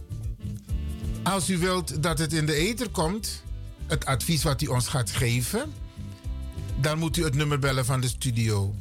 als 1.23 1.49
u 1.49 1.57
wilt 1.57 2.03
dat 2.03 2.19
het 2.19 2.33
in 2.33 2.45
de 2.45 2.53
ether 2.53 2.89
komt, 2.89 3.43
het 3.87 4.05
advies 4.05 4.43
wat 4.43 4.61
u 4.61 4.67
ons 4.67 4.87
gaat 4.87 5.11
geven, 5.11 5.73
dan 6.85 6.99
moet 6.99 7.17
u 7.17 7.23
het 7.23 7.35
nummer 7.35 7.59
bellen 7.59 7.85
van 7.85 8.01
de 8.01 8.07
studio. 8.07 8.73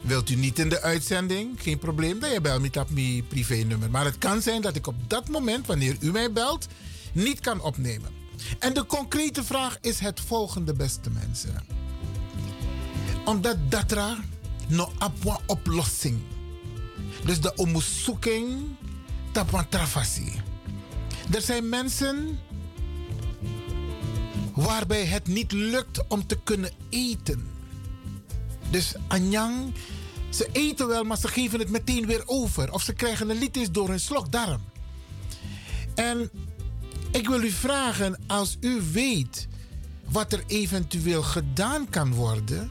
Wilt 0.00 0.30
u 0.30 0.34
niet 0.34 0.58
in 0.58 0.68
de 0.68 0.82
uitzending? 0.82 1.62
Geen 1.62 1.78
probleem, 1.78 2.18
dan 2.18 2.30
je 2.30 2.40
belt 2.40 2.62
niet 2.62 2.78
op 2.78 2.90
mijn 2.90 3.26
privé-nummer. 3.26 3.90
Maar 3.90 4.04
het 4.04 4.18
kan 4.18 4.42
zijn 4.42 4.62
dat 4.62 4.76
ik 4.76 4.86
op 4.86 4.94
dat 5.06 5.28
moment, 5.28 5.66
wanneer 5.66 5.96
u 6.00 6.10
mij 6.10 6.32
belt, 6.32 6.66
niet 7.12 7.40
kan 7.40 7.60
opnemen. 7.60 8.10
En 8.58 8.74
de 8.74 8.86
concrete 8.86 9.44
vraag 9.44 9.78
is 9.80 9.98
het 9.98 10.20
volgende, 10.20 10.72
beste 10.72 11.10
mensen. 11.10 11.66
Omdat 13.24 13.56
datra 13.68 14.16
no 14.68 14.92
apwa 14.98 15.40
oplossing. 15.46 16.20
Dus 17.24 17.40
de 17.40 17.54
onderzoeking 17.54 18.76
tapwa 19.32 19.66
travasi. 19.68 20.32
Er 21.32 21.40
zijn 21.40 21.68
mensen 21.68 22.38
waarbij 24.54 25.04
het 25.04 25.26
niet 25.26 25.52
lukt 25.52 26.06
om 26.08 26.26
te 26.26 26.38
kunnen 26.44 26.70
eten. 26.88 27.50
Dus 28.70 28.94
Anjang, 29.08 29.72
ze 30.28 30.48
eten 30.52 30.86
wel, 30.86 31.04
maar 31.04 31.18
ze 31.18 31.28
geven 31.28 31.58
het 31.58 31.70
meteen 31.70 32.06
weer 32.06 32.22
over. 32.26 32.72
Of 32.72 32.82
ze 32.82 32.92
krijgen 32.92 33.30
een 33.30 33.38
litis 33.38 33.70
door 33.70 33.88
hun 33.88 34.00
slokdarm. 34.00 34.60
En 35.94 36.30
ik 37.10 37.28
wil 37.28 37.42
u 37.42 37.50
vragen, 37.50 38.20
als 38.26 38.56
u 38.60 38.82
weet 38.92 39.48
wat 40.10 40.32
er 40.32 40.42
eventueel 40.46 41.22
gedaan 41.22 41.88
kan 41.90 42.14
worden, 42.14 42.70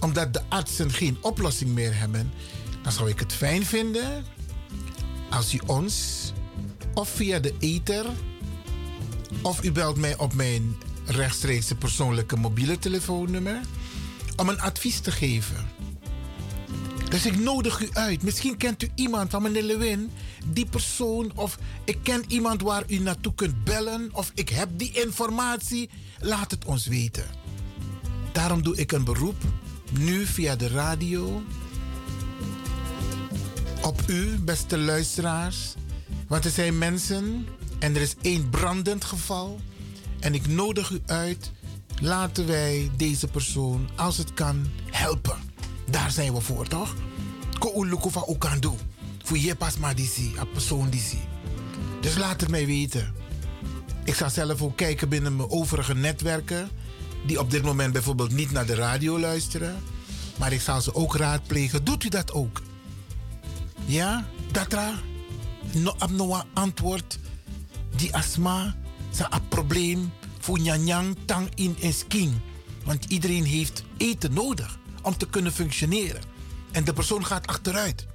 omdat 0.00 0.32
de 0.32 0.42
artsen 0.48 0.90
geen 0.90 1.18
oplossing 1.20 1.70
meer 1.70 1.98
hebben, 1.98 2.32
dan 2.82 2.92
zou 2.92 3.08
ik 3.08 3.18
het 3.18 3.32
fijn 3.32 3.66
vinden 3.66 4.24
als 5.30 5.54
u 5.54 5.60
ons 5.66 6.32
of 6.94 7.08
via 7.08 7.38
de 7.38 7.54
ether 7.58 8.06
of 9.42 9.64
u 9.64 9.72
belt 9.72 9.96
mij 9.96 10.18
op 10.18 10.34
mijn 10.34 10.76
rechtstreekse 11.06 11.74
persoonlijke 11.74 12.36
mobiele 12.36 12.78
telefoonnummer 12.78 13.60
om 14.36 14.48
een 14.48 14.60
advies 14.60 15.00
te 15.00 15.10
geven. 15.10 15.68
Dus 17.10 17.26
ik 17.26 17.38
nodig 17.38 17.80
u 17.80 17.88
uit. 17.92 18.22
Misschien 18.22 18.56
kent 18.56 18.82
u 18.82 18.88
iemand 18.94 19.30
van 19.30 19.42
meneer 19.42 19.62
Lewin, 19.62 20.10
die 20.46 20.66
persoon, 20.66 21.32
of 21.34 21.58
ik 21.84 21.98
ken 22.02 22.24
iemand 22.28 22.62
waar 22.62 22.82
u 22.86 22.98
naartoe 22.98 23.34
kunt 23.34 23.64
bellen, 23.64 24.08
of 24.12 24.32
ik 24.34 24.48
heb 24.48 24.68
die 24.72 24.92
informatie. 24.92 25.90
Laat 26.20 26.50
het 26.50 26.64
ons 26.64 26.86
weten. 26.86 27.24
Daarom 28.32 28.62
doe 28.62 28.76
ik 28.76 28.92
een 28.92 29.04
beroep, 29.04 29.42
nu 29.98 30.26
via 30.26 30.56
de 30.56 30.68
radio, 30.68 31.42
op 33.82 34.02
u, 34.06 34.38
beste 34.38 34.78
luisteraars. 34.78 35.74
Want 36.28 36.44
er 36.44 36.50
zijn 36.50 36.78
mensen 36.78 37.46
en 37.80 37.94
er 37.94 38.00
is 38.00 38.14
één 38.22 38.50
brandend 38.50 39.04
geval. 39.04 39.60
En 40.20 40.34
ik 40.34 40.46
nodig 40.46 40.90
u 40.90 41.00
uit 41.06 41.50
Laten 42.00 42.46
wij 42.46 42.90
deze 42.96 43.26
persoon, 43.26 43.88
als 43.96 44.16
het 44.16 44.34
kan, 44.34 44.66
helpen. 44.90 45.38
Daar 45.90 46.10
zijn 46.10 46.34
we 46.34 46.40
voor, 46.40 46.66
toch? 46.66 46.94
Ko 47.58 47.84
kan 48.38 48.60
doen. 48.60 48.78
Voor 49.22 49.38
je 49.38 49.54
pas 49.54 49.76
maar 49.76 49.94
die 49.94 50.08
zie, 50.08 50.32
een 50.38 50.50
persoon 50.50 50.90
die. 50.90 51.02
Dus 52.00 52.16
laat 52.16 52.40
het 52.40 52.50
mij 52.50 52.66
weten. 52.66 53.14
Ik 54.04 54.14
zal 54.14 54.30
zelf 54.30 54.62
ook 54.62 54.76
kijken 54.76 55.08
binnen 55.08 55.36
mijn 55.36 55.50
overige 55.50 55.94
netwerken. 55.94 56.70
Die 57.26 57.40
op 57.40 57.50
dit 57.50 57.62
moment 57.62 57.92
bijvoorbeeld 57.92 58.32
niet 58.32 58.50
naar 58.50 58.66
de 58.66 58.74
radio 58.74 59.18
luisteren. 59.18 59.82
Maar 60.38 60.52
ik 60.52 60.60
zal 60.60 60.80
ze 60.80 60.94
ook 60.94 61.16
raadplegen. 61.16 61.84
Doet 61.84 62.04
u 62.04 62.08
dat 62.08 62.32
ook? 62.32 62.62
Ja? 63.84 64.26
Dat 64.52 64.72
er 64.72 65.02
no, 65.72 65.94
no 66.10 66.42
antwoord. 66.52 67.18
Die 67.96 68.14
astma 68.14 68.74
is 69.12 69.18
een 69.18 69.48
probleem 69.48 70.12
voor 70.38 70.60
nyanyang 70.60 71.16
tang 71.24 71.48
in 71.54 71.76
en 71.82 71.92
skin. 71.92 72.40
Want 72.84 73.04
iedereen 73.04 73.44
heeft 73.44 73.84
eten 73.96 74.32
nodig 74.32 74.78
om 75.02 75.16
te 75.16 75.28
kunnen 75.28 75.52
functioneren. 75.52 76.22
En 76.70 76.84
de 76.84 76.92
persoon 76.92 77.26
gaat 77.26 77.46
achteruit. 77.46 78.06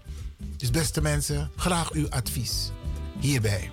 Dus 0.57 0.69
beste 0.69 1.02
mensen, 1.02 1.52
graag 1.56 1.91
uw 1.91 2.10
advies 2.10 2.72
hierbij. 3.19 3.72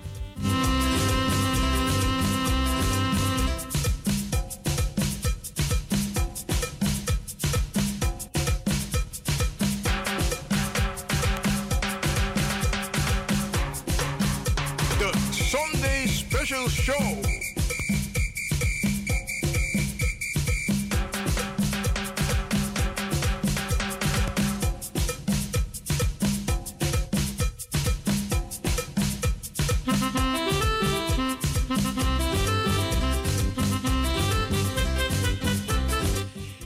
Show. 16.69 17.21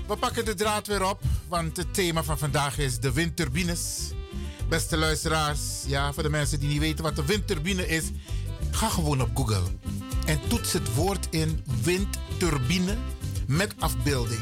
We 0.08 0.16
pakken 0.20 0.46
de 0.46 0.54
draad 0.56 0.88
weer 0.88 1.04
op, 1.10 1.22
want 1.48 1.78
het 1.78 1.94
thema 1.94 2.24
van 2.24 2.38
vandaag 2.38 2.78
is 2.78 3.00
de 3.00 3.14
windturbines. 3.14 4.12
Beste 4.70 4.98
luisteraars, 4.98 5.60
ja, 5.86 6.14
voor 6.14 6.24
de 6.24 6.30
mensen 6.30 6.60
die 6.60 6.70
niet 6.70 6.80
weten 6.80 7.04
wat 7.04 7.16
de 7.16 7.26
windturbine 7.26 7.88
is, 7.88 8.04
ga 8.72 8.90
gewoon 8.90 9.22
op 9.22 9.30
Google 9.34 9.64
en 10.28 10.40
toets 10.48 10.74
het 10.74 10.94
woord 10.94 11.28
in 11.30 11.64
windturbine 11.84 12.96
met 13.48 13.74
afbeelding. 13.80 14.42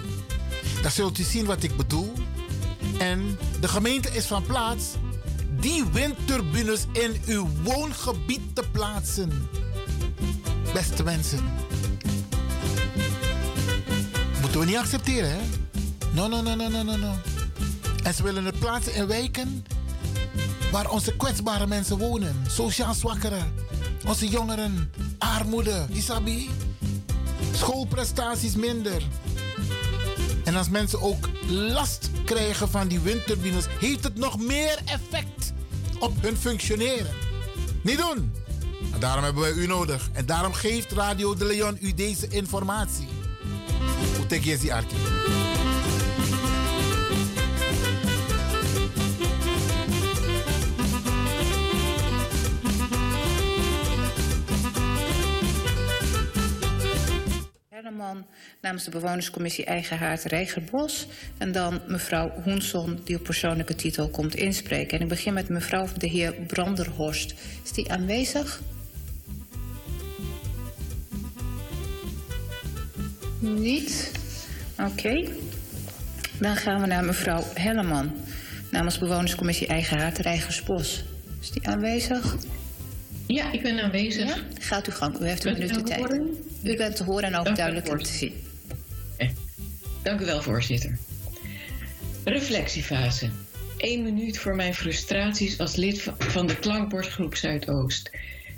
Dan 0.81 0.91
zult 0.91 1.19
u 1.19 1.23
zien 1.23 1.45
wat 1.45 1.63
ik 1.63 1.77
bedoel. 1.77 2.13
En 2.97 3.37
de 3.59 3.67
gemeente 3.67 4.09
is 4.09 4.25
van 4.25 4.43
plaats 4.43 4.83
die 5.59 5.85
windturbines 5.91 6.85
in 6.91 7.21
uw 7.25 7.47
woongebied 7.63 8.41
te 8.53 8.63
plaatsen. 8.71 9.49
Beste 10.73 11.03
mensen. 11.03 11.39
Moeten 14.41 14.59
we 14.59 14.65
niet 14.65 14.77
accepteren, 14.77 15.29
hè? 15.29 15.39
No, 16.13 16.27
no, 16.27 16.41
no, 16.41 16.55
no, 16.55 16.69
no, 16.69 16.95
no. 16.95 17.13
En 18.03 18.13
ze 18.13 18.23
willen 18.23 18.45
het 18.45 18.59
plaatsen 18.59 18.93
in 18.93 19.07
wijken 19.07 19.65
waar 20.71 20.89
onze 20.89 21.15
kwetsbare 21.15 21.67
mensen 21.67 21.97
wonen. 21.97 22.35
Sociaal 22.47 22.93
zwakkeren. 22.93 23.53
Onze 24.05 24.27
jongeren. 24.27 24.91
Armoede. 25.25 25.85
Isabi. 25.91 26.49
Schoolprestaties 27.51 28.55
minder. 28.55 29.01
En 30.43 30.55
als 30.55 30.69
mensen 30.69 31.01
ook 31.01 31.29
last 31.47 32.09
krijgen 32.25 32.69
van 32.69 32.87
die 32.87 32.99
windturbines, 32.99 33.65
heeft 33.79 34.03
het 34.03 34.15
nog 34.15 34.39
meer 34.39 34.79
effect 34.85 35.53
op 35.99 36.21
hun 36.21 36.37
functioneren. 36.37 37.13
Niet 37.83 37.97
doen. 37.97 38.33
En 38.93 38.99
daarom 38.99 39.23
hebben 39.23 39.41
wij 39.41 39.51
u 39.51 39.67
nodig. 39.67 40.09
En 40.13 40.25
daarom 40.25 40.53
geeft 40.53 40.91
Radio 40.91 41.35
de 41.35 41.45
Leon 41.45 41.77
u 41.81 41.93
deze 41.93 42.27
informatie. 42.27 43.07
Hoe 44.17 44.25
tek 44.25 44.43
je 44.43 45.44
namens 58.65 58.83
de 58.83 58.91
bewonerscommissie 58.91 59.65
Eigen 59.65 59.97
Haard 59.97 60.23
Regerbos. 60.23 61.07
En 61.37 61.51
dan 61.51 61.81
mevrouw 61.87 62.31
Hoenson, 62.43 62.99
die 63.03 63.15
op 63.15 63.23
persoonlijke 63.23 63.75
titel 63.75 64.09
komt 64.09 64.35
inspreken. 64.35 64.97
En 64.97 65.03
ik 65.03 65.09
begin 65.09 65.33
met 65.33 65.49
mevrouw 65.49 65.87
de 65.97 66.07
heer 66.07 66.33
Branderhorst. 66.47 67.33
Is 67.63 67.71
die 67.71 67.91
aanwezig? 67.91 68.61
Niet? 73.39 74.11
Oké. 74.79 75.29
Dan 76.39 76.55
gaan 76.55 76.81
we 76.81 76.87
naar 76.87 77.05
mevrouw 77.05 77.43
Helleman. 77.53 78.11
Namens 78.71 78.97
bewonerscommissie 78.97 79.67
Eigen 79.67 79.99
Haard. 79.99 80.25
Is 80.25 81.51
die 81.51 81.67
aanwezig? 81.67 82.35
Ja, 83.27 83.51
ik 83.51 83.61
ben 83.61 83.79
aanwezig. 83.79 84.35
Ja? 84.35 84.41
Gaat 84.59 84.87
u 84.87 84.91
gang, 84.91 85.19
u 85.19 85.25
heeft 85.25 85.45
een 85.45 85.53
minuut 85.53 85.73
de 85.73 85.83
tijd. 85.83 86.21
U 86.63 86.75
bent 86.77 86.95
te 86.95 87.03
horen 87.03 87.23
en 87.23 87.35
ook 87.35 87.55
duidelijk 87.55 87.85
te 87.85 88.13
zien. 88.13 88.44
Dank 90.05 90.21
u 90.21 90.25
wel, 90.25 90.41
voorzitter. 90.41 90.97
Reflectiefase. 92.23 93.29
Eén 93.77 94.03
minuut 94.03 94.37
voor 94.37 94.55
mijn 94.55 94.73
frustraties 94.73 95.59
als 95.59 95.75
lid 95.75 96.01
va- 96.01 96.15
van 96.17 96.47
de 96.47 96.59
klankbordgroep 96.59 97.35
Zuidoost. 97.35 98.11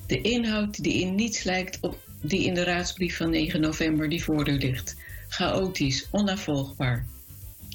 De 0.07 0.21
inhoud 0.21 0.83
die 0.83 0.93
in 0.93 1.15
niets 1.15 1.43
lijkt 1.43 1.77
op 1.81 1.97
die 2.21 2.45
in 2.45 2.53
de 2.53 2.63
raadsbrief 2.63 3.17
van 3.17 3.29
9 3.29 3.61
november 3.61 4.09
die 4.09 4.23
voor 4.23 4.49
u 4.49 4.57
ligt. 4.57 4.95
Chaotisch, 5.27 6.07
onnavolgbaar. 6.11 7.05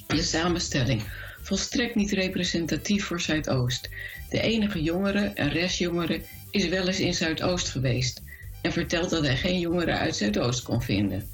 De 0.07 0.21
samenstelling. 0.21 1.03
Volstrekt 1.41 1.95
niet 1.95 2.11
representatief 2.11 3.05
voor 3.05 3.21
Zuidoost. 3.21 3.89
De 4.29 4.41
enige 4.41 4.83
jongere 4.83 5.31
en 5.35 5.49
restjongere 5.49 6.21
is 6.51 6.67
wel 6.67 6.87
eens 6.87 6.99
in 6.99 7.13
Zuidoost 7.13 7.69
geweest. 7.69 8.21
En 8.61 8.71
vertelt 8.71 9.09
dat 9.09 9.25
hij 9.25 9.37
geen 9.37 9.59
jongeren 9.59 9.97
uit 9.97 10.15
Zuidoost 10.15 10.63
kon 10.63 10.81
vinden. 10.81 11.29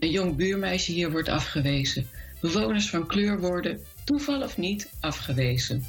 Een 0.00 0.10
jong 0.10 0.36
buurmeisje 0.36 0.92
hier 0.92 1.10
wordt 1.10 1.28
afgewezen. 1.28 2.08
Bewoners 2.40 2.90
van 2.90 3.06
kleur 3.06 3.40
worden, 3.40 3.80
toeval 4.04 4.42
of 4.42 4.56
niet, 4.56 4.88
afgewezen. 5.00 5.84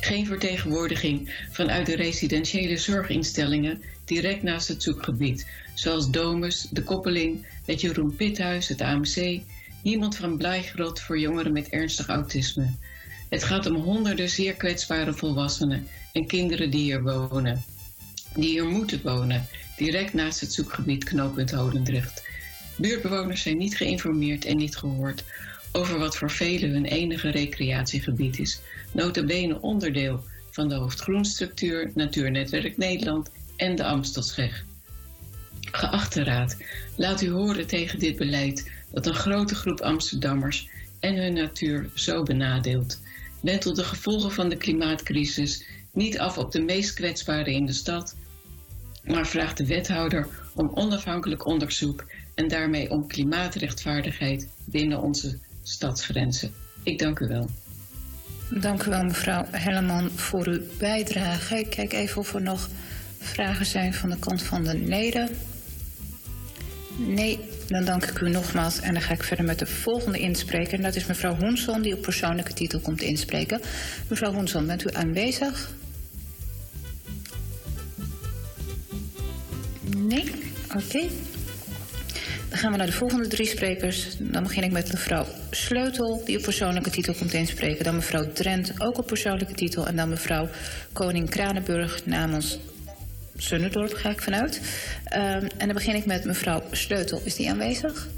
Geen 0.00 0.26
vertegenwoordiging 0.26 1.46
vanuit 1.50 1.86
de 1.86 1.96
residentiële 1.96 2.76
zorginstellingen 2.76 3.82
direct 4.04 4.42
naast 4.42 4.68
het 4.68 4.82
zoekgebied, 4.82 5.46
zoals 5.74 6.10
Domus, 6.10 6.66
de 6.70 6.82
Koppeling, 6.82 7.46
het 7.66 7.80
Jeroen 7.80 8.16
Pithuis, 8.16 8.68
het 8.68 8.80
AMC, 8.80 9.40
niemand 9.82 10.16
van 10.16 10.36
Blijgrot 10.36 11.00
voor 11.00 11.18
jongeren 11.18 11.52
met 11.52 11.68
ernstig 11.68 12.08
autisme. 12.08 12.74
Het 13.28 13.44
gaat 13.44 13.66
om 13.66 13.76
honderden 13.76 14.28
zeer 14.28 14.54
kwetsbare 14.54 15.12
volwassenen 15.12 15.88
en 16.12 16.26
kinderen 16.26 16.70
die 16.70 16.82
hier 16.82 17.02
wonen. 17.02 17.64
Die 18.34 18.48
hier 18.48 18.66
moeten 18.66 19.00
wonen, 19.02 19.46
direct 19.76 20.12
naast 20.12 20.40
het 20.40 20.52
zoekgebied 20.52 21.04
knooppunt 21.04 21.50
Hodendrecht. 21.50 22.32
Buurtbewoners 22.76 23.42
zijn 23.42 23.56
niet 23.56 23.76
geïnformeerd 23.76 24.44
en 24.44 24.56
niet 24.56 24.76
gehoord 24.76 25.24
over 25.72 25.98
wat 25.98 26.16
voor 26.16 26.30
velen 26.30 26.70
hun 26.70 26.84
enige 26.84 27.30
recreatiegebied 27.30 28.38
is. 28.38 28.60
Notabene 28.92 29.60
onderdeel 29.60 30.24
van 30.50 30.68
de 30.68 30.74
hoofdgroenstructuur, 30.74 31.90
Natuurnetwerk 31.94 32.76
Nederland 32.76 33.30
en 33.56 33.76
de 33.76 33.84
Amstelscheg. 33.84 34.64
Geachte 35.60 36.24
Raad, 36.24 36.56
laat 36.96 37.22
u 37.22 37.30
horen 37.30 37.66
tegen 37.66 37.98
dit 37.98 38.16
beleid 38.16 38.70
dat 38.92 39.06
een 39.06 39.14
grote 39.14 39.54
groep 39.54 39.80
Amsterdammers 39.80 40.68
en 41.00 41.16
hun 41.16 41.32
natuur 41.32 41.90
zo 41.94 42.22
benadeelt. 42.22 43.00
Wentelt 43.40 43.76
de 43.76 43.84
gevolgen 43.84 44.32
van 44.32 44.48
de 44.48 44.56
klimaatcrisis 44.56 45.64
niet 45.92 46.18
af 46.18 46.38
op 46.38 46.52
de 46.52 46.60
meest 46.60 46.94
kwetsbaren 46.94 47.52
in 47.52 47.66
de 47.66 47.72
stad, 47.72 48.16
maar 49.04 49.26
vraagt 49.26 49.56
de 49.56 49.66
wethouder 49.66 50.28
om 50.54 50.70
onafhankelijk 50.74 51.46
onderzoek 51.46 52.04
en 52.34 52.48
daarmee 52.48 52.90
om 52.90 53.06
klimaatrechtvaardigheid 53.06 54.48
binnen 54.64 55.02
onze 55.02 55.38
stadsgrenzen. 55.62 56.52
Ik 56.82 56.98
dank 56.98 57.18
u 57.18 57.28
wel. 57.28 57.48
Dank 58.50 58.84
u 58.84 58.90
wel, 58.90 59.02
mevrouw 59.02 59.44
Helleman, 59.50 60.10
voor 60.10 60.46
uw 60.46 60.60
bijdrage. 60.78 61.58
Ik 61.58 61.70
kijk 61.70 61.92
even 61.92 62.18
of 62.20 62.34
er 62.34 62.42
nog 62.42 62.68
vragen 63.18 63.66
zijn 63.66 63.94
van 63.94 64.10
de 64.10 64.18
kant 64.18 64.42
van 64.42 64.64
de 64.64 64.78
leden. 64.78 65.28
Nee, 66.96 67.38
dan 67.66 67.84
dank 67.84 68.04
ik 68.04 68.20
u 68.20 68.30
nogmaals 68.30 68.80
en 68.80 68.92
dan 68.92 69.02
ga 69.02 69.12
ik 69.12 69.22
verder 69.22 69.44
met 69.44 69.58
de 69.58 69.66
volgende 69.66 70.18
inspreker. 70.18 70.74
En 70.74 70.82
dat 70.82 70.96
is 70.96 71.06
mevrouw 71.06 71.36
Hoenson, 71.36 71.82
die 71.82 71.94
op 71.94 72.02
persoonlijke 72.02 72.52
titel 72.52 72.80
komt 72.80 73.02
inspreken. 73.02 73.60
Mevrouw 74.08 74.32
Hoenson, 74.32 74.66
bent 74.66 74.84
u 74.84 74.88
aanwezig? 74.92 75.70
Nee? 79.96 80.30
Oké. 80.76 81.08
Dan 82.54 82.62
gaan 82.62 82.72
we 82.72 82.78
naar 82.78 82.86
de 82.86 82.92
volgende 82.92 83.28
drie 83.28 83.46
sprekers. 83.46 84.16
Dan 84.18 84.42
begin 84.42 84.62
ik 84.62 84.72
met 84.72 84.92
mevrouw 84.92 85.26
Sleutel, 85.50 86.22
die 86.24 86.36
op 86.36 86.42
persoonlijke 86.42 86.90
titel 86.90 87.14
komt 87.14 87.32
inspreken. 87.32 87.84
Dan 87.84 87.94
mevrouw 87.94 88.32
Drent, 88.32 88.80
ook 88.80 88.98
op 88.98 89.06
persoonlijke 89.06 89.54
titel. 89.54 89.86
En 89.86 89.96
dan 89.96 90.08
mevrouw 90.08 90.48
Koning 90.92 91.30
Kranenburg 91.30 92.06
namens 92.06 92.58
Sunnerdorp, 93.36 93.92
ga 93.92 94.10
ik 94.10 94.22
vanuit. 94.22 94.60
Ehm, 95.04 95.46
en 95.56 95.66
dan 95.66 95.72
begin 95.72 95.94
ik 95.94 96.06
met 96.06 96.24
mevrouw 96.24 96.62
Sleutel. 96.70 97.20
Is 97.24 97.34
die 97.34 97.50
aanwezig? 97.50 98.08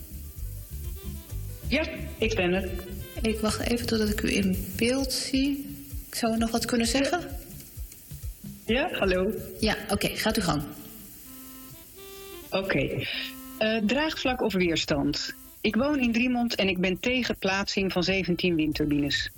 Ja, 1.68 1.88
ik 2.18 2.34
ben 2.34 2.52
er. 2.52 2.68
Ik 3.22 3.40
wacht 3.40 3.60
even 3.60 3.86
totdat 3.86 4.08
ik 4.08 4.22
u 4.22 4.34
in 4.34 4.72
beeld 4.76 5.12
zie. 5.12 5.76
Zou 6.10 6.34
u 6.34 6.38
nog 6.38 6.50
wat 6.50 6.64
kunnen 6.64 6.86
zeggen? 6.86 7.20
Ja, 8.66 8.88
hallo. 8.92 9.32
Ja, 9.60 9.76
oké, 9.90 10.08
gaat 10.08 10.36
uw 10.36 10.42
gang. 10.42 10.62
Oké. 12.50 13.06
Eh, 13.58 13.76
draagvlak 13.86 14.42
of 14.42 14.52
weerstand? 14.52 15.34
Ik 15.60 15.76
woon 15.76 15.98
in 15.98 16.12
Driemond 16.12 16.54
en 16.54 16.68
ik 16.68 16.78
ben 16.78 17.00
tegen 17.00 17.38
plaatsing 17.38 17.92
van 17.92 18.04
17 18.04 18.54
windturbines. 18.54 19.30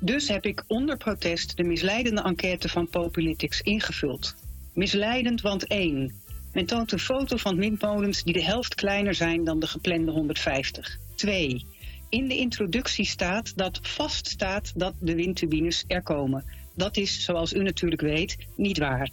Dus 0.00 0.28
heb 0.28 0.44
ik 0.44 0.64
onder 0.66 0.96
protest 0.96 1.56
de 1.56 1.62
misleidende 1.62 2.22
enquête 2.22 2.68
van 2.68 2.88
Populytics 2.88 3.60
ingevuld. 3.60 4.34
Misleidend, 4.74 5.40
want 5.40 5.66
1. 5.66 6.14
Men 6.52 6.66
toont 6.66 6.92
een 6.92 6.98
foto 6.98 7.36
van 7.36 7.56
windmolens 7.56 8.22
die 8.22 8.32
de 8.32 8.42
helft 8.42 8.74
kleiner 8.74 9.14
zijn 9.14 9.44
dan 9.44 9.60
de 9.60 9.66
geplande 9.66 10.10
150. 10.10 10.98
2. 11.14 11.64
In 12.08 12.28
de 12.28 12.36
introductie 12.36 13.06
staat 13.06 13.56
dat 13.56 13.78
vaststaat 13.82 14.72
dat 14.76 14.94
de 15.00 15.14
windturbines 15.14 15.84
er 15.86 16.02
komen. 16.02 16.44
Dat 16.76 16.96
is, 16.96 17.24
zoals 17.24 17.52
u 17.52 17.62
natuurlijk 17.62 18.00
weet, 18.00 18.36
niet 18.56 18.78
waar. 18.78 19.10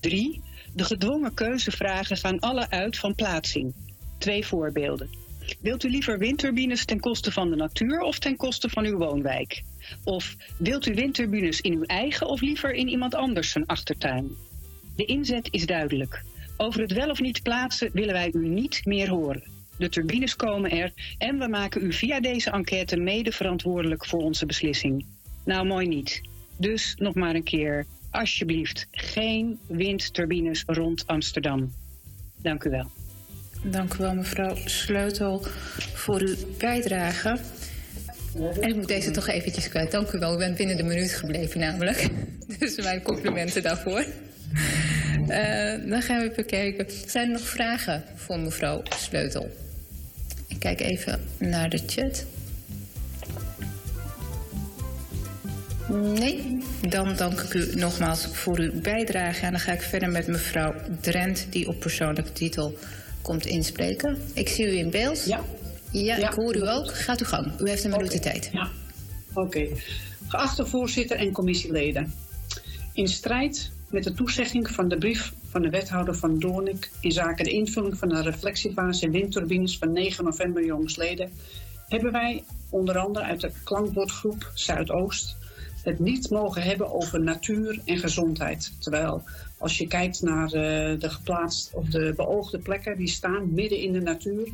3. 0.00 0.40
De 0.74 0.84
gedwongen 0.84 1.34
keuzevragen 1.34 2.16
gaan 2.16 2.40
alle 2.40 2.70
uit 2.70 2.98
van 2.98 3.14
plaatsing. 3.14 3.74
Twee 4.18 4.46
voorbeelden. 4.46 5.08
Wilt 5.60 5.84
u 5.84 5.90
liever 5.90 6.18
windturbines 6.18 6.84
ten 6.84 7.00
koste 7.00 7.32
van 7.32 7.50
de 7.50 7.56
natuur 7.56 8.00
of 8.00 8.18
ten 8.18 8.36
koste 8.36 8.68
van 8.68 8.84
uw 8.84 8.96
woonwijk? 8.96 9.62
Of 10.04 10.36
wilt 10.58 10.86
u 10.86 10.94
windturbines 10.94 11.60
in 11.60 11.72
uw 11.72 11.82
eigen 11.82 12.26
of 12.26 12.40
liever 12.40 12.72
in 12.72 12.88
iemand 12.88 13.14
anders 13.14 13.50
zijn 13.50 13.66
achtertuin? 13.66 14.30
De 14.96 15.04
inzet 15.04 15.48
is 15.50 15.66
duidelijk. 15.66 16.22
Over 16.56 16.80
het 16.80 16.92
wel 16.92 17.10
of 17.10 17.20
niet 17.20 17.42
plaatsen 17.42 17.90
willen 17.92 18.14
wij 18.14 18.30
u 18.32 18.48
niet 18.48 18.80
meer 18.84 19.08
horen. 19.08 19.42
De 19.78 19.88
turbines 19.88 20.36
komen 20.36 20.70
er 20.70 20.92
en 21.18 21.38
we 21.38 21.48
maken 21.48 21.82
u 21.82 21.92
via 21.92 22.20
deze 22.20 22.50
enquête 22.50 22.96
mede 22.96 23.32
verantwoordelijk 23.32 24.06
voor 24.06 24.20
onze 24.20 24.46
beslissing. 24.46 25.06
Nou, 25.44 25.66
mooi 25.66 25.86
niet. 25.86 26.20
Dus 26.56 26.94
nog 26.98 27.14
maar 27.14 27.34
een 27.34 27.42
keer, 27.42 27.86
alsjeblieft, 28.10 28.86
geen 28.90 29.58
windturbines 29.66 30.62
rond 30.66 31.06
Amsterdam. 31.06 31.72
Dank 32.36 32.64
u 32.64 32.70
wel. 32.70 32.90
Dank 33.70 33.94
u 33.94 33.96
wel, 33.98 34.14
mevrouw 34.14 34.54
Sleutel, 34.64 35.46
voor 35.94 36.20
uw 36.20 36.36
bijdrage. 36.58 37.38
En 38.60 38.68
ik 38.68 38.74
moet 38.74 38.88
deze 38.88 39.10
toch 39.10 39.28
eventjes 39.28 39.68
kwijt. 39.68 39.90
Dank 39.90 40.12
u 40.12 40.18
wel, 40.18 40.34
u 40.34 40.36
bent 40.36 40.56
binnen 40.56 40.76
de 40.76 40.82
minuut 40.82 41.12
gebleven 41.12 41.60
namelijk. 41.60 42.08
Dus 42.58 42.76
mijn 42.76 43.02
complimenten 43.02 43.62
daarvoor. 43.62 44.04
Uh, 45.28 45.90
dan 45.90 46.02
gaan 46.02 46.20
we 46.20 46.30
even 46.30 46.46
kijken. 46.46 46.86
Zijn 47.06 47.26
er 47.26 47.32
nog 47.32 47.48
vragen 47.48 48.04
voor 48.14 48.38
mevrouw 48.38 48.82
Sleutel? 48.96 49.50
Ik 50.46 50.58
kijk 50.58 50.80
even 50.80 51.20
naar 51.38 51.68
de 51.68 51.80
chat. 51.86 52.24
Nee, 55.88 56.58
dan 56.88 57.16
dank 57.16 57.40
ik 57.40 57.54
u 57.54 57.74
nogmaals 57.74 58.26
voor 58.26 58.58
uw 58.58 58.80
bijdrage. 58.80 59.44
En 59.44 59.50
dan 59.50 59.60
ga 59.60 59.72
ik 59.72 59.82
verder 59.82 60.10
met 60.10 60.26
mevrouw 60.26 60.74
Drent, 61.00 61.46
die 61.50 61.68
op 61.68 61.80
persoonlijke 61.80 62.32
titel 62.32 62.78
komt 63.26 63.46
inspreken. 63.46 64.18
Ik 64.34 64.48
zie 64.48 64.66
u 64.66 64.76
in 64.76 64.90
beeld. 64.90 65.24
Ja. 65.24 65.40
Ja, 65.90 66.16
ik 66.16 66.34
hoor 66.34 66.56
u 66.56 66.68
ook. 66.68 66.94
Gaat 66.94 67.20
uw 67.20 67.26
gang. 67.26 67.60
U 67.60 67.68
heeft 67.68 67.84
een 67.84 67.90
minuut 67.90 68.12
de 68.12 68.18
tijd. 68.18 68.50
Ja. 68.52 68.68
Oké. 69.34 69.68
Geachte 70.28 70.66
voorzitter 70.66 71.16
en 71.16 71.32
commissieleden. 71.32 72.14
In 72.92 73.08
strijd 73.08 73.70
met 73.90 74.04
de 74.04 74.12
toezegging 74.12 74.70
van 74.70 74.88
de 74.88 74.98
brief 74.98 75.32
van 75.50 75.62
de 75.62 75.70
wethouder 75.70 76.14
van 76.14 76.38
Doornik 76.38 76.90
in 77.00 77.12
zaken 77.12 77.44
de 77.44 77.50
invulling 77.50 77.98
van 77.98 78.08
de 78.08 78.22
reflectiefase 78.22 79.10
windturbines 79.10 79.78
van 79.78 79.92
9 79.92 80.24
november 80.24 80.64
jongsleden, 80.64 81.30
hebben 81.88 82.12
wij 82.12 82.44
onder 82.70 82.98
andere 82.98 83.24
uit 83.24 83.40
de 83.40 83.50
klankbordgroep 83.64 84.50
Zuidoost 84.54 85.36
het 85.82 85.98
niet 85.98 86.30
mogen 86.30 86.62
hebben 86.62 86.92
over 86.92 87.20
natuur 87.20 87.80
en 87.84 87.98
gezondheid. 87.98 88.72
Terwijl 88.78 89.22
als 89.66 89.78
je 89.78 89.86
kijkt 89.86 90.22
naar 90.22 90.48
de, 90.48 90.96
de 90.98 91.10
geplaatst 91.10 91.70
of 91.74 91.88
de 91.88 92.12
beoogde 92.16 92.58
plekken, 92.58 92.96
die 92.96 93.08
staan 93.08 93.54
midden 93.54 93.78
in 93.78 93.92
de 93.92 94.00
natuur 94.00 94.48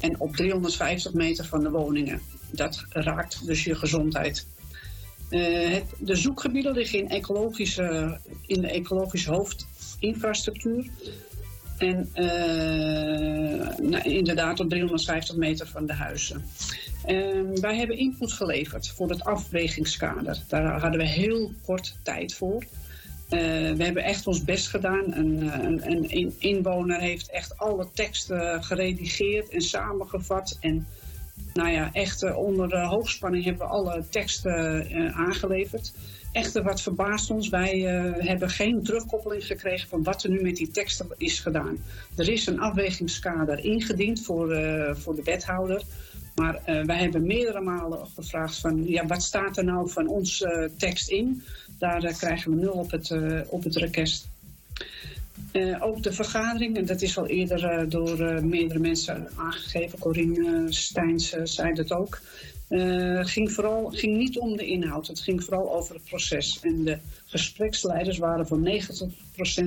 en 0.00 0.20
op 0.20 0.36
350 0.36 1.12
meter 1.12 1.44
van 1.44 1.62
de 1.62 1.70
woningen. 1.70 2.20
Dat 2.50 2.84
raakt 2.88 3.46
dus 3.46 3.64
je 3.64 3.74
gezondheid. 3.74 4.46
Uh, 5.30 5.70
het, 5.70 5.84
de 5.98 6.14
zoekgebieden 6.14 6.72
liggen 6.72 6.98
in, 6.98 7.08
ecologische, 7.08 8.18
in 8.46 8.60
de 8.60 8.70
ecologische 8.70 9.30
hoofdinfrastructuur. 9.30 10.86
En 11.78 12.08
uh, 12.14 12.24
nou, 13.78 14.02
inderdaad 14.02 14.60
op 14.60 14.68
350 14.68 15.36
meter 15.36 15.66
van 15.66 15.86
de 15.86 15.92
huizen. 15.92 16.44
Uh, 17.08 17.60
wij 17.60 17.76
hebben 17.76 17.98
input 17.98 18.32
geleverd 18.32 18.88
voor 18.88 19.10
het 19.10 19.24
afwegingskader. 19.24 20.38
Daar 20.48 20.80
hadden 20.80 21.00
we 21.00 21.06
heel 21.06 21.52
kort 21.64 21.96
tijd 22.02 22.34
voor. 22.34 22.64
We 23.76 23.84
hebben 23.84 24.04
echt 24.04 24.26
ons 24.26 24.44
best 24.44 24.68
gedaan. 24.68 25.12
Een, 25.12 25.64
een, 25.64 26.16
een 26.16 26.34
inwoner 26.38 27.00
heeft 27.00 27.30
echt 27.30 27.58
alle 27.58 27.86
teksten 27.92 28.64
geredigeerd 28.64 29.48
en 29.48 29.60
samengevat. 29.60 30.56
En 30.60 30.86
nou 31.54 31.70
ja, 31.70 31.90
echt 31.92 32.22
uh, 32.22 32.36
onder 32.36 32.68
de 32.68 32.86
hoogspanning 32.86 33.44
hebben 33.44 33.66
we 33.66 33.72
alle 33.72 34.04
teksten 34.10 34.86
aangeleverd. 35.14 35.92
Echter, 36.32 36.62
wat 36.62 36.82
verbaast 36.82 37.30
ons, 37.30 37.48
wij 37.48 37.78
hebben 38.18 38.50
geen 38.50 38.82
terugkoppeling 38.82 39.46
gekregen 39.46 39.88
van 39.88 40.02
wat 40.02 40.22
er 40.22 40.30
nu 40.30 40.42
met 40.42 40.56
die 40.56 40.70
teksten 40.70 41.06
is 41.16 41.40
gedaan. 41.40 41.78
Er 42.16 42.28
is 42.28 42.46
een 42.46 42.60
afwegingskader 42.60 43.64
ingediend 43.64 44.24
voor, 44.24 44.48
voor 44.96 45.14
de 45.14 45.22
wethouder. 45.22 45.82
Maar 46.34 46.60
wij 46.64 46.98
hebben 46.98 47.26
meerdere 47.26 47.60
malen 47.60 48.06
gevraagd 48.14 48.58
van, 48.58 48.88
ja, 48.88 49.06
wat 49.06 49.22
staat 49.22 49.56
er 49.56 49.64
nou 49.64 49.90
van 49.90 50.08
ons 50.08 50.46
tekst 50.76 51.08
in? 51.08 51.42
Daar 51.78 52.16
krijgen 52.18 52.50
we 52.50 52.56
nul 52.56 52.72
op 52.72 52.90
het, 52.90 53.14
op 53.48 53.64
het 53.64 53.76
request. 53.76 54.26
Uh, 55.52 55.82
ook 55.82 56.02
de 56.02 56.12
vergadering, 56.12 56.76
en 56.76 56.86
dat 56.86 57.02
is 57.02 57.18
al 57.18 57.26
eerder 57.26 57.82
uh, 57.82 57.90
door 57.90 58.20
uh, 58.20 58.40
meerdere 58.40 58.78
mensen 58.78 59.28
aangegeven, 59.36 59.98
Corine 59.98 60.72
Steins 60.72 61.28
zei 61.44 61.74
dat 61.74 61.92
ook, 61.92 62.20
ging, 63.20 63.52
vooral, 63.52 63.90
ging 63.90 64.16
niet 64.16 64.38
om 64.38 64.56
de 64.56 64.66
inhoud, 64.66 65.06
het 65.06 65.20
ging 65.20 65.44
vooral 65.44 65.74
over 65.74 65.94
het 65.94 66.04
proces. 66.04 66.58
En 66.62 66.84
de 66.84 66.98
gespreksleiders 67.26 68.18
waren 68.18 68.46
voor 68.46 68.58
90% 68.58 68.62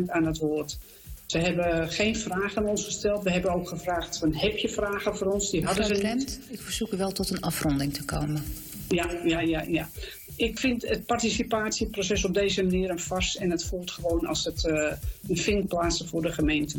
aan 0.07 0.25
het 0.25 0.38
woord. 0.38 0.77
Ze 1.25 1.38
hebben 1.38 1.89
geen 1.89 2.15
vragen 2.15 2.57
aan 2.57 2.69
ons 2.69 2.85
gesteld. 2.85 3.23
We 3.23 3.31
hebben 3.31 3.53
ook 3.53 3.67
gevraagd, 3.67 4.17
van, 4.17 4.34
heb 4.34 4.57
je 4.57 4.69
vragen 4.69 5.17
voor 5.17 5.27
ons? 5.27 5.49
Die 5.49 5.65
hadden 5.65 5.85
ze 5.85 5.93
niet. 5.93 6.39
Ik 6.49 6.61
verzoek 6.61 6.91
u 6.93 6.97
wel 6.97 7.11
tot 7.11 7.29
een 7.29 7.41
afronding 7.41 7.93
te 7.93 8.05
komen. 8.05 8.43
Ja, 8.89 9.11
ja, 9.23 9.39
ja, 9.39 9.61
ja 9.61 9.89
ik 10.38 10.59
vind 10.59 10.88
het 10.88 11.05
participatieproces 11.05 12.26
op 12.26 12.34
deze 12.34 12.64
manier 12.64 12.89
een 12.89 12.99
vast 12.99 13.35
en 13.35 13.51
het 13.51 13.65
voelt 13.65 13.91
gewoon 13.91 14.26
als 14.26 14.43
het 14.43 14.64
uh, 14.64 14.91
een 15.27 15.38
vindplaatsen 15.38 16.07
voor 16.07 16.22
de 16.22 16.31
gemeente. 16.31 16.77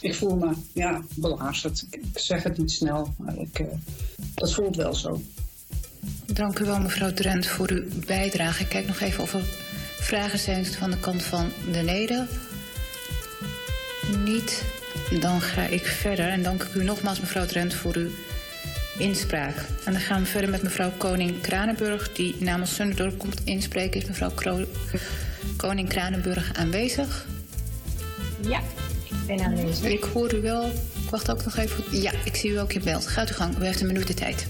Ik 0.00 0.14
voel 0.14 0.36
me 0.36 0.52
ja, 0.72 1.02
belazerd. 1.14 1.86
Ik 1.90 2.02
zeg 2.14 2.42
het 2.42 2.58
niet 2.58 2.70
snel, 2.70 3.14
maar 3.18 3.38
ik, 3.38 3.58
uh, 3.58 3.66
dat 4.34 4.52
voelt 4.52 4.76
wel 4.76 4.94
zo. 4.94 5.22
Dank 6.26 6.58
u 6.58 6.64
wel, 6.64 6.80
mevrouw 6.80 7.12
Drent, 7.12 7.46
voor 7.46 7.70
uw 7.70 7.84
bijdrage. 8.06 8.62
Ik 8.62 8.68
kijk 8.68 8.86
nog 8.86 9.00
even 9.00 9.22
of 9.22 9.34
er 9.34 9.44
vragen 10.00 10.38
zijn 10.38 10.66
van 10.66 10.90
de 10.90 11.00
kant 11.00 11.22
van 11.22 11.50
de 11.72 11.82
leden. 11.82 12.28
Niet. 14.24 14.64
Dan 15.20 15.40
ga 15.40 15.62
ik 15.62 15.86
verder 15.86 16.28
en 16.28 16.42
dank 16.42 16.62
ik 16.62 16.74
u 16.74 16.84
nogmaals, 16.84 17.20
mevrouw 17.20 17.46
Drent, 17.46 17.74
voor 17.74 17.96
uw 17.96 18.10
inspraak. 18.98 19.56
En 19.84 19.92
dan 19.92 20.00
gaan 20.00 20.20
we 20.20 20.26
verder 20.26 20.50
met 20.50 20.62
mevrouw 20.62 20.90
Koning 20.96 21.40
Kranenburg, 21.40 22.12
die 22.12 22.36
namens 22.38 22.74
Sunderdorp 22.74 23.18
komt 23.18 23.44
inspreken. 23.44 24.00
Is 24.00 24.06
mevrouw 24.06 24.30
Kro 24.30 24.64
Koning 25.56 25.88
Kranenburg 25.88 26.54
aanwezig? 26.54 27.26
Ja, 28.40 28.60
ik 29.04 29.26
ben 29.26 29.40
aanwezig. 29.40 29.84
Ik 29.84 30.04
hoor 30.04 30.34
u 30.34 30.40
wel. 30.40 30.64
Ik 31.04 31.10
wacht 31.10 31.30
ook 31.30 31.44
nog 31.44 31.56
even. 31.56 32.00
Ja, 32.00 32.12
ik 32.24 32.36
zie 32.36 32.50
u 32.50 32.58
ook 32.58 32.72
in 32.72 32.84
beeld. 32.84 33.06
Gaat 33.06 33.30
u 33.30 33.34
gang. 33.34 33.58
U 33.58 33.64
heeft 33.64 33.80
een 33.80 33.86
minuut 33.86 34.06
de 34.06 34.14
tijd. 34.14 34.46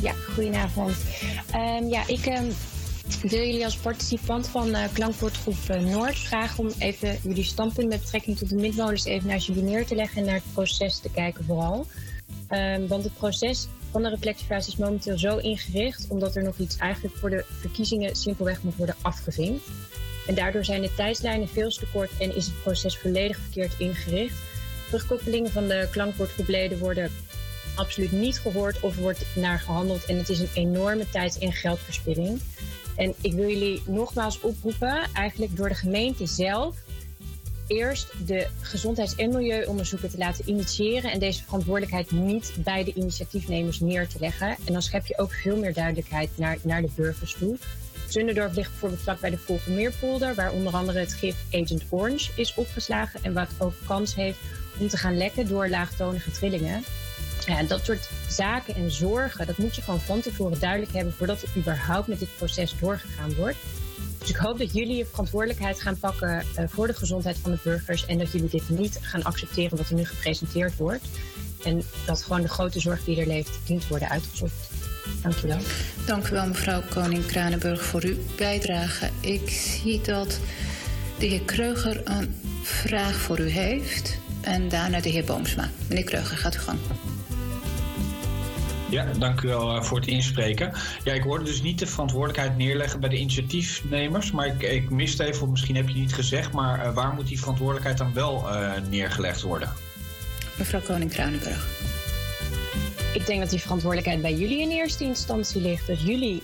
Ja, 0.00 0.12
goedenavond. 0.34 0.96
Um, 1.54 1.88
ja, 1.88 2.06
ik 2.06 2.26
um, 2.26 2.52
wil 3.22 3.46
jullie 3.46 3.64
als 3.64 3.76
participant 3.76 4.48
van 4.48 4.68
uh, 4.68 4.84
Klankwoordgroep 4.92 5.56
uh, 5.70 5.80
Noord 5.80 6.18
vragen 6.18 6.58
om 6.58 6.70
even 6.78 7.18
jullie 7.22 7.44
standpunt 7.44 7.88
met 7.88 8.00
betrekking 8.00 8.38
tot 8.38 8.48
de 8.48 8.56
midmolens 8.56 9.04
even 9.04 9.28
naar 9.28 9.42
je 9.46 9.52
neer 9.52 9.86
te 9.86 9.94
leggen 9.94 10.18
en 10.18 10.24
naar 10.24 10.34
het 10.34 10.52
proces 10.52 10.98
te 10.98 11.10
kijken 11.10 11.44
vooral. 11.44 11.86
Um, 12.50 12.86
want 12.86 13.04
het 13.04 13.14
proces 13.14 13.68
van 13.90 14.02
de 14.02 14.08
reflectiefase 14.08 14.68
is 14.68 14.76
momenteel 14.76 15.18
zo 15.18 15.36
ingericht, 15.36 16.06
omdat 16.08 16.36
er 16.36 16.42
nog 16.42 16.58
iets 16.58 16.76
eigenlijk 16.76 17.16
voor 17.16 17.30
de 17.30 17.44
verkiezingen 17.48 18.16
simpelweg 18.16 18.62
moet 18.62 18.76
worden 18.76 18.96
afgevinkt. 19.02 19.68
En 20.26 20.34
daardoor 20.34 20.64
zijn 20.64 20.82
de 20.82 20.94
tijdslijnen 20.94 21.48
veel 21.48 21.70
te 21.70 21.86
kort 21.92 22.10
en 22.18 22.36
is 22.36 22.46
het 22.46 22.62
proces 22.62 22.98
volledig 22.98 23.38
verkeerd 23.38 23.78
ingericht. 23.78 24.38
terugkoppelingen 24.86 25.50
van 25.50 25.68
de 25.68 25.88
klankbordgroepleden 25.90 26.78
worden 26.78 27.10
absoluut 27.74 28.12
niet 28.12 28.38
gehoord 28.38 28.80
of 28.80 28.96
wordt 28.96 29.24
naar 29.34 29.58
gehandeld. 29.58 30.04
En 30.04 30.16
het 30.16 30.28
is 30.28 30.38
een 30.38 30.50
enorme 30.54 31.10
tijds- 31.10 31.38
en 31.38 31.52
geldverspilling. 31.52 32.40
En 32.96 33.14
ik 33.20 33.32
wil 33.32 33.48
jullie 33.48 33.82
nogmaals 33.86 34.40
oproepen, 34.40 35.02
eigenlijk 35.12 35.56
door 35.56 35.68
de 35.68 35.74
gemeente 35.74 36.26
zelf, 36.26 36.76
eerst 37.70 38.26
de 38.26 38.46
gezondheids- 38.60 39.14
en 39.14 39.30
milieuonderzoeken 39.30 40.10
te 40.10 40.18
laten 40.18 40.48
initiëren 40.48 41.10
en 41.10 41.18
deze 41.18 41.42
verantwoordelijkheid 41.44 42.10
niet 42.10 42.52
bij 42.56 42.84
de 42.84 42.94
initiatiefnemers 42.94 43.80
neer 43.80 44.08
te 44.08 44.18
leggen. 44.20 44.56
En 44.66 44.72
dan 44.72 44.82
schep 44.82 45.06
je 45.06 45.18
ook 45.18 45.32
veel 45.32 45.56
meer 45.56 45.74
duidelijkheid 45.74 46.30
naar, 46.34 46.58
naar 46.62 46.82
de 46.82 46.90
burgers 46.94 47.36
toe. 47.38 47.56
Zunderdorp 48.08 48.54
ligt 48.54 48.70
bijvoorbeeld 48.70 49.02
vlak 49.02 49.20
bij 49.20 49.30
de 49.30 49.38
Volkenmeerpolder, 49.38 50.34
waar 50.34 50.52
onder 50.52 50.72
andere 50.72 50.98
het 50.98 51.12
gif 51.12 51.36
Agent 51.52 51.84
Orange 51.88 52.30
is 52.36 52.54
opgeslagen 52.54 53.20
en 53.22 53.32
wat 53.32 53.48
ook 53.58 53.74
kans 53.86 54.14
heeft 54.14 54.38
om 54.78 54.88
te 54.88 54.96
gaan 54.96 55.16
lekken 55.16 55.48
door 55.48 55.68
laagtonige 55.68 56.30
trillingen. 56.30 56.84
Ja, 57.46 57.62
dat 57.62 57.84
soort 57.84 58.08
zaken 58.28 58.74
en 58.74 58.90
zorgen, 58.90 59.46
dat 59.46 59.58
moet 59.58 59.76
je 59.76 59.82
gewoon 59.82 60.00
van 60.00 60.20
tevoren 60.20 60.60
duidelijk 60.60 60.92
hebben 60.92 61.12
voordat 61.12 61.42
er 61.42 61.48
überhaupt 61.56 62.06
met 62.06 62.18
dit 62.18 62.36
proces 62.36 62.74
doorgegaan 62.80 63.34
wordt. 63.34 63.56
Dus 64.20 64.28
ik 64.28 64.36
hoop 64.36 64.58
dat 64.58 64.72
jullie 64.72 65.04
verantwoordelijkheid 65.04 65.80
gaan 65.80 65.98
pakken 65.98 66.44
eh, 66.54 66.64
voor 66.68 66.86
de 66.86 66.94
gezondheid 66.94 67.38
van 67.38 67.50
de 67.50 67.58
burgers 67.62 68.06
en 68.06 68.18
dat 68.18 68.32
jullie 68.32 68.48
dit 68.48 68.68
niet 68.68 68.98
gaan 69.00 69.22
accepteren 69.22 69.76
wat 69.76 69.88
er 69.88 69.94
nu 69.94 70.04
gepresenteerd 70.04 70.76
wordt. 70.76 71.04
En 71.64 71.82
dat 72.06 72.22
gewoon 72.22 72.42
de 72.42 72.48
grote 72.48 72.80
zorg 72.80 73.04
die 73.04 73.20
er 73.20 73.26
leeft 73.26 73.58
dient 73.64 73.88
worden 73.88 74.08
uitgezocht. 74.08 74.70
Dank 75.22 75.42
u 75.44 75.48
wel. 75.48 75.58
Dank 76.06 76.28
u 76.28 76.30
wel, 76.30 76.46
mevrouw 76.46 76.82
Koning-Kranenburg, 76.90 77.82
voor 77.82 78.02
uw 78.02 78.16
bijdrage. 78.36 79.10
Ik 79.20 79.48
zie 79.48 80.00
dat 80.00 80.38
de 81.18 81.26
heer 81.26 81.42
Kreuger 81.42 82.00
een 82.04 82.34
vraag 82.62 83.16
voor 83.16 83.40
u 83.40 83.48
heeft. 83.48 84.18
En 84.40 84.68
daarna 84.68 85.00
de 85.00 85.08
heer 85.08 85.24
Boomsma. 85.24 85.70
Meneer 85.88 86.04
Kreuger, 86.04 86.36
gaat 86.36 86.54
u 86.54 86.58
gang. 86.58 86.78
Ja, 88.90 89.06
dank 89.18 89.40
u 89.40 89.48
wel 89.48 89.76
eh, 89.76 89.82
voor 89.82 89.98
het 89.98 90.08
inspreken. 90.08 90.72
Ja, 91.04 91.12
ik 91.12 91.22
hoorde 91.22 91.44
dus 91.44 91.62
niet 91.62 91.78
de 91.78 91.86
verantwoordelijkheid 91.86 92.56
neerleggen 92.56 93.00
bij 93.00 93.08
de 93.08 93.16
initiatiefnemers. 93.16 94.30
Maar 94.30 94.46
ik, 94.46 94.62
ik 94.62 94.90
miste 94.90 95.24
even, 95.24 95.42
of 95.42 95.48
misschien 95.48 95.76
heb 95.76 95.88
je 95.88 95.94
niet 95.94 96.14
gezegd, 96.14 96.52
maar 96.52 96.84
eh, 96.84 96.94
waar 96.94 97.14
moet 97.14 97.26
die 97.26 97.38
verantwoordelijkheid 97.38 97.98
dan 97.98 98.12
wel 98.12 98.50
eh, 98.50 98.72
neergelegd 98.90 99.42
worden? 99.42 99.72
Mevrouw 100.58 100.80
Koning-Kranenburg. 100.80 101.68
Ik 103.14 103.26
denk 103.26 103.40
dat 103.40 103.50
die 103.50 103.60
verantwoordelijkheid 103.60 104.22
bij 104.22 104.34
jullie 104.34 104.60
in 104.60 104.70
eerste 104.70 105.04
instantie 105.04 105.60
ligt. 105.60 105.86
Dus 105.86 106.02
jullie, 106.02 106.42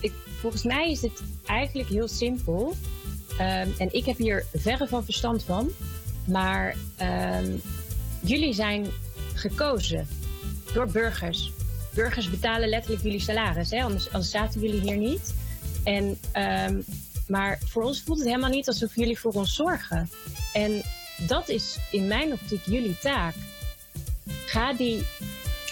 ik, 0.00 0.12
volgens 0.40 0.62
mij 0.62 0.90
is 0.90 1.02
het 1.02 1.22
eigenlijk 1.46 1.88
heel 1.88 2.08
simpel. 2.08 2.76
Ehm, 3.38 3.68
en 3.78 3.88
ik 3.94 4.04
heb 4.04 4.16
hier 4.16 4.44
verre 4.54 4.88
van 4.88 5.04
verstand 5.04 5.44
van. 5.44 5.70
Maar 6.24 6.76
ehm, 6.96 7.46
jullie 8.20 8.54
zijn 8.54 8.86
gekozen 9.34 10.08
door 10.72 10.86
burgers. 10.86 11.52
Burgers 11.94 12.30
betalen 12.30 12.68
letterlijk 12.68 13.02
jullie 13.02 13.20
salaris, 13.20 13.70
hè? 13.70 13.82
Anders, 13.82 14.12
anders 14.12 14.30
zaten 14.30 14.60
jullie 14.60 14.80
hier 14.80 14.96
niet. 14.96 15.34
En, 15.84 16.18
ehm, 16.32 16.80
maar 17.26 17.58
voor 17.64 17.82
ons 17.82 18.02
voelt 18.02 18.18
het 18.18 18.28
helemaal 18.28 18.50
niet 18.50 18.68
alsof 18.68 18.96
jullie 18.96 19.18
voor 19.18 19.32
ons 19.32 19.54
zorgen. 19.54 20.10
En 20.52 20.82
dat 21.26 21.48
is 21.48 21.76
in 21.90 22.06
mijn 22.06 22.32
optiek 22.32 22.62
jullie 22.64 22.98
taak. 22.98 23.34
Ga 24.46 24.72
die, 24.72 25.06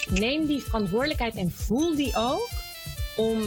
neem 0.09 0.45
die 0.45 0.61
verantwoordelijkheid 0.61 1.35
en 1.35 1.51
voel 1.51 1.95
die 1.95 2.15
ook 2.15 2.49
om 3.15 3.41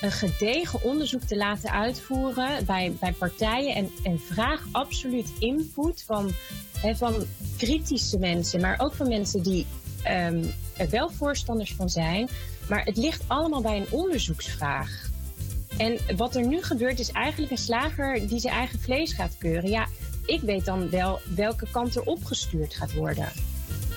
een 0.00 0.12
gedegen 0.12 0.82
onderzoek 0.82 1.22
te 1.22 1.36
laten 1.36 1.70
uitvoeren 1.70 2.64
bij, 2.64 2.92
bij 3.00 3.12
partijen. 3.12 3.74
En, 3.74 3.90
en 4.02 4.20
vraag 4.20 4.66
absoluut 4.72 5.32
input 5.38 6.02
van, 6.06 6.32
hè, 6.78 6.96
van 6.96 7.26
kritische 7.56 8.18
mensen, 8.18 8.60
maar 8.60 8.80
ook 8.80 8.94
van 8.94 9.08
mensen 9.08 9.42
die 9.42 9.66
ehm, 10.02 10.44
er 10.76 10.90
wel 10.90 11.10
voorstanders 11.10 11.74
van 11.74 11.88
zijn. 11.88 12.28
Maar 12.68 12.84
het 12.84 12.96
ligt 12.96 13.22
allemaal 13.26 13.62
bij 13.62 13.76
een 13.76 13.90
onderzoeksvraag. 13.90 15.10
En 15.76 15.98
wat 16.16 16.34
er 16.34 16.46
nu 16.46 16.62
gebeurt 16.62 16.98
is 16.98 17.10
eigenlijk 17.10 17.52
een 17.52 17.58
slager 17.58 18.28
die 18.28 18.38
zijn 18.38 18.54
eigen 18.54 18.80
vlees 18.80 19.12
gaat 19.12 19.38
keuren. 19.38 19.70
Ja, 19.70 19.86
ik 20.26 20.40
weet 20.40 20.64
dan 20.64 20.90
wel 20.90 21.20
welke 21.34 21.66
kant 21.70 21.96
er 21.96 22.02
opgestuurd 22.02 22.74
gaat 22.74 22.92
worden. 22.92 23.28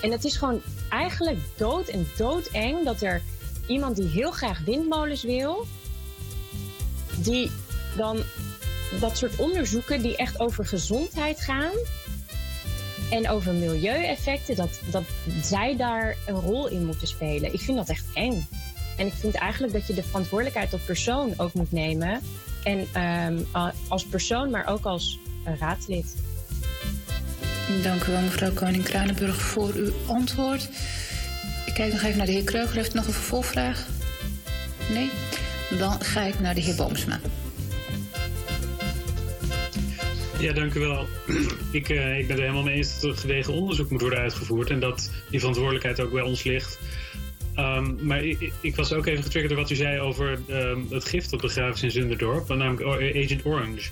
En 0.02 0.10
het 0.10 0.24
is 0.24 0.36
gewoon 0.36 0.60
eigenlijk 0.90 1.38
dood 1.56 1.88
en 1.88 2.06
doodeng 2.16 2.84
dat 2.84 3.00
er 3.02 3.22
iemand 3.66 3.96
die 3.96 4.08
heel 4.08 4.30
graag 4.30 4.60
windmolens 4.64 5.22
wil, 5.22 5.66
die 7.16 7.50
dan 7.96 8.22
dat 9.00 9.16
soort 9.16 9.36
onderzoeken 9.36 10.02
die 10.02 10.16
echt 10.16 10.40
over 10.40 10.66
gezondheid 10.66 11.40
gaan 11.40 11.72
en 13.10 13.28
over 13.28 13.54
milieueffecten, 13.54 14.56
dat, 14.56 14.80
dat 14.90 15.04
zij 15.42 15.76
daar 15.76 16.16
een 16.26 16.40
rol 16.40 16.68
in 16.68 16.86
moeten 16.86 17.08
spelen. 17.08 17.52
Ik 17.52 17.60
vind 17.60 17.76
dat 17.76 17.88
echt 17.88 18.04
eng. 18.14 18.46
En 18.96 19.06
ik 19.06 19.12
vind 19.12 19.34
eigenlijk 19.34 19.72
dat 19.72 19.86
je 19.86 19.94
de 19.94 20.02
verantwoordelijkheid 20.02 20.72
als 20.72 20.82
persoon 20.82 21.34
ook 21.36 21.52
moet 21.52 21.72
nemen. 21.72 22.20
En 22.64 22.86
ehm, 22.92 23.38
als 23.88 24.04
persoon, 24.04 24.50
maar 24.50 24.66
ook 24.66 24.84
als 24.84 25.18
eh, 25.44 25.58
raadslid. 25.58 26.14
Dank 27.82 28.04
u 28.04 28.12
wel, 28.12 28.20
mevrouw 28.20 28.52
Koning-Kranenburg, 28.52 29.40
voor 29.40 29.72
uw 29.74 29.92
antwoord. 30.06 30.68
Ik 31.66 31.74
kijk 31.74 31.92
nog 31.92 32.02
even 32.02 32.16
naar 32.16 32.26
de 32.26 32.32
heer 32.32 32.44
Kreuger. 32.44 32.76
Heeft 32.76 32.94
nog 32.94 33.06
een 33.06 33.12
vervolgvraag? 33.12 33.86
Nee? 34.90 35.10
Dan 35.78 36.00
ga 36.00 36.22
ik 36.22 36.40
naar 36.40 36.54
de 36.54 36.60
heer 36.60 36.74
Boomsma. 36.74 37.20
Ja, 40.38 40.52
dank 40.52 40.74
u 40.74 40.80
wel. 40.80 41.06
Ik, 41.70 41.88
eh, 41.88 42.18
ik 42.18 42.26
ben 42.26 42.36
het 42.36 42.38
er 42.38 42.40
helemaal 42.40 42.62
mee 42.62 42.74
eens 42.74 43.00
dat 43.00 43.10
er 43.10 43.18
gedegen 43.18 43.52
onderzoek 43.52 43.90
moet 43.90 44.00
worden 44.00 44.18
uitgevoerd 44.18 44.70
en 44.70 44.80
dat 44.80 45.10
die 45.30 45.38
verantwoordelijkheid 45.38 46.00
ook 46.00 46.12
bij 46.12 46.22
ons 46.22 46.42
ligt. 46.42 46.78
Ehm, 47.54 48.06
maar 48.06 48.24
ik, 48.24 48.52
ik 48.60 48.76
was 48.76 48.92
ook 48.92 49.06
even 49.06 49.22
getriggerd 49.22 49.54
door 49.54 49.62
wat 49.62 49.70
u 49.70 49.74
zei 49.74 50.00
over 50.00 50.38
ehm, 50.48 50.80
het 50.90 51.04
gift 51.04 51.30
dat 51.30 51.40
begraven 51.40 51.74
is 51.74 51.82
in 51.82 51.90
Zunderdorp, 51.90 52.48
namelijk 52.48 52.82
Agent 53.16 53.44
Orange. 53.44 53.90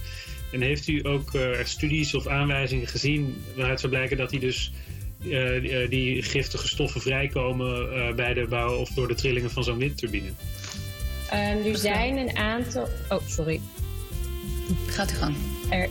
En 0.52 0.60
heeft 0.60 0.88
u 0.88 1.06
ook 1.06 1.34
eh, 1.34 1.64
studies 1.64 2.14
of 2.14 2.26
aanwijzingen 2.26 2.86
gezien 2.86 3.44
waaruit 3.56 3.80
zou 3.80 3.92
blijken 3.92 4.16
dat 4.16 4.30
die 4.30 4.40
dus 4.40 4.72
eh, 5.30 5.60
die, 5.60 5.88
die 5.88 6.22
giftige 6.22 6.68
stoffen 6.68 7.00
vrijkomen 7.00 7.92
eh, 7.92 8.14
bij 8.14 8.34
de 8.34 8.46
bouw 8.48 8.76
of 8.76 8.88
door 8.88 9.08
de 9.08 9.14
trillingen 9.14 9.50
van 9.50 9.64
zo'n 9.64 9.78
windturbine? 9.78 10.28
Ehm, 11.30 11.66
er 11.66 11.76
zijn 11.76 12.16
een 12.16 12.36
aantal. 12.36 12.88
Oh, 13.08 13.20
sorry. 13.26 13.60
Gaat 14.86 15.12
u 15.12 15.14
gang. 15.14 15.34
Er, 15.70 15.88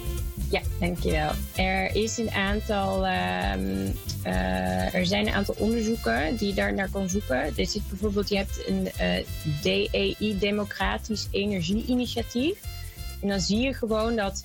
ja, 0.55 0.61
dankjewel. 0.79 1.31
Er 1.55 1.95
is 1.95 2.17
een 2.17 2.31
aantal. 2.31 3.05
ehm, 3.05 3.87
eh, 4.23 4.93
er 4.93 5.05
zijn 5.05 5.27
een 5.27 5.33
aantal 5.33 5.55
onderzoeken 5.57 6.35
die 6.35 6.53
daar 6.53 6.73
naar 6.73 6.89
kan 6.89 7.09
zoeken. 7.09 7.37
Er 7.37 7.65
zit 7.65 7.89
bijvoorbeeld, 7.89 8.29
je 8.29 8.37
hebt 8.37 8.67
een 8.67 8.91
eh, 8.91 9.25
DEI, 9.61 10.37
Democratisch 10.39 11.27
Energieinitiatief. 11.31 12.59
En 13.21 13.27
dan 13.27 13.39
zie 13.39 13.59
je 13.59 13.73
gewoon 13.73 14.15
dat 14.15 14.43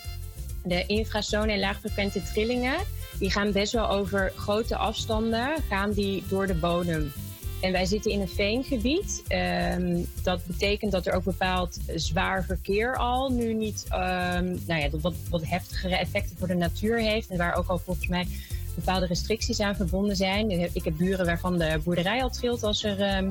de 0.65 0.87
infrasone 0.87 1.53
en 1.53 1.61
laagfrequente 1.61 2.23
trillingen, 2.23 2.77
die 3.19 3.31
gaan 3.31 3.53
best 3.53 3.73
wel 3.73 3.91
over 3.91 4.33
grote 4.37 4.77
afstanden, 4.77 5.55
gaan 5.69 5.93
die 5.93 6.25
door 6.29 6.47
de 6.47 6.55
bodem. 6.55 7.13
En 7.61 7.73
wij 7.73 7.87
zitten 7.87 8.11
in 8.11 8.21
een 8.21 8.29
veengebied. 8.29 9.23
Ehm, 9.29 10.03
dat 10.23 10.47
betekent 10.47 10.93
dat 10.93 11.07
er 11.07 11.13
ook 11.13 11.25
bepaald 11.25 11.79
zwaar 11.95 12.45
verkeer 12.45 12.97
al 12.97 13.33
nu 13.33 13.55
niet, 13.55 13.85
ehm, 13.89 14.57
nou 14.67 14.81
ja, 14.81 14.89
wat, 15.01 15.15
wat 15.31 15.45
heftigere 15.45 15.97
effecten 15.97 16.37
voor 16.39 16.49
de 16.49 16.55
natuur 16.55 16.99
heeft. 16.99 17.29
En 17.31 17.39
waar 17.39 17.55
ook 17.55 17.69
al 17.69 17.79
volgens 17.79 18.09
mij 18.09 18.27
bepaalde 18.75 19.07
restricties 19.07 19.61
aan 19.61 19.77
verbonden 19.77 20.17
zijn. 20.17 20.51
Ik 20.51 20.85
heb 20.85 20.97
buren 20.97 21.27
waarvan 21.27 21.59
de 21.59 21.81
boerderij 21.85 22.23
al 22.23 22.31
trilt 22.31 22.63
als 22.63 22.85
er, 22.85 23.01
ehm, 23.01 23.31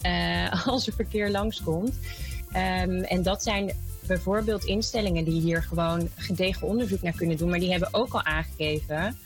eh, 0.00 0.66
als 0.72 0.86
er 0.86 0.92
verkeer 0.92 1.30
langskomt. 1.30 1.94
En 3.08 3.22
dat 3.22 3.42
zijn 3.42 3.72
bijvoorbeeld 4.06 4.64
instellingen 4.64 5.24
die 5.24 5.40
hier 5.40 5.62
gewoon 5.62 6.08
gedegen 6.16 6.66
onderzoek 6.66 7.02
naar 7.02 7.16
kunnen 7.16 7.36
doen. 7.36 7.48
Maar 7.50 7.58
die 7.58 7.70
hebben 7.70 7.94
ook 7.94 8.12
al 8.12 8.22
aangegeven 8.22 9.16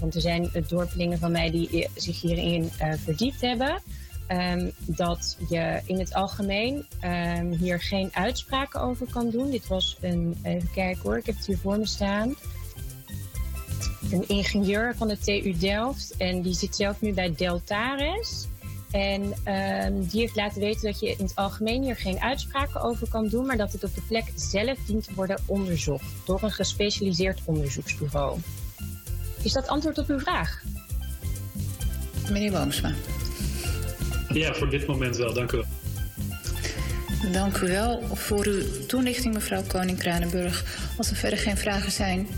want 0.00 0.14
er 0.14 0.20
zijn 0.20 0.52
eh, 0.52 0.62
dorpelingen 0.68 1.18
van 1.18 1.32
mij 1.32 1.50
die 1.50 1.88
zich 1.94 2.20
hierin 2.20 2.70
eh, 2.78 2.92
verdiept 3.04 3.40
hebben. 3.40 3.82
ehm, 4.26 4.70
dat 4.84 5.36
je 5.48 5.80
in 5.84 5.98
het 5.98 6.14
algemeen 6.14 6.86
ehm, 7.00 7.50
hier 7.50 7.80
geen 7.80 8.10
uitspraken 8.12 8.80
over 8.80 9.06
kan 9.10 9.30
doen. 9.30 9.50
Dit 9.50 9.66
was 9.66 9.96
een, 10.00 10.38
even 10.42 10.70
kijken 10.74 11.02
hoor, 11.02 11.18
ik 11.18 11.26
heb 11.26 11.36
het 11.36 11.46
hier 11.46 11.58
voor 11.58 11.78
me 11.78 11.86
staan. 11.86 12.34
Een 14.10 14.28
ingenieur 14.28 14.94
van 14.96 15.08
de 15.08 15.18
TU 15.18 15.58
Delft 15.58 16.16
en 16.16 16.42
die 16.42 16.54
zit 16.54 16.76
zelf 16.76 17.00
nu 17.00 17.12
bij 17.12 17.34
Deltares. 17.36 18.46
En 18.90 19.32
ehm, 19.44 20.02
die 20.02 20.20
heeft 20.20 20.36
laten 20.36 20.60
weten 20.60 20.82
dat 20.82 21.00
je 21.00 21.10
in 21.10 21.24
het 21.24 21.36
algemeen 21.36 21.82
hier 21.82 21.96
geen 21.96 22.20
uitspraken 22.20 22.80
over 22.80 23.08
kan 23.08 23.28
doen, 23.28 23.46
maar 23.46 23.56
dat 23.56 23.72
het 23.72 23.84
op 23.84 23.94
de 23.94 24.02
plek 24.08 24.32
zelf 24.34 24.78
dient 24.86 25.04
te 25.04 25.14
worden 25.14 25.38
onderzocht 25.46 26.04
door 26.24 26.42
een 26.42 26.52
gespecialiseerd 26.52 27.40
onderzoeksbureau. 27.44 28.38
Is 29.46 29.52
dat 29.52 29.68
antwoord 29.68 29.98
op 29.98 30.08
uw 30.08 30.18
vraag? 30.18 30.62
Meneer 32.30 32.50
Boomsma. 32.50 32.94
Ja, 34.28 34.54
voor 34.54 34.70
dit 34.70 34.86
moment 34.86 35.16
wel, 35.16 35.34
dank 35.34 35.52
u 35.52 35.56
wel. 35.56 35.66
Dank 37.32 37.56
u 37.56 37.66
wel 37.66 38.02
voor 38.12 38.46
uw 38.46 38.86
toelichting, 38.86 39.34
mevrouw 39.34 39.62
Koning-Kranenburg. 39.62 40.64
Als 40.96 41.10
er 41.10 41.16
verder 41.16 41.38
geen 41.38 41.56
vragen 41.56 41.92
zijn 41.92 42.28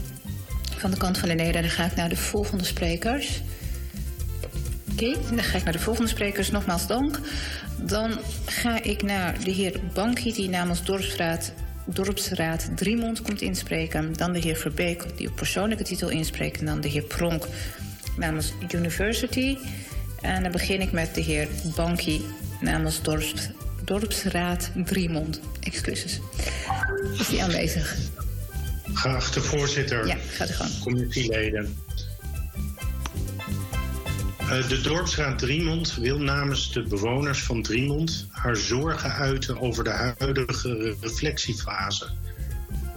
van 0.76 0.90
de 0.90 0.96
kant 0.96 1.18
van 1.18 1.28
de 1.28 1.34
Nederlanden, 1.34 1.70
ga 1.70 1.84
ik 1.84 1.96
naar 1.96 2.08
de 2.08 2.16
volgende 2.16 2.64
sprekers. 2.64 3.42
Oké, 4.92 5.16
dan 5.30 5.42
ga 5.42 5.58
ik 5.58 5.64
naar 5.64 5.72
de 5.72 5.78
volgende 5.78 6.10
sprekers. 6.10 6.50
Nogmaals 6.50 6.86
dank. 6.86 7.20
Dan 7.82 8.18
ga 8.46 8.82
ik 8.82 9.02
naar 9.02 9.44
de 9.44 9.50
heer 9.50 9.80
Banki, 9.94 10.32
die 10.32 10.48
namens 10.48 10.84
Dorpsraad, 10.84 11.52
Dorpsraad 11.92 12.68
Driemond 12.76 13.22
komt 13.22 13.40
inspreken. 13.40 14.12
Dan 14.16 14.32
de 14.32 14.38
heer 14.38 14.56
Verbeek, 14.56 15.04
die 15.16 15.28
op 15.28 15.36
persoonlijke 15.36 15.84
titel 15.84 16.08
inspreekt. 16.08 16.60
En 16.60 16.66
dan 16.66 16.80
de 16.80 16.88
heer 16.88 17.02
Pronk 17.02 17.46
namens 18.16 18.52
University. 18.74 19.56
En 20.20 20.42
dan 20.42 20.52
begin 20.52 20.80
ik 20.80 20.92
met 20.92 21.14
de 21.14 21.20
heer 21.20 21.48
Banki 21.76 22.24
namens 22.60 23.02
Dorps, 23.02 23.50
Dorpsraad 23.84 24.70
Driemond. 24.84 25.40
Excuses. 25.60 26.20
Is 27.18 27.28
die 27.28 27.42
aanwezig? 27.42 27.96
Geachte 28.92 29.40
voorzitter, 29.40 30.06
Ja, 30.06 30.16
gaat 30.30 30.50
u 30.50 30.52
gang. 30.52 30.70
commissieleden. 30.82 31.76
Eh, 34.48 34.68
De 34.68 34.80
dorpsraad 34.80 35.38
Driemond 35.38 35.94
wil 35.94 36.18
namens 36.18 36.72
de 36.72 36.82
bewoners 36.82 37.42
van 37.42 37.62
Driemond 37.62 38.28
haar 38.30 38.56
zorgen 38.56 39.12
uiten 39.12 39.60
over 39.60 39.84
de 39.84 40.14
huidige 40.18 40.96
reflectiefase. 41.00 42.08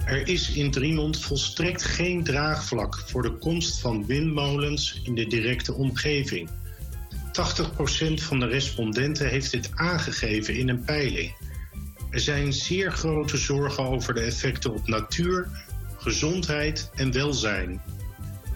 Er 0.06 0.28
is 0.28 0.52
in 0.52 0.72
Driemond 0.72 1.20
volstrekt 1.20 1.84
geen 1.84 2.24
draagvlak 2.24 3.04
voor 3.06 3.22
de 3.22 3.38
komst 3.38 3.80
van 3.80 4.06
windmolens 4.06 5.02
in 5.04 5.16
de 5.16 5.28
directe 5.28 5.74
omgeving. 5.74 6.50
80% 7.32 8.24
van 8.24 8.40
de 8.40 8.48
respondenten 8.48 9.30
heeft 9.30 9.52
dit 9.52 9.70
aangegeven 9.76 10.56
in 10.56 10.70
een 10.70 10.84
peiling. 10.84 11.36
Er 12.10 12.20
zijn 12.20 12.54
zeer 12.54 12.92
grote 12.92 13.38
zorgen 13.38 13.84
over 13.84 14.14
de 14.14 14.22
effecten 14.22 14.74
op 14.74 14.88
natuur, 14.88 15.48
gezondheid 15.98 16.90
en 16.96 17.12
welzijn. 17.12 17.82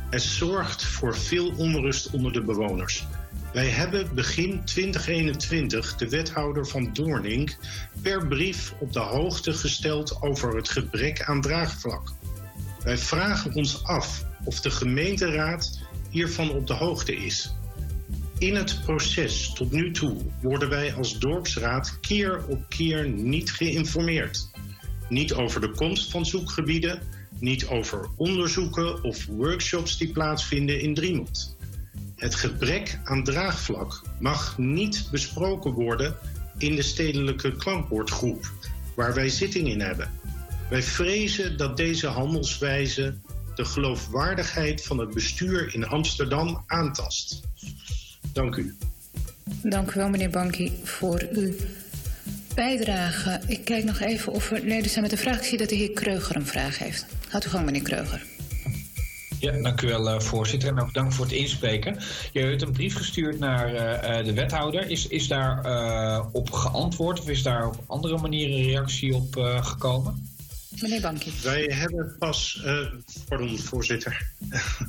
Het 0.09 0.21
zorgt 0.21 0.83
voor 0.83 1.17
veel 1.17 1.53
onrust 1.57 2.09
onder 2.09 2.33
de 2.33 2.41
bewoners. 2.41 3.05
Wij 3.53 3.67
hebben 3.67 4.15
begin 4.15 4.63
2021 4.63 5.95
de 5.95 6.09
wethouder 6.09 6.67
van 6.67 6.93
Doorning 6.93 7.55
per 8.01 8.27
brief 8.27 8.73
op 8.79 8.93
de 8.93 8.99
hoogte 8.99 9.53
gesteld 9.53 10.21
over 10.21 10.55
het 10.55 10.69
gebrek 10.69 11.23
aan 11.23 11.41
draagvlak. 11.41 12.11
Wij 12.83 12.97
vragen 12.97 13.53
ons 13.53 13.83
af 13.83 14.25
of 14.43 14.61
de 14.61 14.71
gemeenteraad 14.71 15.79
hiervan 16.09 16.49
op 16.49 16.67
de 16.67 16.73
hoogte 16.73 17.15
is. 17.15 17.53
In 18.37 18.55
het 18.55 18.81
proces 18.85 19.53
tot 19.53 19.71
nu 19.71 19.91
toe 19.91 20.17
worden 20.41 20.69
wij 20.69 20.93
als 20.93 21.19
dorpsraad 21.19 21.99
keer 21.99 22.45
op 22.47 22.65
keer 22.69 23.09
niet 23.09 23.51
geïnformeerd. 23.51 24.49
Niet 25.09 25.33
over 25.33 25.61
de 25.61 25.71
komst 25.71 26.11
van 26.11 26.25
zoekgebieden, 26.25 27.01
niet 27.39 27.67
over 27.67 28.09
onderzoeken 28.15 29.03
of 29.03 29.25
workshops 29.25 29.97
die 29.97 30.11
plaatsvinden 30.11 30.81
in 30.81 30.93
Driemond. 30.93 31.55
Het 32.15 32.35
gebrek 32.35 32.99
aan 33.03 33.23
draagvlak 33.23 34.01
mag 34.19 34.57
niet 34.57 35.07
besproken 35.11 35.71
worden 35.71 36.15
in 36.57 36.75
de 36.75 36.81
stedelijke 36.81 37.55
klankbordgroep, 37.55 38.51
waar 38.95 39.13
wij 39.13 39.29
zitting 39.29 39.67
in 39.67 39.81
hebben. 39.81 40.11
Wij 40.69 40.83
vrezen 40.83 41.57
dat 41.57 41.77
deze 41.77 42.07
handelswijze 42.07 43.15
de 43.55 43.65
geloofwaardigheid 43.65 44.83
van 44.83 44.97
het 44.97 45.13
bestuur 45.13 45.73
in 45.73 45.87
Amsterdam 45.87 46.63
aantast. 46.67 47.41
Dank 48.33 48.55
u. 48.55 48.75
Dank 49.63 49.91
u 49.91 49.99
wel, 49.99 50.09
meneer 50.09 50.29
Banki, 50.29 50.79
voor 50.83 51.27
uw 51.31 51.53
bijdrage. 52.55 53.41
Ik 53.47 53.65
kijk 53.65 53.83
nog 53.83 53.99
even 53.99 54.33
of 54.33 54.51
er 54.51 54.61
leden 54.61 54.89
zijn 54.89 55.01
met 55.03 55.11
een 55.11 55.17
vraag. 55.17 55.37
Ik 55.37 55.43
zie 55.43 55.57
dat 55.57 55.69
de 55.69 55.75
heer 55.75 55.91
Kreuger 55.91 56.35
een 56.35 56.45
vraag 56.45 56.77
heeft. 56.77 57.05
Gaat 57.27 57.45
u 57.45 57.49
gang, 57.49 57.65
meneer 57.65 57.81
Kreuger. 57.81 58.23
Ja, 59.39 59.61
dank 59.61 59.81
u 59.81 59.87
wel, 59.87 60.09
eh, 60.09 60.19
voorzitter. 60.19 60.69
En 60.69 60.79
ook 60.79 60.93
dank 60.93 61.13
voor 61.13 61.25
het 61.25 61.33
inspreken. 61.33 61.97
Je 62.31 62.39
hebt 62.39 62.61
een 62.61 62.71
brief 62.71 62.95
gestuurd 62.95 63.39
naar 63.39 63.73
eh, 63.73 64.19
eh, 64.19 64.25
de 64.25 64.33
wethouder. 64.33 64.89
Is, 64.89 65.07
is 65.07 65.27
daar 65.27 65.65
eh, 65.65 66.25
op 66.31 66.51
geantwoord 66.51 67.19
of 67.19 67.29
is 67.29 67.43
daar 67.43 67.67
op 67.67 67.83
andere 67.87 68.17
manieren 68.17 68.65
reactie 68.65 69.15
op 69.15 69.37
eh, 69.37 69.65
gekomen? 69.65 70.33
Meneer 70.81 71.01
Banki. 71.01 71.33
Wij 71.43 71.63
hebben 71.63 72.15
pas, 72.19 72.61
eh, 72.65 72.77
pardon 73.27 73.57
voorzitter, 73.57 74.31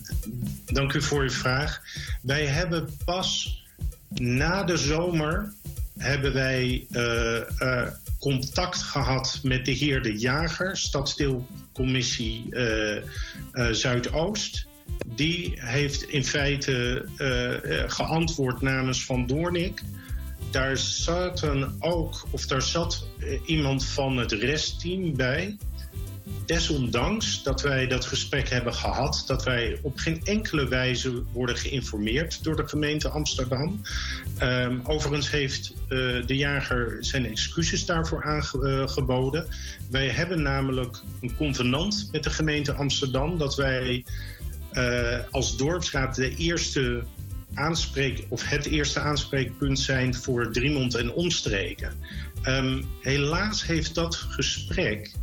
dank 0.64 0.93
u 0.93 1.02
voor 1.02 1.22
uw 1.22 1.30
vraag. 1.30 1.82
Wij 2.22 2.47
hebben 2.47 2.97
pas 3.05 3.62
na 4.09 4.64
de 4.64 4.76
zomer 4.76 5.52
hebben 5.98 6.32
wij 6.32 6.86
eh, 6.90 7.60
eh, 7.60 7.93
contact 8.18 8.82
gehad 8.82 9.40
met 9.43 9.64
de 9.64 9.73
heer 9.73 10.02
De 10.02 10.18
Jager, 10.18 10.77
stadsdeelcommissie 10.77 12.55
eh, 12.55 13.02
Zuidoost. 13.70 14.66
Die 15.06 15.52
heeft 15.56 16.02
in 16.02 16.24
feite 16.24 17.05
geantwoord 17.86 18.60
namens 18.60 19.05
Van 19.05 19.27
Doornik. 19.27 19.82
Daar 20.51 20.77
zaten 20.77 21.77
ook, 21.78 22.27
of 22.31 22.47
daar 22.47 22.62
zat 22.62 23.06
iemand 23.47 23.85
van 23.85 24.16
het 24.16 24.32
restteam 24.32 25.16
bij. 25.16 25.56
Desondanks 26.47 27.43
dat 27.43 27.62
wij 27.62 27.86
dat 27.86 28.05
gesprek 28.05 28.48
hebben 28.48 28.74
gehad, 28.74 29.24
dat 29.27 29.44
wij 29.44 29.78
op 29.82 29.98
geen 29.98 30.20
enkele 30.24 30.68
wijze 30.68 31.23
worden 31.32 31.56
geïnformeerd 31.56 32.44
door 32.44 32.56
de 32.56 32.68
gemeente 32.68 33.09
Amsterdam. 33.09 33.81
Ehm, 34.39 34.78
overigens 34.82 35.31
heeft 35.31 35.73
eh, 35.73 35.98
de 36.27 36.36
jager 36.36 36.97
zijn 37.01 37.27
excuses 37.27 37.86
daarvoor 37.86 38.24
aangeboden. 38.24 39.47
Wij 39.90 40.09
hebben 40.09 40.43
namelijk 40.43 41.02
een 41.20 41.36
convenant 41.36 42.09
met 42.12 42.23
de 42.23 42.31
gemeente 42.31 42.73
Amsterdam 42.73 43.39
dat 43.39 43.56
wij 43.56 44.05
eh, 44.73 45.18
als 45.31 45.56
dorpsraad 45.56 46.14
de 46.14 46.36
eerste 46.36 47.02
aanspreek, 47.55 48.27
of 48.28 48.48
het 48.48 48.66
eerste 48.66 49.01
aanspreekpunt 49.01 49.78
zijn 49.78 50.14
voor 50.14 50.52
Driemond 50.52 50.94
en 50.94 51.12
omstreken. 51.12 51.93
Ehm, 52.43 52.82
helaas 53.01 53.66
heeft 53.66 53.94
dat 53.94 54.14
gesprek 54.14 55.14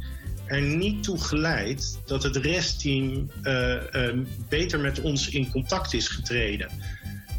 er 0.54 0.62
niet 0.62 1.04
toe 1.04 1.22
geleid 1.22 2.00
dat 2.06 2.24
het 2.24 2.36
restteam 2.36 3.32
eh, 3.44 3.96
ehm, 3.96 4.24
beter 4.50 4.80
met 4.80 5.02
ons 5.02 5.30
in 5.30 5.52
contact 5.52 5.94
is 5.94 6.08
getreden. 6.08 6.70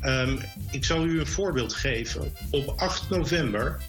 Ehm, 0.01 0.37
ik 0.71 0.85
zal 0.85 1.05
u 1.05 1.21
een 1.21 1.27
voorbeeld 1.27 1.73
geven. 1.73 2.33
Op 2.51 2.75
8 2.77 3.11
november 3.11 3.81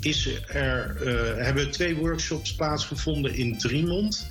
is 0.00 0.26
er, 0.46 0.96
eh, 1.06 1.44
hebben 1.44 1.70
twee 1.70 1.96
workshops 1.96 2.54
plaatsgevonden 2.54 3.34
in 3.34 3.58
Driemond. 3.58 4.30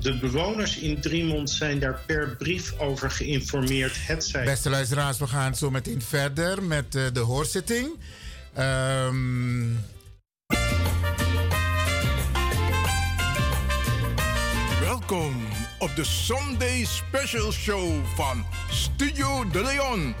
De 0.00 0.18
bewoners 0.18 0.78
in 0.78 1.00
Driemond 1.00 1.50
zijn 1.50 1.78
daar 1.78 2.00
per 2.06 2.36
brief 2.36 2.78
over 2.78 3.10
geïnformeerd. 3.10 3.96
Het 4.06 4.30
Beste 4.44 4.70
luisteraars, 4.70 5.18
we 5.18 5.26
gaan 5.26 5.56
zo 5.56 5.70
meteen 5.70 6.02
verder 6.02 6.62
met 6.62 6.94
eh, 6.94 7.02
de 7.12 7.20
hoorzitting. 7.20 7.88
Ehm, 8.54 9.64
Welkom 15.12 15.42
op 15.78 15.96
de 15.96 16.04
Sunday 16.04 16.84
Special 16.84 17.52
Show 17.52 18.04
van 18.14 18.44
Studio 18.70 19.48
De 19.48 19.62
Leon. 19.62 20.14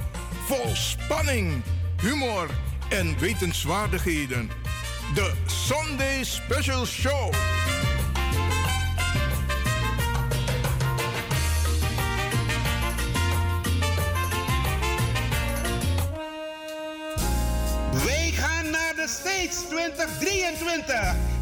Vol 0.46 0.76
spanning, 0.76 1.62
humor 2.02 2.50
en 2.88 3.18
wetenswaardigheden. 3.18 4.50
De 5.14 5.32
Sunday 5.46 6.24
Special 6.24 6.86
Show. 6.86 7.32
Wij 18.04 18.30
gaan 18.30 18.70
naar 18.70 18.94
de 18.94 19.06
States 19.08 19.56
2023. 19.68 21.41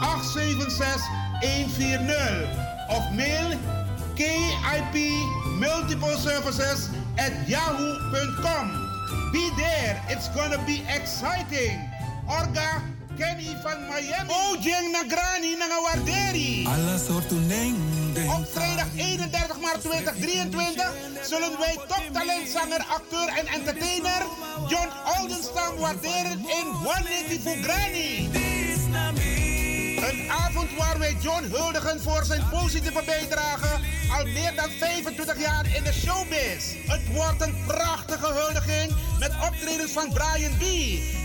876 0.00 1.02
140 1.42 2.68
of 2.90 3.02
mail 3.14 3.58
KIP 4.14 4.96
Multiple 5.58 6.16
Services 6.16 6.90
at 7.18 7.32
yahoo.com. 7.48 8.66
Be 9.32 9.50
there, 9.56 10.02
it's 10.08 10.28
gonna 10.28 10.58
be 10.66 10.82
exciting. 10.88 11.78
Orga 12.28 12.82
Kenny 13.18 13.56
van 13.62 13.80
Miami. 13.88 14.30
Ojeng 14.30 14.92
Nagrani 14.92 15.56
Nangawarderi. 15.58 16.66
Alla. 16.66 16.96
Op 18.38 18.46
vrijdag 18.52 18.86
31 18.96 19.60
maart 19.60 19.80
2023 19.80 20.92
zullen 21.22 21.58
wij 21.58 21.78
toptalentzanger, 21.88 22.84
acteur 22.88 23.28
en 23.28 23.46
entertainer 23.46 24.22
John 24.68 24.88
Oldenstam 25.18 25.76
waarderen 25.78 26.38
in 26.38 26.66
One 26.84 27.38
for 27.42 27.56
Granny. 27.62 28.28
Een 29.98 30.30
avond 30.30 30.76
waar 30.76 30.98
wij 30.98 31.16
John 31.20 31.44
huldigen 31.50 32.00
voor 32.00 32.24
zijn 32.24 32.48
positieve 32.50 33.02
bijdrage 33.06 33.68
al 34.18 34.24
meer 34.24 34.54
dan 34.54 34.70
25 34.78 35.38
jaar 35.38 35.66
in 35.76 35.82
de 35.82 35.92
showbiz. 35.92 36.74
Het 36.86 37.12
wordt 37.12 37.40
een 37.40 37.56
prachtige 37.66 38.32
huldiging 38.32 38.92
met 39.18 39.32
optredens 39.46 39.92
van 39.92 40.12
Brian 40.12 40.56
B., 40.58 40.64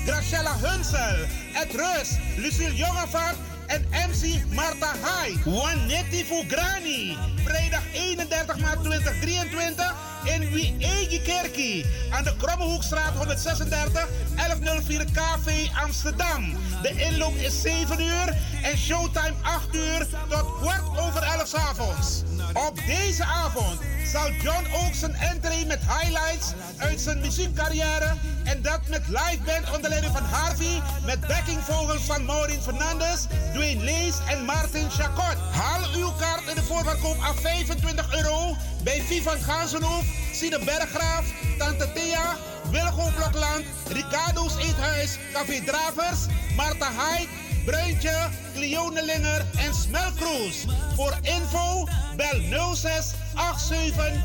Graciela 0.06 0.58
Hunsel, 0.58 1.26
Ed 1.54 1.72
Rus, 1.72 2.10
Lucille 2.36 2.76
Jongevaart 2.76 3.36
en 3.68 3.86
MC 3.92 4.54
Marta 4.54 4.94
Hyde. 5.04 5.50
Juanetti 5.50 6.26
Fugrani. 6.26 7.18
Vrijdag 7.44 7.84
31 7.94 8.58
maart 8.60 8.84
2023 8.84 10.13
in 10.24 10.52
Wiegi 10.52 11.22
Kerkie. 11.22 11.86
Aan 12.12 12.24
de 12.24 12.36
Krommehoekstraat 12.38 13.14
136 13.18 14.08
1104 14.36 15.06
KV 15.06 15.68
Amsterdam. 15.84 16.56
De 16.82 16.92
inloop 16.92 17.36
is 17.36 17.62
7 17.62 18.02
uur 18.02 18.38
en 18.64 18.78
showtime 18.78 19.34
8 19.42 19.76
uur 19.76 20.08
tot 20.30 20.46
kwart 20.62 21.00
over 21.00 21.24
11 21.24 21.48
's 21.48 21.54
avonds. 21.54 22.24
Op 22.54 22.80
deze 22.86 23.24
avond 23.24 23.80
zal 24.06 24.32
John 24.32 24.66
ook 24.86 24.94
zijn 24.94 25.14
entree 25.14 25.66
met 25.66 25.80
highlights 25.80 26.54
uit 26.78 27.00
zijn 27.00 27.20
muziekcarrière 27.20 28.14
en 28.44 28.62
dat 28.62 28.80
met 28.90 29.08
live 29.08 29.40
band 29.46 29.76
onder 29.76 29.90
leiding 29.90 30.14
van 30.14 30.24
Harvey 30.24 30.82
met 31.06 31.20
backingvogels 31.20 32.02
van 32.02 32.26
Maureen 32.26 32.62
Fernandes, 32.62 33.26
Dwayne 33.54 33.84
Lees 33.84 34.16
en 34.28 34.46
Martin 34.46 34.90
Chacot. 34.90 35.38
Haal 35.52 35.82
uw 35.96 36.12
kaart 36.12 36.48
in 36.50 36.56
de 36.56 36.64
voorverkoop 36.64 37.18
af 37.22 37.40
25 37.42 38.16
euro 38.16 38.56
bij 38.84 39.02
Vivan 39.02 39.40
Gansenhoef, 39.40 40.06
Sine 40.34 40.60
Berggraaf, 40.60 41.26
Tante 41.58 41.92
Thea, 41.94 42.36
Wilgo 42.72 43.10
Blokland, 43.16 43.66
Ricardo's 43.88 44.56
Eethuis, 44.58 45.18
Café 45.34 45.62
Dravers, 45.66 46.20
Marta 46.56 46.90
Hyde, 46.92 47.28
Bruintje, 47.66 48.30
Cleone 48.54 49.06
Linger 49.06 49.46
en 49.56 49.74
Smelkroes. 49.74 50.66
Voor 50.96 51.18
info 51.22 51.88
bel 52.16 52.74
06 52.76 53.14
87 53.36 54.24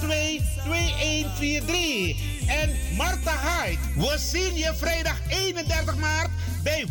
02 0.00 0.40
2143. 0.64 2.16
En 2.46 2.70
Marta 2.96 3.34
Hyde, 3.38 3.78
we 3.96 4.18
zien 4.18 4.54
je 4.54 4.72
vrijdag 4.76 5.16
31 5.28 5.96
maart 5.96 6.30
bij 6.62 6.86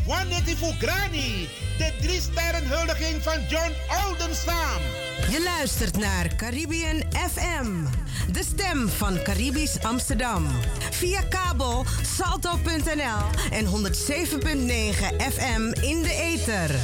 for 0.57 0.73
Granny. 0.79 1.47
De 1.77 1.93
drie 2.01 2.21
sterren 2.21 2.67
huldiging 2.67 3.23
van 3.23 3.39
John 3.49 3.71
Oldenstam. 4.05 4.81
Je 5.29 5.43
luistert 5.43 5.97
naar 5.97 6.35
Caribbean 6.35 7.03
FM, 7.11 7.85
de 8.31 8.43
stem 8.43 8.89
van 8.89 9.21
Caribisch 9.23 9.83
Amsterdam. 9.83 10.47
Via 10.91 11.21
kabel 11.21 11.85
salto.nl 12.17 13.51
en 13.51 13.65
107.9 13.65 13.71
FM 15.17 15.81
in 15.81 16.01
de 16.01 16.13
ether. 16.13 16.75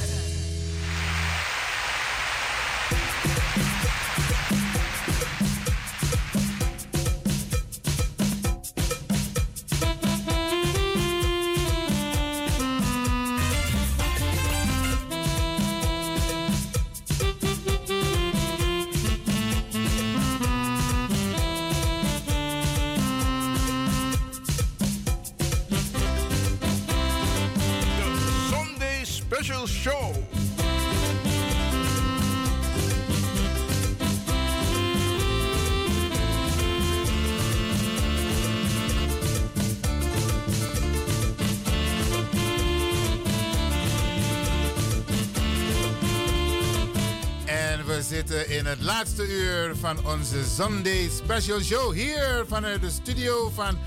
In 48.32 48.66
het 48.66 48.82
laatste 48.82 49.28
uur 49.28 49.76
van 49.76 50.06
onze 50.06 50.44
Sunday 50.56 51.10
Special 51.10 51.60
Show 51.60 51.94
hier 51.94 52.46
vanuit 52.48 52.82
de 52.82 52.90
studio 52.90 53.52
van 53.56 53.78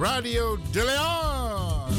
Radio 0.00 0.58
De 0.70 0.84
Leon. 0.84 1.94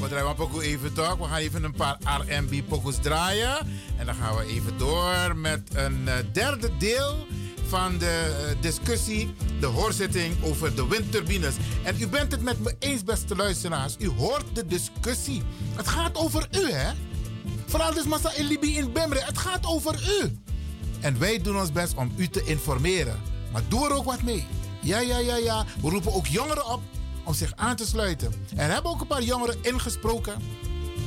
We 0.00 0.08
draaien 0.08 0.34
pokoe 0.34 0.62
even 0.62 0.92
toch. 0.92 1.16
We 1.16 1.24
gaan 1.24 1.36
even 1.36 1.64
een 1.64 1.72
paar 1.72 1.98
R&B 2.04 2.68
pokoes 2.68 2.96
draaien. 2.96 3.58
En 3.96 4.06
dan 4.06 4.14
gaan 4.14 4.36
we 4.36 4.44
even 4.44 4.78
door 4.78 5.36
met 5.36 5.60
een 5.74 6.08
eh, 6.08 6.14
derde 6.32 6.76
deel 6.78 7.26
van 7.66 7.98
de 7.98 8.46
eh, 8.48 8.62
discussie, 8.62 9.34
de 9.60 9.66
hoorzitting 9.66 10.44
over 10.44 10.74
de 10.74 10.88
windturbines. 10.88 11.54
En 11.82 11.96
u 12.00 12.08
bent 12.08 12.32
het 12.32 12.42
met 12.42 12.60
me 12.60 12.74
eens, 12.78 13.04
beste 13.04 13.36
luisteraars. 13.36 13.96
U 13.98 14.08
hoort 14.08 14.44
de 14.52 14.66
discussie. 14.66 15.42
Het 15.74 15.88
gaat 15.88 16.16
over 16.16 16.48
u, 16.50 16.70
hè? 16.70 16.90
Vooral 17.70 17.94
dus 17.94 18.04
Massa 18.04 18.32
in 18.32 18.46
Libië 18.46 18.76
in 18.76 18.92
Bemre. 18.92 19.20
Het 19.20 19.38
gaat 19.38 19.66
over 19.66 20.20
u. 20.22 20.38
En 21.00 21.18
wij 21.18 21.40
doen 21.40 21.58
ons 21.58 21.72
best 21.72 21.94
om 21.94 22.12
u 22.16 22.28
te 22.28 22.44
informeren. 22.44 23.20
Maar 23.52 23.62
doe 23.68 23.84
er 23.86 23.92
ook 23.92 24.04
wat 24.04 24.22
mee. 24.22 24.46
Ja, 24.80 25.00
ja, 25.00 25.18
ja, 25.18 25.36
ja. 25.36 25.64
We 25.82 25.88
roepen 25.90 26.14
ook 26.14 26.26
jongeren 26.26 26.66
op 26.66 26.80
om 27.24 27.34
zich 27.34 27.52
aan 27.56 27.76
te 27.76 27.86
sluiten. 27.86 28.32
En 28.56 28.70
hebben 28.70 28.90
ook 28.90 29.00
een 29.00 29.06
paar 29.06 29.22
jongeren 29.22 29.56
ingesproken. 29.62 30.34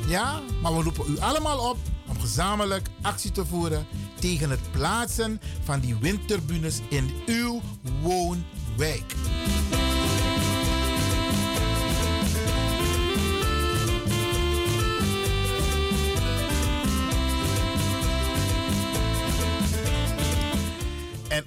Ja, 0.07 0.41
maar 0.61 0.76
we 0.76 0.84
roepen 0.84 1.11
u 1.11 1.19
allemaal 1.19 1.69
op 1.69 1.77
om 2.07 2.19
gezamenlijk 2.19 2.88
actie 3.02 3.31
te 3.31 3.45
voeren 3.45 3.85
tegen 4.19 4.49
het 4.49 4.72
plaatsen 4.72 5.41
van 5.64 5.80
die 5.80 5.95
windturbines 5.95 6.80
in 6.90 7.11
uw 7.26 7.61
woonwijk. 8.02 9.15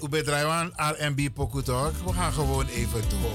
En 0.00 0.04
Ube 0.04 0.22
Draiwan 0.22 0.72
R&B? 0.76 1.16
We 1.34 2.12
gaan 2.12 2.32
gewoon 2.32 2.66
even 2.68 3.00
door. 3.08 3.30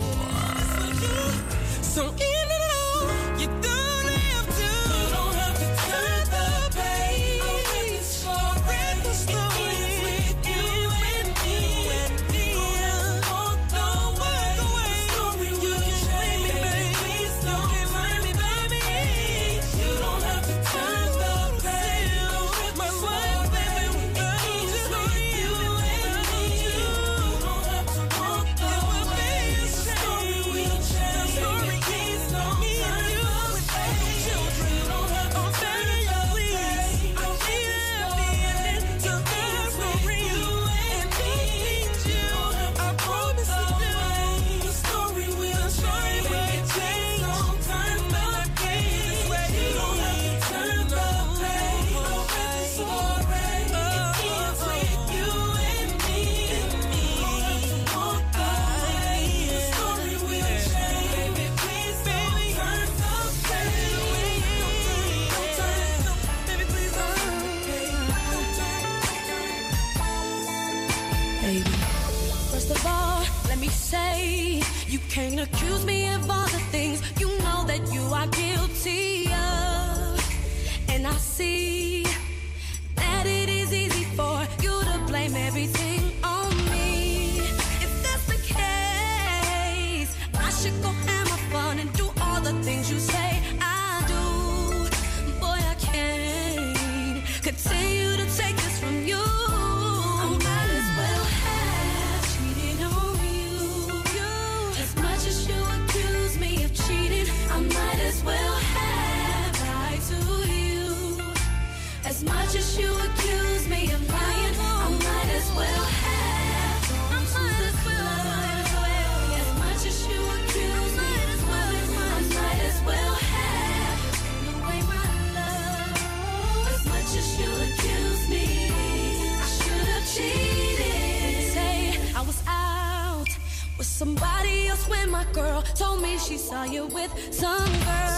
Somebody 134.02 134.68
else 134.68 134.90
when 134.90 135.12
my 135.12 135.24
girl 135.32 135.62
told 135.76 136.02
me 136.02 136.18
she 136.18 136.36
saw 136.36 136.64
you 136.64 136.88
with 136.88 137.12
some 137.32 137.72
girl. 137.86 138.11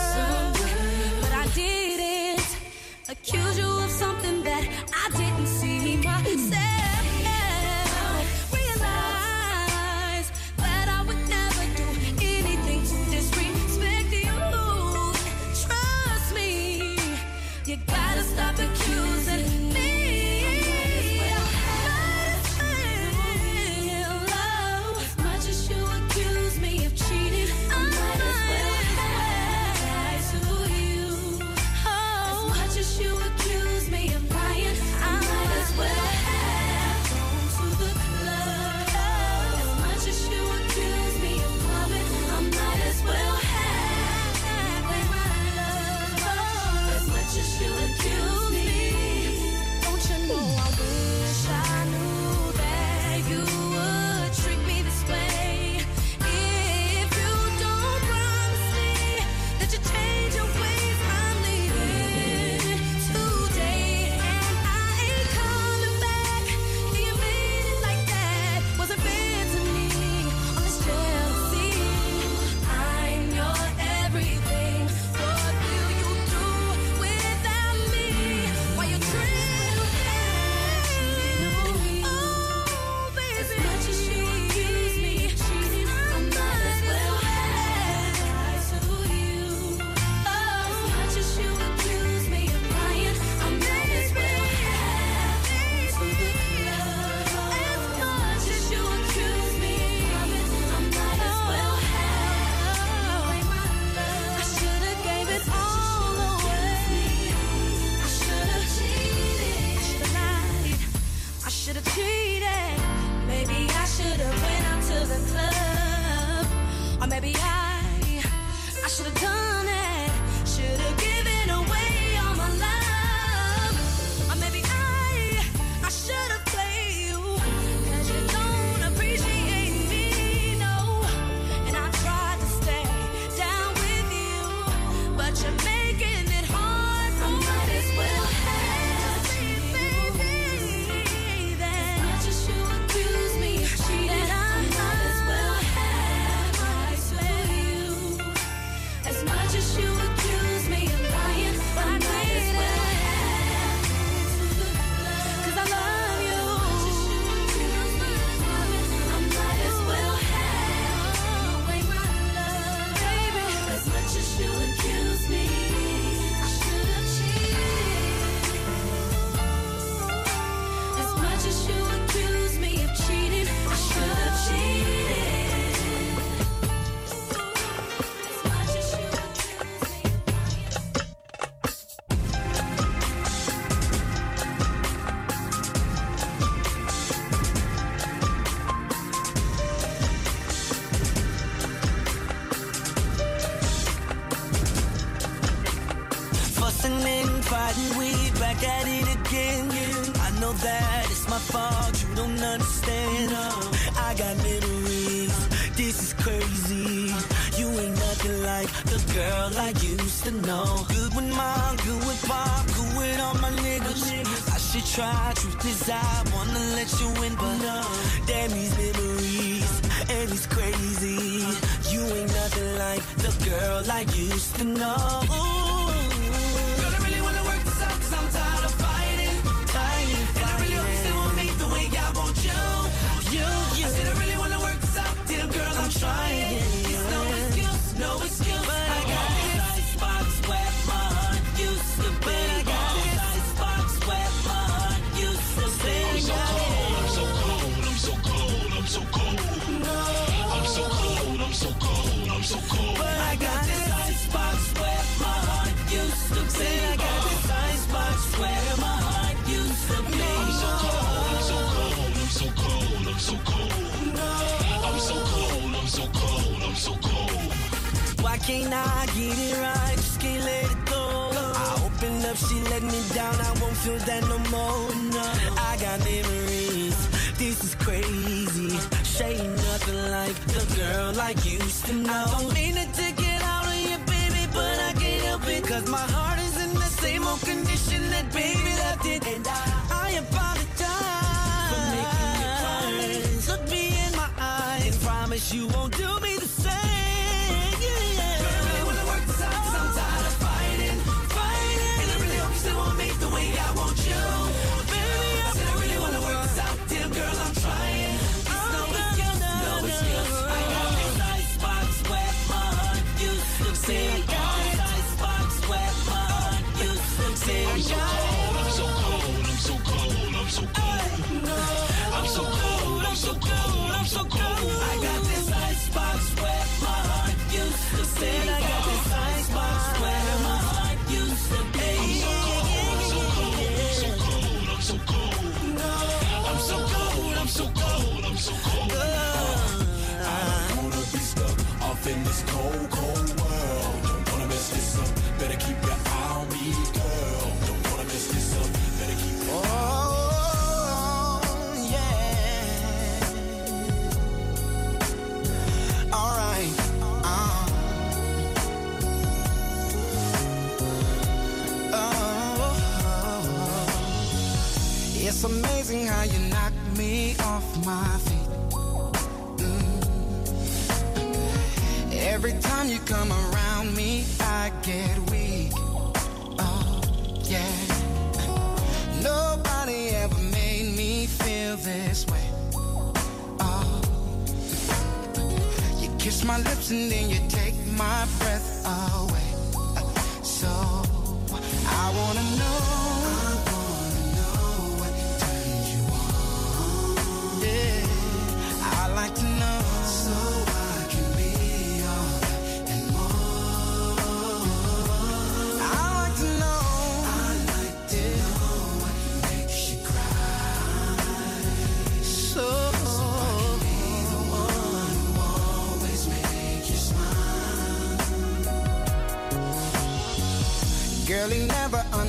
wanna 392.35 392.55
know 392.55 392.72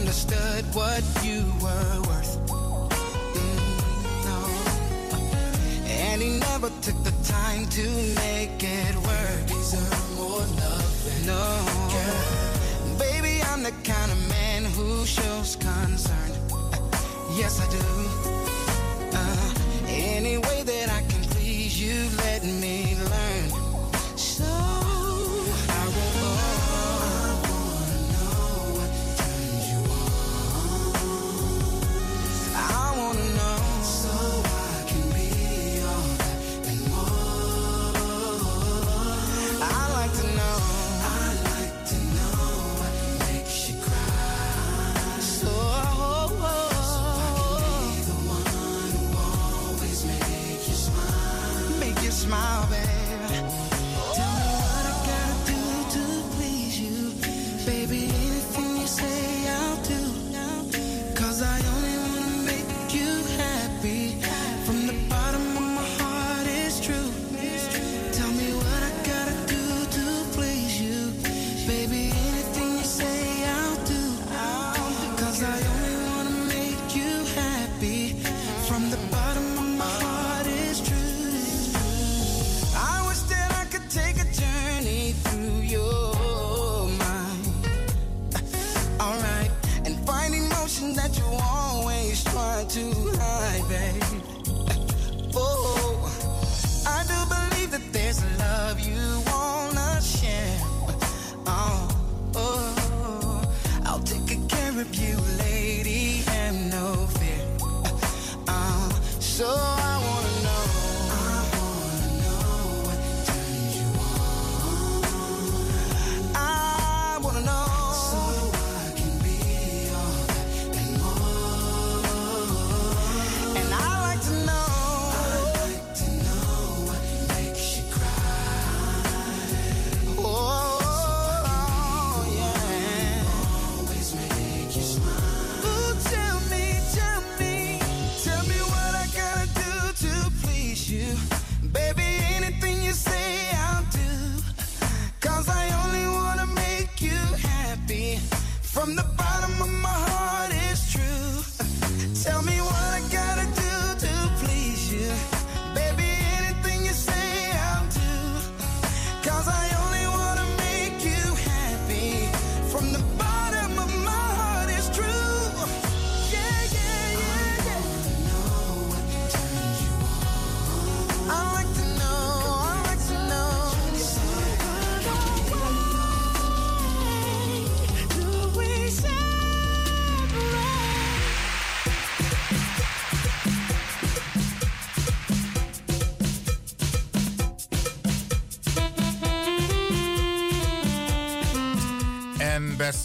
understood 0.04 0.66
what 0.74 1.02
you 1.22 1.40
were 1.62 2.00
worth. 2.08 2.36
Mm, 3.32 3.64
no. 4.26 4.38
And 5.88 6.20
he 6.20 6.38
never 6.40 6.68
took 6.82 7.02
the 7.04 7.14
time 7.24 7.64
to 7.68 7.86
make 8.16 8.62
it 8.62 8.94
work. 8.96 9.46
Deserve 9.46 10.10
more 10.18 10.44
love. 10.60 11.24
No. 11.24 11.42
Baby, 12.98 13.40
I'm 13.44 13.62
the 13.62 13.72
kind 13.82 14.12
of 14.12 14.28
man 14.28 14.66
who 14.76 15.06
shows 15.06 15.56
concern. 15.56 16.32
Yes, 17.38 17.58
I 17.58 17.70
do. 17.70 18.23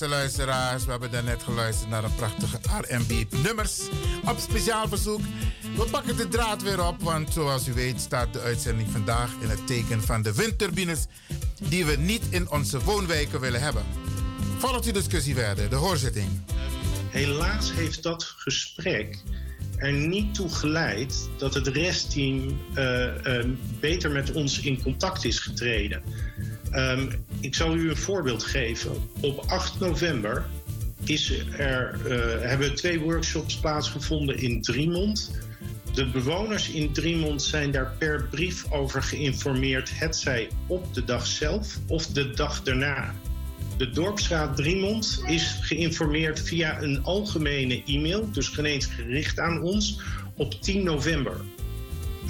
Luisteraars, 0.07 0.85
we 0.85 0.91
hebben 0.91 1.11
daarnet 1.11 1.43
geluisterd 1.43 1.89
naar 1.89 2.03
een 2.03 2.15
prachtige 2.15 2.57
R&B-nummers 2.81 3.79
op 4.25 4.39
speciaal 4.39 4.87
verzoek. 4.87 5.21
We 5.75 5.87
pakken 5.91 6.17
de 6.17 6.27
draad 6.27 6.61
weer 6.61 6.87
op, 6.87 7.01
want 7.01 7.33
zoals 7.33 7.67
u 7.67 7.73
weet 7.73 8.01
staat 8.01 8.33
de 8.33 8.39
uitzending 8.39 8.89
vandaag 8.89 9.31
in 9.41 9.49
het 9.49 9.67
teken 9.67 10.01
van 10.03 10.21
de 10.21 10.33
windturbines 10.33 11.05
die 11.61 11.85
we 11.85 11.95
niet 11.95 12.23
in 12.29 12.51
onze 12.51 12.79
woonwijken 12.83 13.39
willen 13.39 13.61
hebben. 13.61 13.83
Volgt 14.57 14.83
die 14.83 14.93
discussie 14.93 15.35
verder, 15.35 15.69
de 15.69 15.75
hoorzitting. 15.75 16.29
Helaas 17.09 17.73
heeft 17.73 18.03
dat 18.03 18.23
gesprek 18.23 19.23
er 19.79 19.91
niet 19.91 20.35
toe 20.35 20.49
geleid 20.49 21.29
dat 21.37 21.53
het 21.53 21.67
restteam 21.67 22.59
eh, 22.73 23.39
eh, 23.39 23.45
beter 23.79 24.11
met 24.11 24.31
ons 24.31 24.59
in 24.59 24.81
contact 24.81 25.25
is 25.25 25.39
getreden. 25.39 26.01
Ehm, 26.71 27.11
ik 27.39 27.55
zal 27.55 27.75
u 27.75 27.89
een 27.89 27.97
voorbeeld 27.97 28.43
geven. 28.43 28.91
Op 29.21 29.43
8 29.47 29.79
november 29.79 30.45
is 31.03 31.43
er, 31.57 31.99
eh, 32.05 32.47
hebben 32.49 32.75
twee 32.75 32.99
workshops 32.99 33.57
plaatsgevonden 33.57 34.37
in 34.37 34.61
Driemond. 34.61 35.31
De 35.93 36.05
bewoners 36.05 36.69
in 36.69 36.93
Driemond 36.93 37.41
zijn 37.41 37.71
daar 37.71 37.95
per 37.97 38.27
brief 38.31 38.71
over 38.71 39.03
geïnformeerd, 39.03 39.91
hetzij 39.93 40.49
op 40.67 40.93
de 40.93 41.03
dag 41.03 41.27
zelf 41.27 41.77
of 41.87 42.07
de 42.07 42.29
dag 42.29 42.63
daarna. 42.63 43.13
De 43.77 43.89
Dorpsraad 43.89 44.55
Driemond 44.55 45.21
is 45.27 45.57
geïnformeerd 45.61 46.41
via 46.41 46.81
een 46.81 47.03
algemene 47.03 47.83
e-mail, 47.85 48.29
dus 48.31 48.47
geen 48.47 48.65
eens 48.65 48.85
gericht 48.85 49.39
aan 49.39 49.61
ons, 49.61 50.01
op 50.35 50.61
10 50.61 50.83
november. 50.83 51.41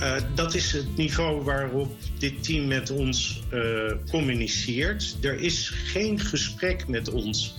Uh, 0.02 0.16
dat 0.36 0.56
is 0.56 0.72
het 0.72 0.98
niveau 0.98 1.44
waarop 1.44 1.96
dit 2.18 2.44
team 2.44 2.68
met 2.68 2.90
ons 2.90 3.44
uh, 3.54 3.92
communiceert. 4.10 5.18
Er 5.22 5.40
is 5.40 5.70
geen 5.70 6.20
gesprek 6.20 6.88
met 6.88 7.10
ons. 7.10 7.56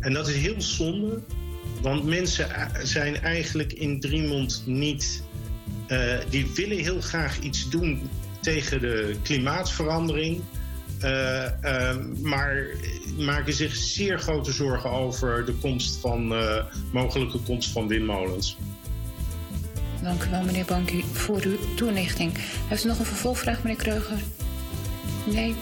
En 0.00 0.12
dat 0.12 0.28
is 0.28 0.34
heel 0.34 0.62
zonde, 0.62 1.20
want 1.82 2.04
mensen 2.04 2.48
zijn 2.82 3.16
eigenlijk 3.16 3.72
in 3.72 4.00
Driemond 4.00 4.62
niet. 4.66 5.22
Uh, 5.88 6.18
die 6.30 6.46
willen 6.54 6.78
heel 6.78 7.00
graag 7.00 7.38
iets 7.38 7.70
doen 7.70 8.10
tegen 8.40 8.80
de 8.80 9.16
klimaatverandering. 9.22 10.40
maar 12.22 12.66
maken 13.18 13.52
zich 13.52 13.76
zeer 13.76 14.18
grote 14.18 14.52
zorgen 14.52 14.90
over 14.90 15.44
de 15.44 15.52
komst 15.52 16.00
van, 16.00 16.34
mogelijke 16.92 17.38
komst 17.38 17.70
van 17.70 17.88
windmolens. 17.88 18.56
Dank 20.08 20.24
u 20.24 20.30
wel, 20.30 20.42
meneer 20.42 20.64
Banki, 20.64 21.04
voor 21.12 21.42
uw 21.42 21.56
toelichting. 21.76 22.32
Heeft 22.68 22.84
u 22.84 22.88
nog 22.88 22.98
een 22.98 23.04
vervolgvraag, 23.04 23.62
meneer 23.62 23.76
Kreuger? 23.76 24.18
Nee? 25.24 25.54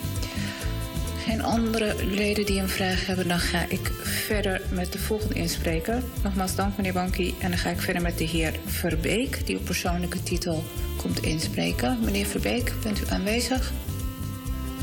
Geen 1.24 1.42
andere 1.42 1.94
leden 2.04 2.46
die 2.46 2.60
een 2.60 2.68
vraag 2.68 3.06
hebben, 3.06 3.28
dan 3.28 3.38
ga 3.38 3.64
ik 3.68 3.90
verder 4.02 4.60
met 4.70 4.92
de 4.92 4.98
volgende 4.98 5.34
inspreker. 5.34 6.02
Nogmaals 6.22 6.54
dank, 6.54 6.76
meneer 6.76 6.92
Banki. 6.92 7.34
En 7.38 7.50
dan 7.50 7.58
ga 7.58 7.70
ik 7.70 7.80
verder 7.80 8.02
met 8.02 8.18
de 8.18 8.24
heer 8.24 8.52
Verbeek, 8.66 9.46
die 9.46 9.56
op 9.56 9.64
persoonlijke 9.64 10.22
titel 10.22 10.64
komt 10.96 11.22
inspreken. 11.22 11.98
Meneer 12.04 12.26
Verbeek, 12.26 12.72
bent 12.82 13.00
u 13.00 13.02
aanwezig? 13.08 13.72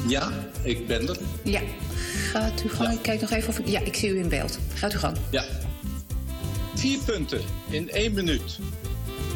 Ja, 0.07 0.31
ik 0.63 0.87
ben 0.87 1.07
er. 1.07 1.17
Ja, 1.43 1.61
gaat 2.31 2.63
u 2.65 2.69
gang. 2.69 2.89
Ja. 2.89 2.95
Ik 2.95 3.01
kijk 3.01 3.21
nog 3.21 3.31
even 3.31 3.49
of 3.49 3.59
ik... 3.59 3.67
Ja, 3.67 3.79
ik 3.79 3.95
zie 3.95 4.09
u 4.09 4.19
in 4.19 4.29
beeld. 4.29 4.59
Gaat 4.73 4.93
u 4.93 4.97
gang. 4.97 5.17
Ja. 5.29 5.43
Vier 6.75 6.99
punten 7.05 7.41
in 7.69 7.89
één 7.89 8.13
minuut. 8.13 8.59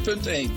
Punt 0.02 0.26
1. 0.26 0.50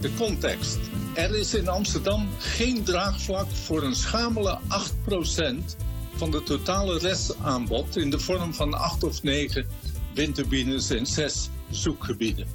De 0.00 0.14
context. 0.14 0.78
Er 1.14 1.34
is 1.34 1.54
in 1.54 1.68
Amsterdam 1.68 2.28
geen 2.38 2.84
draagvlak 2.84 3.46
voor 3.50 3.82
een 3.82 3.94
schamele 3.94 4.58
8% 4.68 5.76
van 6.14 6.30
de 6.30 6.42
totale 6.42 6.98
restaanbod 6.98 7.96
in 7.96 8.10
de 8.10 8.18
vorm 8.18 8.54
van 8.54 8.74
8 8.74 9.04
of 9.04 9.22
9 9.22 9.66
windturbines 10.14 10.90
en 10.90 11.06
6 11.06 11.48
zoekgebieden. 11.70 12.46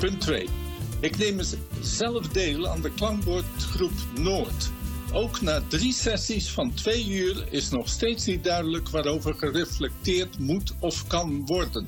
Punt 0.00 0.20
2. 0.20 0.48
Ik 1.00 1.18
neem 1.18 1.40
zelf 1.80 2.28
deel 2.28 2.68
aan 2.68 2.80
de 2.80 2.90
klankbordgroep 2.90 3.92
Noord. 4.18 4.70
Ook 5.12 5.40
na 5.40 5.62
drie 5.68 5.92
sessies 5.92 6.50
van 6.50 6.74
twee 6.74 7.08
uur 7.08 7.46
is 7.50 7.70
nog 7.70 7.88
steeds 7.88 8.26
niet 8.26 8.44
duidelijk 8.44 8.88
waarover 8.88 9.34
gereflecteerd 9.34 10.38
moet 10.38 10.74
of 10.78 11.06
kan 11.06 11.46
worden. 11.46 11.86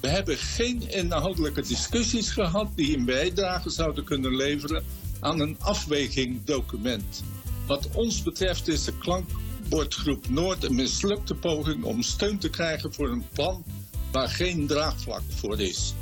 We 0.00 0.08
hebben 0.08 0.36
geen 0.36 0.90
inhoudelijke 0.90 1.62
discussies 1.62 2.30
gehad 2.30 2.68
die 2.74 2.96
een 2.96 3.04
bijdrage 3.04 3.70
zouden 3.70 4.04
kunnen 4.04 4.36
leveren 4.36 4.84
aan 5.20 5.40
een 5.40 5.56
afwegingdocument. 5.60 7.22
Wat 7.66 7.88
ons 7.92 8.22
betreft 8.22 8.68
is 8.68 8.84
de 8.84 8.98
klankbordgroep 8.98 10.28
Noord 10.28 10.64
een 10.64 10.74
mislukte 10.74 11.34
poging 11.34 11.84
om 11.84 12.02
steun 12.02 12.38
te 12.38 12.50
krijgen 12.50 12.94
voor 12.94 13.08
een 13.08 13.24
plan 13.32 13.64
waar 14.12 14.28
geen 14.28 14.66
draagvlak 14.66 15.22
voor 15.28 15.60
is. 15.60 15.94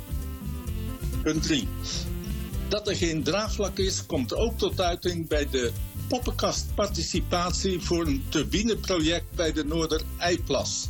Punt 1.23 1.43
3. 1.43 1.67
Dat 2.67 2.87
er 2.87 2.95
geen 2.95 3.23
draagvlak 3.23 3.77
is, 3.77 4.05
komt 4.05 4.35
ook 4.35 4.57
tot 4.57 4.81
uiting 4.81 5.27
bij 5.27 5.49
de 5.49 5.71
poppenkastparticipatie 6.07 7.79
voor 7.79 8.05
een 8.05 8.23
turbineproject 8.29 9.35
bij 9.35 9.51
de 9.51 9.63
Noorder-Eiplas. 9.63 10.87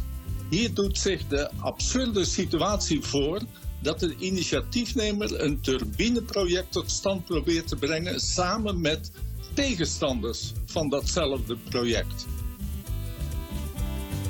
Hier 0.50 0.74
doet 0.74 0.98
zich 0.98 1.28
de 1.28 1.50
absurde 1.60 2.26
situatie 2.26 3.02
voor 3.02 3.42
dat 3.82 4.00
de 4.00 4.16
initiatiefnemer 4.18 5.42
een 5.42 5.62
turbineproject 5.62 6.72
tot 6.72 6.92
stand 6.92 7.26
probeert 7.26 7.68
te 7.68 7.76
brengen 7.76 8.20
samen 8.20 8.82
met 8.82 9.12
tegenstanders 9.54 10.52
van 10.66 10.90
datzelfde 10.90 11.58
project. 11.70 12.26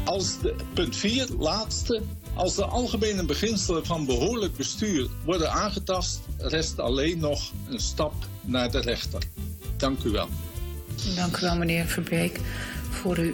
Als 0.03 0.39
de, 0.39 0.55
punt 0.73 0.95
4, 0.95 1.27
laatste. 1.39 2.01
Als 2.33 2.55
de 2.55 2.65
algemene 2.65 3.25
beginselen 3.25 3.85
van 3.85 4.05
behoorlijk 4.05 4.57
bestuur 4.57 5.07
worden 5.25 5.51
aangetast, 5.51 6.19
rest 6.37 6.79
alleen 6.79 7.19
nog 7.19 7.51
een 7.69 7.79
stap 7.79 8.13
naar 8.41 8.71
de 8.71 8.79
rechter. 8.79 9.21
Dank 9.77 10.03
u 10.03 10.09
wel. 10.09 10.27
Dank 11.15 11.37
u 11.37 11.41
wel, 11.41 11.57
meneer 11.57 11.85
Verbeek, 11.85 12.39
voor 12.89 13.17
uw 13.17 13.33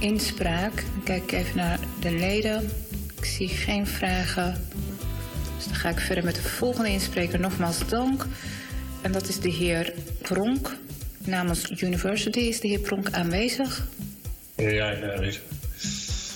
inspraak. 0.00 0.72
Dan 0.74 1.02
kijk 1.04 1.22
ik 1.22 1.32
even 1.32 1.56
naar 1.56 1.78
de 2.00 2.10
leden. 2.10 2.70
Ik 3.18 3.24
zie 3.24 3.48
geen 3.48 3.86
vragen. 3.86 4.66
Dus 5.56 5.64
dan 5.64 5.74
ga 5.74 5.88
ik 5.88 5.98
verder 5.98 6.24
met 6.24 6.34
de 6.34 6.42
volgende 6.42 6.90
inspreker. 6.90 7.40
Nogmaals 7.40 7.88
dank. 7.88 8.26
En 9.00 9.12
dat 9.12 9.28
is 9.28 9.40
de 9.40 9.50
heer 9.50 9.92
Pronk. 10.22 10.76
Namens 11.18 11.70
University 11.82 12.38
is 12.38 12.60
de 12.60 12.68
heer 12.68 12.80
Pronk 12.80 13.10
aanwezig. 13.10 13.86
Ja, 14.56 14.90
ik 14.90 15.00
ben 15.00 15.12
aanwezig. 15.12 15.42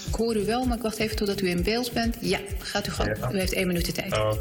Ik 0.08 0.14
hoor 0.14 0.36
u 0.36 0.44
wel, 0.44 0.64
maar 0.64 0.76
ik 0.76 0.82
wacht 0.82 0.98
even 0.98 1.16
totdat 1.16 1.40
u 1.40 1.48
in 1.48 1.62
beeld 1.62 1.92
bent. 1.92 2.16
Ja, 2.20 2.38
gaat 2.58 2.86
u 2.86 2.90
gang. 2.90 3.16
Ja. 3.18 3.32
U 3.32 3.38
heeft 3.38 3.52
één 3.52 3.66
minuut 3.66 3.86
de 3.86 3.92
tijd. 3.92 4.12
Oh. 4.12 4.32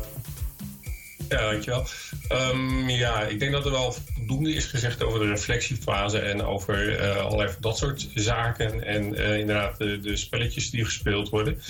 Ja, 1.34 1.49
dankjewel. 1.49 1.85
Um, 2.31 2.89
ja, 2.89 3.22
ik 3.22 3.39
denk 3.39 3.51
dat 3.51 3.65
er 3.65 3.72
wel 3.72 3.95
voldoende 4.15 4.53
is 4.53 4.65
gezegd 4.65 5.03
over 5.03 5.19
de 5.19 5.27
reflectiefase 5.27 6.19
en 6.19 6.43
over 6.43 6.99
uh, 6.99 7.18
allerlei 7.18 7.51
dat 7.60 7.77
soort 7.77 8.10
zaken. 8.14 8.84
En 8.84 9.14
uh, 9.14 9.38
inderdaad 9.38 9.77
de, 9.77 10.15
spelletjes 10.15 10.69
die 10.69 10.85
gespeeld 10.85 11.30
worden. 11.30 11.61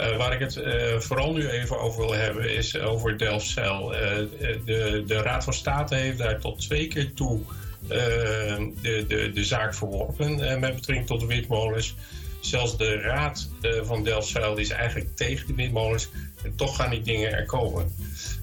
Uh, 0.00 0.16
waar 0.16 0.32
ik 0.32 0.40
het 0.40 0.60
vooral 1.04 1.32
nu 1.32 1.48
even 1.48 1.80
over 1.80 2.00
wil 2.00 2.14
hebben 2.14 2.54
is 2.54 2.78
over 2.78 3.18
Delfzijl. 3.18 3.88
de, 3.88 5.02
de 5.06 5.22
Raad 5.22 5.44
van 5.44 5.52
State 5.52 5.94
heeft 5.94 6.18
daar 6.18 6.40
tot 6.40 6.60
twee 6.60 6.88
keer 6.88 7.14
toe 7.14 7.40
de, 7.88 9.04
de, 9.08 9.30
de 9.34 9.44
zaak 9.44 9.74
verworpen 9.74 10.60
met 10.60 10.74
betrekking 10.74 11.06
tot 11.06 11.20
de 11.20 11.26
windmolens. 11.26 11.94
Zelfs 12.40 12.76
de 12.76 13.00
Raad 13.00 13.48
van 13.82 14.04
Delfzijl 14.04 14.56
is 14.56 14.70
eigenlijk 14.70 15.16
tegen 15.16 15.46
de 15.46 15.54
windmolens. 15.54 16.08
En 16.42 16.54
toch 16.56 16.76
gaan 16.76 16.90
die 16.90 17.02
dingen 17.02 17.32
er 17.32 17.46
komen. 17.46 17.92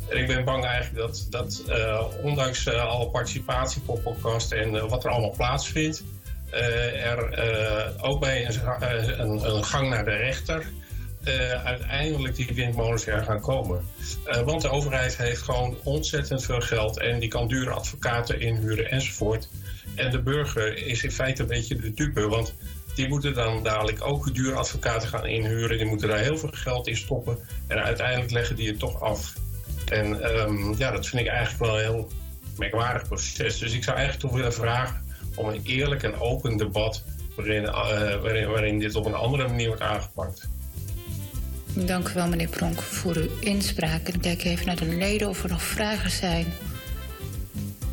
En 0.10 0.18
ik 0.18 0.28
ben 0.28 0.46
bang 0.46 0.66
eigenlijk 0.66 0.96
dat, 0.96 1.28
dat 1.30 1.64
uh, 1.68 2.04
ondanks 2.24 2.66
uh, 2.66 2.86
alle 2.86 3.10
participatie, 3.10 3.82
podcast 3.82 4.52
en 4.52 4.74
uh, 4.74 4.90
wat 4.90 5.04
er 5.04 5.10
allemaal 5.10 5.36
plaatsvindt, 5.38 6.04
er 7.04 8.02
ook 8.02 8.20
bij 8.20 8.46
een, 8.46 9.22
een, 9.22 9.56
een, 9.56 9.64
gang 9.64 9.90
naar 9.90 10.06
de 10.06 10.16
rechter 10.16 10.66
uiteindelijk 11.64 12.36
die 12.36 12.52
windmolens 12.54 13.08
er 13.08 13.24
gaan 13.24 13.42
komen. 13.42 13.86
want 14.46 14.62
de 14.62 14.70
overheid 14.70 15.18
heeft 15.18 15.42
gewoon 15.42 15.78
ontzettend 15.84 16.46
veel 16.46 16.62
geld 16.62 17.00
en 17.00 17.20
die 17.20 17.30
kan 17.30 17.48
dure 17.48 17.70
advocaten 17.70 18.40
inhuren 18.40 18.92
enzovoort. 18.92 19.50
En 19.96 20.12
de 20.12 20.22
burger 20.22 20.78
is 20.78 21.04
in 21.04 21.12
feite 21.12 21.42
een 21.42 21.48
beetje 21.48 21.76
de 21.76 21.94
dupe, 21.94 22.28
want 22.28 22.54
die 22.96 23.08
moeten 23.08 23.34
dan 23.34 23.64
dadelijk 23.64 24.04
ook 24.04 24.34
dure 24.34 24.56
advocaten 24.56 25.10
gaan 25.10 25.26
inhuren. 25.26 25.78
Die 25.78 25.88
moeten 25.88 26.08
daar 26.08 26.20
heel 26.20 26.38
veel 26.38 26.52
geld 26.52 26.88
in 26.88 26.98
stoppen 26.98 27.38
en 27.68 27.84
uiteindelijk 27.84 28.32
leggen 28.32 28.56
die 28.56 28.68
het 28.68 28.80
toch 28.80 29.02
af. 29.02 29.34
En 29.86 30.38
um, 30.40 30.76
ja, 30.78 30.92
dat 30.92 31.08
vind 31.08 31.22
ik 31.22 31.28
eigenlijk 31.28 31.60
wel 31.60 31.78
een 31.78 31.84
heel 31.84 32.12
merkwaardig 32.58 33.08
proces. 33.08 33.58
Dus 33.58 33.74
ik 33.74 33.84
zou 33.84 33.98
eigenlijk 33.98 34.28
toch 34.28 34.38
willen 34.38 34.54
vragen 34.54 35.04
om 35.36 35.48
een 35.48 35.62
eerlijk 35.64 36.04
en 36.04 36.20
open 36.20 36.58
debat 36.58 37.04
waarin, 37.36 37.64
waarin, 38.22 38.48
waarin 38.48 38.80
dit 38.80 38.96
op 38.96 39.06
een 39.06 39.14
andere 39.14 39.48
manier 39.48 39.68
wordt 39.68 39.82
aangepakt. 39.82 40.48
Dank 41.74 42.10
u 42.10 42.14
wel, 42.14 42.28
meneer 42.28 42.48
Pronk, 42.48 42.82
voor 42.82 43.16
uw 43.16 43.30
inspraak. 43.40 44.08
En 44.08 44.14
ik 44.14 44.22
kijk 44.22 44.44
even 44.44 44.66
naar 44.66 44.76
de 44.76 44.86
leden 44.86 45.30
of 45.30 45.44
er 45.44 45.50
nog 45.50 45.62
vragen 45.62 46.12
zijn. 46.12 46.46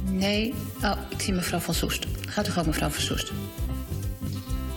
Nee. 0.04 0.54
Oh, 0.82 0.96
ik 1.08 1.20
zie 1.20 1.34
mevrouw 1.34 1.58
Van 1.58 1.74
Soest. 1.74 2.06
Gaat 2.28 2.46
u 2.48 2.50
gewoon, 2.50 2.66
mevrouw 2.66 2.88
Van 2.88 3.02
Soest. 3.02 3.32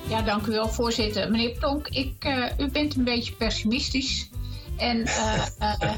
Ja, 0.07 0.21
dank 0.21 0.45
u 0.45 0.51
wel, 0.51 0.69
voorzitter. 0.69 1.31
Meneer 1.31 1.57
Plonk, 1.59 1.87
ik, 1.87 2.23
eh, 2.23 2.45
u 2.57 2.71
bent 2.71 2.95
een 2.95 3.03
beetje 3.03 3.33
pessimistisch. 3.33 4.29
En 4.77 5.05
eh, 5.05 5.45
eh, 5.59 5.93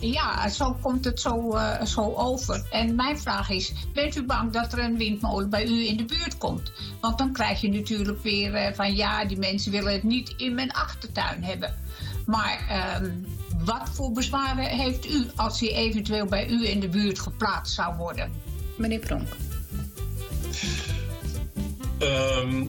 ja, 0.00 0.48
zo 0.48 0.76
komt 0.80 1.04
het 1.04 1.20
zo, 1.20 1.52
eh, 1.52 1.84
zo 1.84 2.12
over. 2.14 2.66
En 2.70 2.94
mijn 2.94 3.18
vraag 3.18 3.50
is, 3.50 3.72
bent 3.92 4.16
u 4.16 4.24
bang 4.24 4.52
dat 4.52 4.72
er 4.72 4.78
een 4.78 4.96
windmolen 4.96 5.50
bij 5.50 5.66
u 5.66 5.86
in 5.86 5.96
de 5.96 6.04
buurt 6.04 6.38
komt? 6.38 6.72
Want 7.00 7.18
dan 7.18 7.32
krijg 7.32 7.60
je 7.60 7.68
natuurlijk 7.68 8.22
weer 8.22 8.74
van 8.74 8.94
ja, 8.94 9.24
die 9.24 9.38
mensen 9.38 9.72
willen 9.72 9.92
het 9.92 10.02
niet 10.02 10.34
in 10.36 10.54
mijn 10.54 10.72
achtertuin 10.72 11.44
hebben. 11.44 11.74
Maar 12.26 12.66
ehm, 12.68 13.10
wat 13.64 13.90
voor 13.92 14.12
bezwaren 14.12 14.64
heeft 14.64 15.10
u 15.10 15.26
als 15.36 15.58
die 15.58 15.72
eventueel 15.72 16.26
bij 16.26 16.48
u 16.48 16.68
in 16.68 16.80
de 16.80 16.88
buurt 16.88 17.18
geplaatst 17.18 17.74
zou 17.74 17.96
worden? 17.96 18.32
Meneer 18.76 18.98
Pronk. 18.98 19.28
Ehm, 21.98 22.64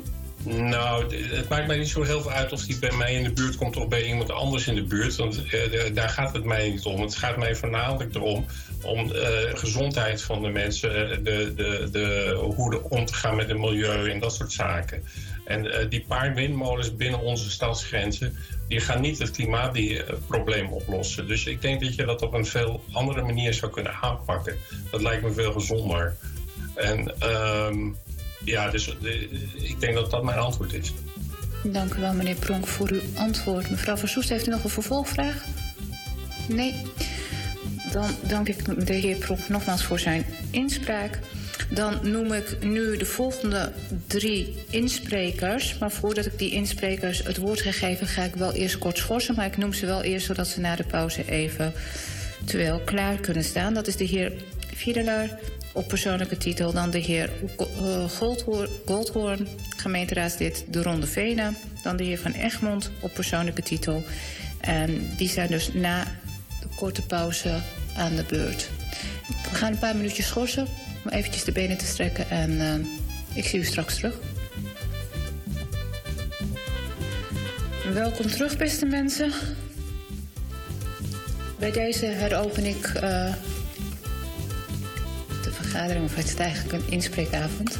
nou, 0.45 1.15
het 1.15 1.49
maakt 1.49 1.67
mij 1.67 1.77
niet 1.77 1.89
zo 1.89 2.03
heel 2.03 2.21
veel 2.21 2.31
uit 2.31 2.51
of 2.51 2.61
die 2.61 2.79
bij 2.79 2.91
mij 2.91 3.13
in 3.13 3.23
de 3.23 3.31
buurt 3.31 3.55
komt 3.55 3.77
of 3.77 3.87
bij 3.87 4.05
iemand 4.05 4.31
anders 4.31 4.67
in 4.67 4.75
de 4.75 4.83
buurt. 4.83 5.15
Want 5.15 5.45
eh, 5.45 5.93
daar 5.93 6.09
gaat 6.09 6.33
het 6.33 6.43
mij 6.43 6.69
niet 6.69 6.85
om. 6.85 7.01
Het 7.01 7.15
gaat 7.15 7.37
mij 7.37 7.55
voornamelijk 7.55 8.15
erom 8.15 8.45
om 8.83 9.07
de 9.07 9.51
gezondheid 9.53 10.21
van 10.21 10.41
de 10.41 10.49
mensen, 10.49 11.11
eh, 11.11 11.17
de, 11.23 11.53
de, 11.55 11.87
de, 11.91 12.37
hoe 12.55 12.73
er 12.73 12.81
om 12.81 13.05
te 13.05 13.13
gaan 13.13 13.35
met 13.35 13.49
het 13.49 13.57
milieu 13.57 14.09
en 14.11 14.19
dat 14.19 14.35
soort 14.35 14.51
zaken. 14.51 15.03
En 15.45 15.71
eh, 15.71 15.89
die 15.89 16.05
paar 16.07 16.33
windmolens 16.33 16.95
binnen 16.95 17.19
onze 17.19 17.49
stadsgrenzen, 17.49 18.37
die 18.67 18.79
gaan 18.79 19.01
niet 19.01 19.19
het 19.19 19.31
klimaatprobleem 19.31 20.67
oplossen. 20.67 21.27
Dus 21.27 21.45
ik 21.45 21.61
denk 21.61 21.81
dat 21.81 21.95
je 21.95 22.05
dat 22.05 22.21
op 22.21 22.33
een 22.33 22.45
veel 22.45 22.83
andere 22.91 23.21
manier 23.21 23.53
zou 23.53 23.71
kunnen 23.71 23.93
aanpakken. 24.01 24.57
Dat 24.91 25.01
lijkt 25.01 25.23
me 25.23 25.31
veel 25.31 25.51
gezonder. 25.51 26.15
En 26.75 27.19
ehm, 27.19 27.91
ja, 28.45 28.69
dus 28.69 28.97
eh, 29.03 29.21
ik 29.53 29.79
denk 29.79 29.95
dat 29.95 30.11
dat 30.11 30.23
mijn 30.23 30.37
antwoord 30.37 30.73
is. 30.73 30.93
Dank 31.63 31.93
u 31.93 31.99
wel, 31.99 32.13
meneer 32.13 32.35
Pronk, 32.35 32.67
voor 32.67 32.89
uw 32.91 33.01
antwoord. 33.15 33.69
Mevrouw 33.69 33.97
Versoest, 33.97 34.29
heeft 34.29 34.47
u 34.47 34.49
nog 34.49 34.63
een 34.63 34.69
vervolgvraag? 34.69 35.43
Nee. 36.47 36.73
Dan 37.91 38.09
dank 38.27 38.47
ik 38.47 38.85
de 38.87 38.93
heer 38.93 39.15
Pronk 39.15 39.49
nogmaals 39.49 39.83
voor 39.83 39.99
zijn 39.99 40.25
inspraak. 40.51 41.19
Dan 41.69 41.99
noem 42.01 42.33
ik 42.33 42.63
nu 42.63 42.97
de 42.97 43.05
volgende 43.05 43.71
drie 44.07 44.55
insprekers. 44.69 45.77
Maar 45.77 45.91
voordat 45.91 46.25
ik 46.25 46.39
die 46.39 46.51
insprekers 46.51 47.23
het 47.23 47.37
woord 47.37 47.61
ga 47.61 47.71
geven, 47.71 48.07
ga 48.07 48.23
ik 48.23 48.35
wel 48.35 48.53
eerst 48.53 48.77
kort 48.77 48.97
schorsen. 48.97 49.35
Maar 49.35 49.45
ik 49.45 49.57
noem 49.57 49.73
ze 49.73 49.85
wel 49.85 50.03
eerst, 50.03 50.25
zodat 50.25 50.47
ze 50.47 50.59
na 50.59 50.75
de 50.75 50.83
pauze 50.83 51.31
even 51.31 51.73
terwijl 52.43 52.81
klaar 52.85 53.15
kunnen 53.15 53.43
staan. 53.43 53.73
Dat 53.73 53.87
is 53.87 53.95
de 53.95 54.03
heer 54.03 54.33
Fiedelaar 54.75 55.39
op 55.75 55.87
persoonlijke 55.87 56.37
titel. 56.37 56.73
Dan 56.73 56.89
de 56.89 56.97
heer 56.97 57.29
eh, 57.57 58.09
Goldhoorn, 58.85 59.47
gemeenteraadslid 59.77 60.65
De 60.69 60.81
Ronde 60.81 61.07
Venen. 61.07 61.57
Dan 61.83 61.97
de 61.97 62.03
heer 62.03 62.19
Van 62.19 62.31
Egmond 62.31 62.91
op 62.99 63.13
persoonlijke 63.13 63.61
titel. 63.61 64.03
En 64.59 65.09
die 65.17 65.29
zijn 65.29 65.49
dus 65.49 65.73
na 65.73 66.03
de 66.61 66.67
korte 66.75 67.01
pauze 67.01 67.59
aan 67.95 68.15
de 68.15 68.23
beurt. 68.23 68.69
We 69.49 69.55
gaan 69.55 69.71
een 69.71 69.79
paar 69.79 69.95
minuutjes 69.95 70.27
schorsen 70.27 70.67
om 71.03 71.11
eventjes 71.11 71.43
de 71.43 71.51
benen 71.51 71.77
te 71.77 71.85
strekken. 71.85 72.29
En 72.29 72.59
eh, 72.61 73.37
ik 73.37 73.45
zie 73.45 73.59
u 73.59 73.63
straks 73.63 73.95
terug. 73.95 74.19
Welkom 77.93 78.27
terug, 78.27 78.57
beste 78.57 78.85
mensen. 78.85 79.31
Bij 81.59 81.71
deze 81.71 82.05
heropen 82.05 82.65
ik 82.65 82.85
eh, 82.85 83.33
vergadering, 85.55 86.05
of 86.05 86.15
het 86.15 86.25
is 86.25 86.35
eigenlijk 86.35 86.73
een 86.73 86.91
inspreekavond. 86.91 87.77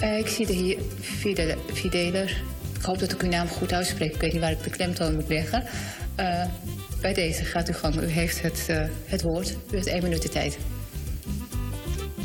Eh, 0.00 0.18
ik 0.18 0.26
zie 0.26 0.46
de 0.46 0.78
Fidele- 1.00 1.58
Fideler. 1.72 2.42
Ik 2.78 2.82
hoop 2.82 2.98
dat 2.98 3.12
ik 3.12 3.22
uw 3.22 3.28
naam 3.28 3.48
goed 3.48 3.72
uitspreek. 3.72 4.14
Ik 4.14 4.20
weet 4.20 4.32
niet 4.32 4.40
waar 4.40 4.50
ik 4.50 4.62
de 4.62 4.70
klemtoon 4.70 5.14
moet 5.14 5.28
leggen. 5.28 5.64
Eh, 6.14 6.44
bij 7.00 7.12
deze 7.14 7.44
gaat 7.44 7.68
u 7.68 7.72
gang. 7.72 8.00
U 8.02 8.06
heeft 8.06 8.42
het, 8.42 8.64
eh, 8.68 8.84
het 9.06 9.22
woord. 9.22 9.50
U 9.50 9.74
heeft 9.74 9.86
één 9.86 10.02
minuut 10.02 10.22
de 10.22 10.28
tijd. 10.28 10.58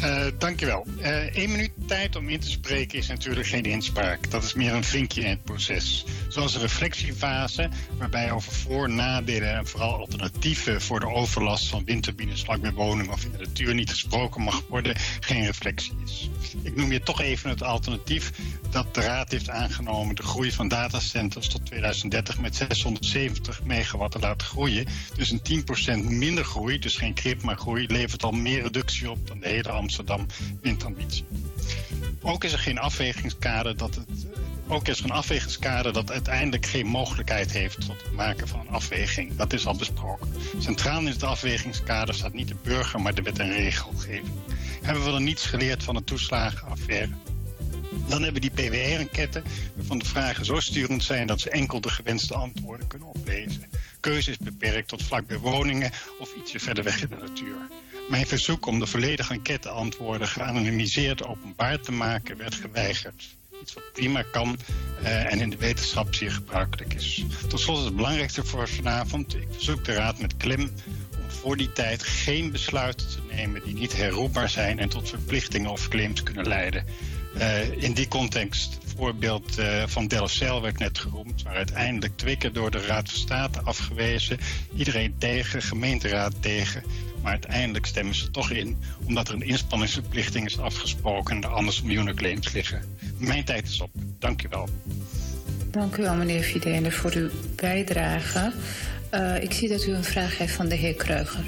Eh, 0.02 0.26
dankjewel. 0.38 0.86
Eén 1.34 1.52
minuut 1.52 1.72
tijd 1.88 2.16
om 2.16 2.30
in 2.30 2.40
te 2.40 2.50
spreken 2.50 2.98
is 2.98 3.08
natuurlijk 3.08 3.48
geen 3.48 3.64
inspraak. 3.64 4.32
Dat 4.32 4.44
is 4.44 4.54
meer 4.54 4.74
een 4.74 4.84
vinkje 4.84 5.22
in 5.22 5.30
het 5.30 5.44
proces. 5.44 6.06
Zoals 6.28 6.56
een 6.56 6.62
reflectiefase, 6.62 7.70
waarbij 7.98 8.32
over 8.32 8.52
voor- 8.52 8.90
nadelen 8.90 9.56
en 9.56 9.68
vooral 9.68 9.94
alternatieven 9.94 10.82
voor 10.82 11.00
de 11.00 11.08
overlast 11.08 11.68
van 11.70 11.86
windturbines 11.86 12.42
vlak 12.42 12.62
bij 12.62 12.72
woningen 12.72 13.14
of 13.14 13.24
in 13.24 13.32
de 13.32 13.38
natuur 13.38 13.74
niet 13.74 13.90
gesproken 13.90 14.42
mag 14.42 14.64
worden, 14.70 14.96
geen 15.20 15.46
reflectie 15.46 15.94
is. 16.06 16.30
Ik 16.64 16.76
noem 16.76 16.92
je 16.92 17.00
toch 17.00 17.22
even 17.22 17.50
het 17.50 17.64
alternatief 17.64 18.32
dat 18.70 18.96
de 18.96 19.02
Raad 19.02 19.32
heeft 19.32 19.50
aangenomen 19.50 20.16
de 20.16 20.24
groei 20.24 20.52
van 20.52 20.68
datacenters 20.68 21.48
tot 21.48 21.66
2030 21.66 22.40
met 22.40 22.56
670 22.56 23.64
megawatt 23.64 24.12
te 24.12 24.20
laten 24.20 24.48
groeien. 24.48 24.86
Dus 25.16 25.32
een 25.32 25.42
10% 25.42 26.04
minder 26.04 26.44
groei, 26.44 26.80
dus 26.80 26.96
geen 26.96 27.14
krip 27.14 27.42
maar 27.42 27.58
groei, 27.58 27.88
levert 27.88 28.24
al 28.24 28.32
meer 28.32 28.62
reductie 28.62 29.10
op 29.12 29.28
dan 29.28 29.40
de 29.40 29.48
hele 29.48 29.72
Amsterdam. 29.88 30.26
Ook 32.22 32.44
is 32.44 32.54
er 32.54 32.60
geen 32.60 32.78
afwegingskader 32.78 33.78
dat 33.78 33.96
het. 33.96 34.08
Ook 34.68 34.88
is 34.88 35.00
er 35.00 35.06
een 35.06 35.12
afwegingskader 35.12 35.94
dat 35.94 36.12
uiteindelijk 36.12 36.66
geen 36.66 36.86
mogelijkheid 36.86 37.52
heeft 37.52 37.82
tot 37.86 38.02
het 38.04 38.12
maken 38.12 38.48
van 38.48 38.60
een 38.60 38.70
afweging. 38.70 39.36
Dat 39.36 39.54
is 39.54 39.68
al 39.68 39.76
besproken. 39.76 40.34
Centraal 40.60 41.00
in 41.00 41.06
het 41.06 41.24
afwegingskader 41.24 42.16
staat 42.16 42.34
niet 42.34 42.48
de 42.48 42.56
burger, 42.64 43.02
maar 43.02 43.16
de 43.16 43.22
wet 43.22 43.40
en 43.40 43.52
regelgeving. 43.52 44.32
Hebben 44.82 45.04
we 45.04 45.12
dan 45.12 45.24
niets 45.24 45.46
geleerd 45.46 45.84
van 45.84 45.96
de 45.96 46.04
toeslagenaffaire? 46.04 47.14
Dan 48.08 48.24
hebben 48.24 48.42
die 48.42 48.52
PWR-enquêten 48.52 49.44
waarvan 49.76 50.00
de 50.00 50.06
vragen 50.06 50.46
zo 50.46 50.60
sturend 50.60 51.04
zijn 51.04 51.28
dat 51.28 51.42
ze 51.42 51.50
enkel 51.50 51.82
de 51.82 51.90
gewenste 51.90 52.34
antwoorden 52.34 52.88
kunnen 52.88 53.08
oplezen. 53.08 53.66
Keuze 54.00 54.32
is 54.32 54.38
beperkt 54.38 54.88
tot 54.88 55.04
vlakbij 55.04 55.38
woningen 55.38 55.92
of 56.20 56.36
ietsje 56.36 56.60
verder 56.60 56.84
weg 56.84 57.02
in 57.02 57.10
de 57.10 57.16
natuur. 57.16 57.56
Mijn 58.08 58.28
verzoek 58.28 58.66
om 58.66 58.80
de 58.80 58.86
volledige 58.86 59.34
enquêteantwoorden 59.34 60.28
geanonimiseerd 60.28 61.26
openbaar 61.26 61.80
te 61.80 61.92
maken 61.92 62.38
werd 62.38 62.56
geweigerd. 62.56 63.36
Iets 63.62 63.74
wat 63.74 63.92
prima 63.94 64.22
kan 64.22 64.58
eh, 65.04 65.32
en 65.32 65.40
in 65.40 65.50
de 65.50 65.58
wetenschap 65.58 66.16
zeer 66.16 66.32
gebruikelijk 66.32 66.94
is. 66.94 67.24
Tot 67.48 67.60
slot 67.60 67.86
het 67.86 67.96
belangrijkste 67.96 68.44
voor 68.44 68.68
vanavond. 68.68 69.36
Ik 69.36 69.48
verzoek 69.52 69.86
de 69.86 69.94
Raad 69.94 70.20
met 70.20 70.38
klem 70.38 70.62
om 71.18 71.30
voor 71.42 71.58
die 71.58 71.72
tijd 71.72 72.04
geen 72.04 72.52
besluiten 72.52 73.08
te 73.08 73.22
nemen 73.36 73.64
die 73.64 73.74
niet 73.74 73.96
herroepbaar 73.96 74.50
zijn 74.50 74.80
en 74.80 74.90
tot 74.90 75.10
verplichtingen 75.10 75.72
of 75.72 75.88
claims 75.88 76.24
kunnen 76.24 76.48
leiden. 76.48 76.86
Eh, 77.38 77.84
in 77.84 77.94
die 77.94 78.08
context, 78.08 78.78
voorbeeld 78.98 79.58
eh, 79.58 79.84
van 79.88 80.08
Delfzijl 80.08 80.62
werd 80.62 80.80
net 80.80 81.00
geroemd, 81.00 81.44
waar 81.44 81.56
uiteindelijk 81.56 82.18
twee 82.18 82.38
keer 82.38 82.54
door 82.54 82.72
de 82.72 82.86
Raad 82.86 83.10
van 83.10 83.20
State 83.20 83.62
afgewezen. 83.62 84.38
Iedereen 84.76 85.16
tegen, 85.18 85.62
gemeenteraad 85.62 86.34
tegen. 86.40 86.84
Maar 87.22 87.32
uiteindelijk 87.32 87.86
stemmen 87.86 88.16
ze 88.16 88.32
toch 88.32 88.52
in, 88.52 88.78
omdat 89.06 89.28
er 89.28 89.34
een 89.34 89.42
inspanningsverplichting 89.42 90.46
is 90.46 90.60
afgesproken 90.60 91.36
en 91.36 91.44
er 91.44 91.50
anders 91.50 91.82
miljoenen 91.82 92.16
claims 92.16 92.52
liggen. 92.52 92.82
Mijn 93.18 93.44
tijd 93.44 93.68
is 93.68 93.82
op. 93.82 93.90
Dank 94.20 94.44
u 94.44 94.48
wel. 94.50 94.70
Dank 95.72 95.98
u 95.98 96.02
wel, 96.02 96.16
meneer 96.16 96.44
Fideler, 96.44 96.92
voor 96.92 97.14
uw 97.14 97.30
bijdrage. 97.56 98.54
Eh, 99.10 99.44
ik 99.44 99.54
zie 99.54 99.70
dat 99.70 99.86
u 99.86 99.94
een 99.94 100.04
vraag 100.04 100.38
heeft 100.38 100.54
van 100.54 100.68
de 100.68 100.76
heer 100.76 100.94
Kreuger. 100.94 101.44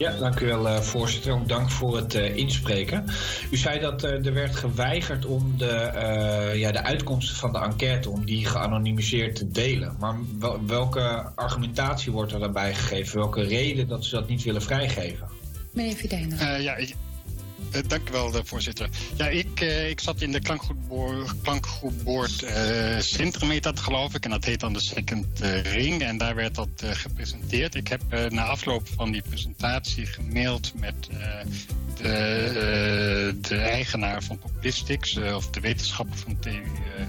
Ja, 0.00 0.16
dank 0.18 0.40
u 0.40 0.46
wel, 0.46 0.68
eh, 0.68 0.80
voorzitter. 0.80 1.32
Ook 1.32 1.48
dank 1.48 1.70
voor 1.70 1.96
het 1.96 2.14
eh, 2.14 2.36
inspreken. 2.36 3.04
U 3.50 3.56
zei 3.56 3.80
dat 3.80 4.04
eh, 4.04 4.26
er 4.26 4.32
werd 4.34 4.56
geweigerd 4.56 5.26
om 5.26 5.54
de, 5.58 5.66
eh, 5.66 6.56
ja, 6.58 6.72
de 6.72 6.82
uitkomsten 6.82 7.36
van 7.36 7.52
de 7.52 7.58
enquête 7.58 8.10
om 8.10 8.24
die 8.24 8.46
geanonimiseerd 8.46 9.36
te 9.36 9.48
delen. 9.50 9.96
Maar 9.98 10.16
wel- 10.38 10.60
welke 10.66 11.32
argumentatie 11.34 12.12
wordt 12.12 12.32
er 12.32 12.38
daarbij 12.40 12.74
gegeven? 12.74 13.18
Welke 13.18 13.42
reden 13.42 13.88
dat 13.88 14.04
ze 14.04 14.14
dat 14.14 14.28
niet 14.28 14.42
willen 14.42 14.62
vrijgeven? 14.62 15.28
Meneer. 15.70 15.96
Eh, 16.38 16.62
ja, 16.62 16.76
ik, 16.76 16.94
dank 17.86 18.08
u 18.08 18.12
wel, 18.12 18.34
eh, 18.34 18.40
voorzitter. 18.44 18.88
Ja, 19.16 19.26
ik, 19.28 19.60
eh, 19.60 19.88
ik 19.90 20.00
zat 20.00 20.20
in 20.20 20.32
de 20.32 20.40
klankgroep, 20.40 20.78
klankgroep 21.42 22.04
Boord 22.04 22.42
eh 22.42 22.98
Centrum, 22.98 23.50
heet 23.50 23.62
dat 23.62 23.80
geloof 23.80 24.14
ik. 24.14 24.24
En 24.24 24.30
dat 24.30 24.44
heet 24.44 24.60
dan 24.60 24.72
de 24.72 24.80
Second 24.80 25.40
eh, 25.40 25.62
Ring. 25.62 26.02
En 26.02 26.18
daar 26.18 26.34
werd 26.34 26.54
dat 26.54 26.68
eh, 26.76 26.90
gepresenteerd. 26.90 27.74
Ik 27.74 27.88
heb 27.88 28.02
eh, 28.08 28.24
na 28.26 28.44
afloop 28.44 28.88
van 28.96 29.10
die 29.10 29.22
presentatie 29.22 30.06
gemaild 30.06 30.72
met 30.74 31.08
eh, 31.10 31.18
de, 31.96 32.08
eh, 32.08 33.48
de 33.48 33.56
eigenaar 33.56 34.22
van 34.22 34.38
Populistics, 34.38 35.16
eh, 35.16 35.34
of 35.34 35.50
de 35.50 35.60
wetenschapper 35.60 36.18
van 36.18 36.38
TU 36.38 36.50
eh, 36.50 37.02
eh, 37.02 37.08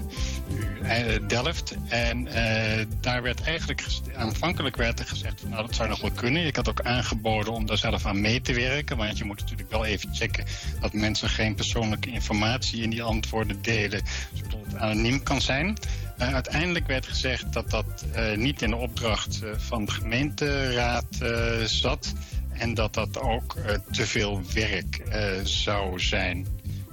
Delft. 1.26 1.74
En 1.88 2.26
eh, 2.26 2.86
daar 3.00 3.22
werd 3.22 3.42
eigenlijk, 3.42 3.84
aanvankelijk 4.16 4.76
werd 4.76 4.98
er 4.98 5.06
gezegd 5.06 5.40
van 5.40 5.50
nou 5.50 5.66
dat 5.66 5.74
zou 5.74 5.88
nog 5.88 6.00
wel 6.00 6.10
kunnen. 6.10 6.46
Ik 6.46 6.56
had 6.56 6.68
ook 6.68 6.80
aangeboden 6.80 7.52
om 7.52 7.66
daar 7.66 7.78
zelf 7.78 8.06
aan 8.06 8.20
mee 8.20 8.40
te 8.40 8.52
werken. 8.52 8.96
Want 8.96 9.18
je 9.18 9.24
moet 9.24 9.40
natuurlijk 9.40 9.70
wel 9.70 9.84
even 9.84 10.14
checken 10.14 10.44
dat 10.80 10.92
mensen 10.92 11.28
geen 11.28 11.54
persoonlijke 11.54 12.10
informatie 12.10 12.82
in 12.82 12.90
die 12.90 13.02
antwoorden 13.02 13.62
delen, 13.62 14.02
zodat 14.32 14.58
het 14.66 14.76
anoniem 14.76 15.22
kan 15.22 15.40
zijn. 15.40 15.76
Eh, 16.18 16.34
uiteindelijk 16.34 16.86
werd 16.86 17.06
gezegd 17.06 17.52
dat 17.52 17.70
dat 17.70 18.04
eh, 18.12 18.36
niet 18.36 18.62
in 18.62 18.70
de 18.70 18.76
opdracht 18.76 19.42
eh, 19.42 19.50
van 19.56 19.84
de 19.84 19.92
gemeenteraad 19.92 21.06
eh, 21.20 21.62
zat. 21.64 22.12
En 22.52 22.74
dat 22.74 22.94
dat 22.94 23.20
ook 23.20 23.54
eh, 23.56 23.74
te 23.90 24.06
veel 24.06 24.40
werk 24.54 24.96
eh, 24.96 25.44
zou 25.44 26.00
zijn. 26.00 26.46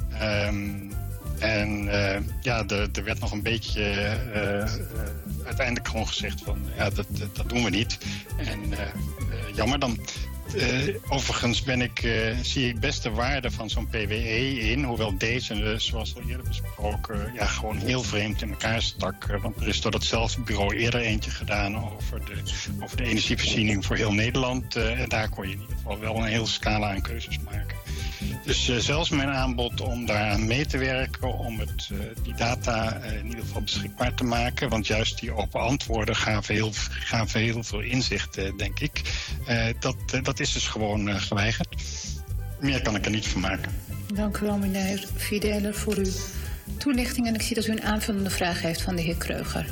Eh, 0.09 0.19
Ehm, 0.19 0.91
en 1.39 1.87
eh, 1.87 2.21
ja, 2.41 2.65
er, 2.67 2.89
er 2.93 3.03
werd 3.03 3.19
nog 3.19 3.31
een 3.31 3.43
beetje 3.43 3.83
eh, 3.83 4.61
eh, 4.61 4.69
uiteindelijk 5.45 5.87
gewoon 5.87 6.07
gezegd 6.07 6.41
van 6.41 6.59
ja, 6.77 6.89
dat, 6.89 7.07
dat, 7.33 7.49
doen 7.49 7.63
we 7.63 7.69
niet. 7.69 7.97
En 8.37 8.59
jammer 9.55 9.79
dan. 9.79 9.99
Overigens 11.09 11.63
ben 11.63 11.81
ik, 11.81 12.07
zie 12.41 12.67
ik 12.67 12.79
best 12.79 13.03
de 13.03 13.09
waarde 13.09 13.51
van 13.51 13.69
zo'n 13.69 13.87
PWE 13.87 14.59
in. 14.59 14.83
Hoewel 14.83 15.17
deze, 15.17 15.75
zoals 15.77 16.15
al 16.15 16.21
eerder 16.27 16.47
besproken, 16.47 17.31
ja, 17.33 17.45
gewoon 17.45 17.77
heel 17.77 18.03
vreemd 18.03 18.41
in 18.41 18.49
elkaar 18.49 18.81
stak. 18.81 19.39
Want 19.41 19.61
er 19.61 19.67
is 19.67 19.81
door 19.81 19.91
datzelfde 19.91 20.41
bureau 20.41 20.75
eerder 20.75 21.01
eentje 21.01 21.31
gedaan 21.31 21.77
over 21.77 22.25
de, 22.25 22.41
over 22.83 22.97
de 22.97 23.03
energievoorziening 23.03 23.85
voor 23.85 23.95
heel 23.95 24.13
Nederland. 24.13 24.75
en 24.75 25.09
daar 25.09 25.29
kon 25.29 25.47
je 25.47 25.53
in 25.53 25.59
ieder 25.59 25.75
geval 25.75 25.99
wel 25.99 26.15
een 26.15 26.23
hele 26.23 26.47
scala 26.47 26.89
aan 26.89 27.01
keuzes 27.01 27.39
maken. 27.39 27.78
Dus 28.45 28.69
eh, 28.69 28.77
zelfs 28.77 29.09
mijn 29.09 29.30
aanbod 29.30 29.81
om 29.81 30.06
daaraan 30.06 30.48
mee 30.48 30.65
te 30.65 30.77
werken, 30.77 31.38
om 31.38 31.59
het, 31.59 31.89
eh, 31.91 31.98
die 32.23 32.33
data 32.33 33.01
eh, 33.01 33.17
in 33.17 33.25
ieder 33.25 33.39
geval 33.39 33.61
beschikbaar 33.61 34.14
te 34.14 34.23
maken. 34.23 34.69
Want 34.69 34.88
juist 34.88 35.19
die 35.19 35.31
open 35.31 35.59
antwoorden 35.59 36.15
gaven 36.15 36.53
heel, 36.53 36.72
gaven 36.89 37.39
heel 37.39 37.64
veel 37.64 37.80
inzicht, 37.80 38.57
denk 38.57 38.80
ik. 38.80 39.01
Eh, 39.45 39.65
dat, 39.80 39.95
dat 40.23 40.39
is 40.39 40.53
dus 40.53 40.67
gewoon 40.67 41.19
geweigerd. 41.19 41.75
Meer 42.59 42.81
kan 42.81 42.95
ik 42.95 43.06
er 43.06 43.11
niet 43.11 43.27
van 43.27 43.41
maken. 43.41 43.72
Dank 44.14 44.38
u 44.38 44.45
wel, 44.45 44.57
meneer 44.57 45.06
Fideler, 45.15 45.73
voor 45.73 45.95
uw 45.95 46.11
toelichting. 46.77 47.27
En 47.27 47.35
ik 47.35 47.41
zie 47.41 47.56
dat 47.56 47.67
u 47.67 47.72
een 47.72 47.83
aanvullende 47.83 48.30
vraag 48.30 48.61
heeft 48.61 48.81
van 48.81 48.95
de 48.95 49.01
heer 49.01 49.17
Kreuger. 49.17 49.65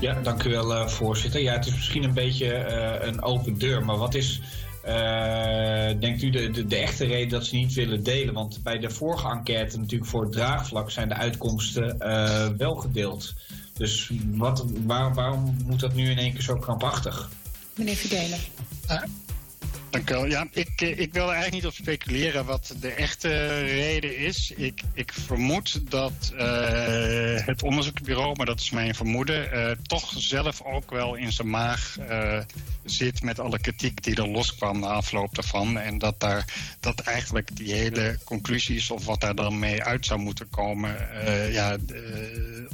Ja, 0.00 0.20
dank 0.22 0.42
u 0.42 0.50
wel, 0.50 0.74
eh, 0.74 0.88
voorzitter. 0.88 1.40
Ja, 1.40 1.52
het 1.52 1.66
is 1.66 1.74
misschien 1.74 2.02
een 2.02 2.14
beetje 2.14 2.54
eh, 2.54 3.06
een 3.06 3.22
open 3.22 3.58
deur, 3.58 3.84
maar 3.84 3.96
wat 3.96 4.14
is, 4.14 4.40
eh, 4.86 6.00
denkt 6.00 6.22
u, 6.22 6.30
de, 6.30 6.50
de, 6.50 6.66
de 6.66 6.76
echte 6.76 7.04
reden 7.04 7.28
dat 7.28 7.46
ze 7.46 7.56
niet 7.56 7.74
willen 7.74 8.02
delen? 8.02 8.34
Want 8.34 8.62
bij 8.62 8.78
de 8.78 8.90
vorige 8.90 9.28
enquête, 9.28 9.78
natuurlijk 9.78 10.10
voor 10.10 10.22
het 10.22 10.32
draagvlak, 10.32 10.90
zijn 10.90 11.08
de 11.08 11.14
uitkomsten 11.14 12.00
eh, 12.00 12.48
wel 12.56 12.74
gedeeld. 12.74 13.34
Dus 13.72 14.10
wat, 14.30 14.64
waar, 14.84 15.14
waarom 15.14 15.56
moet 15.64 15.80
dat 15.80 15.94
nu 15.94 16.10
in 16.10 16.18
één 16.18 16.32
keer 16.32 16.42
zo 16.42 16.56
krampachtig? 16.56 17.30
Meneer 17.74 17.94
Fideler. 17.94 18.48
Dank 19.96 20.10
u 20.10 20.14
wel. 20.14 20.26
Ja, 20.26 20.46
ik, 20.52 20.80
eh, 20.80 20.98
ik 20.98 21.12
wil 21.12 21.22
er 21.22 21.34
eigenlijk 21.34 21.52
niet 21.52 21.66
op 21.66 21.74
speculeren 21.74 22.44
wat 22.44 22.74
de 22.80 22.90
echte 22.90 23.58
reden 23.58 24.18
is. 24.18 24.52
Ik, 24.56 24.80
ik 24.94 25.12
vermoed 25.12 25.90
dat 25.90 26.32
eh, 26.36 27.46
het 27.46 27.62
onderzoeksbureau, 27.62 28.36
maar 28.36 28.46
dat 28.46 28.60
is 28.60 28.70
mijn 28.70 28.94
vermoeden, 28.94 29.52
eh, 29.52 29.76
toch 29.82 30.12
zelf 30.16 30.62
ook 30.62 30.90
wel 30.90 31.14
in 31.14 31.32
zijn 31.32 31.50
maag 31.50 31.98
zit 32.84 33.22
met 33.22 33.40
alle 33.40 33.58
kritiek 33.58 34.02
die 34.02 34.16
er 34.16 34.28
loskwam 34.28 34.80
na 34.80 34.86
afloop 34.86 35.34
daarvan. 35.34 35.78
En 35.78 35.98
dat 35.98 36.20
daar 36.20 36.44
dat 36.80 37.00
eigenlijk 37.00 37.56
die 37.56 37.72
hele 37.72 38.18
conclusies 38.24 38.90
of 38.90 39.04
wat 39.04 39.20
daar 39.20 39.34
dan 39.34 39.58
mee 39.58 39.82
uit 39.82 40.06
zou 40.06 40.20
moeten 40.20 40.48
komen, 40.50 40.96
ja, 41.52 41.76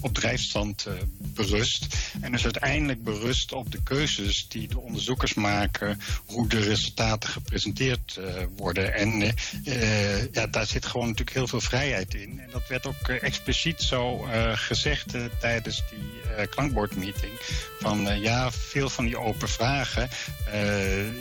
op 0.01 0.15
drijfstand 0.15 0.87
berust. 1.17 1.97
En 2.21 2.33
dus 2.33 2.45
uiteindelijk 2.45 3.05
berust 3.05 3.53
op 3.53 3.73
de 3.73 3.83
keuzes 3.83 4.49
die 4.49 4.69
de 4.69 4.79
onderzoekers 4.79 5.35
maken, 5.35 6.01
hoe 6.27 6.49
de 6.49 6.61
resultaten 6.61 7.12
gepresenteerd 7.21 8.17
eh, 8.17 8.45
worden. 8.57 8.95
En 8.95 9.35
eh, 9.65 10.33
ja, 10.33 10.47
daar 10.47 10.67
zit 10.67 10.87
gewoon 10.87 11.07
natuurlijk 11.07 11.37
heel 11.37 11.47
veel 11.47 11.61
vrijheid 11.61 12.15
in. 12.15 12.41
En 12.41 12.49
dat 12.51 12.69
werd 12.69 12.87
ook 12.87 13.09
eh, 13.09 13.23
expliciet 13.23 13.81
zo 13.83 14.27
gezegd 14.55 15.15
tijdens 15.41 15.83
die 15.91 16.47
klankbordmeeting. 16.49 17.33
Van 17.81 18.21
ja, 18.21 18.51
veel 18.51 18.91
van 18.91 19.05
die 19.05 19.19
open 19.19 19.49
vragen, 19.49 20.09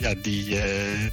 ja, 0.00 0.14
die, 0.14 0.44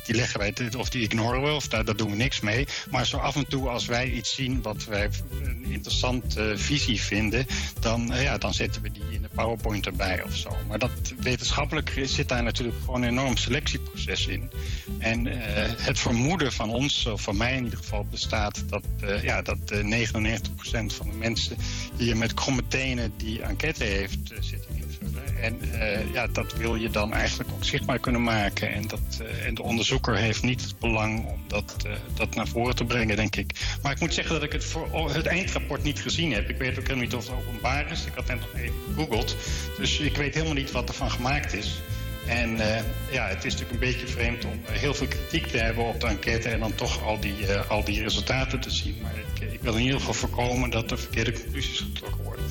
die 0.03 0.16
leggen 0.16 0.40
wij, 0.40 0.53
of 0.77 0.90
die 0.90 1.01
ignoren 1.01 1.43
we, 1.43 1.51
of 1.51 1.67
daar, 1.67 1.95
doen 1.95 2.09
we 2.09 2.16
niks 2.16 2.40
mee. 2.40 2.67
Maar 2.90 3.06
zo 3.06 3.17
af 3.17 3.35
en 3.35 3.48
toe 3.48 3.69
als 3.69 3.85
wij 3.85 4.09
iets 4.09 4.35
zien 4.35 4.61
wat 4.61 4.85
wij 4.85 5.09
een 5.41 5.66
interessante 5.66 6.53
visie 6.58 7.01
vinden, 7.01 7.45
dan, 7.80 8.11
ja, 8.14 8.38
dan 8.38 8.53
zetten 8.53 8.82
we 8.82 8.91
die 8.91 9.03
in 9.11 9.22
de 9.22 9.30
PowerPoint 9.35 9.85
erbij 9.85 10.24
of 10.24 10.35
zo. 10.35 10.58
Maar 10.67 10.80
dat 10.80 10.91
wetenschappelijk 11.19 11.99
zit 12.03 12.30
daar 12.30 12.43
natuurlijk 12.43 12.77
gewoon 12.85 13.01
een 13.01 13.09
enorm 13.09 13.38
selectieproces 13.38 14.27
in. 14.27 14.49
En 14.98 15.28
eh, 15.28 15.70
het 15.78 16.00
vermoeden 16.00 16.52
van 16.52 16.70
ons, 16.70 17.06
of 17.06 17.22
van 17.22 17.38
mij 17.38 17.56
in 17.56 17.64
ieder 17.64 17.80
geval, 17.80 18.06
bestaat 18.12 18.64
dat, 18.70 18.84
eh, 19.02 19.24
ja, 19.24 19.42
dat 19.42 19.58
eh, 19.72 19.84
99% 19.84 20.94
van 20.94 21.10
de 21.10 21.16
mensen 21.16 21.58
hier 21.98 22.18
met 22.18 22.34
kromme 22.34 22.64
tenen 22.68 23.14
die 23.18 23.42
enquête 23.42 23.84
heeft 23.84 24.32
eh, 24.32 24.38
zitten 24.42 24.76
invullen. 24.76 25.38
En 25.42 25.80
eh, 25.80 26.14
ja, 26.14 26.28
dat 26.28 26.54
wil 26.54 26.76
je 26.76 26.90
dan 26.90 27.14
eigenlijk 27.14 27.50
ook 27.52 27.64
zichtbaar 27.64 28.00
kunnen 28.00 28.24
maken. 28.24 28.74
En, 28.74 28.88
dat, 28.88 29.00
eh, 29.22 29.46
en 29.46 29.56
de 29.56 29.64
onderzoeker 29.64 30.16
heeft 30.16 30.44
niet 30.44 30.62
het 30.62 30.80
belang 30.80 31.28
om 31.28 31.44
dat, 31.48 31.76
eh, 31.86 31.92
dat 32.14 32.36
naar 32.36 32.48
voren 32.48 32.76
te 32.76 32.86
brengen, 32.86 33.16
denk 33.16 33.36
ik. 33.36 33.52
Maar 33.82 33.92
ik 33.92 34.00
moet 34.00 34.14
zeggen 34.14 34.34
dat 34.34 34.44
ik 34.44 34.52
het, 34.52 34.66
voor, 34.66 34.88
oh, 34.92 35.14
het 35.14 35.26
eindrapport 35.26 35.84
niet 35.84 36.00
gezien 36.00 36.34
heb. 36.34 36.50
Ik 36.50 36.58
weet 36.58 36.78
ook 36.78 36.88
helemaal 36.88 37.04
niet 37.04 37.14
of 37.14 37.28
het 37.28 37.36
openbaar 37.36 37.92
is. 37.92 38.06
Ik 38.06 38.14
had 38.16 38.28
net 38.28 38.40
nog 38.40 38.54
even 38.56 38.76
gegoogeld. 38.88 39.36
Dus 39.78 40.00
ik 40.00 40.18
weet 40.18 40.34
helemaal 40.34 40.56
niet 40.56 40.72
wat 40.72 40.88
ervan 40.88 41.12
gemaakt 41.12 41.54
is. 41.54 41.82
En 42.30 42.59
eh, 42.59 42.82
ja, 43.11 43.27
het 43.27 43.45
is 43.45 43.53
natuurlijk 43.53 43.72
een 43.72 43.91
beetje 43.91 44.08
vreemd 44.08 44.45
om 44.45 44.61
eh, 44.66 44.72
heel 44.72 44.93
veel 44.93 45.08
kritiek 45.08 45.48
te 45.48 45.58
hebben 45.58 45.83
op 45.83 45.99
de 45.99 46.08
enquête 46.08 46.49
en 46.49 46.59
dan 46.59 46.75
toch 46.75 47.03
al 47.03 47.19
die, 47.19 47.48
eh, 47.48 47.69
al 47.69 47.83
die 47.83 48.03
resultaten 48.03 48.59
te 48.59 48.72
zien. 48.72 48.98
Maar 49.01 49.14
ik, 49.17 49.51
ik 49.51 49.61
wil 49.61 49.74
in 49.75 49.82
ieder 49.82 49.99
geval 49.99 50.14
voorkomen 50.14 50.69
dat 50.69 50.91
er 50.91 50.99
verkeerde 50.99 51.32
conclusies 51.32 51.80
getrokken 51.80 52.24
worden. 52.24 52.45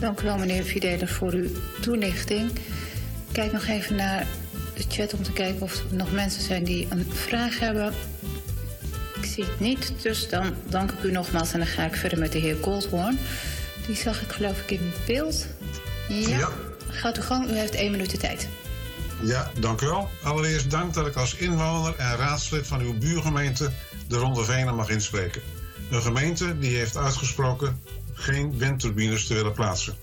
Dank 0.00 0.20
u 0.20 0.24
wel, 0.24 0.38
meneer 0.38 0.62
Fideler, 0.62 1.08
voor 1.08 1.32
uw 1.32 1.48
toelichting. 1.80 2.50
Ik 2.50 3.32
kijk 3.32 3.52
nog 3.52 3.66
even 3.66 3.96
naar 3.96 4.26
de 4.74 4.84
chat 4.88 5.14
om 5.14 5.22
te 5.22 5.32
kijken 5.32 5.62
of 5.62 5.74
er 5.74 5.96
nog 5.96 6.12
mensen 6.12 6.42
zijn 6.42 6.64
die 6.64 6.86
een 6.90 7.06
vraag 7.12 7.58
hebben. 7.58 7.92
Ik 9.20 9.24
zie 9.24 9.44
het 9.44 9.60
niet, 9.60 9.92
dus 10.02 10.28
dan 10.28 10.54
dank 10.68 10.92
ik 10.92 11.02
u 11.02 11.12
nogmaals 11.12 11.52
en 11.52 11.58
dan 11.58 11.68
ga 11.68 11.84
ik 11.84 11.94
verder 11.94 12.18
met 12.18 12.32
de 12.32 12.38
heer 12.38 12.56
Goldhorn. 12.60 13.18
Die 13.86 13.96
zag 13.96 14.22
ik 14.22 14.30
geloof 14.30 14.60
ik 14.60 14.70
in 14.70 14.92
beeld. 15.06 15.46
Ja. 16.08 16.48
Gaat 16.98 17.18
u 17.18 17.22
gang, 17.22 17.50
u 17.50 17.52
heeft 17.52 17.74
één 17.74 17.90
minuut 17.90 18.10
de 18.10 18.16
tijd. 18.16 18.48
Ja, 19.22 19.50
dank 19.60 19.80
u 19.80 19.86
wel. 19.86 20.08
Allereerst 20.22 20.70
dank 20.70 20.94
dat 20.94 21.06
ik 21.06 21.14
als 21.14 21.34
inwoner 21.34 21.94
en 21.96 22.16
raadslid 22.16 22.66
van 22.66 22.80
uw 22.80 22.98
buurgemeente 22.98 23.70
de 24.08 24.16
Ronde 24.16 24.44
Venen 24.44 24.74
mag 24.74 24.88
inspreken. 24.88 25.42
Een 25.90 26.02
gemeente 26.02 26.58
die 26.58 26.76
heeft 26.76 26.96
uitgesproken 26.96 27.80
geen 28.12 28.58
windturbines 28.58 29.26
te 29.26 29.34
willen 29.34 29.52
plaatsen. 29.52 29.96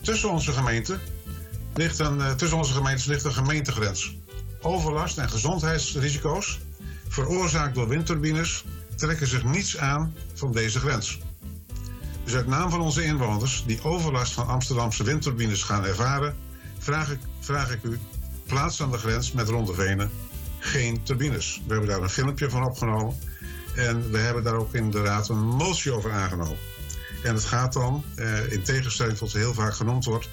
Tussen 0.00 0.30
onze, 0.30 0.52
gemeente 0.52 0.98
ligt 1.74 1.98
een, 1.98 2.20
eh, 2.20 2.34
tussen 2.34 2.58
onze 2.58 2.72
gemeentes 2.72 3.04
ligt 3.04 3.24
een 3.24 3.32
gemeentegrens. 3.32 4.16
Overlast 4.60 5.18
en 5.18 5.30
gezondheidsrisico's, 5.30 6.58
veroorzaakt 7.08 7.74
door 7.74 7.88
windturbines, 7.88 8.64
trekken 8.96 9.26
zich 9.26 9.44
niets 9.44 9.78
aan 9.78 10.14
van 10.34 10.52
deze 10.52 10.78
grens. 10.78 11.18
Dus 12.24 12.34
uit 12.34 12.46
naam 12.46 12.70
van 12.70 12.80
onze 12.80 13.04
inwoners 13.04 13.64
die 13.66 13.84
overlast 13.84 14.32
van 14.32 14.46
Amsterdamse 14.46 15.04
windturbines 15.04 15.62
gaan 15.62 15.84
ervaren, 15.84 16.36
vraag 16.78 17.10
ik, 17.10 17.18
vraag 17.40 17.70
ik 17.72 17.82
u: 17.82 17.98
plaats 18.46 18.82
aan 18.82 18.90
de 18.90 18.98
grens 18.98 19.32
met 19.32 19.48
Ronde 19.48 19.74
Venen 19.74 20.10
geen 20.58 21.02
turbines. 21.02 21.60
We 21.66 21.72
hebben 21.72 21.90
daar 21.90 22.02
een 22.02 22.10
filmpje 22.10 22.50
van 22.50 22.64
opgenomen 22.64 23.16
en 23.74 24.10
we 24.10 24.18
hebben 24.18 24.42
daar 24.42 24.54
ook 24.54 24.74
in 24.74 24.90
de 24.90 25.02
raad 25.02 25.28
een 25.28 25.46
motie 25.46 25.92
over 25.92 26.12
aangenomen. 26.12 26.56
En 27.22 27.34
het 27.34 27.44
gaat 27.44 27.72
dan, 27.72 28.04
eh, 28.14 28.52
in 28.52 28.62
tegenstelling 28.62 29.18
tot 29.18 29.32
heel 29.32 29.54
vaak 29.54 29.74
genoemd 29.74 30.04
wordt, 30.04 30.28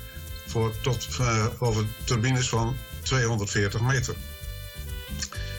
voor 0.45 0.73
tot, 0.81 1.07
eh, 1.19 1.45
over 1.59 1.85
turbines 2.03 2.49
van 2.49 2.75
240 3.01 3.81
meter. 3.81 4.15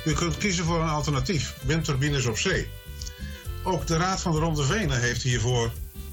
U 0.05 0.13
kunt 0.13 0.39
kiezen 0.39 0.65
voor 0.65 0.83
een 0.83 0.89
alternatief, 0.89 1.55
windturbines 1.63 2.27
op 2.27 2.39
zee. 2.39 2.69
Ook 3.63 3.87
de 3.87 3.97
Raad 3.97 4.21
van 4.21 4.33
de 4.33 4.39
Ronde 4.39 4.63
Venen 4.63 5.01
heeft 5.01 5.23
hiervoor 5.23 5.71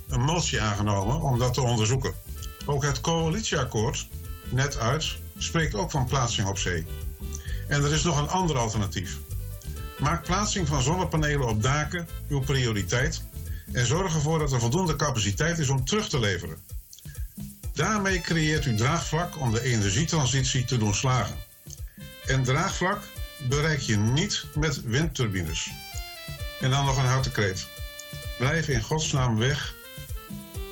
een 0.10 0.22
motie 0.22 0.62
aangenomen 0.62 1.22
om 1.22 1.40
dat 1.40 1.54
te 1.54 1.62
onderzoeken. 1.62 2.14
Ook 2.66 2.84
het 2.84 3.02
coalitieakkoord, 3.02 4.08
net 4.50 4.78
uit, 4.78 5.16
spreekt 5.38 5.76
ook 5.76 5.92
van 5.92 6.06
plaatsing 6.06 6.48
op 6.48 6.58
zee. 6.58 6.86
En 7.68 7.84
er 7.84 7.94
is 7.94 8.04
nog 8.04 8.18
een 8.18 8.30
ander 8.30 8.58
alternatief. 8.58 9.18
Maak 10.00 10.24
plaatsing 10.24 10.68
van 10.68 10.82
zonnepanelen 10.82 11.48
op 11.48 11.64
daken 11.64 12.08
uw 12.28 12.40
prioriteit 12.40 13.24
en 13.72 13.86
zorg 13.86 14.14
ervoor 14.14 14.40
dat 14.40 14.52
er 14.52 14.60
voldoende 14.60 14.96
capaciteit 14.96 15.60
is 15.60 15.70
om 15.70 15.86
terug 15.86 16.10
te 16.10 16.20
leveren. 16.20 16.58
Daarmee 17.74 18.22
creëert 18.22 18.66
u 18.66 18.76
draagvlak 18.76 19.40
om 19.40 19.52
de 19.52 19.64
energietransitie 19.64 20.66
te 20.66 20.78
doen 20.78 20.94
slagen. 20.94 21.36
En 22.26 22.44
draagvlak 22.44 23.00
bereik 23.50 23.80
je 23.80 23.98
niet 23.98 24.46
met 24.56 24.82
windturbines. 24.82 25.72
En 26.60 26.70
dan 26.70 26.86
nog 26.86 26.98
een 26.98 27.06
houten 27.06 27.32
kreet. 27.32 27.68
Blijf 28.38 28.68
in 28.68 28.82
godsnaam 28.82 29.38
weg 29.38 29.76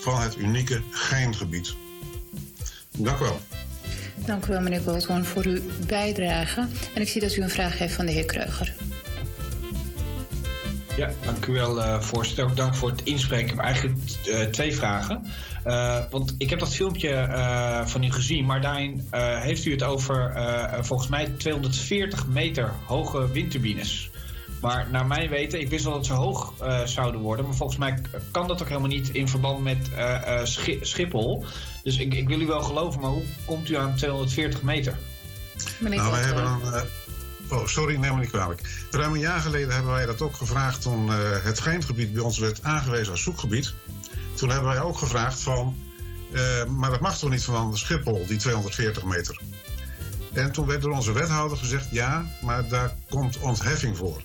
van 0.06 0.22
het 0.22 0.38
unieke 0.38 0.82
Geingebied. 0.90 1.76
Dank 2.98 3.20
u 3.20 3.24
wel. 3.24 3.40
Dank 4.16 4.46
u 4.46 4.48
wel, 4.48 4.62
meneer 4.62 4.82
Goldhorn, 4.82 5.26
voor 5.26 5.46
uw 5.46 5.62
bijdrage. 5.88 6.68
En 6.94 7.02
ik 7.02 7.10
zie 7.10 7.22
dat 7.22 7.36
u 7.36 7.42
een 7.42 7.50
vraag 7.50 7.78
heeft 7.78 7.94
van 7.94 8.06
de 8.06 8.12
heer 8.12 8.26
Kreuger. 8.26 8.74
Ja, 10.98 11.10
dank 11.24 11.46
u 11.46 11.54
wel, 11.54 11.82
eh, 11.82 12.02
voorzitter. 12.02 12.46
Ook 12.46 12.56
dank 12.56 12.76
voor 12.76 12.90
het 12.90 13.04
inspreken. 13.04 13.46
Ik 13.46 13.52
heb 13.52 13.60
eigenlijk 13.60 13.96
eh, 14.26 14.42
twee 14.42 14.76
vragen. 14.76 15.26
Eh, 15.64 16.04
want 16.10 16.36
ik 16.38 16.50
heb 16.50 16.60
dat 16.60 16.76
filmpje 16.76 17.10
eh, 17.10 17.86
van 17.86 18.04
u 18.04 18.12
gezien, 18.12 18.46
maar 18.46 18.62
daarin 18.62 19.08
eh, 19.10 19.42
heeft 19.42 19.66
u 19.66 19.72
het 19.72 19.84
over 19.84 20.32
eh, 20.32 20.84
volgens 20.84 21.10
mij 21.10 21.32
240 21.38 22.28
meter 22.28 22.72
hoge 22.86 23.32
windturbines. 23.32 24.10
Maar 24.66 24.88
naar 24.92 25.06
mijn 25.06 25.30
weten, 25.30 25.60
ik 25.60 25.70
wist 25.70 25.84
wel 25.84 25.94
dat 25.94 26.06
ze 26.06 26.14
hoog 26.14 26.54
eh, 26.60 26.84
zouden 26.86 27.22
worden. 27.22 27.46
Maar 27.46 27.56
volgens 27.56 27.80
mij 27.80 28.02
kan 28.32 28.48
dat 28.48 28.62
ook 28.62 28.68
helemaal 28.68 28.90
niet 28.90 29.10
in 29.10 29.28
verband 29.28 29.64
met 29.64 29.90
eh, 29.96 30.40
eh, 30.40 30.46
Schi- 30.46 30.80
Schiphol. 30.82 31.46
Dus 31.84 31.98
ik, 31.98 32.14
ik 32.14 32.28
wil 32.28 32.40
u 32.40 32.46
wel 32.46 32.62
geloven, 32.62 33.02
maar 33.02 33.10
hoe 33.10 33.24
komt 33.46 33.70
u 33.70 33.76
aan 33.76 33.96
240 33.96 34.62
meter? 34.62 34.98
Nou, 35.80 36.12
wij 36.12 36.22
hebben 36.22 36.44
eh, 36.74 37.58
oh, 37.58 37.68
sorry, 37.68 37.96
neem 37.96 38.14
me 38.14 38.20
niet 38.20 38.30
kwalijk. 38.30 38.62
Ruim 38.92 39.14
een 39.14 39.20
jaar 39.20 39.40
geleden 39.40 39.74
hebben 39.74 39.92
wij 39.92 40.06
dat 40.06 40.22
ook 40.22 40.36
gevraagd 40.36 40.82
toen 40.82 41.10
eh, 41.10 41.18
het 41.44 41.60
Geintgebied 41.60 42.14
bij 42.14 42.24
ons 42.24 42.38
werd 42.38 42.64
aangewezen 42.64 43.12
als 43.12 43.24
zoekgebied. 43.24 43.74
Toen 44.34 44.50
hebben 44.50 44.70
wij 44.70 44.82
ook 44.82 44.98
gevraagd 44.98 45.40
van, 45.42 45.78
eh, 46.34 46.66
maar 46.66 46.90
dat 46.90 47.00
mag 47.00 47.18
toch 47.18 47.30
niet 47.30 47.44
van 47.44 47.78
Schiphol, 47.78 48.26
die 48.28 48.38
240 48.38 49.04
meter. 49.04 49.42
En 50.34 50.52
toen 50.52 50.66
werd 50.66 50.82
door 50.82 50.92
onze 50.92 51.12
wethouder 51.12 51.58
gezegd, 51.58 51.88
ja, 51.92 52.26
maar 52.42 52.68
daar 52.68 52.96
komt 53.10 53.40
ontheffing 53.40 53.98
voor. 53.98 54.22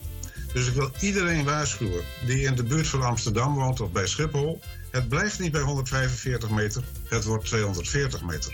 Dus 0.53 0.67
ik 0.67 0.75
wil 0.75 0.91
iedereen 1.01 1.45
waarschuwen 1.45 2.05
die 2.27 2.43
in 2.43 2.55
de 2.55 2.63
buurt 2.63 2.87
van 2.87 3.03
Amsterdam 3.03 3.55
woont 3.55 3.81
of 3.81 3.93
bij 3.93 4.07
Schiphol. 4.07 4.61
Het 4.91 5.09
blijft 5.09 5.39
niet 5.39 5.53
bij 5.53 5.61
145 5.61 6.51
meter, 6.51 6.83
het 7.09 7.25
wordt 7.25 7.45
240 7.45 8.23
meter. 8.23 8.53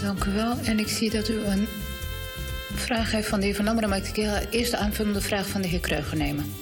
Dank 0.00 0.24
u 0.24 0.32
wel. 0.32 0.58
En 0.64 0.78
ik 0.78 0.88
zie 0.88 1.10
dat 1.10 1.28
u 1.28 1.44
een 1.44 1.68
vraag 2.74 3.10
heeft 3.10 3.28
van 3.28 3.40
de 3.40 3.46
heer 3.46 3.54
Van 3.54 3.64
Lammeren. 3.64 3.88
Maar 3.88 3.98
ik 3.98 4.14
wil 4.14 4.34
eerst 4.50 4.70
de 4.70 4.76
aanvullende 4.76 5.20
vraag 5.20 5.48
van 5.48 5.62
de 5.62 5.68
heer 5.68 5.80
Kreuger 5.80 6.16
nemen. 6.16 6.52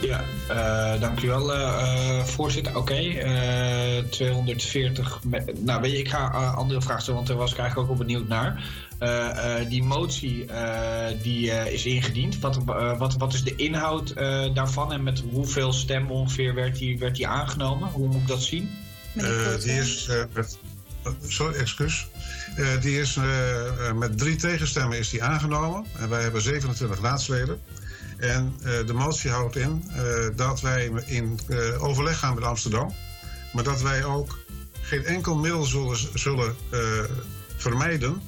Ja, 0.00 0.24
eh, 0.48 1.00
dank 1.00 1.20
u 1.22 1.26
wel, 1.28 1.54
eh, 1.54 2.18
eh, 2.18 2.24
voorzitter. 2.24 2.76
Oké, 2.76 2.94
eh, 2.94 3.98
240. 4.10 5.20
me- 5.24 5.54
Nou, 5.58 5.80
weet 5.80 5.90
je, 5.90 5.98
ik 5.98 6.08
ga 6.08 6.26
andere 6.56 6.82
vragen 6.82 7.02
stellen, 7.02 7.16
want 7.16 7.28
daar 7.30 7.38
was 7.38 7.52
ik 7.52 7.58
eigenlijk 7.58 7.90
ook 7.90 7.96
wel 7.96 8.06
benieuwd 8.06 8.28
naar. 8.28 8.64
Eh, 8.98 9.60
eh, 9.60 9.68
die 9.68 9.82
motie 9.82 10.44
eh, 10.46 11.22
die 11.22 11.50
eh, 11.50 11.72
is 11.72 11.86
ingediend. 11.86 12.38
Wat, 12.38 12.58
wat, 12.98 13.16
wat 13.16 13.34
is 13.34 13.44
de 13.44 13.54
inhoud 13.56 14.10
eh, 14.10 14.54
daarvan 14.54 14.92
en 14.92 15.02
met 15.02 15.22
hoeveel 15.30 15.72
stemmen 15.72 16.10
ongeveer 16.12 16.54
werd 16.54 16.78
die, 16.78 16.98
werd 16.98 17.16
die 17.16 17.26
aangenomen? 17.28 17.88
Hoe 17.88 18.06
moet 18.06 18.20
ik 18.20 18.26
dat 18.28 18.42
zien? 18.42 18.70
Eh, 19.14 19.24
die 19.62 19.72
is 19.72 20.08
met. 20.34 20.58
Sorry, 21.26 21.54
excuus. 21.54 22.06
Eh, 22.56 22.80
die 22.80 23.00
is 23.00 23.18
met 23.94 24.18
drie 24.18 24.36
tegenstemmen 24.36 24.98
is 24.98 25.10
die 25.10 25.22
aangenomen. 25.22 25.84
En 25.98 26.08
wij 26.08 26.22
hebben 26.22 26.42
27 26.42 27.00
raadsleden. 27.00 27.60
En 28.16 28.54
eh, 28.62 28.86
de 28.86 28.92
motie 28.92 29.30
houdt 29.30 29.56
in 29.56 29.84
eh, 29.88 30.02
dat 30.36 30.60
wij 30.60 30.90
in 31.06 31.38
eh, 31.48 31.84
overleg 31.84 32.18
gaan 32.18 32.34
met 32.34 32.44
Amsterdam. 32.44 32.94
Maar 33.52 33.64
dat 33.64 33.82
wij 33.82 34.04
ook 34.04 34.38
geen 34.80 35.04
enkel 35.04 35.36
middel 35.36 35.64
zullen, 36.14 36.56
vermijden 37.56 38.22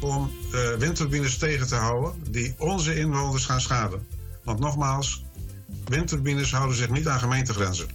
om 0.00 0.30
windturbines 0.78 1.38
tegen 1.38 1.66
te 1.66 1.74
houden 1.74 2.22
die 2.30 2.54
onze 2.58 2.94
inwoners 2.94 3.44
gaan 3.44 3.60
schaden. 3.60 4.06
Want 4.44 4.58
nogmaals, 4.58 5.24
windturbines 5.84 6.52
houden 6.52 6.76
zich 6.76 6.90
niet 6.90 7.06
aan 7.06 7.18
gemeentegrenzen. 7.18 7.86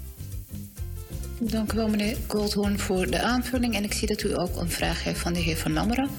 Dank 1.39 1.73
u 1.73 1.75
wel, 1.75 1.87
meneer 1.87 2.17
Goldhoorn, 2.27 2.79
voor 2.79 3.07
de 3.07 3.21
aanvulling. 3.21 3.75
En 3.75 3.83
ik 3.83 3.93
zie 3.93 4.07
dat 4.07 4.23
u 4.23 4.39
ook 4.39 4.55
een 4.55 4.71
vraag 4.71 5.03
heeft 5.03 5.19
van 5.19 5.33
de 5.33 5.39
heer 5.39 5.57
Van 5.57 5.73
Lammeren. 5.73 6.09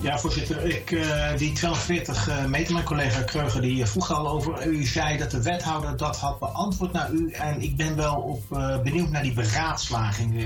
Ja, 0.00 0.18
voorzitter. 0.18 0.64
Ik, 0.64 0.90
eh, 0.90 1.36
die 1.36 1.52
240 1.52 2.28
eh, 2.28 2.44
meter, 2.44 2.72
mijn 2.72 2.84
collega 2.84 3.22
Kreuger, 3.22 3.60
die 3.60 3.86
vroeg 3.86 4.12
al 4.12 4.28
over. 4.28 4.66
U 4.66 4.84
zei 4.84 5.18
dat 5.18 5.30
de 5.30 5.42
wethouder 5.42 5.96
dat 5.96 6.16
had 6.16 6.38
beantwoord 6.38 6.92
naar 6.92 7.10
u. 7.10 7.30
En 7.30 7.62
ik 7.62 7.76
ben 7.76 7.96
wel 7.96 8.14
op, 8.14 8.52
eh, 8.52 8.80
benieuwd 8.80 9.10
naar 9.10 9.22
die 9.22 9.32
beraadslaging. 9.32 10.44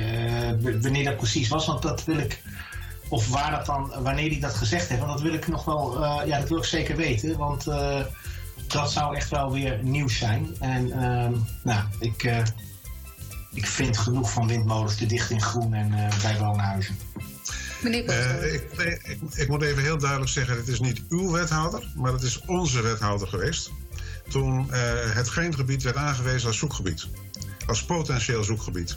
wanneer 0.82 1.04
dat 1.04 1.16
precies 1.16 1.48
was. 1.48 1.66
Want 1.66 1.82
dat 1.82 2.04
wil 2.04 2.18
ik. 2.18 2.42
Of 3.08 3.28
waar 3.28 3.50
dat 3.50 3.66
dan, 3.66 3.92
wanneer 4.02 4.30
hij 4.30 4.40
dat 4.40 4.54
gezegd 4.54 4.88
heeft. 4.88 5.00
Want 5.00 5.12
dat 5.12 5.22
wil 5.22 5.34
ik 5.34 5.48
nog 5.48 5.64
wel. 5.64 6.04
ja, 6.26 6.38
dat 6.38 6.48
wil 6.48 6.58
ik 6.58 6.64
zeker 6.64 6.96
weten. 6.96 7.36
Want 7.36 7.64
dat 8.66 8.92
zou 8.92 9.16
echt 9.16 9.30
wel 9.30 9.52
weer 9.52 9.78
nieuws 9.82 10.18
zijn. 10.18 10.56
En 10.60 10.92
ehm, 10.92 11.32
nou, 11.62 11.84
ik. 11.98 12.22
ik 13.52 13.66
vind 13.66 13.98
genoeg 13.98 14.30
van 14.30 14.46
windmolens 14.46 14.96
te 14.96 15.06
dicht 15.06 15.30
in 15.30 15.42
groen 15.42 15.74
en 15.74 15.90
bij 16.22 16.38
woonhuizen. 16.38 16.98
Meneer 17.82 18.04
Eh, 18.04 18.54
ik, 18.54 18.62
ik, 19.34 19.48
moet 19.48 19.62
even 19.62 19.82
heel 19.82 19.98
duidelijk 19.98 20.30
zeggen: 20.30 20.56
het 20.56 20.68
is 20.68 20.80
niet 20.80 21.02
uw 21.08 21.30
wethouder, 21.30 21.92
maar 21.94 22.12
het 22.12 22.22
is 22.22 22.40
onze 22.46 22.82
wethouder 22.82 23.28
geweest. 23.28 23.70
Toen 24.28 24.72
eh, 24.72 24.80
het 25.14 25.28
Geengebied 25.28 25.82
werd 25.82 25.96
aangewezen 25.96 26.48
als 26.48 26.58
zoekgebied, 26.58 27.06
als 27.66 27.84
potentieel 27.84 28.44
zoekgebied. 28.44 28.96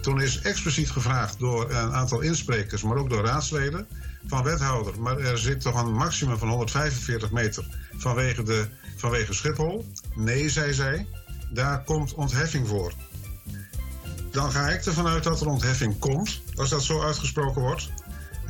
Toen 0.00 0.20
is 0.20 0.40
expliciet 0.40 0.90
gevraagd 0.90 1.38
door 1.38 1.70
een 1.70 1.92
aantal 1.92 2.20
insprekers, 2.20 2.82
maar 2.82 2.96
ook 2.96 3.10
door 3.10 3.24
raadsleden, 3.24 3.86
van 4.26 4.42
wethouder. 4.42 5.00
Maar 5.00 5.18
er 5.18 5.38
zit 5.38 5.60
toch 5.60 5.82
een 5.82 5.92
maximum 5.92 6.38
van 6.38 6.48
145 6.48 7.30
meter 7.30 7.64
vanwege, 7.96 8.42
de, 8.42 8.66
vanwege 8.96 9.32
Schiphol? 9.32 9.92
Nee, 10.14 10.48
zei 10.48 10.72
zij, 10.72 11.06
daar 11.50 11.84
komt 11.84 12.14
ontheffing 12.14 12.68
voor. 12.68 12.92
Dan 14.30 14.52
ga 14.52 14.68
ik 14.68 14.84
ervan 14.84 15.06
uit 15.06 15.24
dat 15.24 15.40
er 15.40 15.46
ontheffing 15.46 15.98
komt, 15.98 16.40
als 16.54 16.68
dat 16.68 16.82
zo 16.82 17.02
uitgesproken 17.02 17.62
wordt. 17.62 17.88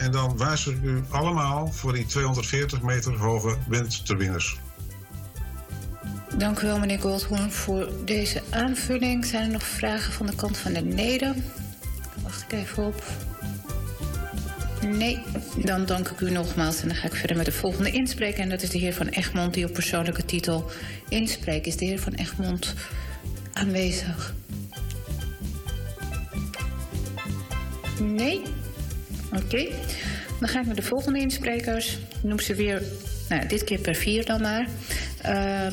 En 0.01 0.11
dan 0.11 0.37
waarschuw 0.37 0.73
ik 0.73 0.83
u 0.83 1.03
allemaal 1.09 1.73
voor 1.73 1.93
die 1.93 2.07
240 2.07 2.83
meter 2.83 3.17
hoge 3.17 3.57
windturbines. 3.69 4.57
Dank 6.37 6.61
u 6.61 6.67
wel, 6.67 6.79
meneer 6.79 7.01
Goldhoorn, 7.01 7.53
voor 7.53 7.89
deze 8.05 8.43
aanvulling. 8.51 9.25
Zijn 9.25 9.43
er 9.43 9.51
nog 9.51 9.63
vragen 9.63 10.13
van 10.13 10.27
de 10.27 10.35
kant 10.35 10.57
van 10.59 10.73
de 10.73 10.81
Neder? 10.81 11.35
Wacht 12.23 12.43
ik 12.43 12.53
even 12.53 12.87
op. 12.87 13.03
Nee, 14.87 15.23
dan 15.57 15.87
dank 15.87 16.09
ik 16.09 16.21
u 16.21 16.31
nogmaals 16.31 16.83
en 16.83 16.89
dan 16.89 16.97
ga 16.97 17.07
ik 17.07 17.15
verder 17.15 17.37
met 17.37 17.47
de 17.47 17.53
volgende 17.53 17.91
inspreker. 17.91 18.41
En 18.41 18.49
dat 18.49 18.63
is 18.63 18.71
de 18.71 18.79
heer 18.79 18.95
Van 18.95 19.09
Egmond, 19.09 19.55
die 19.55 19.65
op 19.65 19.73
persoonlijke 19.73 20.25
titel 20.25 20.71
inspreekt. 21.09 21.67
Is 21.67 21.77
de 21.77 21.85
heer 21.85 22.01
Van 22.01 22.13
Egmond 22.13 22.75
aanwezig? 23.53 24.35
Nee? 28.01 28.43
Oké. 29.33 29.69
Dan 30.41 30.49
ga 30.49 30.61
ik 30.61 30.67
naar 30.67 30.75
de 30.75 30.83
volgende 30.83 31.19
insprekers. 31.19 31.99
Noem 32.23 32.41
ze 32.41 32.55
weer, 32.55 32.83
nou, 33.29 33.47
dit 33.47 33.65
keer 33.65 33.79
per 33.79 33.95
vier 33.95 34.25
dan 34.25 34.41
maar. 34.41 34.67
Eh, 35.23 35.67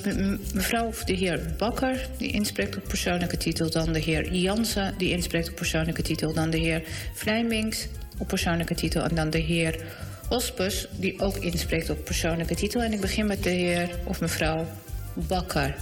mevrouw 0.53 0.85
of 0.85 1.03
de 1.03 1.13
heer 1.13 1.53
Bakker, 1.57 2.07
die 2.17 2.31
inspreekt 2.31 2.77
op 2.77 2.83
persoonlijke 2.87 3.37
titel. 3.37 3.69
Dan 3.69 3.93
de 3.93 3.99
heer 3.99 4.33
Jansen, 4.33 4.93
die 4.97 5.11
inspreekt 5.11 5.49
op 5.49 5.55
persoonlijke 5.55 6.01
titel. 6.01 6.33
Dan 6.33 6.49
de 6.49 6.57
heer 6.57 6.83
Vlijmings 7.13 7.87
op 8.17 8.27
persoonlijke 8.27 8.75
titel. 8.75 9.03
En 9.03 9.15
dan 9.15 9.29
de 9.29 9.37
heer 9.37 9.83
Ospus, 10.29 10.87
die 10.91 11.19
ook 11.19 11.37
inspreekt 11.37 11.89
op 11.89 12.05
persoonlijke 12.05 12.55
titel. 12.55 12.81
En 12.81 12.93
ik 12.93 13.01
begin 13.01 13.25
met 13.25 13.43
de 13.43 13.49
heer 13.49 13.89
of 14.03 14.19
mevrouw 14.19 14.67
Bakker. 15.13 15.75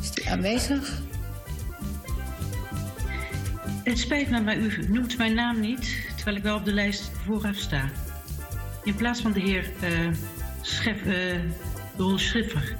Is 0.00 0.10
die 0.10 0.30
aanwezig? 0.30 1.00
Het 3.84 3.98
spijt 3.98 4.30
me, 4.30 4.40
maar 4.40 4.56
u 4.56 4.86
noemt 4.88 5.18
mijn 5.18 5.34
naam 5.34 5.60
niet, 5.60 6.07
terwijl 6.18 6.36
ik 6.36 6.42
wel 6.42 6.56
op 6.56 6.64
de 6.64 6.72
lijst 6.72 7.10
vooraf 7.24 7.56
sta. 7.56 7.90
In 8.84 8.94
plaats 8.94 9.20
van 9.20 9.32
de 9.32 9.40
heer 9.40 9.70
eh 9.80 10.08
Schef, 10.62 11.04
eh, 11.06 11.14
Roel 11.96 12.18
Schiffer. 12.18 12.76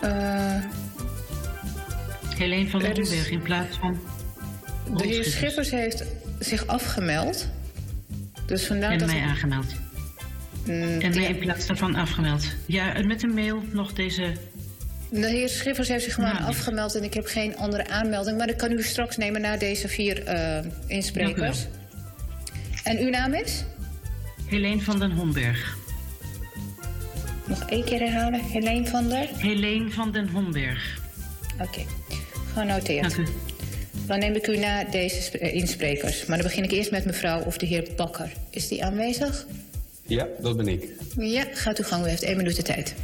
Eh, 0.00 0.54
Helene 2.36 2.68
van 2.70 2.82
er 2.82 2.96
Hoeberg 3.00 3.30
in 3.30 3.42
plaats 3.42 3.76
van 3.76 3.98
Roel 4.86 4.96
De 4.96 5.04
heer 5.06 5.24
Schippers. 5.24 5.34
Schippers 5.36 5.70
heeft 5.70 6.04
zich 6.38 6.66
afgemeld. 6.66 7.48
Dus 8.46 8.66
vandaar 8.66 8.90
En 8.92 8.98
dat 8.98 9.08
mij 9.08 9.16
ik- 9.18 9.24
aangemeld. 9.24 9.74
Mm, 10.66 10.72
En 11.00 11.14
mij 11.14 11.24
in 11.24 11.38
plaats 11.38 11.66
daarvan 11.66 11.94
afgemeld. 11.94 12.46
Ja, 12.66 13.02
met 13.02 13.22
een 13.22 13.34
mail 13.34 13.62
nog 13.72 13.92
deze... 13.92 14.32
De 15.12 15.28
heer 15.28 15.48
Schippers 15.48 15.88
heeft 15.88 16.04
zich 16.04 16.14
gewoon 16.14 16.32
Nou, 16.32 16.44
afgemeld 16.44 16.94
en 16.94 17.02
ik 17.02 17.14
heb 17.14 17.26
geen 17.26 17.56
andere 17.56 17.88
aanmelding. 17.88 18.38
Maar 18.38 18.46
dat 18.46 18.56
kan 18.56 18.72
u 18.72 18.82
straks 18.82 19.16
nemen 19.16 19.40
na 19.40 19.56
deze 19.56 19.88
vier 19.88 20.24
eh, 20.24 20.64
insprekers. 20.86 21.66
En 22.84 22.98
uw 22.98 23.08
naam 23.08 23.34
is? 23.34 23.64
Helene 24.46 24.80
van 24.80 24.98
den 24.98 25.10
Homberg. 25.10 25.76
Nog 27.46 27.62
één 27.68 27.84
keer 27.84 27.98
herhalen. 27.98 28.40
Helene 28.40 28.86
van 28.86 29.08
der? 29.08 29.28
Helene 29.36 29.90
van 29.90 30.12
den 30.12 30.28
Homberg. 30.28 31.00
Oké, 31.60 31.80
genoteerd. 32.54 33.16
Dan 34.06 34.18
neem 34.18 34.34
ik 34.34 34.46
u 34.46 34.56
na 34.56 34.84
deze 34.84 35.38
eh, 35.38 35.54
insprekers. 35.54 36.26
Maar 36.26 36.36
dan 36.36 36.46
begin 36.46 36.64
ik 36.64 36.70
eerst 36.70 36.90
met 36.90 37.04
mevrouw 37.04 37.40
of 37.40 37.58
de 37.58 37.66
heer 37.66 37.88
Bakker. 37.96 38.32
Is 38.50 38.68
die 38.68 38.84
aanwezig? 38.84 39.46
Ja, 40.06 40.26
dat 40.40 40.56
ben 40.56 40.68
ik. 40.68 40.88
Ja, 41.16 41.44
gaat 41.52 41.78
uw 41.78 41.84
gang. 41.84 42.04
U 42.04 42.08
heeft 42.08 42.22
één 42.22 42.36
minuut 42.36 42.56
de 42.56 42.62
tijd. 42.62 42.94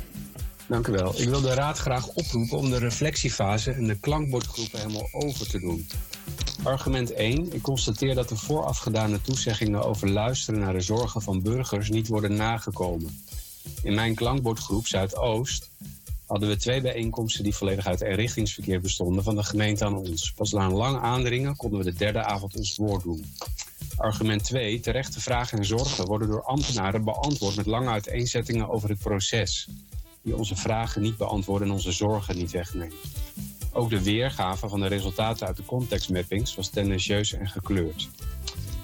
Dank 0.68 0.86
u 0.86 0.92
wel. 0.92 1.20
Ik 1.20 1.28
wil 1.28 1.40
de 1.40 1.54
Raad 1.54 1.78
graag 1.78 2.08
oproepen 2.08 2.58
om 2.58 2.70
de 2.70 2.78
reflectiefase 2.78 3.72
en 3.72 3.86
de 3.86 3.98
klankbordgroepen 3.98 4.78
helemaal 4.78 5.08
over 5.12 5.48
te 5.48 5.60
doen. 5.60 5.88
Argument 6.62 7.12
1. 7.12 7.52
Ik 7.52 7.62
constateer 7.62 8.14
dat 8.14 8.28
de 8.28 8.36
voorafgedane 8.36 9.20
toezeggingen 9.20 9.84
over 9.84 10.10
luisteren 10.10 10.60
naar 10.60 10.72
de 10.72 10.80
zorgen 10.80 11.22
van 11.22 11.42
burgers 11.42 11.90
niet 11.90 12.08
worden 12.08 12.36
nagekomen. 12.36 13.22
In 13.82 13.94
mijn 13.94 14.14
klankbordgroep 14.14 14.86
Zuidoost 14.86 15.70
hadden 16.26 16.48
we 16.48 16.56
twee 16.56 16.80
bijeenkomsten 16.80 17.44
die 17.44 17.54
volledig 17.54 17.86
uit 17.86 18.00
eenrichtingsverkeer 18.00 18.80
bestonden 18.80 19.24
van 19.24 19.36
de 19.36 19.44
gemeente 19.44 19.84
aan 19.84 19.96
ons. 19.96 20.32
Pas 20.32 20.52
na 20.52 20.64
een 20.64 20.72
lang 20.72 20.98
aandringen 20.98 21.56
konden 21.56 21.78
we 21.78 21.84
de 21.84 21.98
derde 21.98 22.24
avond 22.24 22.56
ons 22.56 22.76
woord 22.76 23.02
doen. 23.02 23.34
Argument 23.96 24.44
2. 24.44 24.80
Terechte 24.80 25.20
vragen 25.20 25.58
en 25.58 25.64
zorgen 25.64 26.06
worden 26.06 26.28
door 26.28 26.42
ambtenaren 26.42 27.04
beantwoord 27.04 27.56
met 27.56 27.66
lange 27.66 27.88
uiteenzettingen 27.88 28.68
over 28.68 28.88
het 28.88 28.98
proces. 28.98 29.68
Die 30.22 30.36
onze 30.36 30.56
vragen 30.56 31.02
niet 31.02 31.16
beantwoorden 31.16 31.68
en 31.68 31.74
onze 31.74 31.92
zorgen 31.92 32.36
niet 32.36 32.50
wegnemen. 32.50 32.96
Ook 33.72 33.90
de 33.90 34.02
weergave 34.02 34.68
van 34.68 34.80
de 34.80 34.86
resultaten 34.86 35.46
uit 35.46 35.56
de 35.56 35.64
contextmappings 35.64 36.54
was 36.54 36.68
tendentieus 36.68 37.32
en 37.32 37.48
gekleurd. 37.48 38.08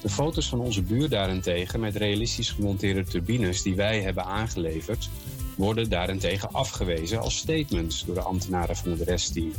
De 0.02 0.08
foto's 0.08 0.48
van 0.48 0.60
onze 0.60 0.82
buur 0.82 1.08
daarentegen 1.08 1.80
met 1.80 1.96
realistisch 1.96 2.50
gemonteerde 2.50 3.04
turbines 3.04 3.62
die 3.62 3.74
wij 3.74 4.02
hebben 4.02 4.24
aangeleverd, 4.24 5.08
worden 5.56 5.90
daarentegen 5.90 6.52
afgewezen 6.52 7.20
als 7.20 7.36
statements 7.36 8.04
door 8.04 8.14
de 8.14 8.20
ambtenaren 8.20 8.76
van 8.76 8.90
het 8.90 9.00
restteam. 9.00 9.52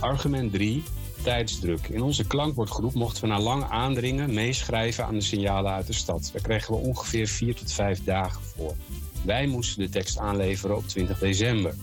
Argument 0.00 0.52
3. 0.52 0.82
Tijdsdruk. 1.22 1.88
In 1.88 2.02
onze 2.02 2.26
klankbordgroep 2.26 2.94
mochten 2.94 3.22
we 3.22 3.28
na 3.28 3.40
lang 3.40 3.64
aandringen 3.64 4.34
meeschrijven 4.34 5.04
aan 5.04 5.14
de 5.14 5.20
signalen 5.20 5.72
uit 5.72 5.86
de 5.86 5.92
stad. 5.92 6.30
Daar 6.32 6.42
kregen 6.42 6.74
we 6.74 6.80
ongeveer 6.80 7.26
4 7.26 7.54
tot 7.54 7.72
5 7.72 8.04
dagen 8.04 8.42
voor. 8.42 8.74
Wij 9.24 9.46
moesten 9.46 9.82
de 9.82 9.88
tekst 9.88 10.18
aanleveren 10.18 10.76
op 10.76 10.88
20 10.88 11.18
december. 11.18 11.74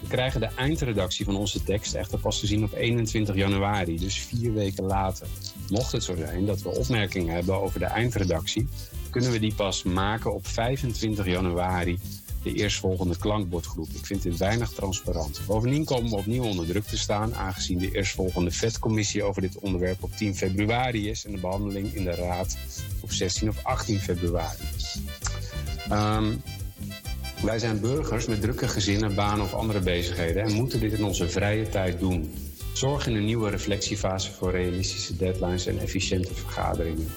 We 0.00 0.10
krijgen 0.10 0.40
de 0.40 0.48
eindredactie 0.56 1.24
van 1.24 1.36
onze 1.36 1.62
tekst 1.62 1.94
echter 1.94 2.18
pas 2.18 2.40
te 2.40 2.46
zien 2.46 2.64
op 2.64 2.72
21 2.72 3.34
januari, 3.34 3.98
dus 3.98 4.18
vier 4.18 4.52
weken 4.52 4.84
later. 4.84 5.26
Mocht 5.68 5.92
het 5.92 6.02
zo 6.02 6.16
zijn 6.16 6.46
dat 6.46 6.62
we 6.62 6.68
opmerkingen 6.68 7.34
hebben 7.34 7.60
over 7.60 7.78
de 7.78 7.84
eindredactie, 7.84 8.68
kunnen 9.10 9.30
we 9.30 9.38
die 9.38 9.54
pas 9.54 9.82
maken 9.82 10.34
op 10.34 10.46
25 10.46 11.26
januari, 11.26 11.98
de 12.42 12.52
eerstvolgende 12.52 13.16
klankbordgroep. 13.16 13.88
Ik 13.88 14.06
vind 14.06 14.22
dit 14.22 14.36
weinig 14.36 14.70
transparant. 14.70 15.40
Bovendien 15.46 15.84
komen 15.84 16.10
we 16.10 16.16
opnieuw 16.16 16.44
onder 16.44 16.66
druk 16.66 16.84
te 16.84 16.98
staan, 16.98 17.34
aangezien 17.34 17.78
de 17.78 17.90
eerstvolgende 17.90 18.50
vetcommissie 18.50 19.22
over 19.22 19.42
dit 19.42 19.58
onderwerp 19.58 20.02
op 20.02 20.16
10 20.16 20.36
februari 20.36 21.08
is 21.08 21.24
en 21.24 21.32
de 21.32 21.40
behandeling 21.40 21.94
in 21.94 22.04
de 22.04 22.14
Raad 22.14 22.56
op 23.00 23.12
16 23.12 23.48
of 23.48 23.64
18 23.64 24.00
februari. 24.00 24.62
Ehm, 25.88 26.36
wij 27.44 27.58
zijn 27.58 27.80
burgers 27.80 28.26
met 28.26 28.40
drukke 28.40 28.68
gezinnen, 28.68 29.14
banen 29.14 29.44
of 29.44 29.54
andere 29.54 29.80
bezigheden 29.80 30.42
en 30.42 30.52
moeten 30.52 30.80
dit 30.80 30.92
in 30.92 31.04
onze 31.04 31.28
vrije 31.28 31.68
tijd 31.68 31.98
doen. 31.98 32.34
Zorg 32.72 33.06
in 33.06 33.14
een 33.14 33.24
nieuwe 33.24 33.50
reflectiefase 33.50 34.32
voor 34.32 34.50
realistische 34.50 35.16
deadlines 35.16 35.66
en 35.66 35.78
efficiënte 35.78 36.34
vergaderingen. 36.34 37.08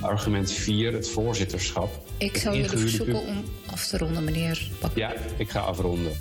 Argument 0.00 0.52
4, 0.52 0.92
het 0.92 1.08
voorzitterschap. 1.08 2.02
Ik 2.18 2.36
zou 2.36 2.54
jullie 2.56 2.78
verzoeken 2.78 3.26
om 3.26 3.44
af 3.66 3.86
te 3.86 3.98
ronden, 3.98 4.24
meneer 4.24 4.70
Bakker. 4.80 4.98
Ja, 4.98 5.12
ik 5.36 5.50
ga 5.50 5.60
afronden. 5.60 6.12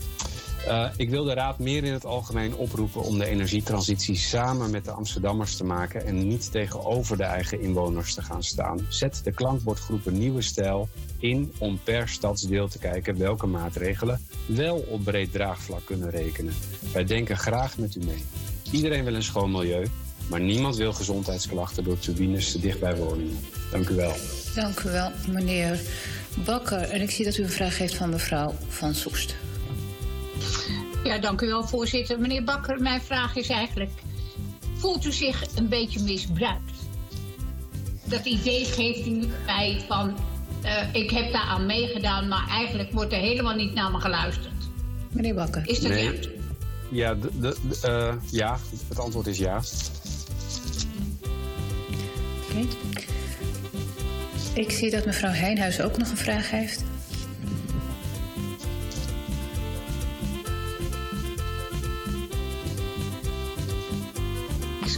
Eh, 0.67 0.89
ik 0.97 1.09
wil 1.09 1.23
de 1.23 1.33
Raad 1.33 1.59
meer 1.59 1.83
in 1.83 1.93
het 1.93 2.05
algemeen 2.05 2.55
oproepen 2.55 3.01
om 3.01 3.17
de 3.17 3.25
energietransitie 3.25 4.15
samen 4.15 4.69
met 4.69 4.85
de 4.85 4.91
Amsterdammers 4.91 5.55
te 5.57 5.63
maken 5.63 6.05
en 6.05 6.27
niet 6.27 6.51
tegenover 6.51 7.17
de 7.17 7.23
eigen 7.23 7.61
inwoners 7.61 8.13
te 8.13 8.21
gaan 8.21 8.43
staan. 8.43 8.85
Zet 8.89 9.21
de 9.23 9.31
klankbordgroep 9.31 10.05
een 10.05 10.17
nieuwe 10.17 10.41
stijl 10.41 10.89
in 11.19 11.53
om 11.57 11.79
per 11.83 12.09
stadsdeel 12.09 12.67
te 12.67 12.79
kijken 12.79 13.17
welke 13.17 13.47
maatregelen 13.47 14.27
wel 14.45 14.77
op 14.77 15.03
breed 15.03 15.31
draagvlak 15.31 15.85
kunnen 15.85 16.09
rekenen. 16.09 16.53
Wij 16.93 17.03
denken 17.03 17.37
graag 17.37 17.77
met 17.77 17.95
u 17.95 17.99
mee. 18.05 18.23
Iedereen 18.71 19.03
wil 19.03 19.15
een 19.15 19.23
schoon 19.23 19.51
milieu, 19.51 19.85
maar 20.29 20.41
niemand 20.41 20.75
wil 20.75 20.93
gezondheidsklachten 20.93 21.83
door 21.83 21.99
turbines 21.99 22.51
dicht 22.51 22.79
bij 22.79 22.95
woningen. 22.95 23.39
Dank 23.71 23.89
u 23.89 23.95
wel. 23.95 24.15
Dank 24.55 24.79
u 24.79 24.89
wel, 24.89 25.11
meneer 25.31 25.79
Bakker. 26.45 26.81
En 26.81 27.01
ik 27.01 27.11
zie 27.11 27.25
dat 27.25 27.37
u 27.37 27.43
een 27.43 27.49
vraag 27.49 27.77
heeft 27.77 27.95
van 27.95 28.09
mevrouw 28.09 28.53
Van 28.67 28.95
Soest. 28.95 29.35
Ja, 31.03 31.17
dank 31.17 31.41
u 31.41 31.47
wel, 31.47 31.67
voorzitter. 31.67 32.19
Meneer 32.19 32.43
Bakker, 32.43 32.81
mijn 32.81 33.01
vraag 33.01 33.35
is 33.35 33.49
eigenlijk... 33.49 33.91
voelt 34.77 35.05
u 35.05 35.11
zich 35.11 35.43
een 35.55 35.69
beetje 35.69 35.99
misbruikt? 36.03 36.71
Dat 38.03 38.25
idee 38.25 38.65
geeft 38.65 39.07
u 39.07 39.27
mij 39.45 39.83
van... 39.87 40.15
eh, 40.61 40.83
ik 40.93 41.09
heb 41.11 41.31
daar 41.31 41.41
aan 41.41 41.65
meegedaan, 41.65 42.27
maar 42.27 42.47
eigenlijk 42.49 42.91
wordt 42.91 43.13
er 43.13 43.19
helemaal 43.19 43.55
niet 43.55 43.73
naar 43.73 43.91
me 43.91 43.99
geluisterd. 43.99 44.53
Meneer 45.11 45.33
Bakker. 45.35 45.67
Is 45.67 45.79
dat 45.79 45.91
Nee. 45.91 46.03
juist? 46.03 46.29
Ja, 46.89 47.13
de, 47.15 47.29
de, 47.39 47.55
de, 47.69 47.87
eh, 47.87 48.13
ja, 48.31 48.57
het 48.87 48.99
antwoord 48.99 49.27
is 49.27 49.37
ja. 49.37 49.61
Oké. 52.49 52.67
Ik 54.53 54.71
zie 54.71 54.91
dat 54.91 55.05
mevrouw 55.05 55.31
Heijnhuis 55.31 55.81
ook 55.81 55.97
nog 55.97 56.09
een 56.09 56.17
vraag 56.17 56.49
heeft. 56.49 56.83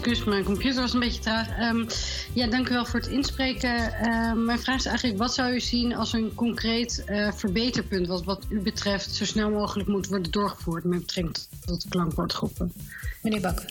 Excuus, 0.06 0.28
mijn 0.28 0.44
computer 0.44 0.82
was 0.82 0.94
een 0.94 1.00
beetje 1.00 1.22
traag. 1.22 1.50
Ehm, 1.50 1.86
ja, 2.34 2.48
dank 2.48 2.70
u 2.70 2.74
wel 2.74 2.86
voor 2.86 3.00
het 3.00 3.10
inspreken. 3.10 3.94
Ehm, 3.94 4.46
mijn 4.46 4.60
vraag 4.60 4.76
is 4.78 4.86
eigenlijk, 4.86 5.18
wat 5.18 5.34
zou 5.34 5.54
u 5.54 5.60
zien 5.60 5.96
als 5.96 6.14
een 6.14 6.34
concreet 6.36 7.04
eh, 7.06 7.32
verbeterpunt... 7.32 8.08
Wat, 8.08 8.24
wat 8.24 8.46
u 8.50 8.62
betreft 8.62 9.12
zo 9.12 9.26
snel 9.26 9.50
mogelijk 9.50 9.90
moet 9.90 10.08
worden 10.08 10.32
doorgevoerd... 10.32 10.84
met 10.84 11.00
betrekking 11.00 11.38
tot 11.66 11.82
de 11.82 11.90
klankbordgroepen? 11.90 12.74
Meneer 13.22 13.42
Bakker. 13.42 13.70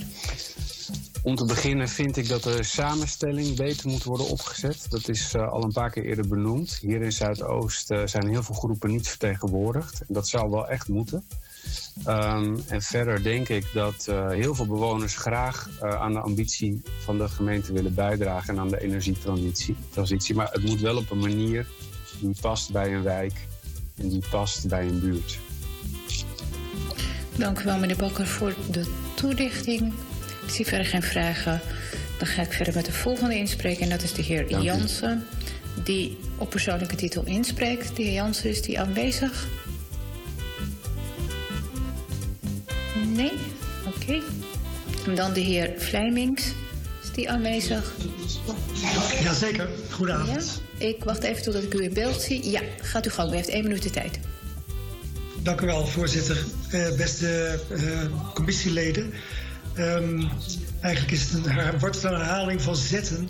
Om 1.23 1.35
te 1.35 1.45
beginnen 1.45 1.89
vind 1.89 2.17
ik 2.17 2.29
dat 2.29 2.43
de 2.43 2.63
samenstelling 2.63 3.57
beter 3.57 3.89
moet 3.89 4.05
worden 4.05 4.29
opgezet. 4.29 4.87
Dat 4.89 5.09
is 5.09 5.35
eh, 5.35 5.49
al 5.49 5.63
een 5.63 5.73
paar 5.73 5.91
keer 5.91 6.05
eerder 6.05 6.29
benoemd. 6.29 6.79
Hier 6.81 7.03
in 7.03 7.13
Zuidoost 7.13 7.91
eh, 7.91 8.07
zijn 8.07 8.29
heel 8.29 8.43
veel 8.43 8.55
groepen 8.55 8.91
niet 8.91 9.09
vertegenwoordigd. 9.09 10.01
En 10.01 10.15
dat 10.15 10.29
zou 10.29 10.51
wel 10.51 10.69
echt 10.69 10.89
moeten. 10.89 11.25
Ehm, 12.05 12.57
en 12.69 12.83
verder 12.83 13.23
denk 13.23 13.49
ik 13.49 13.67
dat 13.73 14.07
eh, 14.09 14.29
heel 14.29 14.55
veel 14.55 14.67
bewoners 14.67 15.17
graag 15.17 15.69
eh, 15.81 16.01
aan 16.01 16.13
de 16.13 16.21
ambitie 16.21 16.83
van 16.99 17.19
de 17.19 17.29
gemeente 17.29 17.73
willen 17.73 17.95
bijdragen 17.95 18.55
en 18.55 18.61
aan 18.61 18.69
de 18.69 18.81
energietransitie. 18.81 19.77
transitie. 19.91 20.35
Maar 20.35 20.49
het 20.53 20.63
moet 20.63 20.81
wel 20.81 20.97
op 20.97 21.11
een 21.11 21.19
manier 21.19 21.67
die 22.21 22.35
past 22.41 22.73
bij 22.73 22.95
een 22.95 23.03
wijk 23.03 23.47
en 23.97 24.09
die 24.09 24.23
past 24.31 24.69
bij 24.69 24.87
een 24.87 25.01
buurt. 25.01 25.39
Dank 27.37 27.61
u 27.61 27.65
wel, 27.65 27.79
meneer 27.79 27.97
Bakker, 27.97 28.27
voor 28.27 28.55
de 28.71 28.85
toelichting. 29.15 29.93
Ik 30.47 30.51
zie 30.51 30.67
verder 30.67 30.87
geen 30.87 31.03
vragen. 31.03 31.61
Dan 32.19 32.27
ga 32.27 32.43
ik 32.43 32.53
verder 32.53 32.75
met 32.75 32.85
de 32.85 32.93
volgende 32.93 33.37
inspreker. 33.37 33.83
En 33.83 33.89
dat 33.89 34.03
is 34.03 34.13
de 34.13 34.23
heer. 34.23 34.63
Jansen, 34.63 35.27
die 35.85 36.19
op 36.37 36.51
persoonlijke 36.51 36.97
titel 36.97 37.25
inspreekt. 37.25 37.97
De 37.97 38.03
heer 38.03 38.13
Jansen, 38.13 38.51
is 38.51 38.63
die 38.63 38.81
aanwezig? 38.81 39.47
Nee? 43.15 43.33
Oké. 43.87 44.23
En 45.07 45.15
dan 45.15 45.33
de 45.33 45.41
heer 45.41 45.73
Vlijmings. 45.77 46.43
Is 47.03 47.13
die 47.13 47.31
aanwezig? 47.31 47.93
Jazeker, 49.23 49.69
goedenavond. 49.91 50.63
Ja? 50.79 50.87
Ik 50.87 51.05
wacht 51.05 51.23
even 51.23 51.43
totdat 51.43 51.63
ik 51.63 51.75
u 51.75 51.83
in 51.83 51.95
beeld 51.95 52.21
zie. 52.21 52.51
Ja, 52.51 52.61
gaat 52.81 53.07
u 53.07 53.11
gang. 53.11 53.33
U 53.33 53.35
heeft 53.35 53.49
één 53.49 53.63
minuut 53.63 53.83
de 53.83 53.91
tijd. 53.91 54.19
Dank 55.43 55.61
u 55.61 55.67
wel, 55.67 55.87
voorzitter. 55.87 56.45
Eh, 56.71 56.97
beste 56.97 57.61
eh, 57.71 58.33
commissieleden. 58.35 59.13
Ehm, 59.75 60.23
eigenlijk 60.81 61.13
is 61.15 61.31
het 61.31 61.47
een, 61.47 61.79
wordt 61.79 61.95
het 61.95 62.05
een 62.05 62.15
herhaling 62.15 62.63
van 62.63 62.77
zetten. 62.77 63.29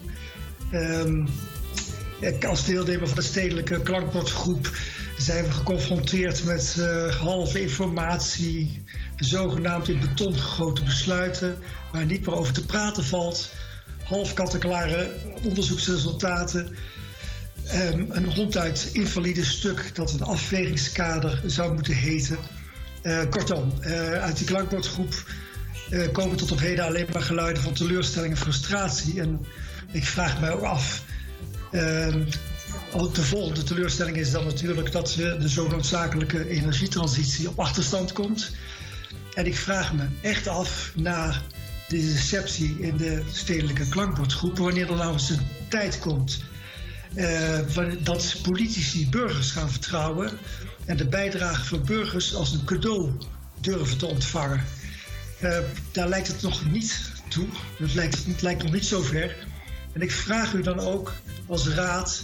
Ehm, 0.70 1.26
als 2.48 2.64
deelnemer 2.64 3.06
van 3.06 3.16
de 3.16 3.22
stedelijke 3.22 3.82
klankbordgroep 3.82 4.70
zijn 5.18 5.44
we 5.44 5.50
geconfronteerd 5.50 6.44
met 6.44 6.76
eh, 6.78 7.14
halve 7.14 7.60
informatie, 7.60 8.82
zogenaamd 9.16 9.88
in 9.88 10.00
beton 10.00 10.38
gegoten 10.38 10.84
besluiten, 10.84 11.58
waar 11.92 12.06
niet 12.06 12.26
meer 12.26 12.34
over 12.34 12.52
te 12.52 12.66
praten 12.66 13.04
valt, 13.04 13.50
half 14.04 14.34
onderzoeksresultaten. 15.42 16.76
Ehm, 17.66 18.04
een 18.08 18.34
ronduit 18.34 18.90
invalide 18.92 19.44
stuk 19.44 19.90
dat 19.94 20.12
een 20.12 20.22
afwegingskader 20.22 21.42
zou 21.46 21.74
moeten 21.74 21.94
heten. 21.94 22.38
Eh, 23.02 23.20
kortom, 23.30 23.72
eh, 23.80 24.12
uit 24.12 24.36
die 24.36 24.46
klankbordgroep 24.46 25.24
eh, 25.90 26.12
komen 26.12 26.36
tot 26.36 26.52
op 26.52 26.60
heden 26.60 26.84
alleen 26.84 27.06
maar 27.12 27.22
geluiden 27.22 27.62
van 27.62 27.72
teleurstelling 27.72 28.32
en 28.32 28.38
frustratie. 28.38 29.20
En 29.20 29.46
ik 29.92 30.04
vraag 30.04 30.40
mij 30.40 30.52
ook 30.52 30.62
af. 30.62 31.04
ehm, 31.70 32.24
de 33.12 33.22
volgende 33.22 33.62
teleurstelling 33.62 34.16
is 34.16 34.30
dan 34.30 34.44
natuurlijk 34.44 34.92
dat 34.92 35.08
de 35.16 35.48
zo 35.48 35.68
noodzakelijke 35.68 36.48
energietransitie 36.48 37.48
op 37.48 37.58
achterstand 37.58 38.12
komt. 38.12 38.50
En 39.34 39.46
ik 39.46 39.56
vraag 39.56 39.92
me 39.92 40.06
echt 40.20 40.48
af 40.48 40.92
na 40.94 41.42
de 41.88 41.96
deceptie 41.96 42.76
in 42.80 42.96
de 42.96 43.22
stedelijke 43.32 43.88
klankbordgroep, 43.88 44.58
wanneer 44.58 44.90
er 44.90 44.96
nou 44.96 45.12
eens 45.12 45.30
een 45.30 45.46
tijd 45.68 45.98
komt 45.98 46.42
wanneer- 47.74 48.02
dat 48.02 48.36
politici 48.42 49.08
burgers 49.08 49.50
gaan 49.50 49.70
vertrouwen 49.70 50.38
en 50.84 50.96
de 50.96 51.06
bijdrage 51.06 51.64
van 51.64 51.84
burgers 51.84 52.34
als 52.34 52.52
een 52.52 52.64
cadeau 52.64 53.12
durven 53.60 53.98
te 53.98 54.06
ontvangen. 54.06 54.64
Eh, 55.40 55.58
daar 55.92 56.08
lijkt 56.08 56.26
het 56.26 56.42
nog 56.42 56.70
niet 56.70 57.12
toe. 57.28 57.46
Het 57.78 57.94
lijkt, 57.94 58.24
het 58.26 58.42
lijkt 58.42 58.62
nog 58.62 58.72
niet 58.72 58.86
zo 58.86 59.02
ver. 59.02 59.36
En 59.92 60.00
ik 60.00 60.10
vraag 60.10 60.52
u 60.52 60.62
dan 60.62 60.78
ook 60.78 61.12
als 61.46 61.68
raad 61.68 62.22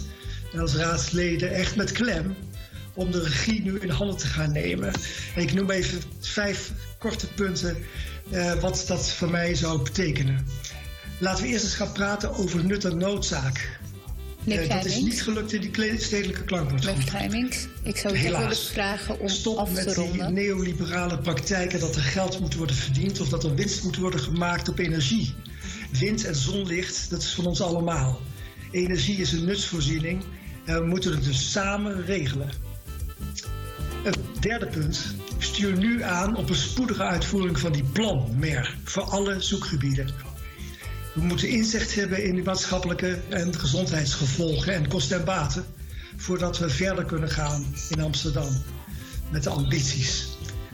en 0.53 0.59
als 0.59 0.75
raadsleden 0.75 1.53
echt 1.53 1.75
met 1.75 1.91
klem 1.91 2.35
om 2.93 3.11
de 3.11 3.23
regie 3.23 3.61
nu 3.61 3.79
in 3.79 3.89
handen 3.89 4.17
te 4.17 4.27
gaan 4.27 4.51
nemen. 4.51 4.93
En 5.35 5.41
ik 5.41 5.53
noem 5.53 5.71
even 5.71 6.01
vijf 6.19 6.71
korte 6.97 7.27
punten 7.27 7.77
eh, 8.29 8.53
wat 8.53 8.83
dat 8.87 9.11
voor 9.11 9.29
mij 9.29 9.55
zou 9.55 9.81
betekenen. 9.81 10.45
Laten 11.19 11.43
we 11.43 11.49
eerst 11.49 11.63
eens 11.63 11.73
gaan 11.73 11.91
praten 11.91 12.33
over 12.33 12.65
nut 12.65 12.85
en 12.85 12.97
noodzaak. 12.97 13.79
Eh, 14.47 14.69
dat 14.69 14.85
is 14.85 14.99
niet 14.99 15.21
gelukt 15.21 15.53
in 15.53 15.61
die 15.61 15.99
stedelijke 15.99 16.43
klankbordgroep. 16.43 16.97
Ik 17.83 17.97
zou 17.97 18.13
toch 18.13 18.23
willen 18.23 18.57
vragen 18.57 19.19
om 19.19 19.27
Stop 19.27 19.57
af 19.57 19.71
met 19.71 19.87
te 19.87 19.93
die 19.93 20.03
ronden. 20.03 20.33
neoliberale 20.33 21.17
praktijken 21.17 21.79
dat 21.79 21.95
er 21.95 22.01
geld 22.01 22.39
moet 22.39 22.55
worden 22.55 22.75
verdiend 22.75 23.19
of 23.19 23.29
dat 23.29 23.43
er 23.43 23.55
winst 23.55 23.83
moet 23.83 23.97
worden 23.97 24.19
gemaakt 24.19 24.69
op 24.69 24.79
energie. 24.79 25.33
Wind 25.91 26.25
en 26.25 26.35
zonlicht, 26.35 27.09
dat 27.09 27.21
is 27.21 27.33
van 27.33 27.45
ons 27.45 27.61
allemaal. 27.61 28.21
Energie 28.71 29.17
is 29.17 29.31
een 29.31 29.45
nutsvoorziening 29.45 30.23
en 30.65 30.79
we 30.79 30.85
moeten 30.85 31.11
het 31.11 31.23
dus 31.23 31.51
samen 31.51 32.05
regelen. 32.05 32.49
Het 34.03 34.17
derde 34.39 34.67
punt. 34.67 35.15
Stuur 35.37 35.77
nu 35.77 36.03
aan 36.03 36.35
op 36.35 36.49
een 36.49 36.55
spoedige 36.55 37.03
uitvoering 37.03 37.59
van 37.59 37.71
die 37.71 37.83
plan, 37.83 38.35
MER, 38.39 38.77
voor 38.83 39.03
alle 39.03 39.41
zoekgebieden. 39.41 40.09
We 41.13 41.21
moeten 41.21 41.49
inzicht 41.49 41.95
hebben 41.95 42.23
in 42.23 42.35
die 42.35 42.43
maatschappelijke 42.43 43.19
en 43.29 43.55
gezondheidsgevolgen 43.55 44.73
en 44.73 44.87
kosten 44.87 45.19
en 45.19 45.25
baten 45.25 45.65
voordat 46.21 46.57
we 46.57 46.69
verder 46.69 47.05
kunnen 47.05 47.29
gaan 47.29 47.75
in 47.89 48.01
Amsterdam 48.01 48.63
met 49.31 49.43
de 49.43 49.49
ambities. 49.49 50.27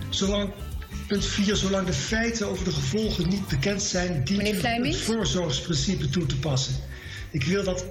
Zolang, 0.10 0.54
punt 1.08 1.26
4, 1.26 1.56
zolang 1.56 1.88
de 1.88 1.94
feiten 1.94 2.48
over 2.48 2.66
de 2.66 2.72
gevolgen 2.72 3.30
niet 3.30 3.48
bekend 3.48 3.82
zijn, 3.82 4.24
dient 4.24 4.42
u 4.42 4.68
het 4.68 4.98
voorzorgsprincipe 4.98 6.10
toe 6.10 6.26
te 6.26 6.40
passen. 6.40 6.76
Ik 7.32 7.44
wil 7.44 7.64
dat 7.64 7.86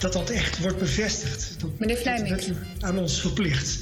dat, 0.00 0.12
dat 0.12 0.30
echt 0.30 0.58
wordt 0.58 0.78
bevestigd. 0.78 1.60
Dat, 1.60 1.70
Meneer 1.78 1.96
Vlijming. 1.96 2.44
Dat 2.44 2.50
aan 2.80 2.98
ons 2.98 3.20
verplicht. 3.20 3.78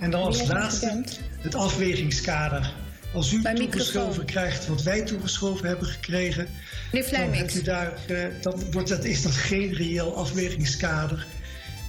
En 0.00 0.10
dan 0.10 0.22
als 0.22 0.46
laatste 0.46 1.04
het 1.40 1.54
afwegingskader. 1.54 2.72
Als 3.14 3.32
u 3.32 3.42
toegeschoven 3.42 4.24
krijgt 4.24 4.66
wat 4.66 4.82
wij 4.82 5.02
toegeschoven 5.02 5.66
hebben 5.66 5.86
gekregen, 5.86 6.48
Meneer 6.92 7.08
dan, 7.08 7.18
Vlijming. 7.18 7.36
hebt 7.36 7.54
u 7.54 7.62
daar, 7.62 7.92
eh, 8.06 8.24
dan 8.40 8.62
wordt 8.70 8.88
dat, 8.88 9.04
is 9.04 9.22
dat 9.22 9.32
geen 9.32 9.72
reëel 9.72 10.16
afwegingskader. 10.16 11.26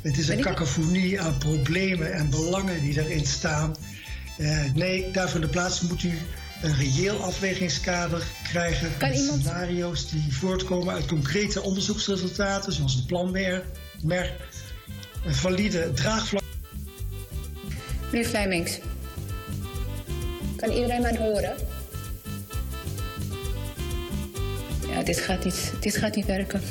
Het 0.02 0.18
is 0.18 0.28
een 0.28 0.42
cacophonie 0.42 1.22
aan 1.22 1.38
problemen 1.38 2.14
en 2.14 2.30
belangen 2.30 2.82
die 2.82 2.94
daarin 2.94 3.26
staan. 3.26 3.76
Eh, 4.38 4.64
nee, 4.74 5.12
daarvoor 5.12 5.36
in 5.36 5.46
de 5.46 5.52
plaats 5.52 5.82
moet 5.82 6.04
u 6.04 6.18
een 6.62 6.76
reëel 6.76 7.24
afwegingskader 7.24 8.24
krijgen 8.44 8.98
Kan 8.98 9.10
met 9.10 9.18
iemand- 9.20 9.42
scenario's 9.42 10.10
die 10.10 10.34
voortkomen 10.34 10.94
uit 10.94 11.06
concrete 11.06 11.62
onderzoeksresultaten, 11.62 12.74
zoals 12.74 12.96
een 12.96 13.06
plan 13.06 13.32
MER, 13.32 13.64
MER 14.02 14.36
een 15.26 15.36
valide 15.36 15.92
draagvlak. 15.94 16.44
Meneer 18.12 18.28
Vlijmings. 18.28 18.80
Kan 20.56 20.72
iedereen 20.72 21.02
mij 21.02 21.18
horen? 21.18 21.56
Ja, 24.90 25.04
dit 25.04 25.20
gaat 25.20 25.44
niet, 25.44 25.74
dit 25.80 25.98
gaat 25.98 26.16
niet 26.16 26.26
werken. 26.26 26.62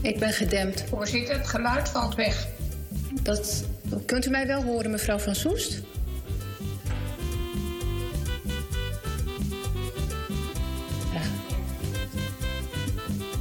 Ik 0.00 0.18
ben 0.18 0.32
gedempt. 0.32 0.84
Voorzitter, 0.88 1.36
het 1.38 1.46
geluid 1.48 1.88
valt 1.88 2.14
weg. 2.14 2.46
Dat, 3.22 3.64
kunt 4.06 4.26
u 4.26 4.30
mij 4.30 4.46
wel 4.46 4.62
horen, 4.62 4.90
mevrouw 4.90 5.18
Van 5.18 5.34
Soest? 5.34 5.80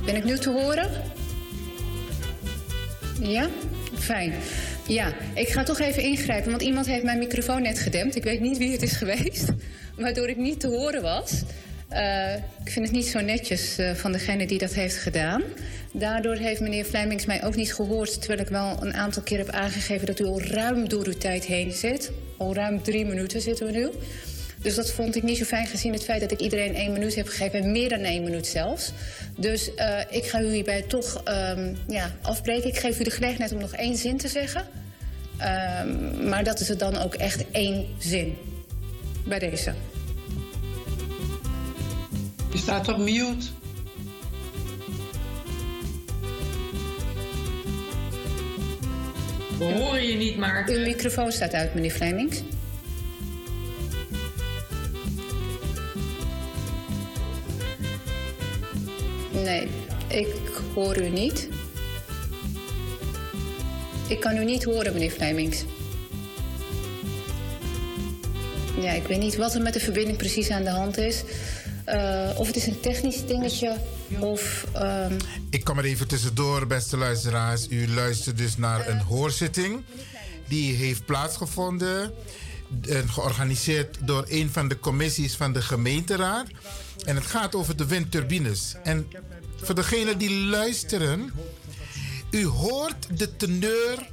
Ben 0.08 0.16
ik 0.16 0.24
nu 0.24 0.38
te 0.38 0.50
horen? 0.50 0.90
Ja? 3.22 3.48
Fijn. 3.94 4.34
Ja, 4.88 5.14
ik 5.34 5.48
ga 5.48 5.64
toch 5.64 5.80
even 5.80 6.04
ingrijpen, 6.04 6.50
want 6.50 6.62
iemand 6.62 6.86
heeft 6.86 7.04
mijn 7.04 7.18
microfoon 7.18 7.62
net 7.62 7.80
gedempt. 7.80 8.16
Ik 8.16 8.24
weet 8.24 8.40
niet 8.40 8.58
wie 8.58 8.72
het 8.72 8.82
is 8.82 8.92
geweest, 8.92 9.46
waardoor 9.98 10.30
ik 10.30 10.38
niet 10.38 10.60
te 10.60 10.68
horen 10.68 11.02
was. 11.02 11.44
Eh, 11.90 12.34
ik 12.36 12.72
vind 12.72 12.86
het 12.86 12.96
niet 12.96 13.08
zo 13.08 13.20
netjes 13.20 13.78
eh, 13.78 13.94
van 13.94 14.12
degene 14.12 14.48
die 14.48 14.58
dat 14.58 14.74
heeft 14.74 14.98
gedaan. 14.98 15.44
Daardoor 15.94 16.36
heeft 16.36 16.62
meneer 16.62 16.86
Vlijmings 16.86 17.26
mij 17.26 17.44
ook 17.44 17.56
niet 17.56 17.74
gehoord... 17.74 18.20
terwijl 18.20 18.40
ik 18.42 18.50
wel 18.50 18.78
een 18.82 18.94
aantal 18.94 19.24
keer 19.24 19.38
heb 19.38 19.50
aangegeven 19.50 20.06
dat 20.06 20.20
u 20.20 20.26
al 20.26 20.42
ruim 20.42 20.90
door 20.90 21.06
uw 21.06 21.18
tijd 21.18 21.46
heen 21.46 21.72
zit. 21.72 22.12
Al 22.38 22.56
ruim 22.56 22.84
drie 22.84 23.06
minuten 23.06 23.42
zitten 23.42 23.66
we 23.66 23.72
nu. 23.72 23.90
Dus 24.68 24.76
dat 24.76 24.92
vond 24.92 25.16
ik 25.16 25.24
niet 25.24 25.38
zo 25.38 25.44
fijn 25.44 25.68
gezien 25.68 25.94
het 25.94 26.04
feit 26.04 26.22
dat 26.22 26.32
ik 26.32 26.40
iedereen 26.40 26.76
één 26.76 26.92
minuut 26.92 27.16
heb 27.16 27.28
gegeven... 27.28 27.60
en 27.60 27.72
meer 27.72 27.90
dan 27.90 28.00
één 28.00 28.24
minuut 28.24 28.48
zelfs. 28.48 28.92
Dus 29.38 29.74
eh, 29.76 30.00
ik 30.10 30.26
ga 30.26 30.42
u 30.42 30.52
hierbij 30.52 30.82
toch 30.82 31.22
ehm, 31.24 31.76
ja, 31.88 32.12
afbreken. 32.22 32.70
Ik 32.70 32.78
geef 32.78 33.00
u 33.00 33.04
de 33.04 33.12
gelegenheid 33.12 33.52
om 33.52 33.60
nog 33.60 33.74
één 33.74 33.96
zin 33.96 34.18
te 34.18 34.28
zeggen. 34.28 34.68
Ehm, 35.38 36.30
maar 36.30 36.44
dat 36.44 36.60
is 36.60 36.68
het 36.68 36.80
dan 36.80 36.98
ook 36.98 37.14
echt 37.16 37.52
één 37.52 37.86
zin. 37.98 38.38
Bij 39.26 39.40
deze. 39.40 39.74
Je 42.52 42.58
staat 42.58 42.88
op 42.88 42.98
mute. 42.98 43.46
We 49.58 49.66
horen 49.66 50.08
je 50.08 50.16
niet, 50.16 50.38
maar... 50.38 50.68
Uw 50.70 50.80
microfoon 50.80 51.32
staat 51.32 51.54
uit, 51.54 51.74
meneer 51.74 51.92
Flemings. 51.92 52.42
Nee, 59.44 59.68
ik 60.08 60.28
hoor 60.74 60.98
u 61.02 61.10
niet. 61.10 61.48
Ik 64.08 64.20
kan 64.20 64.38
u 64.38 64.46
niet 64.46 64.64
horen, 64.64 64.94
meneer 64.94 65.12
Flemings. 65.12 65.64
Ja, 68.82 68.92
ik 68.92 69.08
weet 69.08 69.20
niet 69.20 69.36
wat 69.36 69.54
er 69.56 69.62
met 69.62 69.74
de 69.74 69.80
verbinding 69.80 70.18
precies 70.18 70.50
aan 70.50 70.64
de 70.64 70.70
hand 70.70 70.98
is. 70.98 71.24
Eh, 71.86 72.30
of 72.36 72.48
het 72.48 72.56
is 72.56 72.68
een 72.68 72.80
technisch 72.80 73.26
dingetje, 73.26 73.76
of... 74.20 74.66
ehm, 74.74 75.14
Ik 75.50 75.64
kom 75.64 75.78
er 75.78 75.86
even 75.86 76.08
tussendoor, 76.08 76.68
beste 76.68 76.98
luisteraars. 76.98 77.68
U 77.70 77.94
luistert 77.94 78.38
dus 78.38 78.58
naar 78.58 78.88
een 78.90 79.00
hoorzitting. 79.00 79.82
Die 80.48 80.76
heeft 80.76 81.06
plaatsgevonden. 81.06 82.12
En 82.90 83.10
georganiseerd 83.10 83.98
door 84.02 84.26
een 84.28 84.50
van 84.50 84.68
de 84.68 84.80
commissies 84.80 85.36
van 85.36 85.54
de 85.54 85.62
gemeenteraad. 85.62 86.48
En 87.06 87.16
het 87.16 87.26
gaat 87.26 87.56
over 87.56 87.76
de 87.76 87.86
windturbines. 87.86 88.76
En 88.84 89.08
voor 89.56 89.76
degenen 89.76 90.18
die 90.18 90.32
luisteren. 90.32 91.32
U 92.32 92.46
hoort 92.46 93.20
de 93.20 93.36
teneur, 93.36 94.10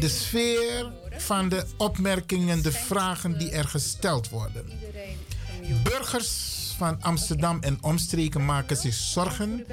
de 0.00 0.08
sfeer 0.08 0.92
van 1.16 1.48
de 1.48 1.64
opmerkingen, 1.76 2.62
de 2.62 2.72
vragen 2.72 3.38
die 3.38 3.50
er 3.50 3.64
gesteld 3.64 4.28
worden. 4.28 4.70
Burgers 5.82 6.54
van 6.76 7.02
Amsterdam 7.02 7.58
en 7.60 7.78
omstreken 7.80 8.44
maken 8.44 8.76
zich 8.76 8.94
zorgen 8.94 9.66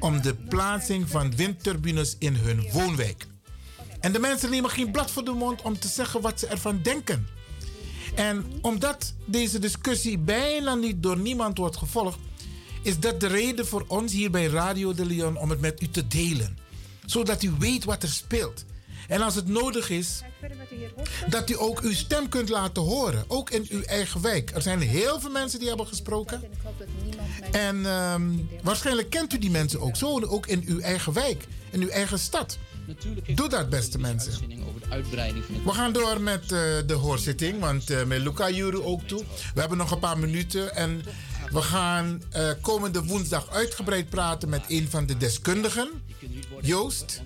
om 0.00 0.22
de 0.22 0.34
plaatsing 0.34 1.08
van 1.10 1.36
windturbines 1.36 2.16
in 2.18 2.34
hun 2.34 2.70
woonwijk. 2.72 3.26
En 4.00 4.12
de 4.12 4.18
mensen 4.18 4.50
nemen 4.50 4.70
geen 4.70 4.90
blad 4.90 5.10
voor 5.10 5.24
de 5.24 5.32
mond 5.32 5.62
om 5.62 5.78
te 5.78 5.88
zeggen 5.88 6.20
wat 6.20 6.40
ze 6.40 6.46
ervan 6.46 6.80
denken. 6.82 7.28
En 8.14 8.44
omdat 8.60 9.14
deze 9.24 9.58
discussie 9.58 10.18
bijna 10.18 10.74
niet 10.74 11.02
door 11.02 11.18
niemand 11.18 11.58
wordt 11.58 11.76
gevolgd, 11.76 12.18
is 12.82 12.98
dat 12.98 13.20
de 13.20 13.26
reden 13.26 13.66
voor 13.66 13.84
ons 13.86 14.12
hier 14.12 14.30
bij 14.30 14.46
Radio 14.46 14.94
de 14.94 15.06
Leon 15.06 15.36
om 15.36 15.50
het 15.50 15.60
met 15.60 15.82
u 15.82 15.88
te 15.88 16.06
delen. 16.06 16.58
Zodat 17.06 17.42
u 17.42 17.52
weet 17.58 17.84
wat 17.84 18.02
er 18.02 18.08
speelt. 18.08 18.64
En 19.08 19.20
als 19.22 19.34
het 19.34 19.48
nodig 19.48 19.90
is, 19.90 20.22
dat 21.28 21.50
u 21.50 21.54
ook 21.58 21.80
uw 21.80 21.92
stem 21.92 22.28
kunt 22.28 22.48
laten 22.48 22.82
horen. 22.82 23.24
Ook 23.28 23.50
in 23.50 23.66
uw 23.68 23.82
eigen 23.82 24.20
wijk. 24.20 24.50
Er 24.50 24.62
zijn 24.62 24.80
heel 24.80 25.20
veel 25.20 25.30
mensen 25.30 25.58
die 25.58 25.68
hebben 25.68 25.86
gesproken. 25.86 26.42
En 27.52 27.86
ehm, 27.86 28.22
waarschijnlijk 28.62 29.10
kent 29.10 29.32
u 29.32 29.38
die 29.38 29.50
mensen 29.50 29.80
ook. 29.80 29.96
Zo 29.96 30.20
ook 30.20 30.46
in 30.46 30.62
uw 30.66 30.80
eigen 30.80 31.12
wijk, 31.12 31.46
in 31.70 31.82
uw 31.82 31.88
eigen 31.88 32.18
stad. 32.18 32.58
Doe 33.34 33.48
dat, 33.48 33.70
beste 33.70 33.98
mensen. 33.98 34.32
We 35.64 35.72
gaan 35.72 35.92
door 35.92 36.20
met 36.20 36.42
eh, 36.42 36.58
de 36.86 36.94
hoorzitting, 36.94 37.60
want 37.60 37.90
eh, 37.90 38.04
met 38.04 38.20
Luca 38.20 38.50
Juru 38.50 38.82
ook 38.82 39.02
toe. 39.02 39.24
We 39.54 39.60
hebben 39.60 39.78
nog 39.78 39.90
een 39.90 39.98
paar 39.98 40.18
minuten 40.18 40.74
en 40.76 41.02
we 41.50 41.62
gaan 41.62 42.22
eh, 42.30 42.50
komende 42.60 43.04
woensdag 43.04 43.50
uitgebreid 43.50 44.08
praten 44.08 44.48
met 44.48 44.64
een 44.68 44.88
van 44.90 45.06
de 45.06 45.16
deskundigen, 45.16 45.90
Joost. 46.62 47.22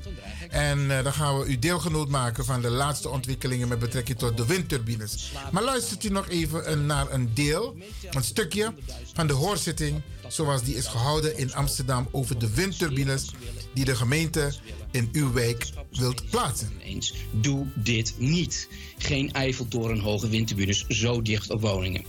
En 0.49 0.91
eh, 0.99 1.05
dan 1.05 1.13
gaan 1.13 1.39
we 1.39 1.47
u 1.47 1.59
deelgenoot 1.59 2.09
maken 2.09 2.45
van 2.45 2.61
de 2.61 2.71
laatste 2.71 3.09
ontwikkelingen 3.09 3.69
met 3.69 3.79
betrekking 3.79 4.19
tot 4.19 4.37
de 4.37 4.47
windturbines. 4.47 5.33
Maar 5.53 5.63
luistert 5.63 6.05
u 6.05 6.09
nog 6.09 6.29
even 6.29 6.73
een- 6.73 6.87
naar 6.87 7.13
een 7.13 7.35
deel, 7.35 7.77
een 8.11 8.25
stukje 8.25 8.75
van 9.15 9.27
de 9.27 9.33
hoorzitting 9.33 10.03
zoals 10.29 10.63
die 10.63 10.77
is 10.77 10.87
gehouden 10.87 11.37
in 11.39 11.55
Amsterdam 11.55 12.09
over 12.11 12.39
de 12.39 12.51
windturbines 12.55 13.31
die 13.75 13.85
de 13.85 13.97
gemeente 13.97 14.53
in 14.91 15.09
uw 15.13 15.33
wijk 15.33 15.67
wilt 15.91 16.31
plaatsen. 16.31 16.71
eens. 16.85 17.15
Doe 17.31 17.67
dit 17.75 18.15
niet. 18.19 18.69
Geen 18.99 19.33
Eiffeltorenhoge 19.33 20.29
windturbines 20.29 20.85
zo 20.89 21.23
dicht 21.23 21.51
op 21.51 21.61
woningen. 21.61 22.05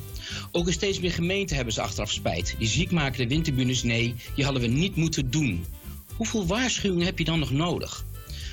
Ook 0.51 0.67
in 0.67 0.73
steeds 0.73 0.99
meer 0.99 1.11
gemeenten 1.11 1.55
hebben 1.55 1.73
ze 1.73 1.81
achteraf 1.81 2.11
spijt. 2.11 2.55
Die 2.57 2.67
ziekmakende 2.67 3.27
windturbines, 3.27 3.83
nee, 3.83 4.15
die 4.35 4.43
hadden 4.43 4.61
we 4.61 4.67
niet 4.67 4.95
moeten 4.95 5.31
doen. 5.31 5.65
Hoeveel 6.17 6.45
waarschuwingen 6.45 7.05
heb 7.05 7.17
je 7.17 7.25
dan 7.25 7.39
nog 7.39 7.51
nodig? 7.51 8.05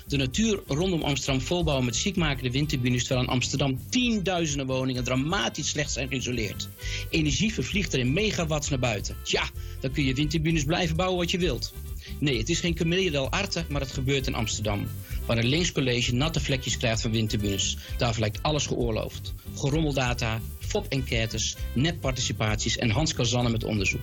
De 0.07 0.17
natuur 0.17 0.63
rondom 0.67 1.03
Amsterdam 1.03 1.41
volbouwen 1.41 1.85
met 1.85 1.97
ziekmakende 1.97 2.51
windturbines... 2.51 3.05
terwijl 3.05 3.27
in 3.27 3.33
Amsterdam 3.33 3.79
tienduizenden 3.89 4.67
woningen 4.67 5.05
dramatisch 5.05 5.69
slecht 5.69 5.93
zijn 5.93 6.09
geïsoleerd. 6.09 6.69
Energie 7.11 7.55
vervliegt 7.55 7.93
er 7.93 7.99
in 7.99 8.13
megawatts 8.13 8.69
naar 8.69 8.79
buiten. 8.79 9.17
Tja, 9.23 9.51
dan 9.81 9.91
kun 9.91 10.05
je 10.05 10.15
windturbines 10.15 10.65
blijven 10.65 10.97
bouwen 10.97 11.19
wat 11.19 11.31
je 11.31 11.39
wilt. 11.39 11.73
Nee, 12.19 12.39
het 12.39 12.49
is 12.49 12.61
geen 12.61 12.75
Camille 12.75 13.11
del 13.11 13.31
Arte, 13.31 13.65
maar 13.69 13.81
het 13.81 13.93
gebeurt 13.93 14.27
in 14.27 14.35
Amsterdam. 14.35 14.87
Waar 15.27 15.39
een 15.39 15.47
linkscollege 15.47 16.15
natte 16.15 16.41
vlekjes 16.41 16.77
krijgt 16.77 17.01
van 17.01 17.11
windturbines. 17.11 17.77
Daar 17.97 18.17
lijkt 18.19 18.43
alles 18.43 18.67
geoorloofd. 18.67 19.35
Gerommeldata, 19.55 20.41
fop-enquêtes, 20.59 21.57
nepparticipaties 21.75 22.79
en 22.79 22.91
Hans 22.91 23.15
Kazanne 23.15 23.51
met 23.51 23.65
onderzoek. 23.65 24.03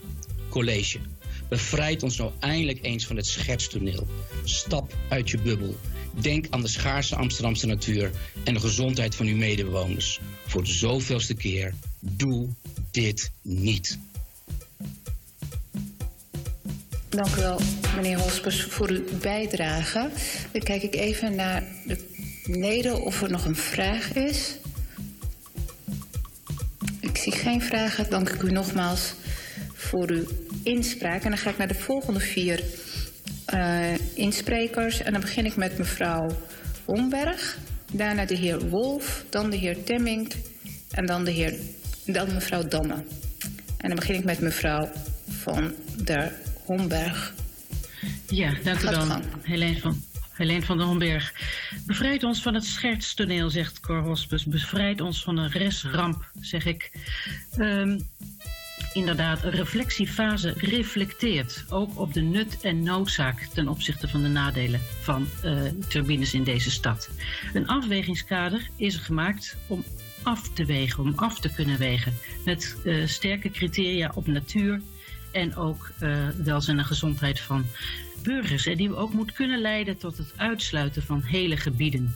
College, 0.50 1.00
bevrijd 1.50 2.03
ons 2.03 2.18
nou 2.18 2.32
eindelijk 2.40 2.80
eens 2.82 3.06
van 3.06 3.16
het 3.16 3.28
schetstoneel. 3.28 4.08
Stap 4.44 4.95
uit 5.10 5.30
je 5.30 5.38
bubbel. 5.38 5.76
Denk 6.22 6.45
aan 6.50 6.61
de 6.61 6.68
schaarse 6.68 7.16
Amsterdamse 7.16 7.68
natuur 7.68 8.11
en 8.44 8.53
de 8.53 8.60
gezondheid 8.60 9.16
van 9.16 9.26
uw 9.26 9.36
medebewoners. 9.36 10.19
Voor 10.45 10.64
de 10.64 10.72
zoveelste 10.72 11.34
keer, 11.34 11.74
doe 12.00 12.48
dit 12.92 13.32
niet. 13.42 14.00
Dank 17.10 17.36
u 17.36 17.42
wel, 17.42 17.60
meneer 17.95 18.19
Hospers, 18.19 18.64
voor 18.64 18.90
uw 18.90 19.03
bijdrage. 19.22 20.10
Dan 20.52 20.61
kijk 20.61 20.84
ik 20.84 20.95
even 20.95 21.36
naar 21.36 21.64
de 21.86 22.18
of 23.03 23.22
er 23.22 23.32
nog 23.32 23.45
een 23.45 23.56
vraag 23.56 24.14
is. 24.14 24.56
Ik 27.00 27.18
zie 27.18 27.32
geen 27.32 27.61
vragen. 27.61 28.10
Dank 28.10 28.30
ik 28.30 28.42
u 28.42 28.52
nogmaals 28.52 29.14
voor 29.74 30.10
uw 30.10 30.28
inspraak. 30.64 31.24
En 31.24 31.30
dan 31.30 31.40
ga 31.40 31.50
ik 31.50 31.58
naar 31.58 31.68
de 31.68 31.74
volgende 31.74 32.20
vier 32.20 32.64
uh, 33.54 33.94
insprekers. 34.14 35.02
En 35.02 35.12
dan 35.12 35.22
begin 35.22 35.46
ik 35.46 35.56
met 35.56 35.78
mevrouw 35.78 36.28
Homberg. 36.86 37.58
Daarna 37.92 38.26
de 38.26 38.36
heer 38.36 38.70
Wolf, 38.70 39.26
dan 39.30 39.50
de 39.50 39.58
heer 39.58 39.84
Temming 39.84 40.34
en 40.92 41.06
dan, 41.06 41.24
de 41.24 41.32
heer, 41.32 41.54
dan 42.06 42.34
mevrouw 42.34 42.68
Damme. 42.68 43.04
En 43.78 43.88
dan 43.88 43.96
begin 43.96 44.16
ik 44.16 44.24
met 44.24 44.40
mevrouw 44.40 44.90
van 45.30 45.74
der 46.04 46.34
Homberg. 46.66 47.34
Ja, 48.28 48.54
dank 48.64 48.82
u 48.82 48.90
wel. 48.90 49.22
Helene 49.42 49.80
van, 49.80 50.04
Helene 50.34 50.66
van 50.66 50.78
der 50.78 50.86
Homberg. 50.86 51.34
Bevrijd 51.86 52.24
ons 52.24 52.42
van 52.42 52.54
het 52.54 52.66
schertstoneel, 52.66 53.50
zegt 53.50 53.80
Cor 53.80 54.02
Hospes. 54.02 54.46
Bevrijd 54.46 55.02
ons 55.02 55.24
van 55.24 55.38
een 55.38 55.52
restramp, 55.52 56.32
zeg 56.40 56.66
ik. 56.66 56.92
Ehm, 57.58 58.00
inderdaad, 58.93 59.43
een 59.43 59.51
reflectiefase 59.51 60.53
reflecteert 60.58 61.66
ook 61.69 62.00
op 62.00 62.14
de 62.14 62.22
nut 62.22 62.61
en 62.61 62.84
noodzaak 62.84 63.48
ten 63.53 63.68
opzichte 63.68 64.08
van 64.08 64.22
de 64.22 64.27
nadelen 64.27 64.82
van 65.01 65.27
eh, 65.43 65.61
turbines 65.88 66.34
in 66.34 66.43
deze 66.43 66.72
stad. 66.72 67.09
Een 67.53 67.68
afwegingskader 67.68 68.69
is 68.76 68.95
er 68.95 69.01
gemaakt 69.01 69.58
om 69.68 69.84
af 70.24 70.50
te 70.53 70.66
wegen, 70.66 71.03
om 71.03 71.14
af 71.16 71.40
te 71.40 71.53
kunnen 71.53 71.77
wegen. 71.77 72.14
Met 72.45 72.77
eh, 72.85 73.06
sterke 73.06 73.51
criteria 73.51 74.11
op 74.16 74.27
natuur 74.27 74.82
en 75.32 75.56
ook 75.56 75.92
eh, 76.00 76.27
welzijn 76.43 76.77
en 76.77 76.85
gezondheid 76.85 77.40
van 77.40 77.66
burgers. 78.24 78.66
En 78.66 78.77
die 78.77 78.95
ook 78.95 79.14
moet 79.14 79.32
kunnen 79.32 79.61
leiden 79.61 79.98
tot 79.98 80.18
het 80.18 80.34
uitsluiten 80.35 81.03
van 81.03 81.22
hele 81.22 81.58
gebieden. 81.58 82.16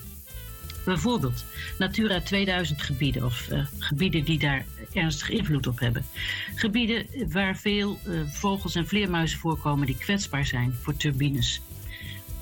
Bijvoorbeeld 0.86 1.46
Natura 1.78 2.22
2000 2.22 2.82
gebieden 2.82 3.26
of 3.26 3.50
gebieden 3.80 4.24
die 4.24 4.40
daar 4.40 4.66
ernstig 4.94 5.30
invloed 5.30 5.68
op 5.68 5.80
hebben. 5.80 6.06
Gebieden 6.56 7.06
waar 7.30 7.58
veel 7.58 8.00
eh, 8.06 8.22
vogels 8.28 8.76
en 8.76 8.88
vleermuizen 8.88 9.40
voorkomen 9.40 9.86
die 9.86 9.98
kwetsbaar 9.98 10.46
zijn 10.46 10.74
voor 10.82 10.98
turbines. 10.98 11.62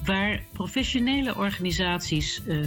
Waar 0.06 0.44
professionele 0.54 1.36
organisaties 1.36 2.42
eh, 2.48 2.58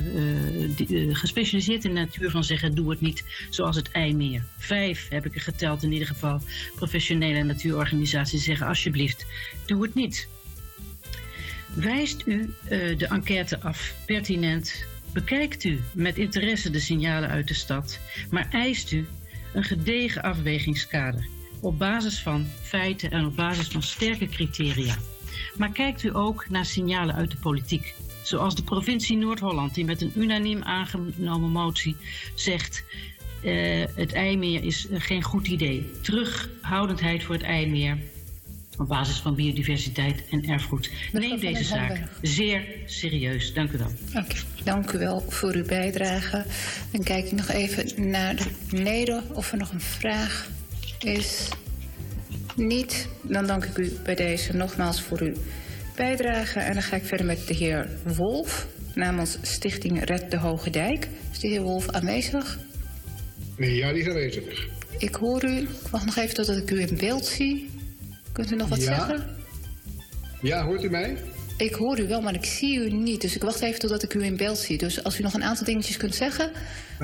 die, 0.77 1.15
gespecialiseerd 1.15 1.85
in 1.85 1.93
natuur 1.93 2.31
van 2.31 2.45
zeggen: 2.45 2.75
doe 2.75 2.91
het 2.91 3.01
niet, 3.01 3.25
zoals 3.51 3.77
het 3.77 3.91
IJmeer. 3.91 4.45
Vijf 4.59 5.09
heb 5.09 5.27
ik 5.27 5.35
er 5.35 5.41
geteld 5.41 5.83
in 5.83 5.93
ieder 5.93 6.09
geval. 6.09 6.41
Professionele 6.75 7.43
natuurorganisaties 7.43 8.45
zeggen: 8.45 8.67
alsjeblieft, 8.67 9.27
doe 9.67 9.83
het 9.83 9.95
niet. 9.95 10.29
Wijst 11.75 12.23
u 12.27 12.55
de 12.69 13.07
enquête 13.09 13.61
af, 13.61 13.95
pertinent? 14.07 14.87
Bekijkt 15.15 15.65
u 15.65 15.81
met 15.93 16.19
interesse 16.19 16.71
de 16.71 16.81
signalen 16.81 17.29
uit 17.29 17.49
de 17.49 17.55
stad, 17.55 17.99
maar 18.31 18.49
eist 18.51 18.93
u 18.93 19.07
een 19.55 19.65
gedegen 19.65 20.23
afwegingskader 20.23 21.27
op 21.61 21.79
basis 21.79 22.23
van 22.23 22.47
feiten 22.63 23.11
en 23.11 23.27
op 23.27 23.37
basis 23.37 23.69
van 23.69 23.83
sterke 23.83 24.29
criteria. 24.29 24.97
Maar 25.57 25.73
kijkt 25.73 26.03
u 26.03 26.17
ook 26.17 26.49
naar 26.49 26.65
signalen 26.65 27.15
uit 27.15 27.31
de 27.31 27.37
politiek, 27.37 27.95
zoals 28.23 28.55
de 28.55 28.63
provincie 28.63 29.17
Noord-Holland, 29.17 29.75
die 29.75 29.85
met 29.85 30.03
een 30.03 30.13
unaniem 30.17 30.63
aangenomen 30.63 31.51
motie 31.51 31.97
zegt: 32.35 32.85
eh, 33.43 33.85
het 33.95 34.13
IJmeer 34.13 34.65
is 34.65 34.87
geen 34.93 35.23
goed 35.23 35.47
idee. 35.47 35.91
Terughoudendheid 36.03 37.23
voor 37.23 37.35
het 37.35 37.45
IJmeer 37.45 37.99
op 38.79 38.89
basis 38.89 39.17
van 39.17 39.35
biodiversiteit 39.35 40.23
en 40.31 40.43
erfgoed. 40.43 40.91
Neem 41.13 41.41
deze 41.41 41.65
zaak 41.65 42.01
zeer 42.23 42.65
serieus. 42.87 43.53
Dank 43.53 43.73
u 43.73 43.79
wel. 43.79 43.91
Oké, 44.23 44.37
dank 44.65 44.93
u 44.93 44.99
wel 44.99 45.25
voor 45.29 45.55
uw 45.55 45.65
bijdrage. 45.65 46.45
Dan 46.93 47.03
kijk 47.03 47.25
ik 47.25 47.33
nog 47.33 47.49
even 47.49 48.11
naar 48.11 48.37
de 48.37 48.83
leden 48.83 49.35
of 49.35 49.53
er 49.53 49.59
nog 49.59 49.73
een 49.73 49.81
vraag 49.81 50.49
is. 50.99 51.49
Niet. 52.57 53.09
Dan 53.23 53.47
dank 53.47 53.65
ik 53.65 53.79
u 53.79 53.93
bij 54.03 54.15
deze 54.15 54.57
nogmaals 54.57 55.03
voor 55.03 55.21
uw 55.21 55.35
bijdrage. 55.97 56.61
En 56.61 56.73
dan 56.73 56.83
ga 56.83 56.97
ik 56.97 57.05
verder 57.05 57.27
met 57.27 57.47
de 57.47 57.55
heer 57.55 57.89
Wolf 58.17 58.67
namens 58.95 59.39
Stichting 59.43 60.05
Red 60.05 60.31
de 60.31 60.39
Hoge 60.39 60.71
Dijk. 60.71 61.09
Is 61.33 61.39
de 61.39 61.49
heer 61.49 61.63
Wolf 61.63 61.89
aanwezig? 61.89 62.59
Ja, 63.59 63.93
die 63.93 64.03
is 64.03 64.09
aanwezig. 64.09 64.69
Ik 64.99 65.15
hoor 65.15 65.45
u. 65.45 65.59
Ik 65.59 65.89
wacht 65.91 66.05
nog 66.05 66.17
even 66.17 66.35
totdat 66.35 66.57
ik 66.57 66.71
u 66.71 66.81
in 66.81 66.97
beeld 66.97 67.27
zie. 67.27 67.71
Kunt 68.35 68.53
u 68.53 68.57
nog 68.57 68.69
wat 68.69 68.83
Ja. 68.83 68.85
zeggen? 68.85 69.37
Ja, 70.43 70.65
hoort 70.65 70.83
u 70.85 70.91
mij? 70.91 71.17
Ik 71.57 71.75
hoor 71.75 71.99
u 71.99 72.09
wel, 72.09 72.21
maar 72.21 72.35
ik 72.35 72.45
zie 72.45 72.79
u 72.79 72.91
niet. 72.93 73.21
Dus 73.21 73.35
ik 73.37 73.43
wacht 73.43 73.61
even 73.61 73.79
totdat 73.79 74.03
ik 74.03 74.15
u 74.15 74.23
in 74.25 74.37
beeld 74.37 74.59
zie. 74.59 74.79
Dus 74.79 75.05
als 75.05 75.19
u 75.19 75.23
nog 75.23 75.35
een 75.35 75.45
aantal 75.45 75.65
dingetjes 75.65 75.97
kunt 75.97 76.15
zeggen, 76.15 76.51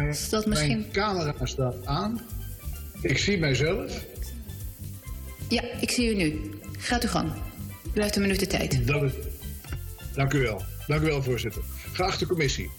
is 0.08 0.28
dat 0.28 0.46
misschien... 0.46 0.78
Mijn 0.78 0.90
camera 0.92 1.34
staat 1.46 1.86
aan. 1.86 2.20
Ik 3.02 3.18
zie 3.18 3.38
mijzelf. 3.38 4.04
Ja, 5.48 5.62
ik 5.80 5.90
zie 5.90 6.10
u 6.10 6.14
nu. 6.14 6.50
Gaat 6.78 7.02
uw 7.02 7.08
gang. 7.08 7.32
U 7.94 8.02
heeft 8.02 8.16
een 8.16 8.22
minuut 8.22 8.40
de 8.40 8.46
tijd. 8.46 8.86
Dat 8.86 9.02
is... 9.02 9.12
Dank 10.14 10.32
u 10.32 10.38
wel. 10.38 10.62
Dank 10.86 11.02
u 11.02 11.04
wel, 11.04 11.22
voorzitter. 11.22 11.62
Geachte 11.92 12.26
commissie. 12.26 12.70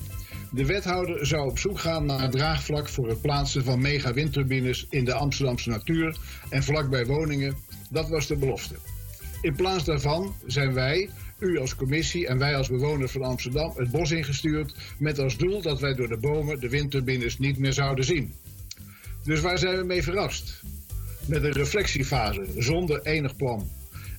De 0.52 0.66
wethouder 0.66 1.26
zou 1.28 1.50
op 1.50 1.60
zoek 1.60 1.80
gaan 1.80 2.06
naar 2.06 2.30
draagvlak 2.30 2.90
voor 2.90 3.08
het 3.08 3.22
plaatsen 3.22 3.64
van 3.64 3.82
mega-windturbines 3.82 4.86
in 4.90 5.06
de 5.06 5.14
Amsterdamse 5.14 5.70
natuur 5.70 6.18
en 6.50 6.64
vlakbij 6.64 7.06
woningen. 7.06 7.56
Dat 7.92 8.10
was 8.10 8.28
de 8.28 8.36
belofte. 8.36 8.76
In 9.42 9.56
plaats 9.56 9.84
daarvan 9.84 10.36
zijn 10.46 10.74
wij, 10.74 11.10
u 11.40 11.60
als 11.60 11.76
commissie 11.76 12.28
en 12.28 12.38
wij 12.38 12.56
als 12.56 12.68
bewoners 12.68 13.12
van 13.12 13.22
Amsterdam 13.22 13.74
het 13.76 13.92
bos 13.92 14.12
ingestuurd 14.12 14.76
met 14.98 15.20
als 15.20 15.38
doel 15.38 15.62
dat 15.62 15.80
wij 15.80 15.94
door 15.94 16.08
de 16.08 16.18
bomen 16.18 16.60
de 16.60 16.70
windturbines 16.70 17.40
niet 17.40 17.58
meer 17.58 17.74
zouden 17.74 18.06
zien. 18.06 18.34
Dus 19.24 19.42
waar 19.42 19.58
zijn 19.58 19.78
we 19.78 19.84
mee 19.84 20.04
verrast? 20.04 20.62
Met 21.26 21.44
een 21.44 21.52
reflectiefase 21.52 22.46
zonder 22.58 23.02
enig 23.02 23.36
plan. 23.36 23.70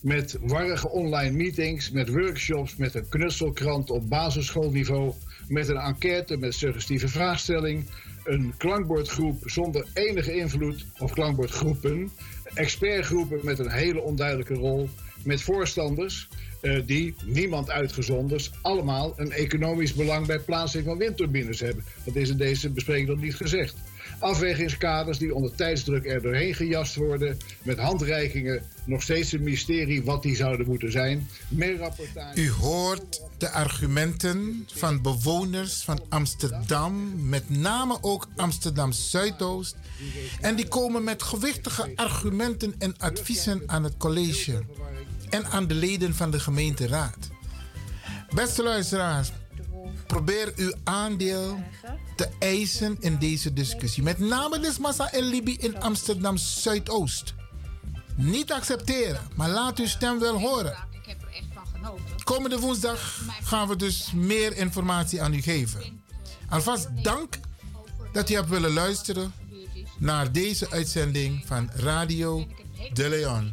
Met 0.03 0.39
warrige 0.41 0.89
online 0.89 1.37
meetings, 1.37 1.91
met 1.91 2.09
workshops, 2.09 2.77
met 2.77 2.95
een 2.95 3.09
knutselkrant 3.09 3.91
op 3.91 4.09
basisschoolniveau, 4.09 5.13
met 5.49 5.69
een 5.69 5.77
enquête 5.77 6.37
met 6.37 6.55
suggestieve 6.55 7.09
vraagstelling, 7.09 7.85
een 8.25 8.55
klankbordgroep 8.57 9.43
zonder 9.45 9.87
enige 9.95 10.35
invloed, 10.35 10.87
of 10.99 11.13
klankbordgroepen, 11.13 12.11
expertgroepen 12.55 13.41
met 13.43 13.59
een 13.59 13.71
hele 13.71 14.01
onduidelijke 14.01 14.55
rol, 14.55 14.89
met 15.25 15.43
voorstanders 15.43 16.29
eh, 16.61 16.81
die, 16.87 17.15
niemand 17.25 17.71
uitgezonderd, 17.71 18.51
allemaal 18.63 19.13
een 19.17 19.33
economisch 19.33 19.95
belang 19.95 20.27
bij 20.27 20.39
plaatsing 20.39 20.85
van 20.85 20.99
windturbines 20.99 21.61
hebben. 21.61 21.85
Dat 22.05 22.17
is 22.17 22.31
in 22.31 22.37
deze 22.37 22.71
bespreking 22.71 23.09
nog 23.09 23.21
niet 23.21 23.37
gezegd. 23.37 23.75
Afwegingskaders 24.19 25.19
die 25.19 25.35
onder 25.35 25.55
tijdsdruk 25.55 26.07
er 26.07 26.23
doorheen 26.23 26.55
gejast 26.55 26.95
worden, 26.95 27.39
met 27.63 27.79
handreikingen, 27.79 28.63
nog 28.85 29.03
steeds 29.03 29.33
een 29.33 29.43
mysterie 29.43 30.05
wat 30.05 30.23
die 30.23 30.37
zouden 30.37 30.67
moeten 30.67 30.93
zijn. 30.93 31.29
Meer. 31.49 31.91
U 32.35 32.51
hoort 32.51 33.21
de 33.39 33.51
argumenten 33.51 34.67
van 34.75 35.03
bewoners 35.03 35.83
van 35.83 36.01
Amsterdam, 36.09 37.13
met 37.29 37.51
name 37.51 37.99
ook 38.01 38.29
Amsterdam 38.37 38.93
Zuidoost. 38.93 39.77
En 40.41 40.57
die 40.57 40.69
komen 40.69 41.05
met 41.05 41.23
gewichtige 41.23 41.93
argumenten 41.95 42.75
en 42.79 42.95
adviezen 42.99 43.63
aan 43.67 43.85
het 43.85 43.97
college 43.97 44.63
en 45.31 45.47
aan 45.47 45.67
de 45.67 45.75
leden 45.75 46.15
van 46.15 46.31
de 46.31 46.41
gemeenteraad. 46.41 47.29
Beste 48.35 48.63
luisteraars, 48.63 49.33
probeer 50.13 50.53
uw 50.57 50.73
aandeel 50.85 51.63
te 52.17 52.29
eisen 52.39 52.97
in 53.01 53.19
deze 53.19 53.53
discussie. 53.53 54.03
Met 54.03 54.19
name 54.19 54.59
Lismassa 54.59 55.13
en 55.13 55.23
Libi 55.23 55.57
in 55.57 55.81
Amsterdam 55.81 56.37
Zuidoost. 56.37 57.35
Niet 58.17 58.53
accepteren, 58.53 59.21
maar 59.37 59.51
laat 59.51 59.79
uw 59.79 59.87
stem 59.87 60.19
wel 60.19 60.41
horen. 60.41 60.77
komende 62.25 62.59
woensdag 62.59 63.21
gaan 63.43 63.69
we 63.69 63.77
dus 63.77 64.13
meer 64.15 64.57
informatie 64.57 65.23
aan 65.23 65.35
u 65.35 65.41
geven. 65.41 66.03
Alvast 66.49 66.89
dank 67.03 67.39
dat 68.13 68.31
u 68.31 68.35
hebt 68.35 68.49
willen 68.49 68.73
luisteren 68.73 69.33
naar 69.99 70.33
deze 70.33 70.71
uitzending 70.71 71.43
van 71.47 71.71
Radio 71.75 72.47
De 72.93 73.09
Leon. 73.09 73.53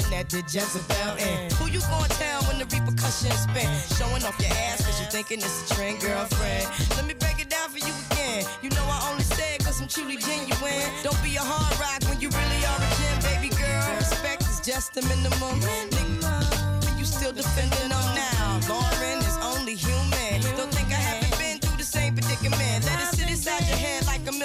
That 0.00 0.32
was 0.32 0.32
the 0.32 0.42
Jezebel 0.48 1.16
in. 1.20 1.50
Who 1.56 1.68
you 1.68 1.80
gonna 1.80 2.08
tell 2.08 2.42
when 2.48 2.58
the 2.58 2.64
repercussions 2.64 3.44
spin? 3.44 3.68
Showing 3.98 4.24
off 4.24 4.38
your 4.40 4.52
ass 4.64 4.84
cause 4.84 5.00
you 5.00 5.06
thinking 5.10 5.38
it's 5.38 5.70
a 5.70 5.74
trend, 5.74 6.00
girlfriend. 6.00 6.64
Let 6.96 7.04
me 7.06 7.14
break 7.14 7.40
it 7.40 7.50
down 7.50 7.68
for 7.68 7.78
you 7.78 7.92
again. 8.08 8.44
You 8.62 8.70
know 8.70 8.84
I 8.88 9.10
only 9.10 9.24
say 9.24 9.56
it 9.56 9.64
cause 9.64 9.80
I'm 9.80 9.88
truly 9.88 10.16
genuine. 10.16 10.88
Don't 11.02 11.20
be 11.22 11.36
a 11.36 11.44
hard 11.44 11.76
rock 11.76 12.00
when 12.08 12.20
you 12.20 12.28
really 12.30 12.60
are 12.64 12.80
a 12.80 12.90
gem, 12.96 13.16
baby 13.28 13.50
girl. 13.54 13.96
Respect 13.96 14.42
is 14.48 14.60
just 14.60 14.94
the 14.94 15.02
minimum. 15.02 15.60
Nigga, 15.60 16.98
you 16.98 17.04
still 17.04 17.32
defending 17.32 17.88
them 17.92 18.08
now. 18.16 18.60
Lauren 18.68 19.18
is 19.20 19.36
only 19.44 19.74
human. 19.74 20.40
Don't 20.56 20.72
think 20.72 20.88
I 20.88 21.00
haven't 21.00 21.36
been 21.38 21.58
through 21.58 21.76
the 21.76 21.84
same 21.84 22.14
predicament. 22.14 22.86
Let 22.88 22.96
it 23.02 23.12
sit 23.12 23.28
inside 23.28 23.66
your 23.68 23.76
head 23.76 24.01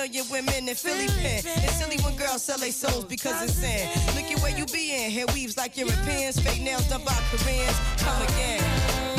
million 0.08 0.26
women 0.32 0.70
in 0.70 0.76
Philly 0.76 1.08
pen. 1.08 1.42
It's 1.46 1.76
silly 1.76 1.98
when 2.04 2.16
girls 2.16 2.44
sell 2.44 2.58
their 2.58 2.72
souls 2.72 3.06
because 3.06 3.42
it's 3.44 3.54
sin. 3.54 3.90
Look 4.16 4.32
at 4.32 4.42
where 4.42 4.58
you 4.58 4.66
be 4.66 4.94
in. 4.94 5.12
Hair 5.12 5.26
weaves 5.34 5.58
like 5.58 5.78
Europeans. 5.78 6.40
Fake 6.40 6.62
nails 6.62 6.88
done 6.88 7.04
by 7.04 7.18
Koreans. 7.32 7.78
Come 7.98 8.22
again. 8.24 9.17